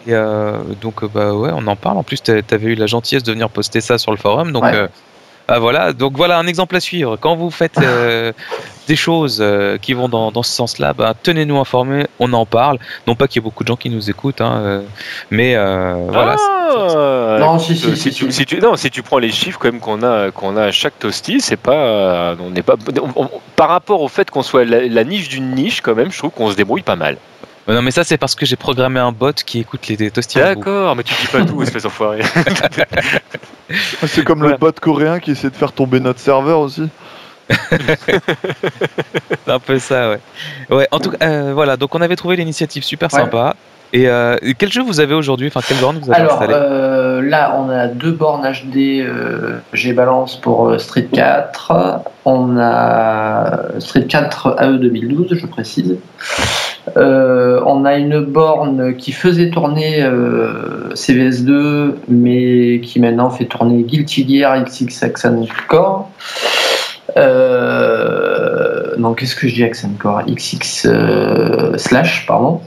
Et 0.07 0.15
euh, 0.15 0.59
donc, 0.81 1.05
bah 1.13 1.35
ouais, 1.35 1.51
on 1.53 1.67
en 1.67 1.77
parle. 1.77 1.99
En 1.99 2.05
plus, 2.05 2.23
tu 2.23 2.31
avais 2.31 2.73
eu 2.73 2.75
la 2.75 2.87
gentillesse 2.87 3.25
de 3.25 3.33
venir 3.33 3.51
poster 3.51 3.81
ça 3.81 3.99
sur 3.99 4.13
le 4.13 4.17
forum. 4.17 4.53
Donc, 4.53 4.65
ah, 5.47 5.59
voilà, 5.59 5.93
donc 5.93 6.17
voilà 6.17 6.39
un 6.39 6.47
exemple 6.47 6.75
à 6.77 6.81
suivre. 6.81 7.17
Quand 7.21 7.37
vous 7.37 7.51
faites 7.51 7.77
euh, 7.79 8.33
des 8.89 8.97
choses 8.97 9.39
euh, 9.41 9.77
qui 9.77 9.93
vont 9.93 10.09
dans, 10.09 10.43
ce 10.43 10.51
sens-là, 10.51 10.95
bah, 10.95 11.13
tenez-nous 11.23 11.59
informés, 11.59 12.07
on 12.19 12.33
en 12.33 12.47
parle. 12.47 12.79
Non 13.07 13.15
pas 13.15 13.29
qu'il 13.29 13.41
y 13.41 13.43
ait 13.43 13.45
beaucoup 13.45 13.63
de 13.63 13.69
gens 13.69 13.77
qui 13.77 13.91
nous 13.91 14.09
écoutent, 14.09 14.41
hein, 14.41 14.61
euh, 14.63 14.83
mais 15.31 15.55
voilà. 16.09 16.37
Non, 17.39 17.59
si, 17.59 17.77
tu, 17.77 18.59
non, 18.59 18.77
si 18.77 18.91
tu 18.91 19.03
prends 19.03 19.19
les 19.19 19.31
chiffres 19.31 19.59
quand 19.61 19.71
même 19.71 19.81
qu'on 19.81 20.03
a, 20.03 20.31
qu'on 20.31 20.57
a 20.57 20.65
à 20.65 20.71
chaque 20.73 20.99
toasty, 20.99 21.41
c'est 21.41 21.59
pas, 21.59 22.35
on 22.41 22.51
n'est 22.51 22.63
pas, 22.63 22.77
par 23.55 23.69
rapport 23.69 24.01
au 24.01 24.09
fait 24.09 24.31
qu'on 24.31 24.43
soit 24.43 24.65
la 24.65 25.05
niche 25.05 25.29
d'une 25.29 25.55
niche 25.55 25.83
quand 25.83 25.95
même, 25.95 26.11
je 26.11 26.19
trouve 26.19 26.31
qu'on 26.31 26.51
se 26.51 26.57
débrouille 26.57 26.83
pas 26.83 26.97
mal. 26.97 27.19
Non, 27.67 27.81
mais 27.83 27.91
ça, 27.91 28.05
c'est 28.05 28.19
parce 28.19 28.35
que 28.35 28.45
j'ai 28.45 28.57
programmé 28.57 29.01
un 29.01 29.13
bot 29.13 29.33
qui 29.33 29.61
écoute 29.61 29.89
les 29.89 30.11
toasties. 30.11 30.39
D'accord, 30.39 30.95
mais 30.97 31.03
tu 31.03 31.15
dis 31.15 31.27
pas 31.29 31.45
tout, 31.45 31.63
espèce 31.63 31.85
d'enfoiré. 31.85 32.21
c'est 34.07 34.25
comme 34.25 34.43
le 34.43 34.57
bot 34.57 34.73
coréen 34.73 35.19
qui 35.19 35.31
essaie 35.31 35.51
de 35.51 35.57
faire 35.57 35.73
tomber 35.73 36.01
notre 36.01 36.21
serveur 36.21 36.61
aussi. 36.61 36.89
c'est 37.49 38.21
un 39.47 39.59
peu 39.59 39.79
ça, 39.79 40.11
ouais. 40.11 40.21
Ouais, 40.71 40.89
en 40.91 40.99
tout 40.99 41.11
cas, 41.11 41.27
euh, 41.27 41.53
voilà, 41.55 41.77
donc 41.77 41.95
on 41.95 42.01
avait 42.01 42.17
trouvé 42.17 42.37
l'initiative 42.37 42.83
super 42.83 43.11
sympa. 43.11 43.55
Et 43.95 44.09
euh, 44.09 44.37
quel 44.59 44.73
jeu 44.73 44.83
vous 44.83 44.99
avez 44.99 45.15
aujourd'hui? 45.15 45.47
Enfin, 45.47 45.61
quelle 45.67 45.79
borne 45.79 45.99
vous 45.99 46.11
avez 46.11 46.21
Alors, 46.21 46.43
euh, 46.43 47.23
là, 47.23 47.57
on 47.57 47.71
a 47.71 47.87
deux 47.87 48.11
bornes 48.11 48.43
HD 48.43 49.01
euh, 49.01 49.61
G-Balance 49.73 50.41
pour 50.41 50.81
Street 50.81 51.07
4. 51.13 52.01
On 52.25 52.59
a 52.59 53.79
Street 53.79 54.07
4 54.09 54.57
AE 54.59 54.79
2012, 54.79 55.35
je 55.35 55.47
précise. 55.47 55.97
On 56.97 57.85
a 57.85 57.95
une 57.97 58.21
borne 58.21 58.97
qui 58.97 59.13
faisait 59.13 59.51
tourner 59.51 60.03
CVS2, 60.95 61.95
mais 62.09 62.81
qui 62.81 63.01
maintenant 63.01 63.31
fait 63.31 63.47
tourner 63.47 63.83
Guilty 63.83 64.27
Gear 64.29 64.63
XX 64.65 65.03
Accent 65.03 65.47
Core. 65.69 66.11
non, 68.99 69.15
qu'est-ce 69.15 69.37
que 69.37 69.49
je 69.49 69.55
dis 69.55 69.65
Accent 69.65 69.91
Core? 69.99 70.23
XX 70.27 70.89
Slash, 71.77 72.27
pardon. 72.27 72.61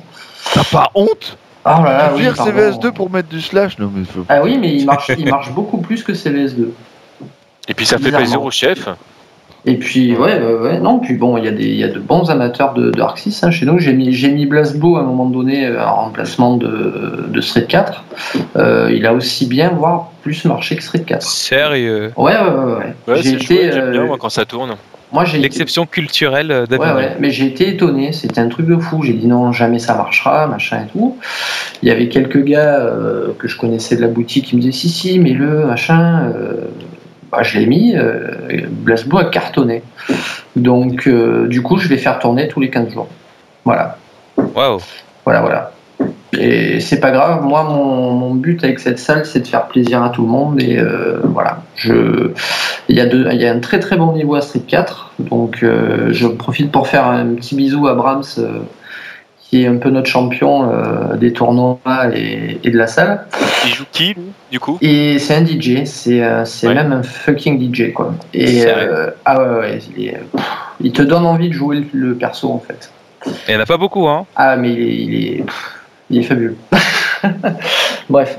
T'as 0.53 0.63
pas 0.63 0.89
honte? 0.95 1.37
Ah 1.69 1.81
là 1.83 1.97
là, 1.97 2.11
oui, 2.15 2.23
CVS2 2.23 2.93
pour 2.93 3.11
mettre 3.11 3.27
du 3.27 3.41
slash? 3.41 3.77
Non, 3.77 3.91
mais 3.93 4.03
Ah 4.29 4.41
oui, 4.41 4.57
mais 4.57 4.73
il 4.73 4.85
marche, 4.85 5.11
il 5.17 5.29
marche 5.29 5.51
beaucoup 5.51 5.79
plus 5.79 6.01
que 6.01 6.13
CVS2. 6.13 6.67
Et 7.67 7.73
puis 7.73 7.85
ça 7.85 7.97
fait 7.97 8.11
plaisir 8.11 8.41
au 8.41 8.51
chef. 8.51 8.87
Et 9.67 9.75
puis, 9.75 10.15
ouais, 10.15 10.41
ouais, 10.41 10.79
non, 10.79 10.99
puis 10.99 11.15
bon, 11.15 11.35
il 11.35 11.43
y, 11.43 11.47
a 11.49 11.51
des, 11.51 11.67
y 11.67 11.83
a 11.83 11.89
de 11.89 11.99
bons 11.99 12.31
amateurs 12.31 12.73
de, 12.73 12.89
de 12.89 13.01
Arc 13.01 13.19
6 13.19 13.43
hein, 13.43 13.51
chez 13.51 13.65
nous. 13.65 13.79
J'ai 13.79 13.91
mis, 13.91 14.13
j'ai 14.13 14.29
mis 14.29 14.45
Blasbo 14.45 14.95
à 14.95 15.01
un 15.01 15.03
moment 15.03 15.25
donné 15.25 15.65
euh, 15.65 15.85
en 15.85 16.05
remplacement 16.05 16.55
de, 16.55 17.25
de 17.27 17.41
Street 17.41 17.65
4. 17.67 18.05
Euh, 18.55 18.89
il 18.95 19.05
a 19.05 19.13
aussi 19.13 19.45
bien, 19.45 19.71
voire 19.71 20.11
plus 20.21 20.45
marché 20.45 20.77
que 20.77 20.83
Street 20.83 21.03
4. 21.05 21.21
Sérieux? 21.21 22.13
Ouais, 22.15 22.31
ouais, 22.31 22.39
ouais. 22.39 22.95
ouais. 23.09 23.21
j'ai 23.21 23.33
été. 23.33 23.67
Bien, 23.67 23.77
euh, 23.77 24.07
moi, 24.07 24.17
quand 24.17 24.29
ça 24.29 24.45
tourne. 24.45 24.77
moi 25.11 25.25
j'ai 25.25 25.37
l'exception 25.37 25.85
culturelle 25.85 26.47
d'Avignon. 26.47 26.95
Ouais, 26.95 27.01
ouais, 27.01 27.17
mais 27.19 27.31
j'ai 27.31 27.47
été 27.47 27.67
étonné, 27.67 28.13
c'était 28.13 28.39
un 28.39 28.47
truc 28.47 28.67
de 28.67 28.77
fou. 28.77 29.03
J'ai 29.03 29.13
dit 29.13 29.27
non, 29.27 29.51
jamais 29.51 29.79
ça 29.79 29.95
marchera, 29.95 30.47
machin 30.47 30.85
et 30.85 30.91
tout. 30.93 31.17
Il 31.83 31.89
y 31.89 31.91
avait 31.91 32.07
quelques 32.07 32.41
gars 32.41 32.89
que 33.37 33.49
je 33.49 33.57
connaissais 33.57 33.97
de 33.97 34.01
la 34.01 34.07
boutique 34.07 34.45
qui 34.45 34.55
me 34.55 34.61
disaient 34.61 34.71
si, 34.71 34.87
si, 34.87 35.19
mais 35.19 35.33
le 35.33 35.65
machin. 35.65 36.31
Bah, 37.31 37.43
je 37.43 37.59
l'ai 37.59 37.65
mis, 37.65 37.95
euh, 37.95 38.31
Blasblue 38.69 39.17
a 39.17 39.25
cartonné. 39.25 39.83
Donc, 40.55 41.09
du 41.47 41.61
coup, 41.61 41.77
je 41.77 41.87
vais 41.87 41.97
faire 41.97 42.19
tourner 42.19 42.47
tous 42.47 42.59
les 42.59 42.69
15 42.69 42.93
jours. 42.93 43.07
Voilà. 43.65 43.97
Waouh. 44.55 44.79
Voilà, 45.25 45.41
voilà. 45.41 45.71
Et 46.33 46.79
c'est 46.79 46.99
pas 46.99 47.11
grave, 47.11 47.43
moi 47.43 47.63
mon, 47.63 48.35
but 48.35 48.63
avec 48.63 48.79
cette 48.79 48.99
salle 48.99 49.25
c'est 49.25 49.39
de 49.39 49.47
faire 49.47 49.67
plaisir 49.67 50.03
à 50.03 50.09
tout 50.09 50.21
le 50.21 50.27
monde 50.27 50.61
et 50.61 50.77
euh, 50.77 51.19
voilà. 51.23 51.63
Je, 51.75 52.31
il, 52.89 52.95
y 52.95 53.01
a 53.01 53.05
il 53.05 53.41
y 53.41 53.45
a 53.45 53.51
un 53.51 53.59
très 53.59 53.79
très 53.79 53.97
bon 53.97 54.11
niveau 54.11 54.35
à 54.35 54.41
Street 54.41 54.63
4, 54.67 55.13
donc 55.19 55.63
euh, 55.63 56.09
je 56.11 56.27
profite 56.27 56.71
pour 56.71 56.87
faire 56.87 57.07
un 57.07 57.25
petit 57.35 57.55
bisou 57.55 57.87
à 57.87 57.95
Brahms 57.95 58.23
euh, 58.37 58.59
qui 59.49 59.63
est 59.63 59.67
un 59.67 59.77
peu 59.77 59.89
notre 59.89 60.09
champion 60.09 60.69
des 61.15 61.31
tournois 61.33 61.79
et, 62.13 62.59
de 62.63 62.77
la 62.77 62.87
salle. 62.87 63.25
Il 63.65 63.73
joue 63.73 63.85
qui 63.91 64.15
du 64.51 64.59
coup? 64.59 64.77
Et 64.81 65.19
c'est 65.19 65.35
un 65.35 65.45
DJ, 65.45 65.85
c'est 65.85 66.19
même 66.63 66.91
un 66.91 67.03
fucking 67.03 67.73
DJ 67.73 67.93
quoi. 67.93 68.13
Et 68.33 68.65
ah 69.25 69.41
ouais, 69.41 69.59
ouais 69.59 69.79
il, 69.97 70.13
il, 70.81 70.91
te 70.91 71.01
donne 71.01 71.25
envie 71.25 71.47
de 71.49 71.53
jouer 71.53 71.85
le, 71.93 72.15
perso 72.15 72.51
en 72.51 72.59
fait. 72.59 72.91
Il 73.47 73.53
n'y 73.53 73.55
en 73.55 73.63
a 73.63 73.65
pas 73.65 73.77
beaucoup 73.77 74.07
hein. 74.07 74.25
Ah 74.35 74.57
mais 74.57 74.73
il 74.73 75.15
est 75.15 75.43
il 76.09 76.19
est 76.19 76.23
fabuleux. 76.23 76.57
Bref. 78.09 78.37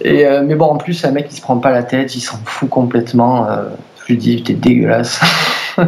Et, 0.00 0.26
euh, 0.26 0.42
mais 0.44 0.54
bon, 0.54 0.66
en 0.66 0.76
plus, 0.76 0.94
c'est 0.94 1.06
un 1.06 1.12
mec 1.12 1.28
qui 1.28 1.36
se 1.36 1.42
prend 1.42 1.58
pas 1.58 1.70
la 1.70 1.82
tête, 1.82 2.14
il 2.14 2.20
s'en 2.20 2.38
fout 2.44 2.68
complètement. 2.68 3.48
Euh, 3.48 3.64
je 4.02 4.12
lui 4.12 4.16
dis, 4.16 4.42
t'es 4.42 4.54
dégueulasse. 4.54 5.20
ah, 5.76 5.84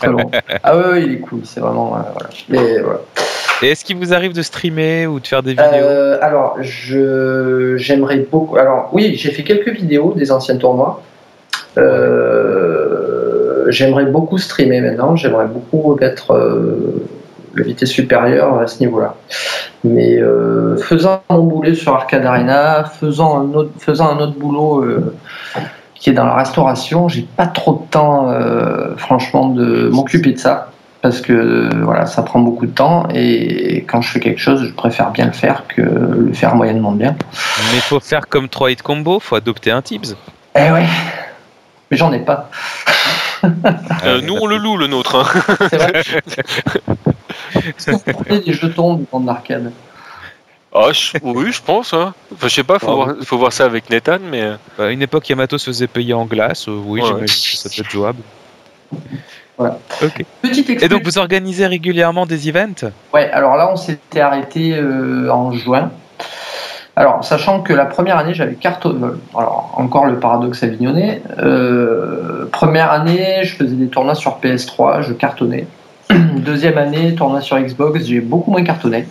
cool. 0.00 0.24
ah 0.62 0.76
ouais, 0.76 1.02
il 1.02 1.12
est 1.14 1.18
cool, 1.18 1.40
c'est 1.44 1.60
vraiment. 1.60 1.96
Euh, 1.96 2.00
voilà. 2.12 2.28
Mais, 2.48 2.80
voilà. 2.80 3.00
Est-ce 3.70 3.84
qu'il 3.84 3.96
vous 3.96 4.12
arrive 4.12 4.32
de 4.32 4.42
streamer 4.42 5.06
ou 5.06 5.20
de 5.20 5.26
faire 5.26 5.42
des 5.42 5.52
vidéos 5.52 5.66
euh, 5.72 6.18
Alors, 6.20 6.58
j'aimerais 6.60 8.26
beaucoup. 8.30 8.56
Alors, 8.56 8.90
oui, 8.92 9.16
j'ai 9.16 9.30
fait 9.30 9.42
quelques 9.42 9.70
vidéos 9.70 10.14
des 10.16 10.30
anciens 10.32 10.56
tournois. 10.56 11.02
j'aimerais 13.68 14.06
beaucoup 14.06 14.38
streamer 14.38 14.80
maintenant. 14.80 15.16
J'aimerais 15.16 15.46
beaucoup 15.46 15.96
mettre 16.00 16.32
la 17.56 17.64
vitesse 17.64 17.90
supérieure 17.90 18.58
à 18.58 18.66
ce 18.66 18.80
niveau-là. 18.80 19.14
Mais 19.84 20.18
euh, 20.18 20.76
faisant 20.76 21.22
mon 21.30 21.42
boulot 21.42 21.74
sur 21.74 21.94
Arcade 21.94 22.24
Arena, 22.24 22.84
faisant 22.84 23.40
un 23.40 23.54
autre, 23.54 23.70
faisant 23.78 24.16
un 24.16 24.18
autre 24.20 24.38
boulot 24.38 24.82
euh, 24.82 25.14
qui 25.94 26.10
est 26.10 26.14
dans 26.14 26.26
la 26.26 26.34
restauration, 26.34 27.08
j'ai 27.08 27.26
pas 27.36 27.46
trop 27.46 27.84
de 27.84 27.90
temps, 27.90 28.30
euh, 28.30 28.96
franchement, 28.96 29.48
de 29.48 29.88
m'occuper 29.88 30.32
de 30.32 30.38
ça. 30.38 30.70
Parce 31.04 31.20
que 31.20 31.68
voilà, 31.82 32.06
ça 32.06 32.22
prend 32.22 32.38
beaucoup 32.38 32.64
de 32.64 32.72
temps 32.72 33.06
et 33.12 33.84
quand 33.86 34.00
je 34.00 34.08
fais 34.08 34.20
quelque 34.20 34.40
chose, 34.40 34.64
je 34.64 34.72
préfère 34.72 35.10
bien 35.10 35.26
le 35.26 35.32
faire 35.32 35.64
que 35.68 35.82
le 35.82 36.32
faire 36.32 36.54
moyennement 36.54 36.92
bien. 36.92 37.14
Mais 37.74 37.80
faut 37.80 38.00
faire 38.00 38.26
comme 38.26 38.48
3 38.48 38.70
hit 38.70 38.80
combo, 38.80 39.20
faut 39.20 39.34
adopter 39.34 39.70
un 39.70 39.82
Tips. 39.82 40.16
Eh 40.56 40.70
ouais, 40.70 40.86
mais 41.90 41.98
j'en 41.98 42.10
ai 42.10 42.20
pas. 42.20 42.48
nous 44.22 44.34
on 44.40 44.46
le 44.46 44.56
loue 44.56 44.78
le 44.78 44.86
nôtre. 44.86 45.16
Hein. 45.16 45.26
C'est 45.68 45.76
vrai. 45.76 46.02
des 48.46 48.54
jetons 48.54 48.94
du 48.94 49.04
monde 49.12 49.26
d'arcade 49.26 49.72
ah, 50.72 50.88
oui, 51.22 51.52
je 51.52 51.60
pense. 51.60 51.92
Hein. 51.92 52.14
Enfin, 52.32 52.48
je 52.48 52.54
sais 52.54 52.64
pas, 52.64 52.78
faut, 52.78 52.90
ah, 52.90 52.94
voir, 52.94 53.14
faut 53.24 53.36
voir 53.36 53.52
ça 53.52 53.66
avec 53.66 53.90
Nathan, 53.90 54.20
mais. 54.22 54.40
À 54.40 54.58
bah, 54.78 54.90
une 54.90 55.02
époque, 55.02 55.28
Yamato 55.28 55.58
se 55.58 55.66
faisait 55.66 55.86
payer 55.86 56.14
en 56.14 56.24
glace. 56.24 56.66
Euh, 56.66 56.72
oui, 56.72 57.02
j'imagine 57.04 57.26
que 57.26 57.58
ça 57.58 57.68
peut 57.68 57.82
être 57.82 57.90
jouable. 57.90 58.22
Voilà. 59.56 59.78
Et 60.80 60.88
donc, 60.88 61.04
vous 61.04 61.18
organisez 61.18 61.66
régulièrement 61.66 62.26
des 62.26 62.48
events 62.48 62.90
Ouais, 63.12 63.30
alors 63.30 63.56
là, 63.56 63.70
on 63.72 63.76
s'était 63.76 64.20
arrêté 64.20 64.74
euh, 64.74 65.30
en 65.30 65.52
juin. 65.52 65.90
Alors, 66.96 67.24
sachant 67.24 67.60
que 67.60 67.72
la 67.72 67.86
première 67.86 68.18
année, 68.18 68.34
j'avais 68.34 68.54
cartonné. 68.54 69.04
Alors, 69.36 69.74
encore 69.76 70.06
le 70.06 70.20
paradoxe 70.20 70.62
avignonnais. 70.62 71.22
Euh, 71.38 72.48
première 72.52 72.92
année, 72.92 73.40
je 73.42 73.56
faisais 73.56 73.74
des 73.74 73.88
tournois 73.88 74.14
sur 74.14 74.38
PS3, 74.40 75.02
je 75.02 75.12
cartonnais. 75.12 75.66
Deuxième 76.36 76.78
année, 76.78 77.14
tournoi 77.16 77.40
sur 77.40 77.58
Xbox, 77.58 78.04
j'ai 78.04 78.20
beaucoup 78.20 78.52
moins 78.52 78.62
cartonné. 78.62 79.06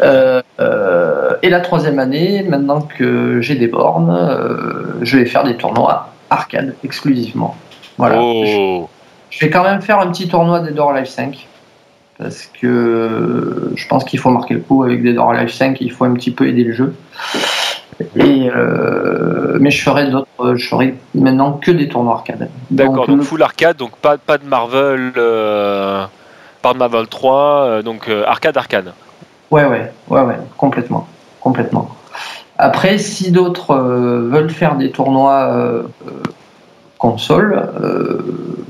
Euh, 0.00 0.40
euh, 0.60 1.36
et 1.42 1.50
la 1.50 1.60
troisième 1.60 1.98
année, 1.98 2.42
maintenant 2.42 2.80
que 2.80 3.42
j'ai 3.42 3.56
des 3.56 3.66
bornes, 3.66 4.96
je 5.02 5.18
vais 5.18 5.26
faire 5.26 5.44
des 5.44 5.56
tournois 5.56 6.08
arcade 6.30 6.74
exclusivement. 6.84 7.54
Voilà. 8.00 8.18
Oh. 8.18 8.88
Je, 9.28 9.44
vais 9.44 9.50
quand 9.50 9.62
même 9.62 9.82
faire 9.82 10.00
un 10.00 10.06
petit 10.10 10.26
tournoi 10.26 10.60
des 10.60 10.70
Live 10.70 11.06
5 11.06 11.46
parce 12.18 12.50
que 12.60 13.72
je 13.74 13.88
pense 13.88 14.04
qu'il 14.04 14.18
faut 14.18 14.30
marquer 14.30 14.54
le 14.54 14.60
coup 14.60 14.82
avec 14.82 15.02
des 15.02 15.12
Live 15.12 15.50
5, 15.50 15.78
il 15.80 15.92
faut 15.92 16.04
un 16.04 16.14
petit 16.14 16.30
peu 16.30 16.48
aider 16.48 16.64
le 16.64 16.72
jeu. 16.72 16.94
Et, 18.16 18.50
euh, 18.50 19.58
mais 19.60 19.70
je 19.70 19.82
ferai 19.82 20.10
d'autres, 20.10 20.54
je 20.56 20.66
ferai 20.66 20.94
maintenant 21.14 21.52
que 21.52 21.70
des 21.70 21.88
tournois 21.88 22.14
arcade. 22.14 22.48
D'accord, 22.70 23.06
donc, 23.06 23.22
full 23.22 23.42
arcade, 23.42 23.76
donc 23.76 23.96
pas, 23.96 24.16
pas 24.16 24.38
de 24.38 24.46
Marvel, 24.46 25.12
euh, 25.18 26.04
pas 26.62 26.72
de 26.72 26.78
Marvel 26.78 27.06
3, 27.06 27.34
euh, 27.36 27.82
donc 27.82 28.10
arcade 28.26 28.56
arcade. 28.56 28.92
Ouais, 29.50 29.66
ouais, 29.66 29.92
ouais, 30.08 30.22
ouais, 30.22 30.38
complètement, 30.56 31.06
complètement. 31.40 31.90
Après, 32.56 32.96
si 32.96 33.32
d'autres 33.32 33.74
veulent 33.76 34.50
faire 34.50 34.76
des 34.76 34.90
tournois 34.90 35.84
console, 37.00 37.68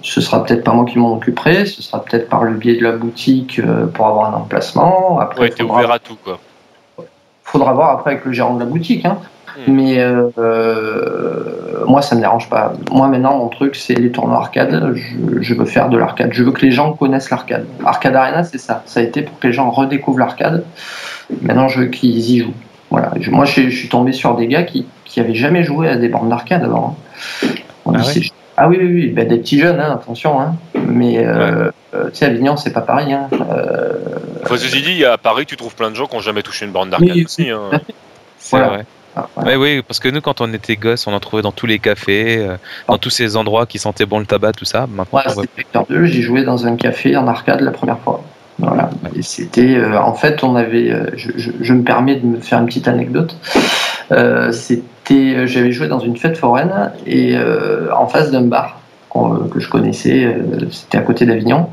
ce 0.03 0.21
sera 0.23 0.43
peut-être 0.45 0.65
pas 0.65 0.73
moi 0.73 0.87
qui 0.87 0.99
m'en 0.99 1.15
occuperai, 1.15 1.67
ce 1.67 1.83
sera 1.83 2.03
peut-être 2.03 2.29
par 2.29 2.45
le 2.45 2.55
biais 2.55 2.77
de 2.77 2.83
la 2.83 2.93
boutique 2.93 3.61
pour 3.93 4.07
avoir 4.07 4.35
un 4.35 4.39
emplacement. 4.39 5.19
Après, 5.21 5.43
ouais, 5.43 5.51
t'es 5.51 5.63
ouvert 5.63 5.91
à 5.91 5.99
tout, 5.99 6.17
quoi 6.25 6.39
faudra 7.51 7.73
voir 7.73 7.91
après 7.91 8.13
avec 8.13 8.25
le 8.25 8.33
gérant 8.33 8.55
de 8.55 8.61
la 8.61 8.67
boutique. 8.67 9.05
Hein. 9.05 9.19
Hmm. 9.67 9.73
Mais 9.73 9.99
euh, 9.99 11.85
moi, 11.87 12.03
ça 12.03 12.15
me 12.15 12.21
dérange 12.21 12.49
pas. 12.49 12.73
Moi, 12.93 13.09
maintenant, 13.09 13.39
mon 13.39 13.49
truc, 13.49 13.75
c'est 13.75 13.95
les 13.95 14.11
tournois 14.11 14.39
arcade. 14.39 14.95
Je, 15.41 15.55
veux 15.55 15.65
faire 15.65 15.89
de 15.89 15.99
l'arcade. 15.99 16.31
Je 16.33 16.45
veux 16.45 16.53
que 16.53 16.65
les 16.65 16.71
gens 16.71 16.93
connaissent 16.93 17.31
l'arcade. 17.31 17.67
Arcade 17.85 18.15
Arena, 18.15 18.45
c'est 18.45 18.59
ça. 18.59 18.83
Ça 18.87 19.01
a 19.01 19.03
été 19.03 19.23
pour 19.23 19.39
que 19.39 19.49
les 19.49 19.53
gens 19.53 19.71
redécouvrent 19.71 20.21
l'arcade. 20.21 20.65
Maintenant, 21.43 21.69
je 21.69 21.81
veux 21.81 21.87
qu'ils 21.87 22.19
y 22.31 22.39
jouent. 22.39 22.55
Voilà. 22.91 23.13
moi, 23.31 23.45
je, 23.45 23.69
suis 23.71 23.89
tombé 23.89 24.13
sur 24.13 24.35
des 24.35 24.49
gars 24.49 24.65
qui, 24.65 24.87
qui 25.05 25.21
avaient 25.21 25.35
jamais 25.35 25.63
joué 25.63 25.89
à 25.89 25.97
des 25.97 26.09
bornes 26.09 26.29
d'arcade 26.29 26.65
avant. 26.65 26.97
Hein. 27.45 27.49
Ah, 27.87 28.03
ah, 28.57 28.69
oui, 28.69 28.77
oui, 28.79 28.93
oui. 28.93 29.07
Ben, 29.09 29.27
des 29.27 29.39
petits 29.39 29.59
jeunes, 29.59 29.81
hein, 29.81 29.93
attention. 29.93 30.41
Hein. 30.41 30.55
Mais 30.75 31.19
euh, 31.19 31.71
euh, 31.95 32.11
tu 32.11 32.17
sais, 32.17 32.27
Avignon, 32.27 32.57
c'est 32.57 32.73
pas 32.73 32.83
pareil. 32.83 33.13
Hein. 33.13 33.29
Euh, 33.51 33.95
ceci 34.49 34.83
dit, 34.83 35.05
à 35.05 35.19
Paris, 35.19 35.47
tu 35.47 35.57
trouves 35.57 35.75
plein 35.75 35.91
de 35.91 35.97
gens 35.97 36.07
qui 36.07 36.17
n'ont 36.17 36.23
jamais 36.23 36.43
touché 36.43 36.67
une 36.67 36.73
borne 36.73 36.91
d'arcade 36.91 37.17
aussi. 37.25 37.51
Hein. 37.51 37.71
C'est 38.39 38.59
vrai. 38.59 38.85
Ah, 39.17 39.27
oui, 39.59 39.83
parce 39.83 39.99
que 39.99 40.09
nous, 40.09 40.21
quand 40.21 40.41
on 40.41 40.53
était 40.53 40.77
gosses, 40.77 41.07
on 41.07 41.13
en 41.13 41.21
trouvait 41.21 41.43
dans 41.43 41.53
tous 41.53 41.67
les 41.67 41.79
cafés, 41.79 42.39
euh, 42.39 42.57
dans 42.87 42.97
tous 42.97 43.11
ces 43.11 43.37
endroits 43.37 43.67
qui 43.67 43.79
sentaient 43.79 44.07
bon 44.07 44.21
le 44.21 44.27
tabac, 44.27 44.53
tout 44.53 44.65
ça. 44.65 44.87
Maintenant, 44.87 45.87
ouais, 45.91 46.07
j'ai 46.07 46.23
joué 46.23 46.45
dans 46.45 46.67
un 46.67 46.77
café 46.77 47.17
en 47.17 47.27
arcade 47.27 47.61
la 47.61 47.73
première 47.73 47.99
fois. 47.99 48.23
Voilà. 48.59 48.91
Et 49.17 49.23
c'était, 49.23 49.83
en 49.97 50.15
fait, 50.15 50.45
on 50.45 50.55
avait, 50.55 50.95
je, 51.17 51.73
me 51.73 51.83
permets 51.83 52.17
de 52.17 52.27
me 52.27 52.41
faire 52.41 52.61
une 52.61 52.67
petite 52.67 52.89
anecdote. 52.89 53.37
c'était, 54.53 54.83
j'avais 55.47 55.73
joué 55.73 55.89
dans 55.89 56.01
une 56.01 56.17
fête 56.17 56.37
foraine 56.37 56.93
et 57.07 57.37
en 57.93 58.07
face 58.07 58.31
d'un 58.31 58.43
bar 58.43 58.81
que 59.13 59.59
je 59.59 59.69
connaissais, 59.69 60.37
c'était 60.71 60.99
à 60.99 61.03
côté 61.03 61.27
d'Avignon. 61.27 61.69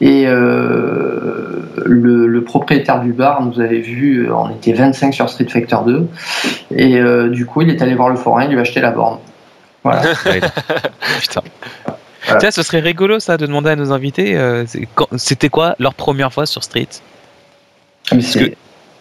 Et 0.00 0.24
euh, 0.26 1.62
le, 1.84 2.42
propriétaire 2.42 3.00
du 3.00 3.12
bar 3.12 3.42
nous 3.42 3.60
avait 3.60 3.80
vu, 3.80 4.26
euh, 4.26 4.34
on 4.34 4.50
était 4.50 4.72
25 4.72 5.14
sur 5.14 5.28
Street 5.28 5.46
Fighter 5.48 5.76
2, 5.84 6.08
et 6.76 6.98
euh, 6.98 7.28
du 7.28 7.46
coup 7.46 7.62
il 7.62 7.70
est 7.70 7.80
allé 7.82 7.94
voir 7.94 8.08
le 8.08 8.16
forain, 8.16 8.44
il 8.44 8.50
lui 8.50 8.58
a 8.58 8.62
acheté 8.62 8.80
la 8.80 8.90
borne. 8.90 9.18
Voilà. 9.84 10.02
Putain. 11.20 11.42
Tiens, 12.38 12.50
ce 12.50 12.62
serait 12.62 12.80
rigolo 12.80 13.20
ça 13.20 13.36
de 13.36 13.46
demander 13.46 13.70
à 13.70 13.76
nos 13.76 13.92
invités, 13.92 14.36
c'était 15.16 15.48
quoi 15.48 15.76
leur 15.78 15.94
première 15.94 16.32
fois 16.32 16.46
sur 16.46 16.64
Street? 16.64 16.88
Parce 18.10 18.36
que 18.36 18.52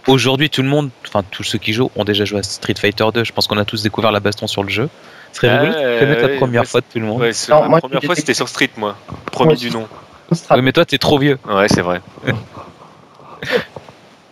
aujourd'hui 0.07 0.49
tout 0.49 0.61
le 0.61 0.67
monde, 0.67 0.89
enfin 1.07 1.23
tous 1.29 1.43
ceux 1.43 1.57
qui 1.57 1.73
jouent 1.73 1.91
ont 1.95 2.03
déjà 2.03 2.25
joué 2.25 2.39
à 2.39 2.43
Street 2.43 2.75
Fighter 2.77 3.05
2. 3.13 3.23
Je 3.23 3.31
pense 3.31 3.47
qu'on 3.47 3.57
a 3.57 3.65
tous 3.65 3.83
découvert 3.83 4.11
la 4.11 4.19
baston 4.19 4.47
sur 4.47 4.63
le 4.63 4.69
jeu. 4.69 4.89
Ce 5.31 5.41
serait 5.41 5.57
rigolo 5.57 5.73
de 5.73 5.99
connaître 5.99 6.21
la 6.21 6.37
première 6.37 6.65
fois 6.65 6.81
de 6.81 6.85
tout 6.91 6.99
le 6.99 7.05
monde. 7.05 7.21
la 7.21 7.79
première 7.79 8.03
fois 8.03 8.15
c'était 8.15 8.33
sur 8.33 8.47
Street 8.47 8.69
moi, 8.77 8.95
premier 9.31 9.55
du 9.55 9.69
nom. 9.69 9.87
Oui, 10.31 10.61
mais 10.63 10.71
toi, 10.71 10.85
t'es 10.85 10.97
trop 10.97 11.19
vieux. 11.19 11.37
Ouais, 11.47 11.67
c'est 11.67 11.81
vrai. 11.81 12.01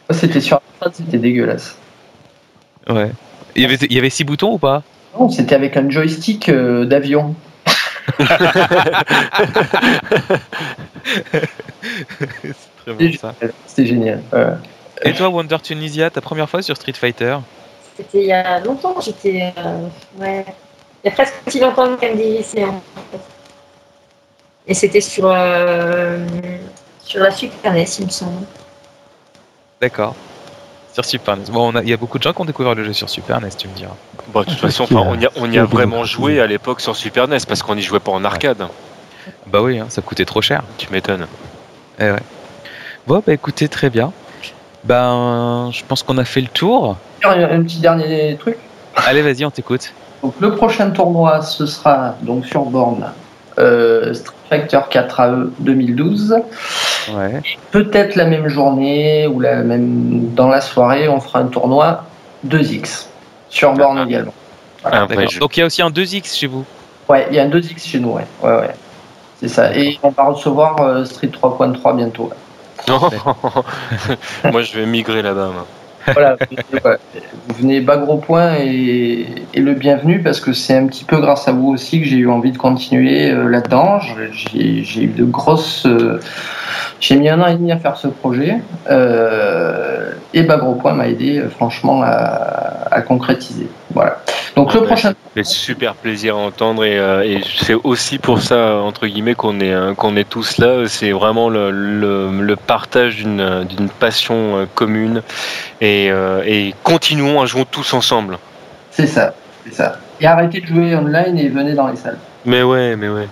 c'était 0.10 0.42
sur 0.42 0.60
c'était 0.92 1.20
dégueulasse. 1.20 1.78
Ouais. 2.90 3.12
Il 3.56 3.62
y, 3.62 3.66
avait, 3.66 3.76
il 3.76 3.94
y 3.94 4.00
avait 4.00 4.10
six 4.10 4.24
boutons 4.24 4.54
ou 4.54 4.58
pas? 4.58 4.82
Non, 5.18 5.30
c'était 5.30 5.54
avec 5.54 5.78
un 5.78 5.88
joystick 5.90 6.50
euh, 6.50 6.86
d'avion. 6.86 7.36
C'était 13.68 13.86
génial. 13.86 14.22
Et 15.04 15.14
toi, 15.14 15.30
Wonder 15.30 15.58
Tunisia, 15.62 16.10
ta 16.10 16.22
première 16.22 16.50
fois 16.50 16.62
sur 16.62 16.76
Street 16.78 16.94
Fighter 16.94 17.38
C'était 17.98 18.22
il 18.22 18.28
y 18.28 18.32
a 18.32 18.60
longtemps, 18.60 18.96
j'étais. 19.02 19.54
Euh, 19.58 19.88
ouais. 20.20 20.46
Il 21.04 21.10
y 21.10 21.12
a 21.12 21.12
presque 21.12 21.34
aussi 21.46 21.60
longtemps 21.60 21.96
qu'elle 21.98 22.16
dit 22.16 22.40
ici. 22.40 22.58
Et 24.66 24.74
c'était 24.74 25.02
sur, 25.02 25.26
euh, 25.28 26.26
sur 27.04 27.20
la 27.20 27.32
Super 27.32 27.74
NES, 27.74 27.86
il 28.00 28.06
me 28.06 28.10
semble. 28.10 28.46
D'accord. 29.82 30.16
Sur 30.94 31.04
Super 31.04 31.36
NES. 31.36 31.46
Bon, 31.52 31.74
il 31.82 31.90
y 31.90 31.94
a 31.94 31.98
beaucoup 31.98 32.18
de 32.18 32.24
gens 32.24 32.32
qui 32.32 32.40
ont 32.40 32.46
découvert 32.46 32.74
le 32.74 32.86
jeu 32.86 32.94
sur 32.94 33.10
Super 33.10 33.42
NES, 33.42 33.50
tu 33.58 33.68
me 33.68 33.74
diras. 33.74 33.96
Bon, 34.28 34.42
de 34.42 34.46
toute 34.46 34.60
façon, 34.60 34.88
on 34.90 35.20
y 35.20 35.26
a, 35.26 35.32
on 35.36 35.52
y 35.52 35.58
a 35.58 35.66
vraiment 35.66 36.06
joué 36.06 36.40
à 36.40 36.48
l'époque 36.48 36.80
sur 36.80 36.96
Super 36.96 37.28
NES 37.28 37.40
parce 37.46 37.62
qu'on 37.62 37.76
n'y 37.76 37.82
jouait 37.82 38.00
pas 38.00 38.12
en 38.12 38.24
arcade. 38.24 38.66
Bah 39.48 39.62
oui, 39.62 39.80
hein, 39.80 39.88
ça 39.90 40.02
coûtait 40.02 40.26
trop 40.26 40.42
cher. 40.42 40.64
Tu 40.78 40.90
m'étonnes. 40.92 41.28
Eh 42.00 42.12
ouais. 42.12 42.24
Bon, 43.06 43.22
bah 43.26 43.34
écoutez, 43.34 43.68
très 43.68 43.90
bien. 43.90 44.14
Ben, 44.86 45.70
je 45.72 45.84
pense 45.88 46.04
qu'on 46.04 46.18
a 46.18 46.26
fait 46.26 46.42
le 46.42 46.48
tour. 46.48 46.98
Un 47.24 47.64
petit 47.64 47.80
dernier 47.80 48.36
truc. 48.40 48.58
Allez, 48.96 49.22
vas-y, 49.22 49.46
on 49.46 49.52
t'écoute. 49.52 49.94
Donc 50.22 50.36
le 50.40 50.56
prochain 50.56 50.90
tournoi, 50.92 51.42
ce 51.42 51.66
sera 51.66 52.16
donc 52.22 52.46
sur 52.46 52.64
borne 52.66 53.06
euh, 53.60 54.14
Street 54.14 54.36
Fighter 54.50 54.80
4 54.90 55.20
AE 55.20 55.34
2012. 55.60 56.36
Ouais. 57.16 57.42
Peut-être 57.72 58.16
la 58.16 58.26
même 58.26 58.48
journée 58.48 59.28
ou 59.28 59.40
la 59.40 59.58
même 59.58 60.30
dans 60.34 60.48
la 60.48 60.62
soirée, 60.62 61.08
on 61.10 61.20
fera 61.20 61.40
un 61.40 61.48
tournoi 61.48 62.06
2X 62.48 63.08
sur 63.50 63.74
borne 63.74 63.98
Ah. 64.00 64.06
également. 64.08 64.34
Un 64.86 65.06
vrai 65.06 65.16
D'accord. 65.16 65.32
jeu. 65.32 65.40
Donc 65.40 65.58
il 65.58 65.62
y 65.62 65.64
a 65.64 65.66
aussi 65.66 65.82
un 65.82 65.90
2X 65.90 66.38
chez 66.38 66.48
vous. 66.48 66.66
Ouais, 67.10 67.28
il 67.30 67.36
y 67.36 67.40
a 67.40 67.44
un 67.44 67.50
2X 67.50 67.86
chez 67.88 68.00
nous, 68.00 68.12
ouais. 68.12 68.26
ouais, 68.42 68.52
ouais. 68.60 68.76
C'est 69.40 69.48
ça. 69.50 69.76
Et 69.76 70.00
on 70.04 70.10
va 70.10 70.24
recevoir 70.24 70.80
euh, 70.82 71.04
Street 71.06 71.28
3.3 71.28 71.96
bientôt. 71.98 72.30
Là. 72.88 73.00
Moi, 74.52 74.62
je 74.62 74.78
vais 74.78 74.86
migrer 74.86 75.22
là-bas. 75.22 75.52
Voilà, 76.12 76.36
vous 77.48 77.56
venez, 77.56 77.80
bas 77.80 77.98
gros 77.98 78.18
point 78.18 78.56
et, 78.60 79.26
et 79.54 79.60
le 79.62 79.74
bienvenu 79.74 80.22
parce 80.22 80.42
que 80.42 80.52
c'est 80.52 80.76
un 80.76 80.88
petit 80.88 81.06
peu 81.06 81.18
grâce 81.20 81.48
à 81.48 81.54
vous 81.54 81.70
aussi 81.70 82.02
que 82.02 82.06
j'ai 82.08 82.18
eu 82.18 82.30
envie 82.30 82.52
de 82.52 82.58
continuer 82.58 83.32
euh, 83.32 83.48
là-dedans. 83.48 84.00
J'ai 84.32 84.84
j'ai 84.84 85.04
eu 85.04 85.08
de 85.08 85.24
grosses. 85.24 85.86
euh, 85.86 86.20
j'ai 87.00 87.16
mis 87.18 87.30
un 87.30 87.40
an 87.42 87.48
et 87.48 87.56
demi 87.56 87.72
à 87.72 87.78
faire 87.78 87.98
ce 87.98 88.08
projet 88.08 88.60
euh, 88.90 89.93
et 90.34 90.44
bas 90.44 90.58
gros 90.58 90.76
point 90.76 90.94
m'a 90.94 91.08
aidé 91.08 91.40
euh, 91.40 91.50
franchement 91.50 92.02
à, 92.04 92.88
à 92.92 93.02
concrétiser. 93.02 93.68
Voilà. 93.94 94.18
Donc 94.56 94.74
le 94.74 94.82
Ouais, 94.82 94.88
prochain. 94.88 95.10
Ça 95.10 95.16
fait 95.34 95.44
super 95.44 95.96
plaisir 95.96 96.36
à 96.36 96.40
entendre 96.40 96.84
et, 96.86 96.98
euh, 97.00 97.24
et 97.24 97.42
c'est 97.60 97.74
aussi 97.74 98.20
pour 98.20 98.42
ça 98.42 98.76
entre 98.78 99.08
guillemets 99.08 99.34
qu'on 99.36 99.60
est 99.60 99.74
euh, 99.74 99.94
qu'on 99.96 100.16
est 100.16 100.30
tous 100.30 100.58
là. 100.58 100.88
C'est 100.88 101.12
vraiment 101.12 101.50
le, 101.50 101.72
le, 101.72 102.30
le 102.42 102.56
partage 102.56 103.16
d'une 103.18 103.64
d'une 103.66 103.90
passion 103.90 104.58
euh, 104.58 104.66
commune 104.76 105.22
et, 105.82 106.10
euh, 106.12 106.44
et 106.46 106.76
continuons 106.84 107.42
à 107.42 107.46
jouer 107.46 107.66
tous 107.70 107.94
ensemble. 107.94 108.38
C'est 108.92 109.08
ça. 109.08 109.34
C'est 109.66 109.74
ça. 109.74 109.98
Et 110.22 110.28
arrêtez 110.28 110.62
de 110.62 110.68
jouer 110.68 110.96
online 110.96 111.38
et 111.38 111.50
venez 111.50 111.74
dans 111.74 111.88
les 111.88 111.96
salles. 111.96 112.18
Mais 112.46 112.62
ouais, 112.64 112.96
mais 112.96 113.10
ouais. 113.10 113.28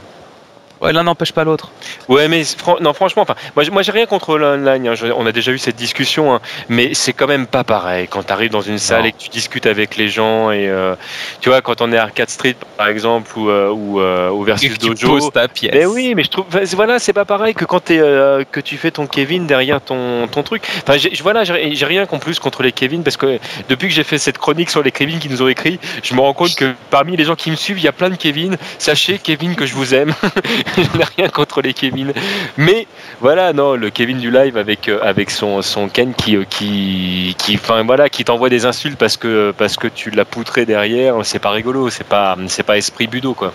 Ouais, 0.81 0.91
l'un 0.93 1.03
n'empêche 1.03 1.31
pas 1.31 1.43
l'autre. 1.43 1.69
Ouais, 2.09 2.27
mais 2.27 2.43
fran- 2.43 2.77
non, 2.81 2.93
franchement, 2.93 3.21
enfin, 3.21 3.35
moi, 3.55 3.63
moi 3.71 3.81
j'ai 3.83 3.91
rien 3.91 4.05
contre 4.07 4.37
l'online. 4.37 4.87
hein, 4.87 4.93
on 5.15 5.25
a 5.27 5.31
déjà 5.31 5.51
eu 5.51 5.57
cette 5.59 5.75
discussion, 5.75 6.33
hein, 6.33 6.41
mais 6.69 6.93
c'est 6.93 7.13
quand 7.13 7.27
même 7.27 7.45
pas 7.45 7.63
pareil 7.63 8.07
quand 8.09 8.23
tu 8.23 8.33
arrives 8.33 8.51
dans 8.51 8.61
une 8.61 8.79
salle 8.79 9.01
Non. 9.01 9.07
et 9.07 9.11
que 9.11 9.17
tu 9.19 9.29
discutes 9.29 9.65
avec 9.67 9.95
les 9.95 10.09
gens 10.09 10.49
et 10.51 10.67
euh, 10.67 10.95
tu 11.39 11.49
vois 11.49 11.61
quand 11.61 11.81
on 11.81 11.91
est 11.91 11.97
à 11.97 12.03
Arcade 12.03 12.29
Street 12.29 12.55
par 12.77 12.87
exemple 12.87 13.31
ou 13.37 13.49
euh, 13.49 13.69
ou, 13.69 14.01
euh, 14.01 14.29
au 14.29 14.43
versus 14.43 14.77
Dojo. 14.79 15.07
poses 15.07 15.31
ta 15.31 15.47
pièce. 15.47 15.71
Mais 15.73 15.85
oui, 15.85 16.13
mais 16.15 16.23
je 16.23 16.29
trouve, 16.29 16.45
voilà, 16.73 16.97
c'est 16.99 17.13
pas 17.13 17.25
pareil 17.25 17.53
que 17.53 17.65
quand 17.65 17.91
euh, 17.91 18.43
que 18.51 18.59
tu 18.59 18.77
fais 18.77 18.91
ton 18.91 19.05
Kevin 19.07 19.45
derrière 19.47 19.81
ton, 19.81 20.27
ton 20.27 20.41
truc. 20.43 20.63
Enfin, 20.87 20.97
voilà, 21.21 21.43
j'ai 21.43 21.85
rien 21.85 22.07
en 22.09 22.17
plus 22.19 22.39
contre 22.39 22.63
les 22.63 22.71
Kevin 22.71 23.03
parce 23.03 23.17
que 23.17 23.39
depuis 23.69 23.87
que 23.87 23.93
j'ai 23.93 24.03
fait 24.03 24.17
cette 24.17 24.37
chronique 24.39 24.69
sur 24.71 24.81
les 24.81 24.91
Kevin 24.91 25.19
qui 25.19 25.29
nous 25.29 25.41
ont 25.43 25.47
écrit, 25.47 25.79
je 26.03 26.13
me 26.15 26.21
rends 26.21 26.33
compte 26.33 26.55
que 26.55 26.73
parmi 26.89 27.15
les 27.17 27.23
gens 27.25 27.35
qui 27.35 27.51
me 27.51 27.55
suivent, 27.55 27.77
il 27.77 27.83
y 27.83 27.87
a 27.87 27.91
plein 27.91 28.09
de 28.09 28.15
Kevin. 28.15 28.57
Sachez, 28.79 29.19
Kevin, 29.19 29.55
que 29.55 29.65
je 29.67 29.75
vous 29.75 29.93
aime. 29.93 30.13
je 30.93 30.97
n'ai 30.97 31.03
rien 31.17 31.29
contre 31.29 31.61
les 31.61 31.73
Kevin. 31.73 32.13
Mais 32.57 32.87
voilà, 33.19 33.53
non, 33.53 33.75
le 33.75 33.89
Kevin 33.89 34.17
du 34.17 34.31
live 34.31 34.57
avec, 34.57 34.87
euh, 34.89 34.99
avec 35.01 35.29
son, 35.31 35.61
son 35.61 35.89
Ken 35.89 36.13
qui, 36.13 36.35
euh, 36.37 36.43
qui, 36.49 37.35
qui, 37.37 37.55
enfin, 37.55 37.83
voilà, 37.83 38.09
qui 38.09 38.23
t'envoie 38.23 38.49
des 38.49 38.65
insultes 38.65 38.97
parce 38.97 39.17
que, 39.17 39.53
parce 39.57 39.75
que 39.77 39.87
tu 39.87 40.09
l'as 40.11 40.25
poutré 40.25 40.65
derrière, 40.65 41.15
c'est 41.23 41.39
pas 41.39 41.51
rigolo, 41.51 41.89
c'est 41.89 42.03
pas, 42.07 42.35
c'est 42.47 42.63
pas 42.63 42.77
esprit 42.77 43.07
budo, 43.07 43.33
quoi. 43.33 43.53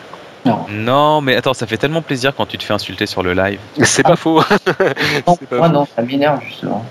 Non, 0.69 1.21
mais 1.21 1.35
attends, 1.35 1.55
ça 1.55 1.67
fait 1.67 1.77
tellement 1.77 2.03
plaisir 2.03 2.33
quand 2.37 2.47
tu 2.47 2.57
te 2.57 2.63
fais 2.63 2.73
insulter 2.73 3.07
sur 3.07 3.25
le 3.25 3.33
live. 3.35 3.59
C'est 3.83 4.05
pas 4.05 4.15
faux. 4.17 4.41
Non, 5.27 5.37
C'est 5.41 5.49
pas 5.49 5.57
moi 5.57 5.67
faux. 5.67 5.73
non, 5.73 5.87
ça 5.97 6.03
m'énerve 6.03 6.41
justement. 6.47 6.85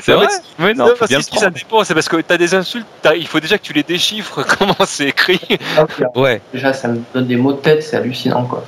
C'est 0.00 0.12
Non, 0.12 0.18
vrai 0.18 0.28
mais 0.58 0.72
non, 0.74 0.86
Non, 0.86 0.90
faut 0.92 0.96
parce 1.00 1.08
bien 1.10 1.18
que 1.18 1.24
le 1.24 1.24
si 1.24 1.34
ça 1.34 1.40
prendre. 1.42 1.54
dépend, 1.54 1.84
c'est 1.84 1.94
parce 1.94 2.08
que 2.08 2.16
t'as 2.22 2.38
des 2.38 2.54
insultes, 2.54 2.86
il 3.16 3.26
faut 3.26 3.40
déjà 3.40 3.58
que 3.58 3.62
tu 3.62 3.74
les 3.74 3.82
déchiffres, 3.82 4.42
comment 4.58 4.74
c'est 4.86 5.08
écrit. 5.08 5.38
Ouais. 6.14 6.40
Déjà, 6.52 6.72
ça 6.72 6.88
me 6.88 7.00
donne 7.12 7.26
des 7.26 7.36
mots 7.36 7.52
de 7.52 7.58
tête, 7.58 7.82
c'est 7.82 7.96
hallucinant 7.96 8.44
quoi. 8.44 8.64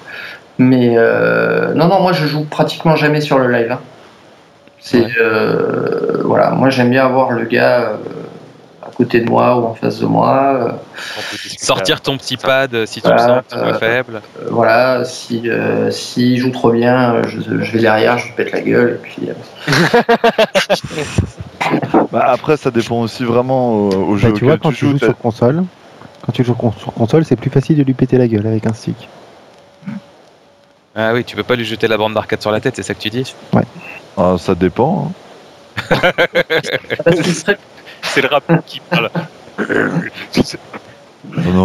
Mais 0.59 0.95
euh, 0.97 1.75
non, 1.75 1.89
non, 1.89 2.01
moi 2.01 2.13
je 2.13 2.27
joue 2.27 2.45
pratiquement 2.45 2.97
jamais 2.97 3.21
sur 3.21 3.39
le 3.39 3.51
live. 3.53 3.73
hein. 3.73 3.81
C'est 4.81 5.01
Ouais. 5.01 5.11
euh, 5.21 6.23
voilà, 6.25 6.51
moi 6.51 6.71
j'aime 6.71 6.91
bien 6.91 7.05
avoir 7.05 7.31
le 7.31 7.45
gars 7.45 7.91
euh, 7.91 7.97
à 8.87 8.91
côté 8.97 9.21
de 9.21 9.29
moi 9.29 9.59
ou 9.59 9.65
en 9.67 9.75
face 9.75 9.99
de 10.01 10.07
moi. 10.07 10.55
euh, 10.55 10.71
Sortir 11.59 12.01
ton 12.01 12.17
petit 12.17 12.37
pad 12.37 12.87
si 12.87 13.01
tu 13.03 13.09
Voilà, 13.09 13.17
le 13.17 13.23
sens 13.27 13.37
un 13.39 13.43
petit 13.43 13.59
peu 13.59 13.73
faible. 13.75 14.21
euh, 14.39 14.47
voilà, 14.51 15.05
si 15.05 15.51
euh, 15.51 15.91
s'il 15.91 16.39
joue 16.39 16.51
trop 16.51 16.71
bien, 16.71 17.23
je, 17.27 17.41
je 17.63 17.73
vais 17.73 17.81
derrière, 17.81 18.17
je 18.19 18.27
lui 18.27 18.33
pète 18.35 18.53
la 18.53 18.61
gueule 18.61 18.91
et 18.95 18.99
puis. 19.03 19.29
euh, 19.29 19.33
Bah, 22.13 22.27
après, 22.29 22.57
ça 22.57 22.71
dépend 22.71 23.01
aussi 23.01 23.25
vraiment 23.25 23.73
au, 23.75 24.11
au 24.11 24.13
Bah, 24.21 24.27
jeu 24.29 24.33
tu 24.33 24.45
vois, 24.45 24.57
quand 24.59 24.71
tu 24.73 24.87
joues 24.87 24.99
sur 24.99 25.17
console, 25.19 25.65
quand 26.23 26.33
tu 26.33 26.45
joues 26.45 26.57
sur 26.79 26.93
console, 26.95 27.25
c'est 27.25 27.37
plus 27.37 27.51
facile 27.51 27.77
de 27.77 27.83
lui 27.83 27.95
péter 27.95 28.19
la 28.19 28.29
gueule 28.29 28.47
avec 28.47 28.67
un 28.67 28.73
stick. 28.73 29.09
Ah 30.97 31.13
oui, 31.13 31.25
tu 31.25 31.37
peux 31.37 31.43
pas 31.43 31.57
lui 31.57 31.65
jeter 31.65 31.89
la 31.89 31.97
bande 31.99 32.15
d'arcade 32.15 32.41
sur 32.41 32.51
la 32.51 32.61
tête, 32.61 32.75
c'est 32.77 32.83
ça 32.83 32.95
que 32.95 33.01
tu 33.01 33.11
dis 33.11 33.35
Ah, 34.17 34.37
ça 34.39 34.55
dépend. 34.55 35.13
hein. 35.79 35.93
C'est 38.03 38.23
le 38.23 38.29
rap 38.29 38.45
qui 38.67 38.81
parle. 38.81 39.11
T'allais 39.59 40.59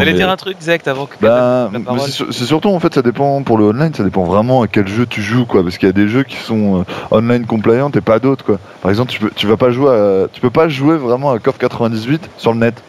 mais- 0.05 0.13
dire 0.13 0.29
un 0.29 0.35
truc, 0.37 0.57
Zach, 0.59 0.85
avant 0.87 1.05
que 1.05 1.15
Bah, 1.21 1.69
c'est 1.99 2.11
sur- 2.11 2.33
c'est 2.33 2.45
surtout 2.45 2.69
en 2.69 2.79
fait 2.79 2.93
ça 2.93 3.01
dépend 3.03 3.43
pour 3.43 3.57
le 3.59 3.65
online 3.65 3.93
ça 3.93 4.03
dépend 4.03 4.23
vraiment 4.23 4.63
à 4.63 4.67
quel 4.67 4.87
jeu 4.87 5.05
tu 5.05 5.21
joues 5.21 5.45
quoi 5.45 5.61
parce 5.61 5.77
qu'il 5.77 5.87
y 5.87 5.89
a 5.89 5.93
des 5.93 6.07
jeux 6.07 6.23
qui 6.23 6.35
sont 6.37 6.81
euh, 6.81 6.83
online 7.11 7.45
compliant 7.45 7.91
et 7.91 8.01
pas 8.01 8.17
d'autres 8.19 8.43
quoi 8.43 8.57
par 8.81 8.89
exemple 8.89 9.11
tu 9.11 9.19
peux 9.19 9.29
tu 9.35 9.45
vas 9.45 9.57
pas 9.57 9.69
jouer 9.69 9.91
à, 9.95 10.27
tu 10.33 10.41
peux 10.41 10.49
pas 10.49 10.67
jouer 10.67 10.97
vraiment 10.97 11.31
à 11.31 11.37
KOF 11.39 11.59
98 11.59 12.27
sur 12.37 12.53
le 12.53 12.59
net 12.59 12.81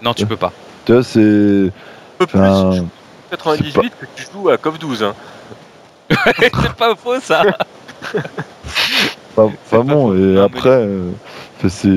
Non, 0.00 0.14
tu 0.14 0.24
peux 0.24 0.36
pas. 0.36 0.52
tu 0.86 0.92
vois 0.92 1.02
c'est 1.02 1.18
Un 1.20 1.70
peu 2.18 2.26
plus, 2.28 2.38
Enfin, 2.38 2.70
je 2.72 2.76
joue 2.78 2.88
98 3.30 3.92
que 4.00 4.06
tu 4.14 4.26
joues 4.32 4.48
à 4.48 4.56
KOF 4.58 4.78
12. 4.78 5.02
Hein. 5.02 5.14
c'est 6.38 6.72
pas 6.76 6.94
faux 6.94 7.20
ça. 7.20 7.42
Pas, 9.34 9.48
pas 9.70 9.82
bon 9.82 10.14
et 10.14 10.18
Non, 10.18 10.42
après 10.44 10.68
euh, 10.68 11.08
c'est 11.68 11.88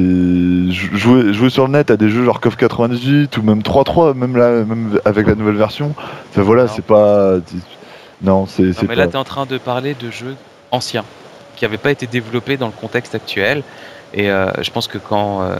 jou- 0.71 0.95
jouer 0.95 1.33
jouer 1.33 1.49
sur 1.49 1.65
le 1.65 1.73
net 1.73 1.91
à 1.91 1.97
des 1.97 2.07
jeux 2.09 2.23
genre 2.23 2.39
KOF 2.39 2.55
98 2.55 3.35
ou 3.37 3.41
même 3.41 3.59
3-3 3.61 4.13
même 4.15 4.37
là 4.37 4.51
même 4.63 4.99
avec 5.03 5.27
la 5.27 5.35
nouvelle 5.35 5.55
version. 5.57 5.93
Enfin 6.29 6.43
voilà 6.43 6.67
c'est 6.67 6.83
pas 6.85 7.35
non 8.21 8.45
c'est 8.45 8.63
mais 8.87 8.95
là, 8.95 9.03
pas- 9.05 9.11
tu 9.11 9.15
es 9.17 9.19
en 9.19 9.23
train 9.25 9.45
de 9.45 9.57
parler 9.57 9.95
de 9.99 10.09
jeux 10.11 10.35
anciens 10.71 11.03
qui 11.57 11.65
n'avaient 11.65 11.77
pas 11.77 11.91
été 11.91 12.07
développés 12.07 12.55
dans 12.57 12.67
le 12.67 12.73
contexte 12.73 13.15
actuel. 13.15 13.63
Et 14.13 14.29
euh, 14.29 14.49
je 14.61 14.71
pense 14.71 14.87
que 14.87 14.97
quand 14.97 15.41
euh, 15.41 15.55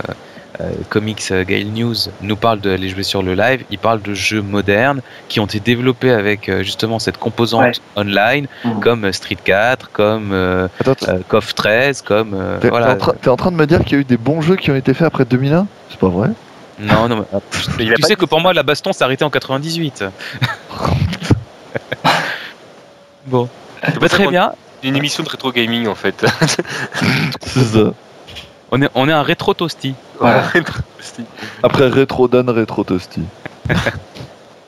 euh, 0.62 0.72
Comics 0.90 1.22
euh, 1.32 1.44
Gale 1.44 1.66
News 1.66 1.96
nous 2.22 2.36
parle 2.36 2.60
de 2.62 2.70
les 2.72 2.90
jouer 2.90 3.04
sur 3.04 3.24
le 3.24 3.34
live, 3.36 3.64
il 3.72 3.78
parle 3.80 4.02
de 4.02 4.14
jeux 4.14 4.42
modernes 4.42 5.02
qui 5.28 5.40
ont 5.40 5.46
été 5.46 5.60
développés 5.60 6.12
avec 6.12 6.50
euh, 6.50 6.64
justement 6.64 7.00
cette 7.00 7.18
composante 7.18 7.62
Ouais. 7.66 7.72
online, 7.96 8.48
comme 8.82 9.12
Street 9.14 9.38
4, 9.44 9.92
comme 9.92 10.32
euh, 10.34 10.68
euh, 11.08 11.20
KOF 11.28 11.56
13, 11.56 12.02
comme. 12.02 12.34
euh, 12.34 12.58
T'es 12.60 12.70
voilà. 12.70 12.92
en, 12.94 12.98
train- 12.98 13.14
t'es 13.22 13.30
en 13.30 13.38
train 13.38 13.52
de 13.52 13.58
me 13.58 13.66
dire 13.66 13.84
qu'il 13.84 13.94
y 13.94 13.96
a 13.98 14.02
eu 14.02 14.06
des 14.06 14.18
bons 14.18 14.42
jeux 14.42 14.56
qui 14.56 14.72
ont 14.72 14.76
été 14.76 14.94
faits 14.94 15.08
après 15.08 15.26
2001 15.26 15.68
C'est 15.90 16.00
pas 16.00 16.10
vrai? 16.10 16.30
Non, 16.80 17.08
non, 17.08 17.26
mais, 17.32 17.40
tu 17.52 17.62
sais 18.02 18.08
dit 18.10 18.16
que 18.16 18.26
pour 18.26 18.42
moi, 18.42 18.54
la 18.54 18.64
baston 18.64 18.92
s'est 18.94 19.04
arrêtée 19.04 19.24
en 19.24 19.30
98. 19.30 20.04
bon. 23.26 23.48
C'est 23.84 24.00
Bah, 24.00 24.10
très 24.10 24.28
bien. 24.28 24.52
Une 24.84 24.96
émission 24.96 25.24
de 25.24 25.30
rétro 25.30 25.52
gaming 25.52 25.88
en 25.88 25.96
fait. 25.96 26.26
C'est 27.42 27.64
ça. 27.64 27.94
On 28.76 28.82
est, 28.82 28.90
on 28.94 29.08
est 29.08 29.14
un 29.14 29.22
rétro 29.24 29.54
toasty. 29.54 29.96
voilà. 30.20 30.44
Après 31.64 31.88
Retro 31.88 32.28
Dan, 32.28 32.50
Retro 32.50 32.84
Toasty. 32.84 33.22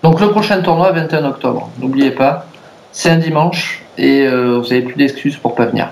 Donc 0.03 0.21
le 0.21 0.29
prochain 0.29 0.61
tournoi 0.61 0.93
21 0.93 1.25
octobre, 1.25 1.69
n'oubliez 1.79 2.11
pas, 2.11 2.45
c'est 2.93 3.09
un 3.09 3.17
dimanche 3.17 3.83
et 3.97 4.25
euh, 4.25 4.59
vous 4.59 4.71
avez 4.71 4.81
plus 4.83 4.95
d'excuses 4.95 5.35
pour 5.35 5.55
pas 5.55 5.65
venir. 5.65 5.89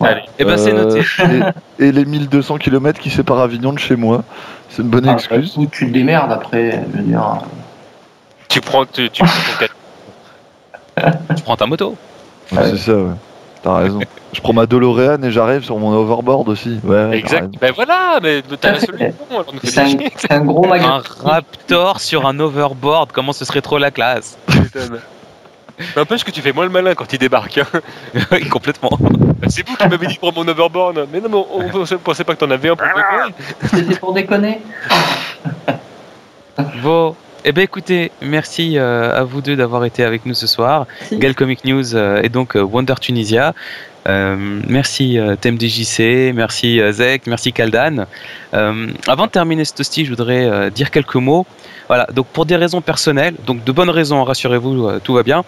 Allez. 0.00 0.22
Eh 0.38 0.44
ben, 0.44 0.56
c'est 0.56 0.72
Euh. 0.72 1.50
Et, 1.78 1.86
et 1.88 1.92
les 1.92 2.04
1200 2.06 2.56
km 2.56 2.98
qui 2.98 3.10
séparent 3.10 3.40
Avignon 3.40 3.74
de 3.74 3.78
chez 3.78 3.96
moi. 3.96 4.24
C'est 4.70 4.80
une 4.82 4.88
bonne 4.88 5.06
Ah, 5.06 5.12
excuse. 5.12 5.54
Ou 5.58 5.66
tu 5.66 5.86
te 5.86 5.92
démerdes 5.92 6.32
après, 6.32 6.82
je 6.92 6.98
veux 6.98 7.04
dire. 7.04 7.42
tu 8.48 8.60
prends, 8.62 8.86
tu, 8.86 9.10
tu 9.10 9.22
prends 9.22 9.66
ton 10.96 11.10
Tu 11.36 11.42
prends 11.42 11.56
ta 11.56 11.66
moto. 11.66 11.94
Ouais, 12.52 12.70
C'est 12.70 12.76
ça, 12.78 12.94
ouais. 12.94 13.10
T'as 13.64 13.76
raison. 13.78 14.00
Je 14.34 14.40
prends 14.42 14.52
ma 14.52 14.66
DeLorean 14.66 15.22
et 15.22 15.30
j'arrive 15.30 15.64
sur 15.64 15.78
mon 15.78 15.90
overboard 15.94 16.48
aussi. 16.50 16.78
Ouais, 16.84 17.16
Exact. 17.18 17.54
Ben 17.58 17.72
voilà, 17.74 18.18
mais 18.22 18.42
t'as 18.60 18.72
la 18.72 18.80
solution. 18.80 19.14
C'est 19.64 19.80
un, 19.80 19.86
c'est 20.16 20.32
un 20.32 20.40
gros 20.44 20.66
Un 20.66 20.68
magasin. 20.68 21.02
Raptor 21.24 22.00
sur 22.00 22.26
un 22.26 22.38
overboard, 22.38 23.10
comment 23.12 23.32
ce 23.32 23.46
serait 23.46 23.62
trop 23.62 23.78
la 23.78 23.90
classe? 23.90 24.36
Tu 24.50 24.58
m'étonnes. 24.60 25.00
N'empêche 25.96 26.24
que 26.24 26.30
tu 26.30 26.40
fais 26.42 26.52
moins 26.52 26.64
le 26.64 26.70
malin 26.70 26.94
quand 26.94 27.10
il 27.12 27.18
débarque. 27.18 27.58
Hein. 27.58 27.80
oui, 28.32 28.46
complètement. 28.48 28.90
Bah, 29.00 29.46
c'est 29.48 29.66
vous 29.66 29.76
qui 29.76 29.88
m'avez 29.88 30.06
dit 30.08 30.18
pour 30.18 30.34
mon 30.34 30.46
overboard. 30.46 31.06
Mais 31.10 31.20
non, 31.20 31.28
mais 31.30 31.36
on, 31.36 31.80
on 31.94 31.98
pensait 31.98 32.24
pas 32.24 32.34
que 32.34 32.40
t'en 32.40 32.50
avais 32.50 32.68
un 32.68 32.76
pour 32.76 32.86
déconner. 32.86 33.34
C'était 33.64 33.98
pour 33.98 34.12
déconner. 34.12 34.60
Bon, 36.82 37.16
eh 37.46 37.52
bien 37.52 37.64
écoutez, 37.64 38.10
merci 38.22 38.78
euh, 38.78 39.14
à 39.14 39.22
vous 39.22 39.42
deux 39.42 39.54
d'avoir 39.54 39.84
été 39.84 40.02
avec 40.02 40.24
nous 40.24 40.32
ce 40.32 40.46
soir. 40.46 40.86
Si. 41.02 41.18
Gal 41.18 41.34
Comic 41.34 41.64
News 41.66 41.94
euh, 41.94 42.22
et 42.22 42.30
donc 42.30 42.56
euh, 42.56 42.62
Wonder 42.62 42.94
Tunisia. 42.98 43.54
Euh, 44.08 44.60
merci 44.66 45.18
euh, 45.18 45.36
TMDJC, 45.36 46.32
merci 46.34 46.80
euh, 46.80 46.92
Zek, 46.92 47.26
merci 47.26 47.52
Kaldan. 47.52 48.06
Avant 48.52 49.26
de 49.26 49.30
terminer 49.30 49.64
ce 49.66 49.74
toasty, 49.74 50.06
je 50.06 50.10
voudrais 50.10 50.70
dire 50.70 50.90
quelques 50.90 51.16
mots. 51.16 51.46
Voilà, 51.88 52.06
donc 52.14 52.26
pour 52.28 52.46
des 52.46 52.56
raisons 52.56 52.80
personnelles, 52.80 53.34
donc 53.46 53.62
de 53.62 53.72
bonnes 53.72 53.90
raisons, 53.90 54.24
rassurez-vous, 54.24 55.00
tout 55.00 55.12
va 55.12 55.22
bien. 55.22 55.44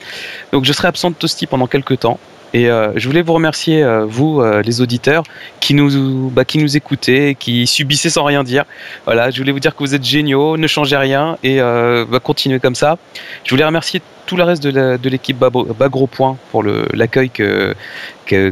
Donc 0.53 0.64
je 0.64 0.72
serai 0.72 0.88
absent 0.88 1.11
de 1.11 1.14
toasty 1.14 1.47
pendant 1.47 1.66
quelques 1.66 2.01
temps. 2.01 2.18
Et 2.53 2.70
euh, 2.70 2.92
je 2.97 3.07
voulais 3.09 3.22
vous 3.22 3.32
remercier, 3.32 3.82
euh, 3.82 4.05
vous, 4.05 4.40
euh, 4.40 4.62
les 4.62 4.80
auditeurs, 4.80 5.24
qui 5.61 5.74
nous, 5.74 6.30
bah, 6.30 6.44
qui 6.44 6.59
nous 6.59 6.76
écoutez, 6.76 7.34
qui 7.34 7.66
subissez 7.66 8.11
sans 8.11 8.24
rien 8.24 8.44
dire. 8.44 8.64
Voilà, 9.05 9.30
je 9.30 9.38
voulais 9.38 9.53
vous 9.53 9.61
dire 9.61 9.74
que 9.74 9.80
vous 9.80 9.94
êtes 9.94 10.05
géniaux, 10.05 10.57
ne 10.57 10.66
changez 10.66 10.97
rien 10.97 11.36
et 11.42 11.59
bah, 11.59 12.20
continuez 12.22 12.61
comme 12.61 12.74
ça. 12.74 12.99
Je 13.44 13.51
voulais 13.51 13.64
remercier 13.64 14.01
tout 14.27 14.37
le 14.37 14.43
reste 14.43 14.62
de 14.62 14.97
de 14.97 15.09
l'équipe 15.09 15.39
Babo- 15.39 15.64
Bagro 15.79 16.07
Point 16.07 16.37
pour 16.51 16.62
l'accueil 16.93 17.31
que 17.31 17.74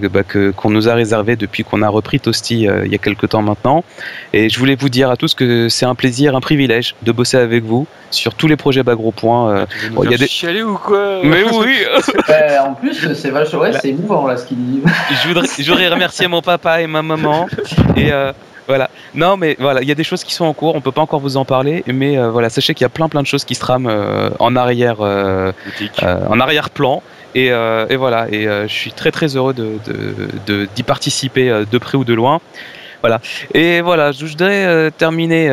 bah, 0.09 0.23
que- 0.23 0.53
qu'on 0.53 0.71
nous 0.71 0.89
a 0.89 0.95
réservé 0.95 1.35
depuis 1.35 1.65
qu'on 1.65 1.83
a 1.83 1.89
repris 1.89 2.21
Toasty 2.21 2.69
euh, 2.69 2.83
il 2.87 2.93
y 2.93 2.95
a 2.95 2.99
quelques 2.99 3.29
temps 3.31 3.43
maintenant. 3.43 3.83
Et 4.33 4.49
je 4.49 4.59
voulais 4.61 4.77
vous 4.77 4.89
dire 4.89 5.11
à 5.11 5.17
tous 5.17 5.35
que 5.35 5.69
c'est 5.69 5.85
un 5.87 5.97
plaisir, 5.97 6.37
un 6.37 6.41
privilège 6.41 6.95
de 7.03 7.11
bosser 7.11 7.39
avec 7.39 7.65
vous 7.65 7.87
sur 8.13 8.35
tous 8.35 8.47
les 8.47 8.57
projets 8.57 8.85
Bagro 8.85 9.11
Point. 9.11 9.51
euh. 9.51 9.67
Tu 9.69 9.79
veux 9.79 9.89
nous 9.89 9.95
Bon, 9.97 10.05
il 10.05 10.11
y 10.13 10.15
a 10.15 10.19
des- 10.19 10.29
chialer 10.29 10.63
ou 10.63 10.75
quoi 10.79 11.21
Mais 11.25 11.43
oui, 11.43 11.75
Euh, 12.31 12.59
en 12.61 12.75
plus, 12.75 13.13
c'est 13.15 13.31
vachement, 13.31 13.61
ouais, 13.61 13.73
c'est 13.81 13.89
émouvant 13.89 14.27
là 14.27 14.37
ce 14.37 14.47
qu'il 14.47 14.57
dit. 14.59 14.81
je 15.23 15.29
voudrais, 15.29 15.47
je 15.59 15.69
voudrais 15.71 15.89
remercier 15.89 16.29
mon 16.29 16.41
papa 16.43 16.81
et 16.81 16.87
ma 16.87 17.03
maman. 17.03 17.49
Et 17.97 18.13
euh, 18.13 18.33
voilà. 18.67 18.91
Non, 19.15 19.37
mais 19.37 19.57
voilà, 19.59 19.83
il 19.83 19.89
y 19.89 19.93
a 19.93 19.95
des 19.95 20.05
choses 20.05 20.25
qui 20.25 20.35
sont 20.35 20.45
en 20.45 20.55
cours. 20.55 20.75
On 20.75 20.81
peut 20.81 20.93
pas 20.93 21.03
encore 21.03 21.21
vous 21.21 21.37
en 21.37 21.45
parler, 21.45 21.85
mais 21.87 22.17
euh, 22.17 22.31
voilà, 22.31 22.49
sachez 22.49 22.75
qu'il 22.75 22.85
y 22.85 22.87
a 22.87 22.91
plein 22.91 23.09
plein 23.09 23.23
de 23.23 23.27
choses 23.27 23.45
qui 23.45 23.55
se 23.55 23.61
trament 23.61 23.87
euh, 23.87 24.31
en 24.39 24.57
arrière, 24.57 24.97
euh, 25.01 25.53
euh, 26.03 26.27
en 26.29 26.41
arrière-plan. 26.41 27.03
Et, 27.35 27.47
et 27.47 27.97
voilà. 27.97 28.29
Et 28.31 28.45
je 28.45 28.73
suis 28.73 28.93
très 28.93 29.11
très 29.11 29.37
heureux 29.37 29.55
de 29.55 30.69
d'y 30.77 30.83
participer 30.85 31.65
de 31.69 31.79
près 31.79 31.99
ou 31.99 32.05
de 32.05 32.15
loin. 32.15 32.41
Voilà. 33.01 33.21
Et 33.53 33.81
voilà, 33.81 34.13
je 34.13 34.25
voudrais 34.25 34.93
terminer 34.93 35.53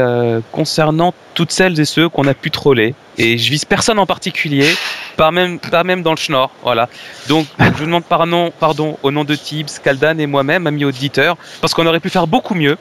concernant 0.51 1.11
toutes 1.33 1.51
celles 1.51 1.79
et 1.79 1.85
ceux 1.85 2.07
qu'on 2.07 2.27
a 2.27 2.35
pu 2.35 2.51
troller. 2.51 2.93
Et 3.17 3.39
je 3.39 3.49
vise 3.49 3.65
personne 3.65 3.97
en 3.97 4.05
particulier, 4.05 4.69
pas 5.17 5.31
même, 5.31 5.57
pas 5.57 5.83
même 5.83 6.03
dans 6.03 6.11
le 6.11 6.17
schnorr. 6.17 6.51
Voilà. 6.61 6.87
Donc, 7.27 7.47
je 7.59 7.69
vous 7.71 7.85
demande 7.85 8.05
pardon, 8.05 8.53
pardon 8.59 8.99
au 9.01 9.09
nom 9.09 9.23
de 9.23 9.33
Tibbs, 9.33 9.79
Kaldan 9.83 10.19
et 10.19 10.27
moi-même, 10.27 10.67
amis 10.67 10.85
auditeurs, 10.85 11.35
parce 11.61 11.73
qu'on 11.73 11.87
aurait 11.87 11.99
pu 11.99 12.11
faire 12.11 12.27
beaucoup 12.27 12.53
mieux. 12.53 12.77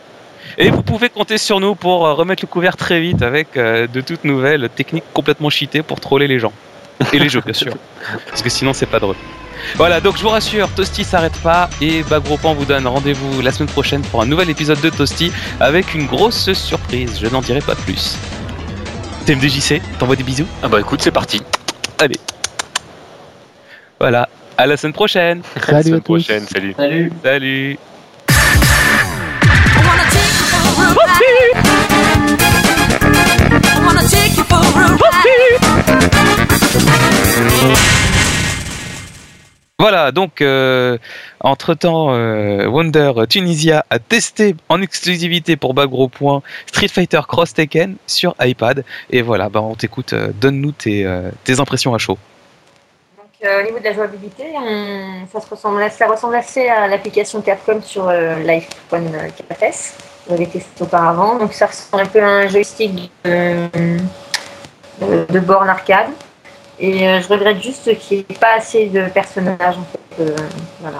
Et 0.59 0.71
vous 0.71 0.83
pouvez 0.83 1.09
compter 1.09 1.39
sur 1.39 1.61
nous 1.61 1.75
pour 1.75 2.07
euh, 2.07 2.15
remettre 2.15 2.43
le 2.45 2.49
couvert 2.49 2.77
très 2.77 3.01
vite 3.01 3.23
avec 3.23 3.57
euh, 3.57 3.87
de 3.87 4.01
toutes 4.01 4.25
nouvelles 4.25 4.69
techniques 4.75 5.05
complètement 5.13 5.51
cheatées 5.51 5.83
pour 5.83 6.01
troller 6.01 6.27
les 6.27 6.39
gens. 6.39 6.53
Et 7.13 7.19
les 7.19 7.29
jeux, 7.29 7.41
bien 7.45 7.55
sûr. 7.55 7.75
Parce 8.29 8.43
que 8.43 8.51
sinon, 8.51 8.73
c'est 8.73 8.87
pas 8.87 8.99
drôle. 8.99 9.17
Voilà, 9.77 10.01
donc 10.01 10.17
je 10.17 10.23
vous 10.23 10.29
rassure, 10.29 10.69
Toasty 10.71 11.05
s'arrête 11.05 11.37
pas 11.43 11.69
et 11.83 12.03
Bagropan 12.03 12.55
vous 12.55 12.65
donne 12.65 12.87
rendez-vous 12.87 13.43
la 13.43 13.53
semaine 13.53 13.69
prochaine 13.69 14.01
pour 14.03 14.23
un 14.23 14.27
nouvel 14.27 14.49
épisode 14.51 14.81
de 14.81 14.89
Toasty 14.91 15.31
avec 15.61 15.95
une 15.95 16.07
grosse 16.07 16.53
surprise. 16.55 17.19
Je 17.21 17.27
n'en 17.29 17.41
dirai 17.43 17.61
pas 17.61 17.75
plus. 17.75 18.17
TMDJC, 19.27 19.81
t'envoies 19.99 20.17
des 20.17 20.23
bisous 20.23 20.47
Ah 20.63 20.69
bah 20.69 20.81
écoute, 20.81 21.01
c'est 21.03 21.11
parti. 21.11 21.43
Voilà, 23.99 24.29
à 24.57 24.67
la 24.67 24.77
semaine 24.79 24.95
prochaine. 24.95 25.43
À 25.57 25.59
la 25.59 25.67
Salut 25.67 25.79
à 25.79 25.83
semaine 25.83 26.01
tous. 26.01 26.25
prochaine, 26.25 26.47
salut. 26.47 26.75
Salut. 26.77 27.13
Salut. 27.23 27.79
Voilà, 39.81 40.13
donc 40.13 40.43
euh, 40.43 40.99
entre-temps, 41.41 42.13
euh, 42.13 42.67
Wonder 42.67 43.13
Tunisia 43.29 43.87
a 43.89 43.99
testé 43.99 44.55
en 44.69 44.83
exclusivité 44.83 45.57
pour 45.57 45.73
Bagro 45.73 46.09
Point 46.09 46.43
Street 46.67 46.89
Fighter 46.89 47.23
Cross 47.27 47.55
Tekken 47.55 47.97
sur 48.07 48.35
iPad. 48.41 48.85
Et 49.09 49.23
voilà, 49.23 49.49
bah, 49.49 49.63
on 49.63 49.75
t'écoute, 49.75 50.13
euh, 50.13 50.33
donne-nous 50.35 50.73
tes, 50.73 51.07
impressions 51.59 51.95
à 51.95 51.99
chaud. 51.99 52.19
Donc, 53.17 53.51
au 53.51 53.63
niveau 53.65 53.79
de 53.79 53.85
la 53.85 53.95
jouabilité, 53.95 54.45
ça, 55.33 55.41
se 55.41 55.49
ressemble, 55.49 55.91
ça 55.91 56.07
ressemble 56.07 56.35
assez 56.35 56.69
à 56.69 56.87
l'application 56.87 57.41
Capcom 57.41 57.81
sur 57.81 58.07
l'iPhone 58.07 59.11
4S. 59.51 60.10
On 60.29 60.33
l'avait 60.33 60.47
testé 60.47 60.83
auparavant. 60.83 61.37
Donc 61.39 61.53
ça 61.53 61.67
ressemble 61.67 62.03
un 62.03 62.07
peu 62.07 62.23
à 62.23 62.27
un 62.27 62.47
joystick 62.49 63.11
de, 63.25 63.69
de, 65.29 65.41
borne 65.41 65.69
arcade. 65.69 66.09
Et 66.79 67.07
euh, 67.09 67.21
je 67.21 67.29
regrette 67.29 67.63
juste 67.63 67.97
qu'il 67.99 68.19
n'y 68.19 68.27
ait 68.31 68.35
pas 68.39 68.55
assez 68.57 68.87
de 68.87 69.07
personnages 69.09 69.77
en 69.77 69.85
fait. 69.93 70.23
euh, 70.23 70.37
voilà. 70.81 70.99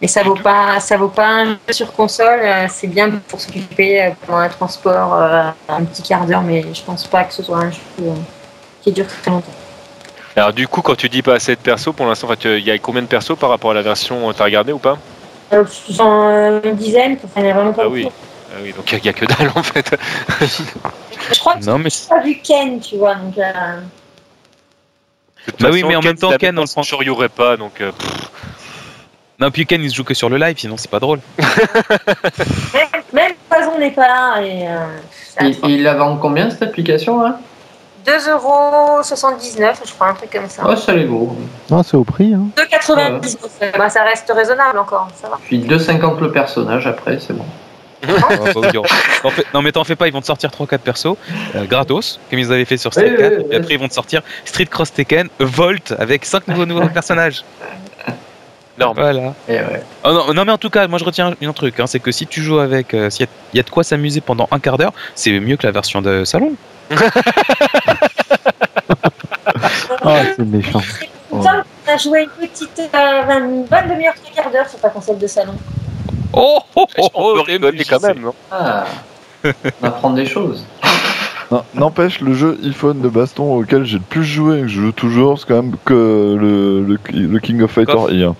Mais 0.00 0.06
ça 0.06 0.22
vaut 0.22 0.36
pas, 0.36 0.78
ça 0.78 0.96
vaut 0.96 1.08
pas 1.08 1.26
un 1.26 1.44
jeu 1.46 1.58
sur 1.72 1.92
console. 1.92 2.38
euh, 2.42 2.66
c'est 2.68 2.86
bien 2.86 3.10
pour 3.28 3.40
s'occuper 3.40 4.12
pendant 4.26 4.38
un 4.38 4.48
transport 4.48 5.12
un 5.68 5.84
petit 5.84 6.02
quart 6.02 6.24
d'heure, 6.24 6.42
mais 6.42 6.64
je 6.72 6.82
pense 6.82 7.04
pas 7.08 7.24
que 7.24 7.34
ce 7.34 7.42
soit 7.42 7.56
un 7.58 7.70
jeu 7.70 7.80
qui 8.82 8.92
dure 8.92 9.06
très 9.08 9.30
longtemps. 9.32 9.50
Alors 10.36 10.52
du 10.52 10.68
coup, 10.68 10.82
quand 10.82 10.94
tu 10.94 11.08
dis 11.08 11.20
pas 11.22 11.34
assez 11.34 11.56
de 11.56 11.60
persos, 11.60 11.92
pour 11.92 12.06
l'instant, 12.06 12.28
il 12.44 12.60
y 12.60 12.70
a 12.70 12.78
combien 12.78 13.02
de 13.02 13.08
persos 13.08 13.36
par 13.36 13.50
rapport 13.50 13.72
à 13.72 13.74
la 13.74 13.82
version 13.82 14.32
T'as 14.32 14.44
regardé 14.44 14.72
ou 14.72 14.78
pas? 14.78 14.98
Une 15.50 16.76
dizaine, 16.76 17.16
ça 17.34 17.42
n'est 17.42 17.52
vraiment 17.52 17.72
pas 17.72 17.82
Ah 17.86 17.88
oui. 17.88 18.04
beaucoup. 18.04 18.14
Ah 18.50 18.58
oui, 18.62 18.72
donc 18.72 18.90
il 18.92 19.00
n'y 19.02 19.08
a, 19.08 19.12
que 19.12 19.26
dalle 19.26 19.52
en 19.54 19.62
fait. 19.62 19.94
Je 21.32 21.38
crois 21.38 21.56
que 21.56 21.64
Non, 21.64 21.78
mais 21.78 21.90
c'est 21.90 22.08
pas 22.08 22.20
vu 22.22 22.36
Ken, 22.42 22.80
tu 22.80 22.96
vois. 22.96 23.14
Donc, 23.16 23.36
euh, 23.36 23.52
Bah 25.60 25.68
oui, 25.70 25.84
mais 25.86 25.96
en 25.96 26.00
même 26.00 26.16
temps, 26.16 26.32
il 26.32 26.38
Ken, 26.38 26.58
on 26.58 26.62
le 26.62 26.66
prend. 26.68 26.82
Je 26.82 27.10
aurait 27.10 27.28
pas, 27.28 27.56
donc. 27.56 27.80
euh, 27.80 27.92
non, 29.38 29.50
puis 29.50 29.66
Ken 29.66 29.82
il 29.82 29.90
se 29.90 29.94
joue 29.94 30.04
que 30.04 30.14
sur 30.14 30.28
le 30.28 30.36
live, 30.36 30.58
sinon 30.58 30.76
c'est 30.76 30.90
pas 30.90 30.98
drôle. 30.98 31.20
même, 31.38 32.88
même 33.12 33.32
Poison 33.48 33.78
n'est 33.78 33.92
pas 33.92 34.08
là. 34.08 34.42
Et, 34.42 34.66
euh, 34.66 34.86
Et, 35.42 35.50
et 35.50 35.58
il 35.64 35.82
la 35.82 35.94
vend 35.94 36.16
combien 36.16 36.50
cette 36.50 36.62
application 36.62 37.22
là? 37.22 37.38
2,79€, 38.06 39.74
je 39.84 39.92
crois, 39.92 40.08
un 40.08 40.14
truc 40.14 40.30
comme 40.32 40.48
ça. 40.48 40.62
Oh, 40.66 40.74
ça 40.74 40.94
les 40.94 41.04
vaut. 41.04 41.36
Non, 41.70 41.82
c'est 41.82 41.96
au 41.96 42.04
prix. 42.04 42.32
Hein. 42.32 42.46
2,99€. 42.56 43.76
Bah, 43.76 43.90
ça 43.90 44.02
reste 44.02 44.32
raisonnable 44.34 44.78
encore, 44.78 45.08
ça 45.14 45.28
va. 45.28 45.38
Puis 45.44 45.58
2,50 45.58 46.18
le 46.20 46.32
personnage 46.32 46.86
après, 46.86 47.18
c'est 47.20 47.34
bon. 47.34 47.44
Bah 48.06 49.30
non 49.54 49.62
mais 49.62 49.72
t'en 49.72 49.82
fais 49.84 49.96
pas, 49.96 50.06
ils 50.06 50.12
vont 50.12 50.20
te 50.20 50.26
sortir 50.26 50.50
3-4 50.50 50.78
persos 50.78 51.16
euh, 51.56 51.64
gratos, 51.64 52.20
comme 52.30 52.38
ils 52.38 52.52
avaient 52.52 52.64
fait 52.64 52.76
sur 52.76 52.92
Street 52.92 53.10
Oui, 53.10 53.16
4, 53.18 53.32
oui, 53.32 53.36
oui, 53.38 53.44
et 53.50 53.56
après 53.56 53.74
ils 53.74 53.80
vont 53.80 53.88
te 53.88 53.94
sortir 53.94 54.22
Street 54.44 54.66
Cross 54.66 54.92
Tekken, 54.92 55.28
Volt, 55.40 55.92
avec 55.98 56.24
5 56.24 56.46
nouveaux, 56.48 56.66
nouveaux 56.66 56.88
personnages. 56.94 57.44
Non. 58.78 58.92
Voilà. 58.92 59.34
Et 59.48 59.54
ouais. 59.54 59.82
Oh 60.04 60.12
non, 60.12 60.32
non, 60.34 60.44
mais 60.44 60.52
en 60.52 60.58
tout 60.58 60.70
cas, 60.70 60.86
moi 60.86 61.00
je 61.00 61.04
retiens 61.04 61.34
un 61.42 61.52
truc, 61.52 61.80
hein, 61.80 61.88
c'est 61.88 61.98
que 61.98 62.12
si 62.12 62.28
tu 62.28 62.40
joues 62.42 62.60
avec, 62.60 62.94
euh, 62.94 63.10
s'il 63.10 63.22
y, 63.26 63.28
a- 63.28 63.32
il 63.52 63.56
y 63.56 63.60
a 63.60 63.64
de 63.64 63.70
quoi 63.70 63.82
s'amuser 63.82 64.20
pendant 64.20 64.46
un 64.52 64.60
quart 64.60 64.78
d'heure, 64.78 64.92
c'est 65.16 65.32
mieux 65.40 65.56
que 65.56 65.66
la 65.66 65.72
version 65.72 66.00
de 66.00 66.24
salon. 66.24 66.52
Ah, 70.02 70.20
c'est 70.36 70.44
méchant. 70.44 70.80
Semble 71.30 71.64
qu'on 71.84 71.92
a 71.92 71.96
joué 71.96 72.22
une 72.40 72.48
petite, 72.48 72.78
euh, 72.94 73.38
une 73.38 73.64
bonne 73.64 73.88
demi-heure, 73.88 74.14
trois 74.14 74.42
quarts 74.42 74.52
d'heure 74.52 74.68
sur 74.68 74.78
ta 74.78 74.88
console 74.90 75.18
de 75.18 75.26
salon. 75.26 75.54
Oh, 76.40 76.60
oh, 76.76 76.86
oh, 76.98 77.08
on 77.14 77.34
peut 77.34 77.40
oh, 77.40 77.42
rigoler 77.42 77.84
quand 77.84 78.00
même, 78.02 78.30
Ah, 78.50 78.84
on 79.44 79.84
apprend 79.86 80.10
des 80.10 80.26
choses. 80.26 80.64
N'empêche, 81.74 82.20
le 82.20 82.34
jeu 82.34 82.58
iPhone 82.62 83.00
de 83.00 83.08
baston 83.08 83.54
auquel 83.56 83.84
j'ai 83.84 83.96
le 83.98 84.04
plus 84.06 84.22
joué 84.24 84.58
et 84.58 84.62
que 84.62 84.68
je 84.68 84.80
joue 84.82 84.92
toujours, 84.92 85.38
c'est 85.38 85.46
quand 85.48 85.62
même 85.62 85.76
que 85.84 85.94
le, 86.38 86.84
le, 86.84 86.98
le 87.26 87.38
King 87.40 87.62
of 87.62 87.70
Fighter 87.70 87.92
Coff. 87.92 88.10
I1. 88.10 88.34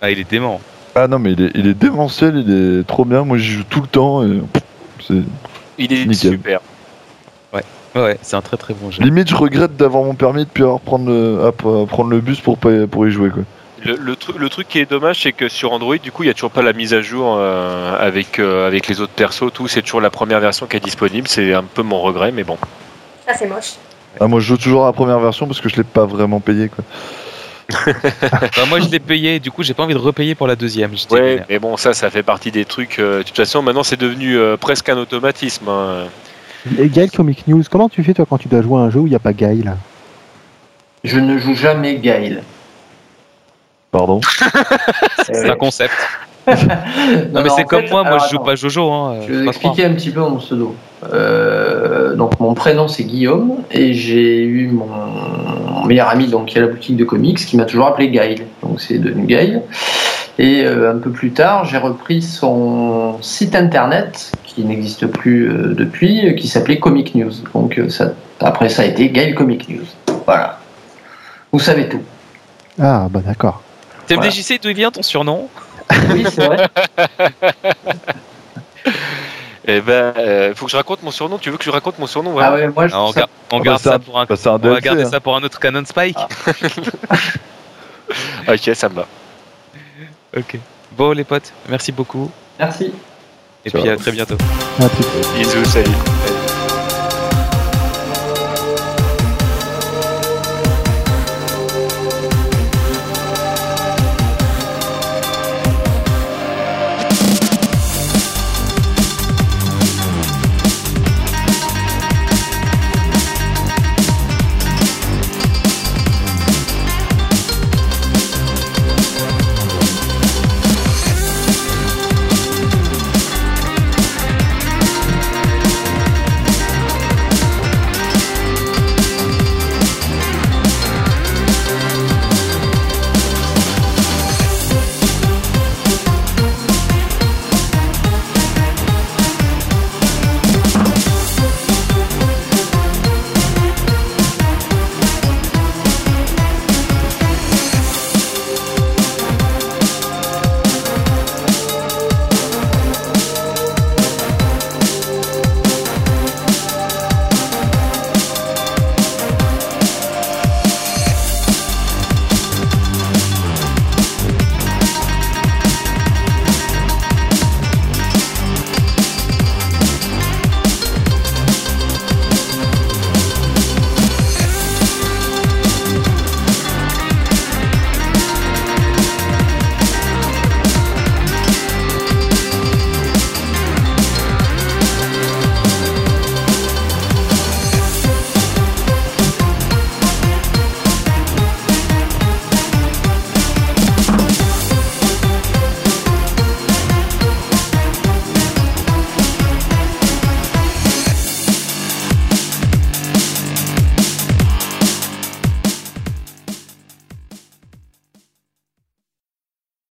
Ah, 0.00 0.10
il 0.10 0.18
est 0.20 0.30
dément. 0.30 0.60
Ah 0.94 1.08
non, 1.08 1.18
mais 1.18 1.32
il 1.32 1.42
est, 1.42 1.50
il 1.54 1.66
est 1.66 1.74
démentiel, 1.74 2.36
il 2.46 2.80
est 2.80 2.86
trop 2.86 3.04
bien. 3.04 3.24
Moi, 3.24 3.38
j'y 3.38 3.50
joue 3.52 3.64
tout 3.68 3.80
le 3.80 3.86
temps 3.88 4.22
et 4.24 4.40
Il 5.78 5.92
est 5.92 6.04
Nickel. 6.06 6.32
super. 6.32 6.60
Ouais, 7.52 7.62
ouais, 7.96 8.18
c'est 8.22 8.36
un 8.36 8.40
très 8.40 8.56
très 8.56 8.74
bon 8.74 8.90
jeu. 8.90 9.02
limite, 9.02 9.28
je 9.28 9.34
regrette 9.34 9.76
d'avoir 9.76 10.04
mon 10.04 10.14
permis 10.14 10.44
depuis 10.44 10.62
avoir 10.62 10.80
prendre 10.80 11.06
le, 11.10 11.40
à- 11.44 11.48
à 11.48 11.86
prendre 11.86 12.10
le 12.10 12.20
bus 12.20 12.40
pour 12.40 12.56
pas- 12.56 12.86
pour 12.86 13.06
y 13.06 13.10
jouer 13.10 13.30
quoi. 13.30 13.42
Le, 13.84 13.96
le, 13.96 14.14
tru- 14.14 14.36
le 14.38 14.48
truc 14.48 14.68
qui 14.68 14.78
est 14.78 14.88
dommage, 14.88 15.22
c'est 15.22 15.32
que 15.32 15.48
sur 15.48 15.72
Android, 15.72 15.96
du 15.96 16.12
coup, 16.12 16.22
il 16.22 16.26
n'y 16.26 16.30
a 16.30 16.34
toujours 16.34 16.50
pas 16.52 16.62
la 16.62 16.72
mise 16.72 16.94
à 16.94 17.02
jour 17.02 17.36
euh, 17.38 17.96
avec, 17.98 18.38
euh, 18.38 18.66
avec 18.66 18.86
les 18.86 19.00
autres 19.00 19.12
persos, 19.12 19.52
tout. 19.52 19.66
C'est 19.66 19.82
toujours 19.82 20.00
la 20.00 20.10
première 20.10 20.38
version 20.40 20.66
qui 20.66 20.76
est 20.76 20.80
disponible. 20.84 21.26
C'est 21.26 21.52
un 21.52 21.64
peu 21.64 21.82
mon 21.82 22.00
regret, 22.00 22.30
mais 22.32 22.44
bon. 22.44 22.56
Ça, 23.26 23.34
c'est 23.34 23.48
moche. 23.48 23.72
Ah, 24.20 24.28
moi, 24.28 24.38
je 24.40 24.46
joue 24.46 24.56
toujours 24.56 24.84
à 24.84 24.86
la 24.86 24.92
première 24.92 25.18
version 25.18 25.46
parce 25.46 25.60
que 25.60 25.68
je 25.68 25.76
l'ai 25.76 25.84
pas 25.84 26.04
vraiment 26.04 26.38
payé 26.40 26.68
quoi. 26.68 26.84
Bah, 28.56 28.64
moi 28.68 28.80
je 28.80 28.88
l'ai 28.90 28.98
payé, 28.98 29.40
du 29.40 29.50
coup 29.50 29.62
j'ai 29.62 29.72
pas 29.72 29.84
envie 29.84 29.94
de 29.94 29.98
repayer 29.98 30.34
pour 30.34 30.46
la 30.46 30.56
deuxième. 30.56 30.90
Ouais, 31.10 31.20
vénère. 31.20 31.46
mais 31.48 31.58
bon, 31.58 31.76
ça, 31.78 31.94
ça 31.94 32.10
fait 32.10 32.22
partie 32.22 32.50
des 32.50 32.66
trucs. 32.66 32.98
euh, 32.98 33.18
de 33.18 33.22
toute 33.22 33.36
façon, 33.36 33.62
maintenant, 33.62 33.82
c'est 33.84 33.96
devenu 33.98 34.36
euh, 34.36 34.56
presque 34.58 34.88
un 34.90 34.98
automatisme. 34.98 35.68
hein. 35.68 36.04
Et 36.78 36.88
Gaël 36.88 37.10
Comic 37.10 37.46
News, 37.48 37.62
comment 37.70 37.88
tu 37.88 38.02
fais 38.04 38.12
toi 38.12 38.26
quand 38.28 38.36
tu 38.38 38.48
dois 38.48 38.60
jouer 38.60 38.78
à 38.80 38.82
un 38.84 38.90
jeu 38.90 39.00
où 39.00 39.06
il 39.06 39.10
n'y 39.10 39.16
a 39.16 39.20
pas 39.20 39.32
Gaël? 39.32 39.74
Je 41.02 41.18
ne 41.18 41.38
joue 41.38 41.54
jamais 41.54 41.96
Gaël. 41.96 42.42
Pardon. 43.92 44.20
C'est 45.24 45.48
un 45.48 45.56
concept. 45.56 45.94
Non, 46.44 47.40
mais 47.44 47.50
c'est 47.50 47.62
comme 47.62 47.84
moi, 47.88 48.02
moi 48.02 48.18
je 48.18 48.30
joue 48.30 48.40
pas 48.40 48.56
Jojo. 48.56 48.90
Hein, 48.90 49.18
Je 49.20 49.26
vais 49.26 49.32
vous 49.32 49.38
faut 49.38 49.44
pas 49.44 49.50
expliquer 49.50 49.84
un 49.84 49.94
petit 49.94 50.10
peu 50.10 50.18
mon 50.18 50.38
pseudo. 50.38 50.74
Euh, 51.12 52.16
donc 52.16 52.40
mon 52.40 52.54
prénom 52.54 52.88
c'est 52.88 53.04
Guillaume 53.04 53.58
et 53.70 53.94
j'ai 53.94 54.42
eu 54.42 54.66
mon 54.66 55.86
meilleur 55.86 56.08
ami 56.08 56.26
donc 56.26 56.46
qui 56.46 56.58
a 56.58 56.62
la 56.62 56.66
boutique 56.66 56.96
de 56.96 57.04
comics 57.04 57.38
qui 57.38 57.56
m'a 57.56 57.64
toujours 57.64 57.86
appelé 57.86 58.10
Gaël. 58.10 58.40
Donc 58.60 58.80
c'est 58.80 58.98
devenu 58.98 59.26
Gaël. 59.26 59.62
Et 60.38 60.64
euh, 60.64 60.92
un 60.92 60.98
peu 60.98 61.10
plus 61.10 61.30
tard, 61.30 61.64
j'ai 61.64 61.78
repris 61.78 62.22
son 62.22 63.18
site 63.20 63.54
internet 63.54 64.32
qui 64.44 64.64
n'existe 64.64 65.06
plus 65.06 65.48
euh, 65.48 65.74
depuis, 65.74 66.28
euh, 66.28 66.32
qui 66.32 66.48
s'appelait 66.48 66.78
Comic 66.78 67.14
News. 67.14 67.32
Donc 67.54 67.78
euh, 67.78 67.88
ça, 67.88 68.12
après 68.40 68.68
ça 68.68 68.82
a 68.82 68.84
été 68.86 69.10
Gaël 69.10 69.34
Comic 69.34 69.68
News. 69.68 69.84
Voilà. 70.26 70.58
Vous 71.52 71.58
savez 71.58 71.88
tout. 71.88 72.02
Ah, 72.80 73.08
bah 73.10 73.20
d'accord. 73.24 73.61
Crois. 74.14 74.16
Voilà. 74.16 74.30
TMDJC, 74.32 74.60
d'où 74.62 74.74
vient 74.74 74.90
ton 74.90 75.02
surnom? 75.02 75.48
Oui, 76.10 76.24
c'est 76.32 76.44
vrai. 76.46 76.68
Eh 79.64 79.80
ben, 79.80 80.12
euh, 80.18 80.54
faut 80.56 80.64
que 80.64 80.72
je 80.72 80.76
raconte 80.76 81.04
mon 81.04 81.12
surnom. 81.12 81.38
Tu 81.38 81.48
veux 81.50 81.56
que 81.56 81.62
je 81.62 81.70
raconte 81.70 81.96
mon 82.00 82.08
surnom 82.08 82.36
Ah 82.40 82.52
ouais, 82.52 82.66
moi 82.66 82.88
je 82.88 82.94
Ah, 82.94 83.02
On, 83.02 83.12
ça- 83.12 83.28
bah, 83.48 83.58
garde 83.62 83.78
c'est 83.80 83.90
ça 83.90 83.98
pour 84.00 84.18
un. 84.18 84.24
bah, 84.26 84.34
On 84.44 84.58
va 84.70 84.80
garder 84.80 85.04
hein. 85.04 85.08
ça 85.10 85.20
pour 85.20 85.36
un 85.36 85.42
autre 85.44 85.60
Canon 85.60 85.84
Spike. 85.84 86.18
Ok, 88.48 88.70
ça 88.74 88.88
me 88.88 88.94
va. 88.96 89.06
Ok. 90.36 90.58
Bon 90.90 91.12
les 91.12 91.24
potes, 91.24 91.52
merci 91.68 91.92
beaucoup. 91.92 92.30
Merci. 92.58 92.92
Et 93.64 93.70
Ciao. 93.70 93.80
puis 93.80 93.90
à 93.90 93.96
très 93.96 94.10
bientôt. 94.12 94.36
À 94.80 94.88
plus. 94.88 95.38
Bisous, 95.38 95.64
salut. 95.64 96.41